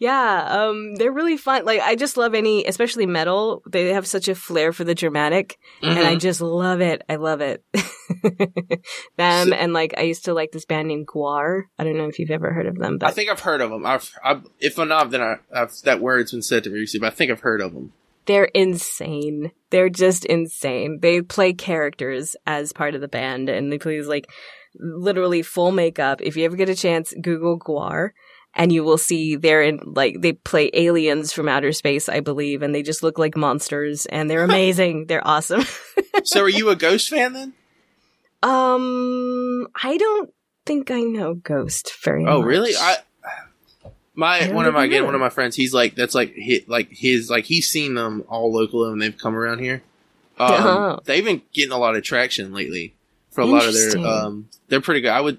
Yeah, 0.00 0.46
um, 0.48 0.94
they're 0.94 1.10
really 1.12 1.36
fun. 1.36 1.64
Like, 1.64 1.80
I 1.80 1.96
just 1.96 2.16
love 2.16 2.32
any, 2.34 2.64
especially 2.64 3.04
metal. 3.06 3.62
They 3.68 3.92
have 3.92 4.06
such 4.06 4.28
a 4.28 4.34
flair 4.36 4.72
for 4.72 4.84
the 4.84 4.94
dramatic, 4.94 5.58
and 5.82 5.98
I 5.98 6.14
Mhm. 6.14 6.20
just 6.20 6.40
love 6.40 6.80
it. 6.80 7.02
I 7.08 7.16
love 7.16 7.40
it. 7.40 7.64
them 9.16 9.48
So- 9.48 9.54
and 9.54 9.72
like 9.72 9.94
I 9.98 10.02
used 10.02 10.24
to 10.26 10.34
like 10.34 10.52
this 10.52 10.64
band 10.64 10.88
named 10.88 11.06
Gwar. 11.08 11.62
I 11.78 11.84
don't 11.84 11.96
know 11.96 12.06
if 12.08 12.18
you've 12.18 12.30
ever 12.30 12.52
heard 12.52 12.66
of 12.66 12.76
them, 12.78 12.98
but 12.98 13.08
I 13.08 13.12
think 13.12 13.28
I've 13.30 13.40
heard 13.40 13.60
of 13.60 13.70
them. 13.70 13.84
I've, 13.84 14.10
I've 14.24 14.46
if 14.60 14.78
I'm 14.78 14.88
not, 14.88 15.10
then 15.10 15.20
I, 15.22 15.36
I've, 15.52 15.72
that 15.82 16.00
word's 16.00 16.30
been 16.32 16.42
said 16.42 16.64
to 16.64 16.70
me 16.70 16.78
recently. 16.78 17.04
But 17.06 17.12
I 17.12 17.16
think 17.16 17.30
I've 17.30 17.40
heard 17.40 17.60
of 17.60 17.74
them. 17.74 17.92
they're 18.26 18.44
insane. 18.54 19.50
They're 19.70 19.90
just 19.90 20.24
insane. 20.26 20.98
They 21.02 21.22
play 21.22 21.52
characters 21.52 22.36
as 22.46 22.72
part 22.72 22.94
of 22.94 23.00
the 23.00 23.08
band, 23.08 23.48
and 23.48 23.72
they 23.72 23.78
play 23.78 23.96
these 23.96 24.06
like 24.06 24.28
literally 24.78 25.42
full 25.42 25.72
makeup. 25.72 26.20
If 26.22 26.36
you 26.36 26.44
ever 26.44 26.56
get 26.56 26.68
a 26.68 26.74
chance, 26.76 27.12
Google 27.20 27.58
Gwar. 27.58 28.10
And 28.54 28.72
you 28.72 28.82
will 28.82 28.98
see 28.98 29.36
they're 29.36 29.62
in 29.62 29.78
like 29.84 30.20
they 30.20 30.32
play 30.32 30.70
aliens 30.72 31.32
from 31.32 31.48
outer 31.48 31.72
space, 31.72 32.08
I 32.08 32.20
believe, 32.20 32.62
and 32.62 32.74
they 32.74 32.82
just 32.82 33.02
look 33.02 33.18
like 33.18 33.36
monsters, 33.36 34.06
and 34.06 34.28
they're 34.28 34.42
amazing. 34.44 35.06
they're 35.06 35.26
awesome. 35.26 35.64
So, 36.24 36.42
are 36.42 36.48
you 36.48 36.68
a 36.70 36.74
Ghost 36.76 37.08
fan 37.10 37.32
then? 37.32 37.52
Um, 38.42 39.68
I 39.82 39.96
don't 39.96 40.30
think 40.66 40.90
I 40.90 41.00
know 41.02 41.34
Ghost 41.34 41.92
very 42.02 42.24
much. 42.24 42.32
Oh, 42.32 42.40
really? 42.42 42.72
I 42.76 42.96
my 44.14 44.48
I 44.48 44.52
one 44.52 44.66
of 44.66 44.74
my 44.74 44.84
again 44.84 45.04
one 45.04 45.14
of 45.14 45.20
my 45.20 45.28
friends. 45.28 45.54
He's 45.54 45.72
like 45.72 45.94
that's 45.94 46.14
like 46.14 46.32
hit 46.34 46.68
like 46.68 46.88
his 46.90 47.30
like 47.30 47.44
he's 47.44 47.68
seen 47.68 47.94
them 47.94 48.24
all 48.28 48.52
local 48.52 48.88
when 48.88 48.98
they've 48.98 49.16
come 49.16 49.36
around 49.36 49.60
here. 49.60 49.82
Um, 50.38 50.52
Oh. 50.52 50.98
They've 51.04 51.24
been 51.24 51.42
getting 51.52 51.72
a 51.72 51.78
lot 51.78 51.94
of 51.96 52.02
traction 52.02 52.52
lately 52.52 52.94
for 53.30 53.42
a 53.42 53.46
lot 53.46 53.64
of 53.66 53.74
their. 53.74 53.98
Um, 53.98 54.48
they're 54.68 54.80
pretty 54.80 55.00
good. 55.02 55.10
I 55.10 55.20
would 55.20 55.38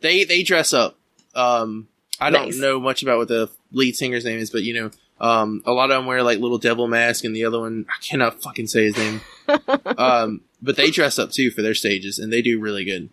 they 0.00 0.24
they 0.24 0.42
dress 0.42 0.72
up. 0.72 0.96
Um, 1.34 1.88
I 2.22 2.30
Nice. 2.30 2.52
don't 2.52 2.60
know 2.60 2.80
much 2.80 3.02
about 3.02 3.18
what 3.18 3.28
the 3.28 3.50
lead 3.72 3.96
singer's 3.96 4.24
name 4.24 4.38
is, 4.38 4.50
but 4.50 4.62
you 4.62 4.74
know, 4.74 4.90
um, 5.20 5.62
a 5.66 5.72
lot 5.72 5.90
of 5.90 5.96
them 5.98 6.06
wear 6.06 6.22
like 6.22 6.38
little 6.38 6.58
devil 6.58 6.88
mask, 6.88 7.24
and 7.24 7.34
the 7.36 7.44
other 7.44 7.60
one 7.60 7.86
I 7.88 8.00
cannot 8.02 8.42
fucking 8.42 8.66
say 8.66 8.84
his 8.84 8.96
name. 8.96 9.20
um, 9.98 10.40
but 10.60 10.76
they 10.76 10.90
dress 10.90 11.18
up 11.18 11.30
too 11.30 11.50
for 11.50 11.62
their 11.62 11.74
stages, 11.74 12.18
and 12.18 12.32
they 12.32 12.42
do 12.42 12.58
really 12.60 12.84
good. 12.84 13.10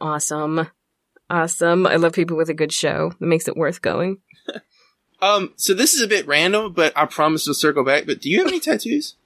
awesome, 0.00 0.68
awesome. 1.30 1.86
I 1.86 1.96
love 1.96 2.12
people 2.12 2.36
with 2.36 2.48
a 2.48 2.54
good 2.54 2.72
show. 2.72 3.12
It 3.20 3.24
makes 3.24 3.48
it 3.48 3.56
worth 3.56 3.82
going. 3.82 4.18
Um, 5.22 5.54
so 5.56 5.72
this 5.72 5.94
is 5.94 6.02
a 6.02 6.06
bit 6.06 6.26
random, 6.26 6.74
but 6.74 6.92
I 6.94 7.06
promise 7.06 7.46
to 7.46 7.54
circle 7.54 7.82
back. 7.84 8.04
But 8.04 8.20
do 8.20 8.28
you 8.28 8.36
have 8.40 8.48
any 8.48 8.60
tattoos? 8.60 9.16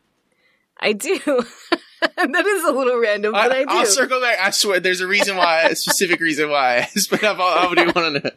I 0.78 0.92
do. 0.92 1.18
that 1.26 2.46
is 2.46 2.64
a 2.64 2.70
little 2.70 2.96
random, 3.00 3.32
but 3.32 3.50
I, 3.50 3.64
do. 3.64 3.74
will 3.74 3.86
circle 3.86 4.20
back. 4.20 4.38
I 4.40 4.50
swear, 4.50 4.78
there's 4.78 5.00
a 5.00 5.08
reason 5.08 5.36
why, 5.36 5.62
a 5.62 5.74
specific 5.74 6.20
reason 6.20 6.48
why 6.48 6.88
but 7.10 7.24
I, 7.24 7.32
I 7.32 7.74
do 7.74 7.84
want 7.86 7.94
to 7.96 8.20
know. 8.22 8.30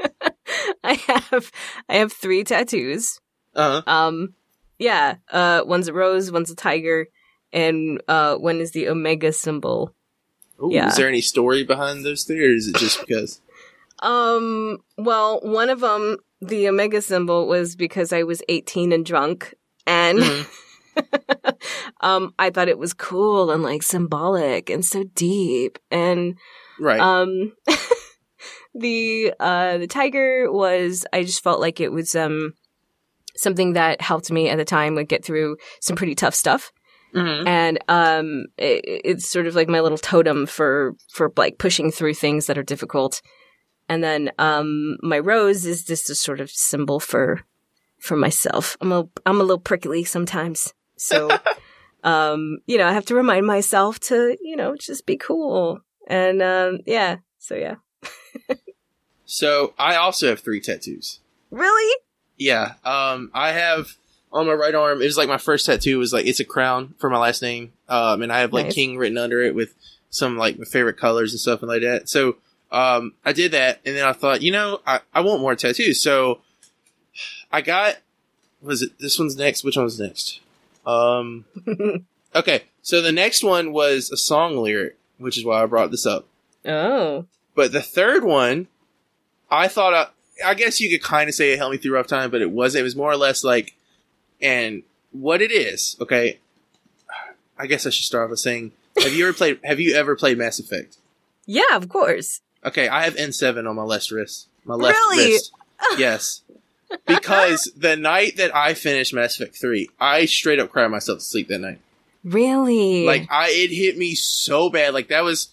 I 0.84 0.94
have 0.94 1.50
I 1.88 1.96
have 1.96 2.12
three 2.12 2.44
tattoos. 2.44 3.20
Uh, 3.54 3.82
Um, 3.86 4.34
yeah. 4.78 5.16
Uh, 5.30 5.62
one's 5.66 5.88
a 5.88 5.92
rose, 5.92 6.30
one's 6.32 6.50
a 6.50 6.56
tiger, 6.56 7.06
and 7.52 8.00
uh, 8.08 8.36
one 8.36 8.60
is 8.60 8.72
the 8.72 8.88
omega 8.88 9.32
symbol. 9.32 9.94
ooh, 10.62 10.70
Yeah. 10.72 10.88
Is 10.88 10.96
there 10.96 11.08
any 11.08 11.20
story 11.20 11.64
behind 11.64 12.04
those 12.04 12.24
three, 12.24 12.44
or 12.46 12.50
is 12.54 12.68
it 12.68 12.76
just 12.76 13.00
because? 13.00 13.40
Um, 14.02 14.78
well, 14.96 15.40
one 15.40 15.68
of 15.68 15.80
them, 15.80 16.16
the 16.40 16.68
omega 16.68 17.02
symbol, 17.02 17.46
was 17.46 17.76
because 17.76 18.12
I 18.12 18.22
was 18.22 18.42
18 18.48 18.92
and 18.92 19.04
drunk, 19.04 19.54
and 19.86 20.18
Mhm. 20.18 20.46
um, 22.00 22.34
I 22.38 22.50
thought 22.50 22.68
it 22.68 22.78
was 22.78 22.94
cool 22.94 23.50
and 23.50 23.62
like 23.62 23.82
symbolic 23.82 24.70
and 24.70 24.84
so 24.84 25.04
deep. 25.14 25.78
And 25.90 26.36
Right. 26.78 27.00
um, 27.00 27.52
the 28.74 29.34
uh 29.40 29.78
the 29.78 29.86
tiger 29.86 30.50
was 30.50 31.04
I 31.12 31.22
just 31.24 31.42
felt 31.42 31.60
like 31.60 31.80
it 31.80 31.92
was 31.92 32.14
um 32.14 32.54
something 33.36 33.72
that 33.74 34.00
helped 34.00 34.30
me 34.30 34.48
at 34.48 34.58
the 34.58 34.64
time 34.64 34.94
like 34.94 35.08
get 35.08 35.24
through 35.24 35.56
some 35.80 35.96
pretty 35.96 36.14
tough 36.14 36.34
stuff. 36.34 36.72
Mhm. 37.14 37.44
and 37.48 37.78
um 37.88 38.44
it, 38.56 38.84
it's 39.04 39.28
sort 39.28 39.48
of 39.48 39.56
like 39.56 39.68
my 39.68 39.80
little 39.80 39.98
totem 39.98 40.46
for 40.46 40.94
for 41.12 41.32
like 41.36 41.58
pushing 41.58 41.90
through 41.90 42.14
things 42.14 42.46
that 42.46 42.56
are 42.56 42.62
difficult. 42.62 43.20
And 43.88 44.04
then 44.04 44.30
um 44.38 44.96
my 45.02 45.18
rose 45.18 45.66
is 45.66 45.84
just 45.84 46.08
a 46.10 46.14
sort 46.14 46.40
of 46.40 46.50
symbol 46.50 47.00
for 47.00 47.40
for 47.98 48.16
myself. 48.16 48.76
I'm 48.80 48.92
a 48.92 49.08
i'm 49.26 49.40
a 49.40 49.44
little 49.44 49.58
prickly 49.58 50.04
sometimes. 50.04 50.72
So 50.96 51.28
um 52.04 52.58
you 52.66 52.78
know 52.78 52.86
i 52.86 52.92
have 52.92 53.06
to 53.06 53.14
remind 53.16 53.44
myself 53.46 53.98
to 54.00 54.36
you 54.40 54.54
know 54.54 54.76
just 54.76 55.04
be 55.04 55.16
cool. 55.16 55.80
And 56.06 56.40
um 56.40 56.78
yeah. 56.86 57.16
So 57.38 57.56
yeah 57.56 57.76
So 59.32 59.74
I 59.78 59.94
also 59.94 60.26
have 60.28 60.40
three 60.40 60.60
tattoos. 60.60 61.20
really 61.52 61.96
Yeah. 62.36 62.74
Um, 62.84 63.30
I 63.32 63.52
have 63.52 63.94
on 64.32 64.46
my 64.46 64.52
right 64.54 64.74
arm. 64.74 65.00
It 65.00 65.04
was 65.04 65.16
like 65.16 65.28
my 65.28 65.38
first 65.38 65.66
tattoo 65.66 65.98
was 66.00 66.12
like 66.12 66.26
it's 66.26 66.40
a 66.40 66.44
crown 66.44 66.94
for 66.98 67.08
my 67.08 67.18
last 67.18 67.40
name. 67.40 67.72
Um, 67.88 68.22
and 68.22 68.32
I 68.32 68.40
have 68.40 68.52
like 68.52 68.66
Nice. 68.66 68.74
King 68.74 68.96
written 68.98 69.18
under 69.18 69.40
it 69.40 69.54
with 69.54 69.74
some 70.10 70.36
like 70.36 70.58
my 70.58 70.64
favorite 70.64 70.96
colors 70.96 71.32
and 71.32 71.38
stuff 71.40 71.60
and 71.62 71.68
like 71.68 71.82
that. 71.82 72.08
So 72.08 72.38
um, 72.72 73.14
I 73.24 73.32
did 73.32 73.52
that, 73.52 73.80
and 73.86 73.96
then 73.96 74.04
I 74.04 74.12
thought, 74.12 74.42
you 74.42 74.50
know, 74.50 74.80
I 74.84 74.98
I 75.14 75.20
want 75.20 75.40
more 75.42 75.54
tattoos. 75.54 76.02
So 76.02 76.40
I 77.52 77.60
got 77.60 77.98
was 78.60 78.82
it 78.82 78.98
this 78.98 79.16
one's 79.16 79.36
next? 79.36 79.62
Which 79.62 79.76
one's 79.76 79.98
next? 80.00 80.40
Um. 80.84 81.44
Okay, 82.32 82.62
so 82.80 83.00
the 83.02 83.10
next 83.10 83.42
one 83.42 83.72
was 83.72 84.08
a 84.12 84.16
song 84.16 84.56
lyric, 84.56 84.96
which 85.18 85.36
is 85.36 85.44
why 85.44 85.60
I 85.64 85.66
brought 85.66 85.90
this 85.90 86.06
up. 86.06 86.26
oh 86.64 87.26
But 87.54 87.72
the 87.72 87.82
third 87.82 88.24
one, 88.24 88.68
I 89.50 89.68
thought, 89.68 89.92
I, 90.42 90.50
I 90.50 90.54
guess 90.54 90.80
you 90.80 90.88
could 90.90 91.02
kind 91.06 91.28
of 91.28 91.34
say 91.34 91.52
it 91.52 91.58
helped 91.58 91.72
me 91.72 91.78
through 91.78 91.94
rough 91.94 92.06
time, 92.06 92.30
but 92.30 92.40
it 92.42 92.50
wasn't. 92.50 92.80
It 92.80 92.84
was 92.84 92.96
more 92.96 93.10
or 93.10 93.16
less 93.16 93.42
like, 93.44 93.74
and 94.40 94.82
what 95.12 95.42
it 95.42 95.50
is, 95.52 95.96
okay. 96.00 96.38
I 97.58 97.66
guess 97.66 97.86
I 97.86 97.90
should 97.90 98.04
start 98.04 98.24
off 98.24 98.30
with 98.30 98.38
saying, 98.38 98.72
have 99.02 99.12
you 99.12 99.26
ever 99.28 99.34
played? 99.36 99.60
Have 99.64 99.80
you 99.80 99.94
ever 99.94 100.16
played 100.16 100.38
Mass 100.38 100.58
Effect? 100.58 100.96
yeah 101.46 101.62
of 101.74 101.88
course 101.88 102.40
Okay, 102.64 102.86
I 102.88 103.04
have 103.04 103.16
N7 103.16 103.68
on 103.68 103.74
my 103.74 103.82
left 103.82 104.10
wrist. 104.10 104.46
My 104.64 104.74
left 104.74 104.96
Really? 104.98 105.32
wrist. 105.32 105.52
Yes. 105.98 106.42
Because 107.06 107.72
the 107.76 107.96
night 107.96 108.36
that 108.36 108.54
I 108.54 108.74
finished 108.74 109.14
Mass 109.14 109.40
Effect 109.40 109.56
3, 109.58 109.88
I 109.98 110.26
straight 110.26 110.58
up 110.60 110.70
cried 110.70 110.88
myself 110.88 111.18
to 111.20 111.24
sleep 111.24 111.48
that 111.48 111.60
night. 111.60 111.80
really 112.24 113.06
Like 113.06 113.26
I 113.30 113.48
it 113.50 113.70
hit 113.70 113.96
me 113.96 114.14
so 114.14 114.68
bad. 114.70 114.92
Like 114.94 115.08
that 115.08 115.24
was 115.24 115.48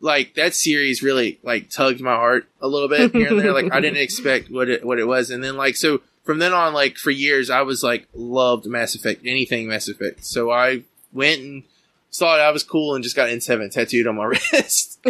like 0.00 0.34
that 0.34 0.54
series 0.54 1.02
really 1.02 1.38
like 1.42 1.70
tugged 1.70 2.00
my 2.00 2.14
heart 2.14 2.48
a 2.60 2.68
little 2.68 2.88
bit 2.88 3.14
here 3.14 3.28
and 3.28 3.40
there. 3.40 3.52
Like 3.52 3.72
I 3.72 3.80
didn't 3.80 3.98
expect 4.02 4.50
what 4.50 4.68
it 4.68 4.84
what 4.84 4.98
it 4.98 5.06
was. 5.06 5.30
And 5.30 5.42
then 5.42 5.56
like 5.56 5.76
so 5.76 6.00
from 6.24 6.38
then 6.38 6.52
on, 6.52 6.74
like 6.74 6.96
for 6.96 7.10
years 7.10 7.50
I 7.50 7.62
was 7.62 7.82
like 7.82 8.08
loved 8.14 8.66
Mass 8.66 8.94
Effect, 8.94 9.22
anything 9.24 9.68
Mass 9.68 9.88
Effect. 9.88 10.24
So 10.24 10.50
I 10.50 10.82
went 11.12 11.40
and 11.40 11.62
saw 12.10 12.36
it 12.36 12.40
I 12.40 12.50
was 12.50 12.62
cool 12.62 12.94
and 12.94 13.04
just 13.04 13.16
got 13.16 13.30
N 13.30 13.40
seven 13.40 13.70
tattooed 13.70 14.06
on 14.06 14.16
my 14.16 14.24
wrist. 14.52 14.98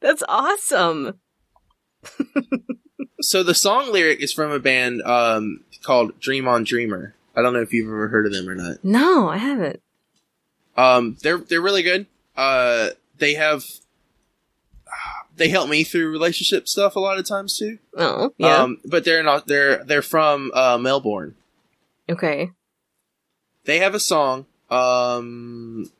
that's 0.00 0.22
awesome 0.28 1.18
so 3.20 3.42
the 3.42 3.54
song 3.54 3.92
lyric 3.92 4.22
is 4.22 4.32
from 4.32 4.52
a 4.52 4.60
band 4.60 5.02
um 5.02 5.60
called 5.82 6.18
Dream 6.20 6.46
on 6.46 6.64
Dreamer. 6.64 7.14
I 7.36 7.42
don't 7.42 7.52
know 7.52 7.60
if 7.60 7.72
you've 7.72 7.88
ever 7.88 8.08
heard 8.08 8.26
of 8.26 8.32
them 8.32 8.48
or 8.48 8.54
not. 8.54 8.84
no 8.84 9.28
i 9.28 9.36
haven't 9.36 9.80
Um, 10.76 11.16
they're 11.22 11.38
they're 11.38 11.60
really 11.60 11.82
good. 11.82 12.06
Uh, 12.38 12.90
they 13.18 13.34
have 13.34 13.64
they 15.36 15.48
help 15.48 15.68
me 15.68 15.82
through 15.84 16.10
relationship 16.10 16.68
stuff 16.68 16.94
a 16.96 17.00
lot 17.00 17.18
of 17.18 17.26
times 17.26 17.58
too. 17.58 17.78
oh 17.96 18.32
yeah 18.38 18.62
Um, 18.62 18.78
but 18.84 19.04
they're 19.04 19.22
not. 19.22 19.46
They're 19.46 19.84
they're 19.84 20.02
from 20.02 20.50
uh, 20.54 20.78
Melbourne. 20.78 21.34
okay 22.08 22.52
They 23.64 23.78
have 23.78 23.94
a 23.94 24.00
song. 24.00 24.46
Um, 24.70 25.90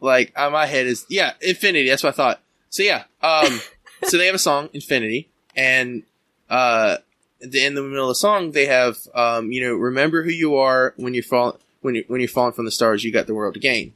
like 0.00 0.32
uh, 0.36 0.50
my 0.50 0.66
head 0.66 0.86
is 0.86 1.06
yeah, 1.08 1.32
Infinity. 1.40 1.88
That's 1.88 2.02
what 2.02 2.10
I 2.14 2.16
thought. 2.16 2.40
So 2.68 2.82
yeah. 2.82 3.04
Um, 3.22 3.60
so 4.04 4.18
they 4.18 4.26
have 4.26 4.34
a 4.34 4.38
song, 4.38 4.68
Infinity, 4.74 5.30
and 5.56 6.02
uh, 6.48 6.96
at 7.42 7.52
the, 7.52 7.64
in 7.64 7.74
the 7.74 7.82
middle 7.82 8.04
of 8.04 8.10
the 8.10 8.14
song, 8.16 8.52
they 8.52 8.66
have 8.66 8.98
um, 9.14 9.50
you 9.50 9.62
know, 9.62 9.74
remember 9.74 10.24
who 10.24 10.30
you 10.30 10.56
are 10.56 10.92
when 10.96 11.14
you 11.14 11.22
fall 11.22 11.58
when 11.80 11.94
you 11.94 12.04
when 12.08 12.20
you're 12.20 12.28
falling 12.28 12.52
from 12.52 12.66
the 12.66 12.70
stars. 12.70 13.02
You 13.02 13.12
got 13.12 13.26
the 13.26 13.34
world 13.34 13.54
to 13.54 13.60
gain. 13.60 13.94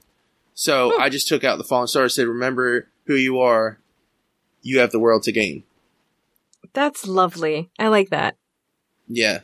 So 0.54 0.92
Hmm. 0.94 1.02
I 1.02 1.08
just 1.08 1.28
took 1.28 1.44
out 1.44 1.58
the 1.58 1.64
fallen 1.64 1.88
star, 1.88 2.08
Said, 2.08 2.26
remember 2.28 2.88
who 3.06 3.14
you 3.14 3.40
are. 3.40 3.78
You 4.62 4.78
have 4.78 4.90
the 4.92 4.98
world 5.00 5.24
to 5.24 5.32
gain. 5.32 5.64
that's 6.72 7.06
lovely 7.06 7.70
i 7.78 7.88
like 7.88 8.10
that 8.10 8.36
Yeah. 9.08 9.40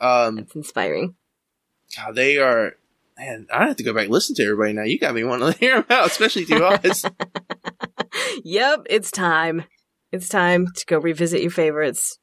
Um, 0.00 0.36
that's 0.36 0.54
inspiring 0.56 1.14
God, 1.96 2.14
they 2.14 2.38
are. 2.38 2.76
Man, 3.18 3.46
I 3.52 3.66
have 3.66 3.76
to 3.76 3.82
go 3.84 3.92
back 3.92 4.04
and 4.04 4.12
listen 4.12 4.34
to 4.36 4.42
everybody 4.42 4.72
now. 4.72 4.82
You 4.84 4.98
got 4.98 5.14
me 5.14 5.22
wanting 5.24 5.52
to 5.52 5.58
hear 5.60 5.74
them 5.74 5.84
out, 5.90 6.06
especially 6.06 6.44
through 6.46 6.64
us. 6.66 7.04
yep 8.42 8.80
it's 8.88 9.10
time 9.10 9.64
it's 10.10 10.28
time 10.28 10.66
to 10.74 10.86
go 10.86 10.98
revisit 10.98 11.42
your 11.42 11.50
favorites 11.50 12.18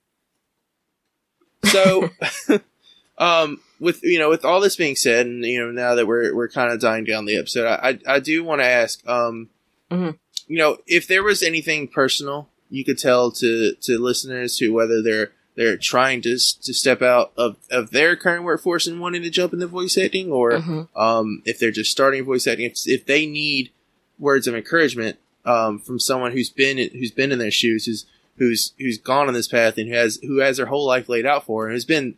So, 1.65 2.09
um, 3.17 3.61
with 3.79 4.03
you 4.03 4.19
know, 4.19 4.29
with 4.29 4.43
all 4.45 4.59
this 4.61 4.75
being 4.75 4.95
said, 4.95 5.25
and 5.25 5.43
you 5.45 5.59
know, 5.59 5.71
now 5.71 5.95
that 5.95 6.07
we're 6.07 6.33
we're 6.35 6.49
kind 6.49 6.71
of 6.71 6.79
dying 6.79 7.03
down 7.05 7.25
the 7.25 7.37
episode, 7.37 7.65
I 7.67 7.89
I, 7.89 8.15
I 8.15 8.19
do 8.19 8.43
want 8.43 8.61
to 8.61 8.65
ask, 8.65 9.07
um, 9.07 9.49
Mhm. 9.91 10.17
you 10.47 10.57
know, 10.57 10.77
if 10.87 11.07
there 11.07 11.23
was 11.23 11.41
anything 11.41 11.87
personal 11.87 12.49
you 12.69 12.83
could 12.85 12.97
tell 12.99 13.31
to 13.31 13.73
to 13.81 13.97
listeners 13.97 14.57
who 14.59 14.71
whether 14.73 15.01
they're 15.01 15.31
they're 15.55 15.77
trying 15.77 16.21
to 16.21 16.31
to 16.33 16.73
step 16.73 17.01
out 17.01 17.31
of, 17.35 17.57
of 17.71 17.89
their 17.91 18.15
current 18.15 18.43
workforce 18.43 18.85
and 18.87 19.01
wanting 19.01 19.21
to 19.23 19.29
jump 19.29 19.51
into 19.53 19.67
voice 19.67 19.97
acting, 19.97 20.31
or 20.31 20.51
Mhm. 20.53 20.87
um, 20.95 21.41
if 21.45 21.57
they're 21.59 21.71
just 21.71 21.91
starting 21.91 22.23
voice 22.23 22.47
acting, 22.47 22.65
if, 22.67 22.77
if 22.85 23.05
they 23.05 23.25
need 23.25 23.71
words 24.19 24.47
of 24.47 24.55
encouragement 24.55 25.17
um, 25.45 25.79
from 25.79 25.99
someone 25.99 26.31
who's 26.33 26.49
been 26.49 26.77
who's 26.77 27.11
been 27.11 27.31
in 27.31 27.39
their 27.39 27.49
shoes, 27.51 27.85
who's 27.85 28.05
who's 28.37 28.73
who's 28.77 28.97
gone 28.97 29.27
on 29.27 29.33
this 29.33 29.47
path 29.47 29.77
and 29.77 29.89
who 29.89 29.95
has 29.95 30.17
who 30.21 30.37
has 30.39 30.57
their 30.57 30.67
whole 30.67 30.85
life 30.85 31.09
laid 31.09 31.25
out 31.25 31.45
for 31.45 31.65
and 31.65 31.73
has 31.73 31.85
been, 31.85 32.15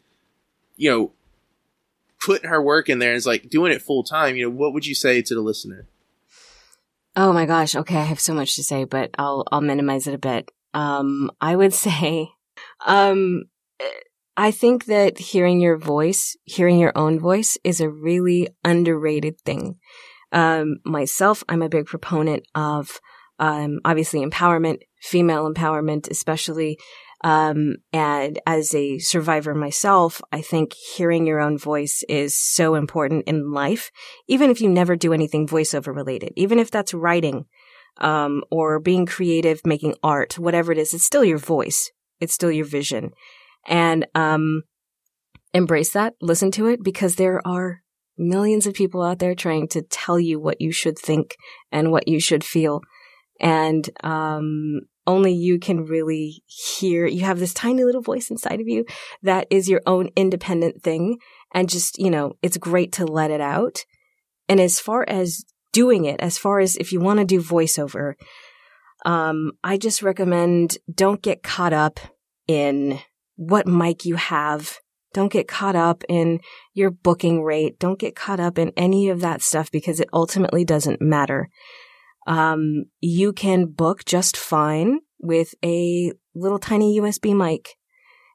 you 0.77 0.89
know, 0.91 1.11
putting 2.21 2.49
her 2.49 2.61
work 2.61 2.89
in 2.89 2.99
there 2.99 3.09
and 3.09 3.17
is 3.17 3.25
like 3.25 3.49
doing 3.49 3.71
it 3.71 3.81
full 3.81 4.03
time. 4.03 4.35
You 4.35 4.45
know, 4.45 4.55
what 4.55 4.73
would 4.73 4.85
you 4.85 4.95
say 4.95 5.21
to 5.21 5.35
the 5.35 5.41
listener? 5.41 5.87
Oh 7.15 7.33
my 7.33 7.45
gosh. 7.45 7.75
Okay, 7.75 7.97
I 7.97 8.03
have 8.03 8.21
so 8.21 8.33
much 8.33 8.55
to 8.55 8.63
say, 8.63 8.85
but 8.85 9.11
I'll 9.17 9.43
I'll 9.51 9.61
minimize 9.61 10.07
it 10.07 10.13
a 10.13 10.19
bit. 10.19 10.49
Um, 10.73 11.31
I 11.41 11.55
would 11.55 11.73
say, 11.87 12.29
um, 12.85 13.43
I 14.37 14.51
think 14.51 14.85
that 14.85 15.17
hearing 15.17 15.59
your 15.59 15.77
voice, 15.77 16.37
hearing 16.45 16.79
your 16.79 16.93
own 16.95 17.19
voice, 17.19 17.57
is 17.63 17.81
a 17.81 17.89
really 17.89 18.47
underrated 18.63 19.41
thing. 19.41 19.77
Um, 20.31 20.77
myself, 20.85 21.43
I'm 21.49 21.61
a 21.61 21.67
big 21.67 21.87
proponent 21.87 22.45
of, 22.55 23.01
um, 23.39 23.79
obviously 23.83 24.25
empowerment, 24.25 24.79
female 25.01 25.51
empowerment, 25.51 26.09
especially. 26.09 26.79
Um, 27.23 27.75
and 27.93 28.39
as 28.47 28.73
a 28.73 28.97
survivor 28.97 29.53
myself, 29.53 30.21
I 30.31 30.41
think 30.41 30.73
hearing 30.73 31.27
your 31.27 31.39
own 31.39 31.57
voice 31.57 32.03
is 32.09 32.35
so 32.35 32.73
important 32.73 33.25
in 33.27 33.51
life 33.51 33.91
even 34.27 34.49
if 34.49 34.59
you 34.59 34.67
never 34.67 34.95
do 34.95 35.13
anything 35.13 35.47
voiceover 35.47 35.95
related, 35.95 36.33
even 36.35 36.57
if 36.57 36.71
that's 36.71 36.95
writing, 36.95 37.45
um, 37.97 38.43
or 38.49 38.79
being 38.79 39.05
creative, 39.05 39.61
making 39.65 39.95
art, 40.01 40.39
whatever 40.39 40.71
it 40.71 40.77
is, 40.77 40.93
it's 40.93 41.03
still 41.03 41.23
your 41.23 41.37
voice. 41.37 41.91
It's 42.19 42.33
still 42.33 42.51
your 42.51 42.65
vision. 42.65 43.11
And, 43.67 44.07
um, 44.15 44.63
embrace 45.53 45.91
that, 45.93 46.13
listen 46.21 46.49
to 46.51 46.67
it, 46.67 46.81
because 46.81 47.15
there 47.15 47.45
are 47.45 47.81
millions 48.17 48.65
of 48.65 48.73
people 48.73 49.03
out 49.03 49.19
there 49.19 49.35
trying 49.35 49.67
to 49.69 49.81
tell 49.83 50.19
you 50.19 50.39
what 50.39 50.61
you 50.61 50.71
should 50.71 50.97
think 50.97 51.35
and 51.71 51.91
what 51.91 52.07
you 52.07 52.19
should 52.19 52.43
feel. 52.43 52.81
And, 53.39 53.87
um, 54.03 54.81
only 55.11 55.33
you 55.33 55.59
can 55.59 55.83
really 55.83 56.41
hear, 56.45 57.05
you 57.05 57.25
have 57.25 57.37
this 57.37 57.53
tiny 57.53 57.83
little 57.83 58.01
voice 58.01 58.31
inside 58.31 58.61
of 58.61 58.67
you 58.67 58.85
that 59.21 59.45
is 59.49 59.67
your 59.67 59.81
own 59.85 60.09
independent 60.15 60.81
thing. 60.81 61.17
And 61.53 61.69
just, 61.69 61.99
you 61.99 62.09
know, 62.09 62.33
it's 62.41 62.57
great 62.57 62.93
to 62.93 63.05
let 63.05 63.29
it 63.29 63.41
out. 63.41 63.83
And 64.47 64.61
as 64.61 64.79
far 64.79 65.03
as 65.07 65.43
doing 65.73 66.05
it, 66.05 66.21
as 66.21 66.37
far 66.37 66.61
as 66.61 66.77
if 66.77 66.93
you 66.93 67.01
want 67.01 67.19
to 67.19 67.25
do 67.25 67.41
voiceover, 67.41 68.13
um, 69.05 69.51
I 69.63 69.77
just 69.77 70.01
recommend 70.01 70.77
don't 70.93 71.21
get 71.21 71.43
caught 71.43 71.73
up 71.73 71.99
in 72.47 72.99
what 73.35 73.67
mic 73.67 74.05
you 74.05 74.15
have. 74.15 74.79
Don't 75.13 75.31
get 75.31 75.49
caught 75.49 75.75
up 75.75 76.05
in 76.07 76.39
your 76.73 76.89
booking 76.89 77.43
rate. 77.43 77.79
Don't 77.79 77.99
get 77.99 78.15
caught 78.15 78.39
up 78.39 78.57
in 78.57 78.71
any 78.77 79.09
of 79.09 79.19
that 79.21 79.41
stuff 79.41 79.69
because 79.71 79.99
it 79.99 80.07
ultimately 80.13 80.63
doesn't 80.63 81.01
matter. 81.01 81.49
Um, 82.27 82.85
you 82.99 83.33
can 83.33 83.65
book 83.65 84.05
just 84.05 84.37
fine 84.37 84.99
with 85.19 85.53
a 85.63 86.13
little 86.35 86.59
tiny 86.59 86.99
USB 86.99 87.35
mic. 87.35 87.75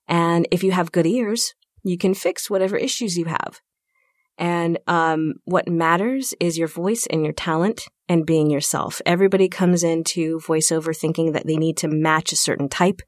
And 0.09 0.47
if 0.51 0.63
you 0.63 0.73
have 0.73 0.93
good 0.93 1.07
ears, 1.07 1.55
you 1.83 1.99
can 1.99 2.15
fix 2.15 2.51
whatever 2.51 2.77
issues 2.77 3.17
you 3.17 3.27
have. 3.27 3.61
And 4.39 4.79
um, 4.87 5.35
what 5.45 5.69
matters 5.69 6.35
is 6.41 6.59
your 6.59 6.69
voice 6.69 7.07
and 7.07 7.25
your 7.25 7.33
talent 7.33 7.87
and 8.09 8.27
being 8.27 8.51
yourself. 8.51 9.01
Everybody 9.07 9.49
comes 9.49 9.83
into 9.83 10.39
voiceover 10.41 10.97
thinking 10.97 11.33
that 11.33 11.47
they 11.47 11.57
need 11.57 11.77
to 11.79 11.89
match 11.89 12.33
a 12.33 12.37
certain 12.37 12.69
type, 12.69 13.01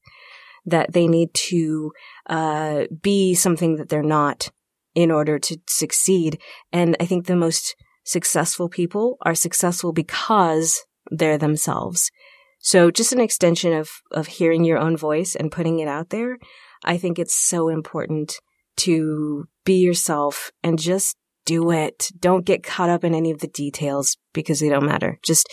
that 0.65 0.93
they 0.93 1.07
need 1.07 1.35
to 1.35 1.93
uh, 2.29 2.85
be 3.03 3.35
something 3.35 3.77
that 3.77 3.91
they're 3.91 4.03
not 4.03 4.51
in 4.95 5.11
order 5.11 5.39
to 5.39 5.59
succeed. 5.69 6.41
And 6.73 6.97
I 6.99 7.05
think 7.05 7.27
the 7.27 7.37
most 7.37 7.77
successful 8.09 8.71
people 8.71 9.19
are 9.21 9.35
successful 9.35 9.93
because 9.93 10.83
they're 11.11 11.37
themselves. 11.37 12.11
So 12.59 12.91
just 12.91 13.13
an 13.13 13.21
extension 13.21 13.75
of, 13.75 13.91
of 14.11 14.27
hearing 14.27 14.65
your 14.65 14.79
own 14.79 14.97
voice 14.97 15.37
and 15.37 15.53
putting 15.53 15.79
it 15.81 15.89
out 15.89 16.09
there. 16.09 16.39
I 16.85 16.97
think 16.97 17.19
it's 17.19 17.37
so 17.37 17.69
important 17.69 18.41
to 18.79 19.45
be 19.65 19.75
yourself 19.75 20.51
and 20.63 20.79
just 20.79 21.17
do 21.45 21.71
it. 21.71 22.09
Don't 22.19 22.47
get 22.47 22.63
caught 22.63 22.89
up 22.89 23.05
in 23.05 23.15
any 23.15 23.31
of 23.31 23.41
the 23.41 23.47
details 23.49 24.17
because 24.33 24.61
they 24.61 24.71
don't 24.71 24.87
matter. 24.87 25.19
Just 25.23 25.47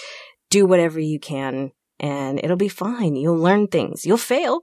do 0.49 0.65
whatever 0.65 0.99
you 0.99 1.19
can 1.19 1.71
and 1.99 2.39
it'll 2.41 2.55
be 2.55 2.69
fine. 2.69 3.17
You'll 3.17 3.37
learn 3.37 3.67
things. 3.67 4.05
You'll 4.05 4.17
fail, 4.17 4.61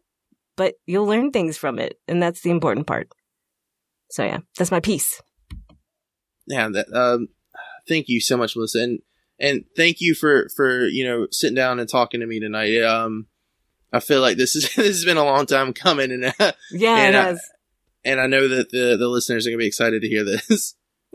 but 0.57 0.75
you'll 0.87 1.07
learn 1.07 1.31
things 1.31 1.59
from 1.59 1.79
it. 1.79 1.99
And 2.09 2.23
that's 2.23 2.41
the 2.41 2.51
important 2.51 2.87
part. 2.87 3.09
So 4.11 4.25
yeah, 4.25 4.39
that's 4.57 4.71
my 4.71 4.81
piece. 4.81 5.21
Yeah, 6.47 6.69
that, 6.71 6.87
um, 6.95 7.29
thank 7.89 8.09
you 8.09 8.21
so 8.21 8.37
much, 8.37 8.57
Melissa, 8.57 8.81
and 8.81 8.99
and 9.39 9.65
thank 9.77 10.01
you 10.01 10.15
for 10.15 10.49
for 10.55 10.87
you 10.87 11.05
know 11.05 11.27
sitting 11.31 11.55
down 11.57 11.79
and 11.81 11.89
talking 11.89 12.21
to 12.21 12.27
me 12.27 12.41
tonight. 12.41 12.81
Um, 12.83 13.27
I 13.93 14.01
feel 14.01 14.21
like 14.21 14.37
this 14.37 14.57
is 14.57 14.65
this 14.77 14.87
has 14.97 15.05
been 15.05 15.17
a 15.17 15.25
long 15.25 15.47
time 15.47 15.73
coming, 15.73 16.11
and 16.13 16.33
uh, 16.39 16.53
Yeah, 16.71 16.97
And, 16.97 17.15
it 17.15 17.19
uh, 17.19 17.23
has. 17.25 17.41
and 18.05 18.21
I 18.21 18.27
know 18.27 18.49
that 18.49 18.71
the 18.71 18.97
the 18.99 19.09
listeners 19.09 19.47
are 19.47 19.51
gonna 19.51 19.59
be 19.59 19.67
excited 19.67 20.03
to 20.03 20.09
hear 20.09 20.25
this. 20.25 20.75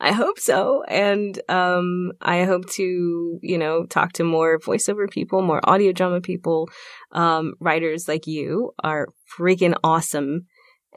I 0.00 0.10
hope 0.12 0.40
so. 0.40 0.82
And 0.88 1.40
um 1.48 2.10
I 2.20 2.42
hope 2.42 2.68
to, 2.70 3.38
you 3.40 3.56
know, 3.56 3.84
talk 3.86 4.12
to 4.14 4.24
more 4.24 4.58
voiceover 4.58 5.08
people, 5.08 5.42
more 5.42 5.60
audio 5.62 5.92
drama 5.92 6.20
people. 6.20 6.68
Um 7.12 7.54
writers 7.60 8.08
like 8.08 8.26
you 8.26 8.72
are 8.82 9.06
freaking 9.38 9.74
awesome. 9.84 10.46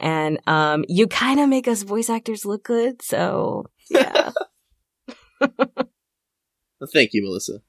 And 0.00 0.40
um 0.48 0.84
you 0.88 1.06
kind 1.06 1.38
of 1.38 1.48
make 1.48 1.68
us 1.68 1.84
voice 1.84 2.10
actors 2.10 2.44
look 2.44 2.64
good. 2.64 3.00
So, 3.00 3.66
yeah. 3.90 4.32
Well, 5.58 6.88
thank 6.92 7.12
you, 7.12 7.22
Melissa. 7.22 7.60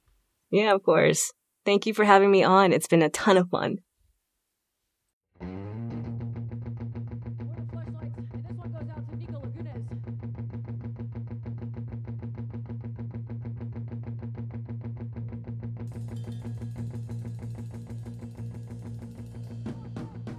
yeah, 0.51 0.73
of 0.73 0.83
course. 0.83 1.31
Thank 1.65 1.85
you 1.85 1.93
for 1.93 2.05
having 2.05 2.29
me 2.31 2.43
on. 2.43 2.73
It's 2.73 2.87
been 2.87 3.01
a 3.01 3.09
ton 3.09 3.37
of 3.37 3.49
fun. 3.49 3.79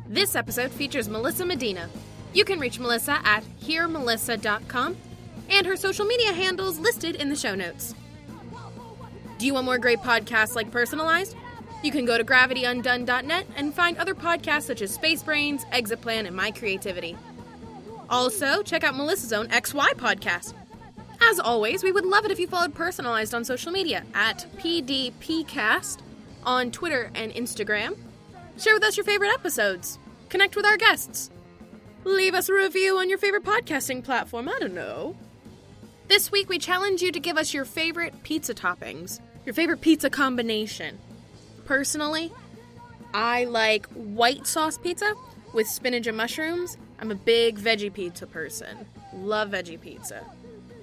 This 0.08 0.34
episode 0.34 0.70
features 0.70 1.08
Melissa 1.08 1.44
Medina. 1.44 1.90
You 2.32 2.44
can 2.44 2.58
reach 2.58 2.78
Melissa 2.78 3.18
at 3.24 3.44
hearmelissa.com 3.60 4.96
and 5.50 5.66
her 5.66 5.76
social 5.76 6.06
media 6.06 6.32
handles 6.32 6.78
listed 6.78 7.16
in 7.16 7.28
the 7.28 7.36
show 7.36 7.54
notes. 7.54 7.94
Do 9.38 9.46
you 9.46 9.54
want 9.54 9.66
more 9.66 9.78
great 9.78 10.00
podcasts 10.00 10.54
like 10.54 10.70
Personalized? 10.70 11.36
You 11.82 11.92
can 11.92 12.06
go 12.06 12.16
to 12.16 12.24
gravityundone.net 12.24 13.46
and 13.56 13.74
find 13.74 13.98
other 13.98 14.14
podcasts 14.14 14.62
such 14.62 14.82
as 14.82 14.92
Space 14.92 15.22
Brains, 15.22 15.66
Exit 15.72 16.00
Plan, 16.00 16.26
and 16.26 16.34
My 16.34 16.50
Creativity. 16.50 17.16
Also, 18.08 18.62
check 18.62 18.82
out 18.82 18.94
Melissa's 18.94 19.32
own 19.32 19.48
XY 19.48 19.94
podcast. 19.94 20.54
As 21.20 21.38
always, 21.38 21.82
we 21.82 21.92
would 21.92 22.06
love 22.06 22.24
it 22.24 22.30
if 22.30 22.38
you 22.38 22.46
followed 22.46 22.74
Personalized 22.74 23.34
on 23.34 23.44
social 23.44 23.72
media 23.72 24.04
at 24.14 24.46
PDPcast 24.58 25.98
on 26.44 26.70
Twitter 26.70 27.10
and 27.14 27.32
Instagram. 27.32 27.96
Share 28.58 28.74
with 28.74 28.84
us 28.84 28.96
your 28.96 29.04
favorite 29.04 29.32
episodes. 29.32 29.98
Connect 30.28 30.56
with 30.56 30.64
our 30.64 30.76
guests. 30.76 31.30
Leave 32.04 32.34
us 32.34 32.48
a 32.48 32.54
review 32.54 32.98
on 32.98 33.08
your 33.08 33.18
favorite 33.18 33.44
podcasting 33.44 34.02
platform. 34.02 34.48
I 34.48 34.58
don't 34.60 34.74
know. 34.74 35.16
This 36.08 36.30
week, 36.30 36.48
we 36.48 36.58
challenge 36.58 37.02
you 37.02 37.10
to 37.10 37.18
give 37.18 37.36
us 37.36 37.52
your 37.52 37.64
favorite 37.64 38.22
pizza 38.22 38.54
toppings, 38.54 39.20
your 39.44 39.54
favorite 39.54 39.80
pizza 39.80 40.08
combination. 40.08 40.98
Personally, 41.64 42.32
I 43.12 43.44
like 43.44 43.86
white 43.88 44.46
sauce 44.46 44.78
pizza 44.78 45.14
with 45.52 45.66
spinach 45.66 46.06
and 46.06 46.16
mushrooms. 46.16 46.76
I'm 47.00 47.10
a 47.10 47.16
big 47.16 47.58
veggie 47.58 47.92
pizza 47.92 48.26
person. 48.26 48.86
Love 49.14 49.50
veggie 49.50 49.80
pizza. 49.80 50.24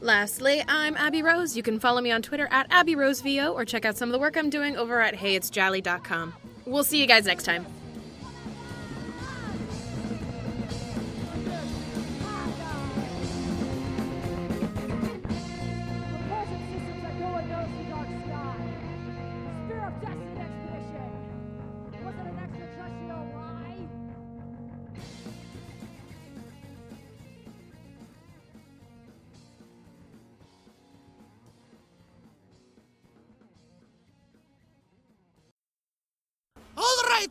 Lastly, 0.02 0.62
I'm 0.68 0.98
Abby 0.98 1.24
Rose. 1.24 1.56
You 1.56 1.64
can 1.64 1.80
follow 1.80 2.02
me 2.02 2.12
on 2.12 2.22
Twitter 2.22 2.50
at 2.52 2.70
AbbyRoseVO 2.70 3.54
or 3.54 3.64
check 3.64 3.86
out 3.86 3.96
some 3.96 4.10
of 4.10 4.14
the 4.14 4.20
work 4.20 4.36
I'm 4.36 4.50
doing 4.50 4.76
over 4.76 5.00
at 5.00 5.16
HeyIt'sJolly.com. 5.16 6.34
We'll 6.66 6.84
see 6.84 7.00
you 7.00 7.08
guys 7.08 7.26
next 7.26 7.46
time. 7.46 7.66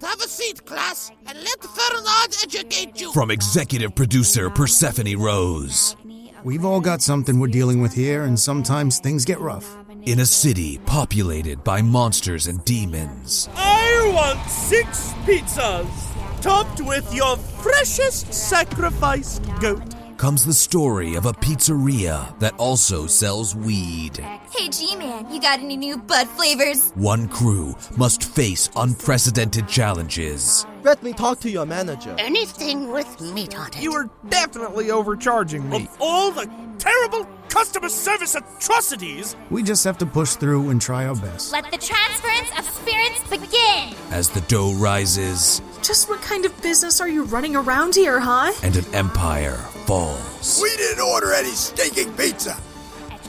All 0.02 0.08
right, 0.08 0.18
have 0.18 0.24
a 0.24 0.28
seat, 0.28 0.64
class, 0.64 1.10
and 1.26 1.38
let 1.38 1.62
Fernand 1.62 2.36
educate 2.42 3.00
you. 3.00 3.12
From 3.12 3.30
executive 3.30 3.94
producer 3.94 4.50
Persephone 4.50 5.18
Rose. 5.18 5.96
We've 6.44 6.64
all 6.64 6.80
got 6.80 7.02
something 7.02 7.38
we're 7.38 7.48
dealing 7.48 7.80
with 7.80 7.92
here, 7.92 8.24
and 8.24 8.38
sometimes 8.38 8.98
things 8.98 9.24
get 9.24 9.40
rough. 9.40 9.76
In 10.04 10.20
a 10.20 10.26
city 10.26 10.78
populated 10.86 11.62
by 11.62 11.82
monsters 11.82 12.48
and 12.48 12.64
demons. 12.64 13.48
I 13.54 14.12
want 14.14 14.50
six 14.50 15.12
pizzas, 15.24 16.42
topped 16.42 16.80
with 16.80 17.12
your 17.14 17.36
freshest 17.36 18.32
sacrificed 18.32 19.44
goat. 19.60 19.91
Comes 20.22 20.44
the 20.44 20.52
story 20.52 21.16
of 21.16 21.26
a 21.26 21.32
pizzeria 21.32 22.38
that 22.38 22.54
also 22.56 23.08
sells 23.08 23.56
weed. 23.56 24.18
Hey 24.56 24.68
G-Man, 24.68 25.28
you 25.28 25.40
got 25.40 25.58
any 25.58 25.76
new 25.76 25.98
bud 25.98 26.28
flavors? 26.28 26.92
One 26.94 27.26
crew 27.26 27.74
must 27.96 28.22
face 28.22 28.70
unprecedented 28.76 29.66
challenges. 29.66 30.64
Let 30.84 31.02
me 31.02 31.12
talk 31.12 31.40
to 31.40 31.50
your 31.50 31.66
manager. 31.66 32.14
Anything 32.20 32.92
with 32.92 33.20
meat 33.20 33.58
on 33.58 33.66
it. 33.70 33.82
You 33.82 33.94
are 33.94 34.08
definitely 34.28 34.92
overcharging 34.92 35.68
me. 35.68 35.78
Of 35.78 35.96
all 36.00 36.30
the 36.30 36.48
terrible 36.78 37.26
customer 37.48 37.88
service 37.88 38.36
atrocities, 38.36 39.34
We 39.50 39.64
just 39.64 39.82
have 39.82 39.98
to 39.98 40.06
push 40.06 40.34
through 40.34 40.70
and 40.70 40.80
try 40.80 41.04
our 41.06 41.16
best. 41.16 41.52
Let 41.52 41.68
the 41.72 41.78
transference 41.78 42.48
of 42.56 42.64
spirits 42.64 43.28
begin! 43.28 43.96
As 44.12 44.30
the 44.30 44.40
dough 44.42 44.74
rises 44.74 45.60
Just 45.82 46.08
what 46.08 46.22
kind 46.22 46.44
of 46.44 46.62
business 46.62 47.00
are 47.00 47.08
you 47.08 47.24
running 47.24 47.56
around 47.56 47.96
here, 47.96 48.20
huh? 48.20 48.52
and 48.62 48.76
an 48.76 48.84
empire 48.94 49.58
falls. 49.82 50.60
We 50.62 50.70
didn't 50.76 51.00
order 51.00 51.32
any 51.32 51.50
stinking 51.50 52.12
pizza. 52.14 52.56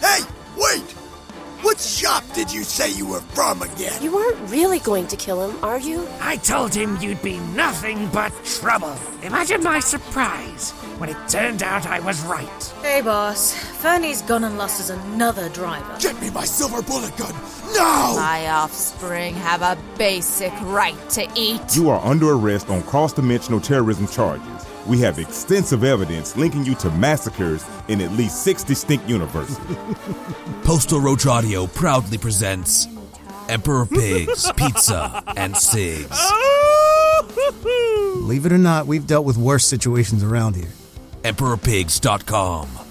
Hey, 0.01 0.19
wait! 0.57 0.91
What 1.61 1.79
shop 1.79 2.23
did 2.33 2.51
you 2.51 2.63
say 2.63 2.91
you 2.91 3.07
were 3.07 3.21
from 3.21 3.61
again? 3.61 4.01
You 4.03 4.17
aren't 4.17 4.49
really 4.49 4.79
going 4.79 5.07
to 5.07 5.15
kill 5.15 5.49
him, 5.49 5.63
are 5.63 5.79
you? 5.79 6.05
I 6.19 6.35
told 6.37 6.75
him 6.75 6.97
you'd 6.97 7.21
be 7.21 7.39
nothing 7.55 8.09
but 8.09 8.33
trouble. 8.43 8.93
Imagine 9.21 9.63
my 9.63 9.79
surprise 9.79 10.71
when 10.97 11.09
it 11.09 11.17
turned 11.29 11.63
out 11.63 11.85
I 11.85 12.01
was 12.01 12.21
right. 12.25 12.73
Hey, 12.81 13.01
boss. 13.01 13.53
Fernie's 13.53 14.21
gone 14.23 14.43
and 14.43 14.57
lost 14.57 14.81
us 14.81 14.89
another 14.89 15.47
driver. 15.49 15.95
Get 15.99 16.19
me 16.21 16.29
my 16.31 16.43
silver 16.43 16.81
bullet 16.81 17.15
gun 17.15 17.33
now! 17.73 18.15
My 18.15 18.49
offspring 18.49 19.33
have 19.35 19.61
a 19.61 19.77
basic 19.97 20.53
right 20.61 20.97
to 21.11 21.27
eat. 21.35 21.75
You 21.75 21.89
are 21.89 22.03
under 22.05 22.31
arrest 22.31 22.69
on 22.69 22.83
cross 22.83 23.13
dimensional 23.13 23.59
terrorism 23.59 24.07
charges. 24.07 24.62
We 24.87 24.99
have 24.99 25.19
extensive 25.19 25.83
evidence 25.83 26.35
linking 26.35 26.65
you 26.65 26.75
to 26.75 26.91
massacres 26.91 27.65
in 27.87 28.01
at 28.01 28.11
least 28.11 28.43
six 28.43 28.63
distinct 28.63 29.07
universes. 29.07 29.57
Postal 30.63 30.99
Roach 30.99 31.25
Audio 31.25 31.67
proudly 31.67 32.17
presents 32.17 32.87
Emperor 33.49 33.85
Pigs, 33.85 34.51
Pizza, 34.55 35.23
and 35.37 35.55
Cigs. 35.55 36.19
Believe 37.63 38.45
it 38.45 38.51
or 38.51 38.57
not, 38.57 38.87
we've 38.87 39.07
dealt 39.07 39.25
with 39.25 39.37
worse 39.37 39.65
situations 39.65 40.23
around 40.23 40.55
here. 40.55 40.71
EmperorPigs.com. 41.23 42.82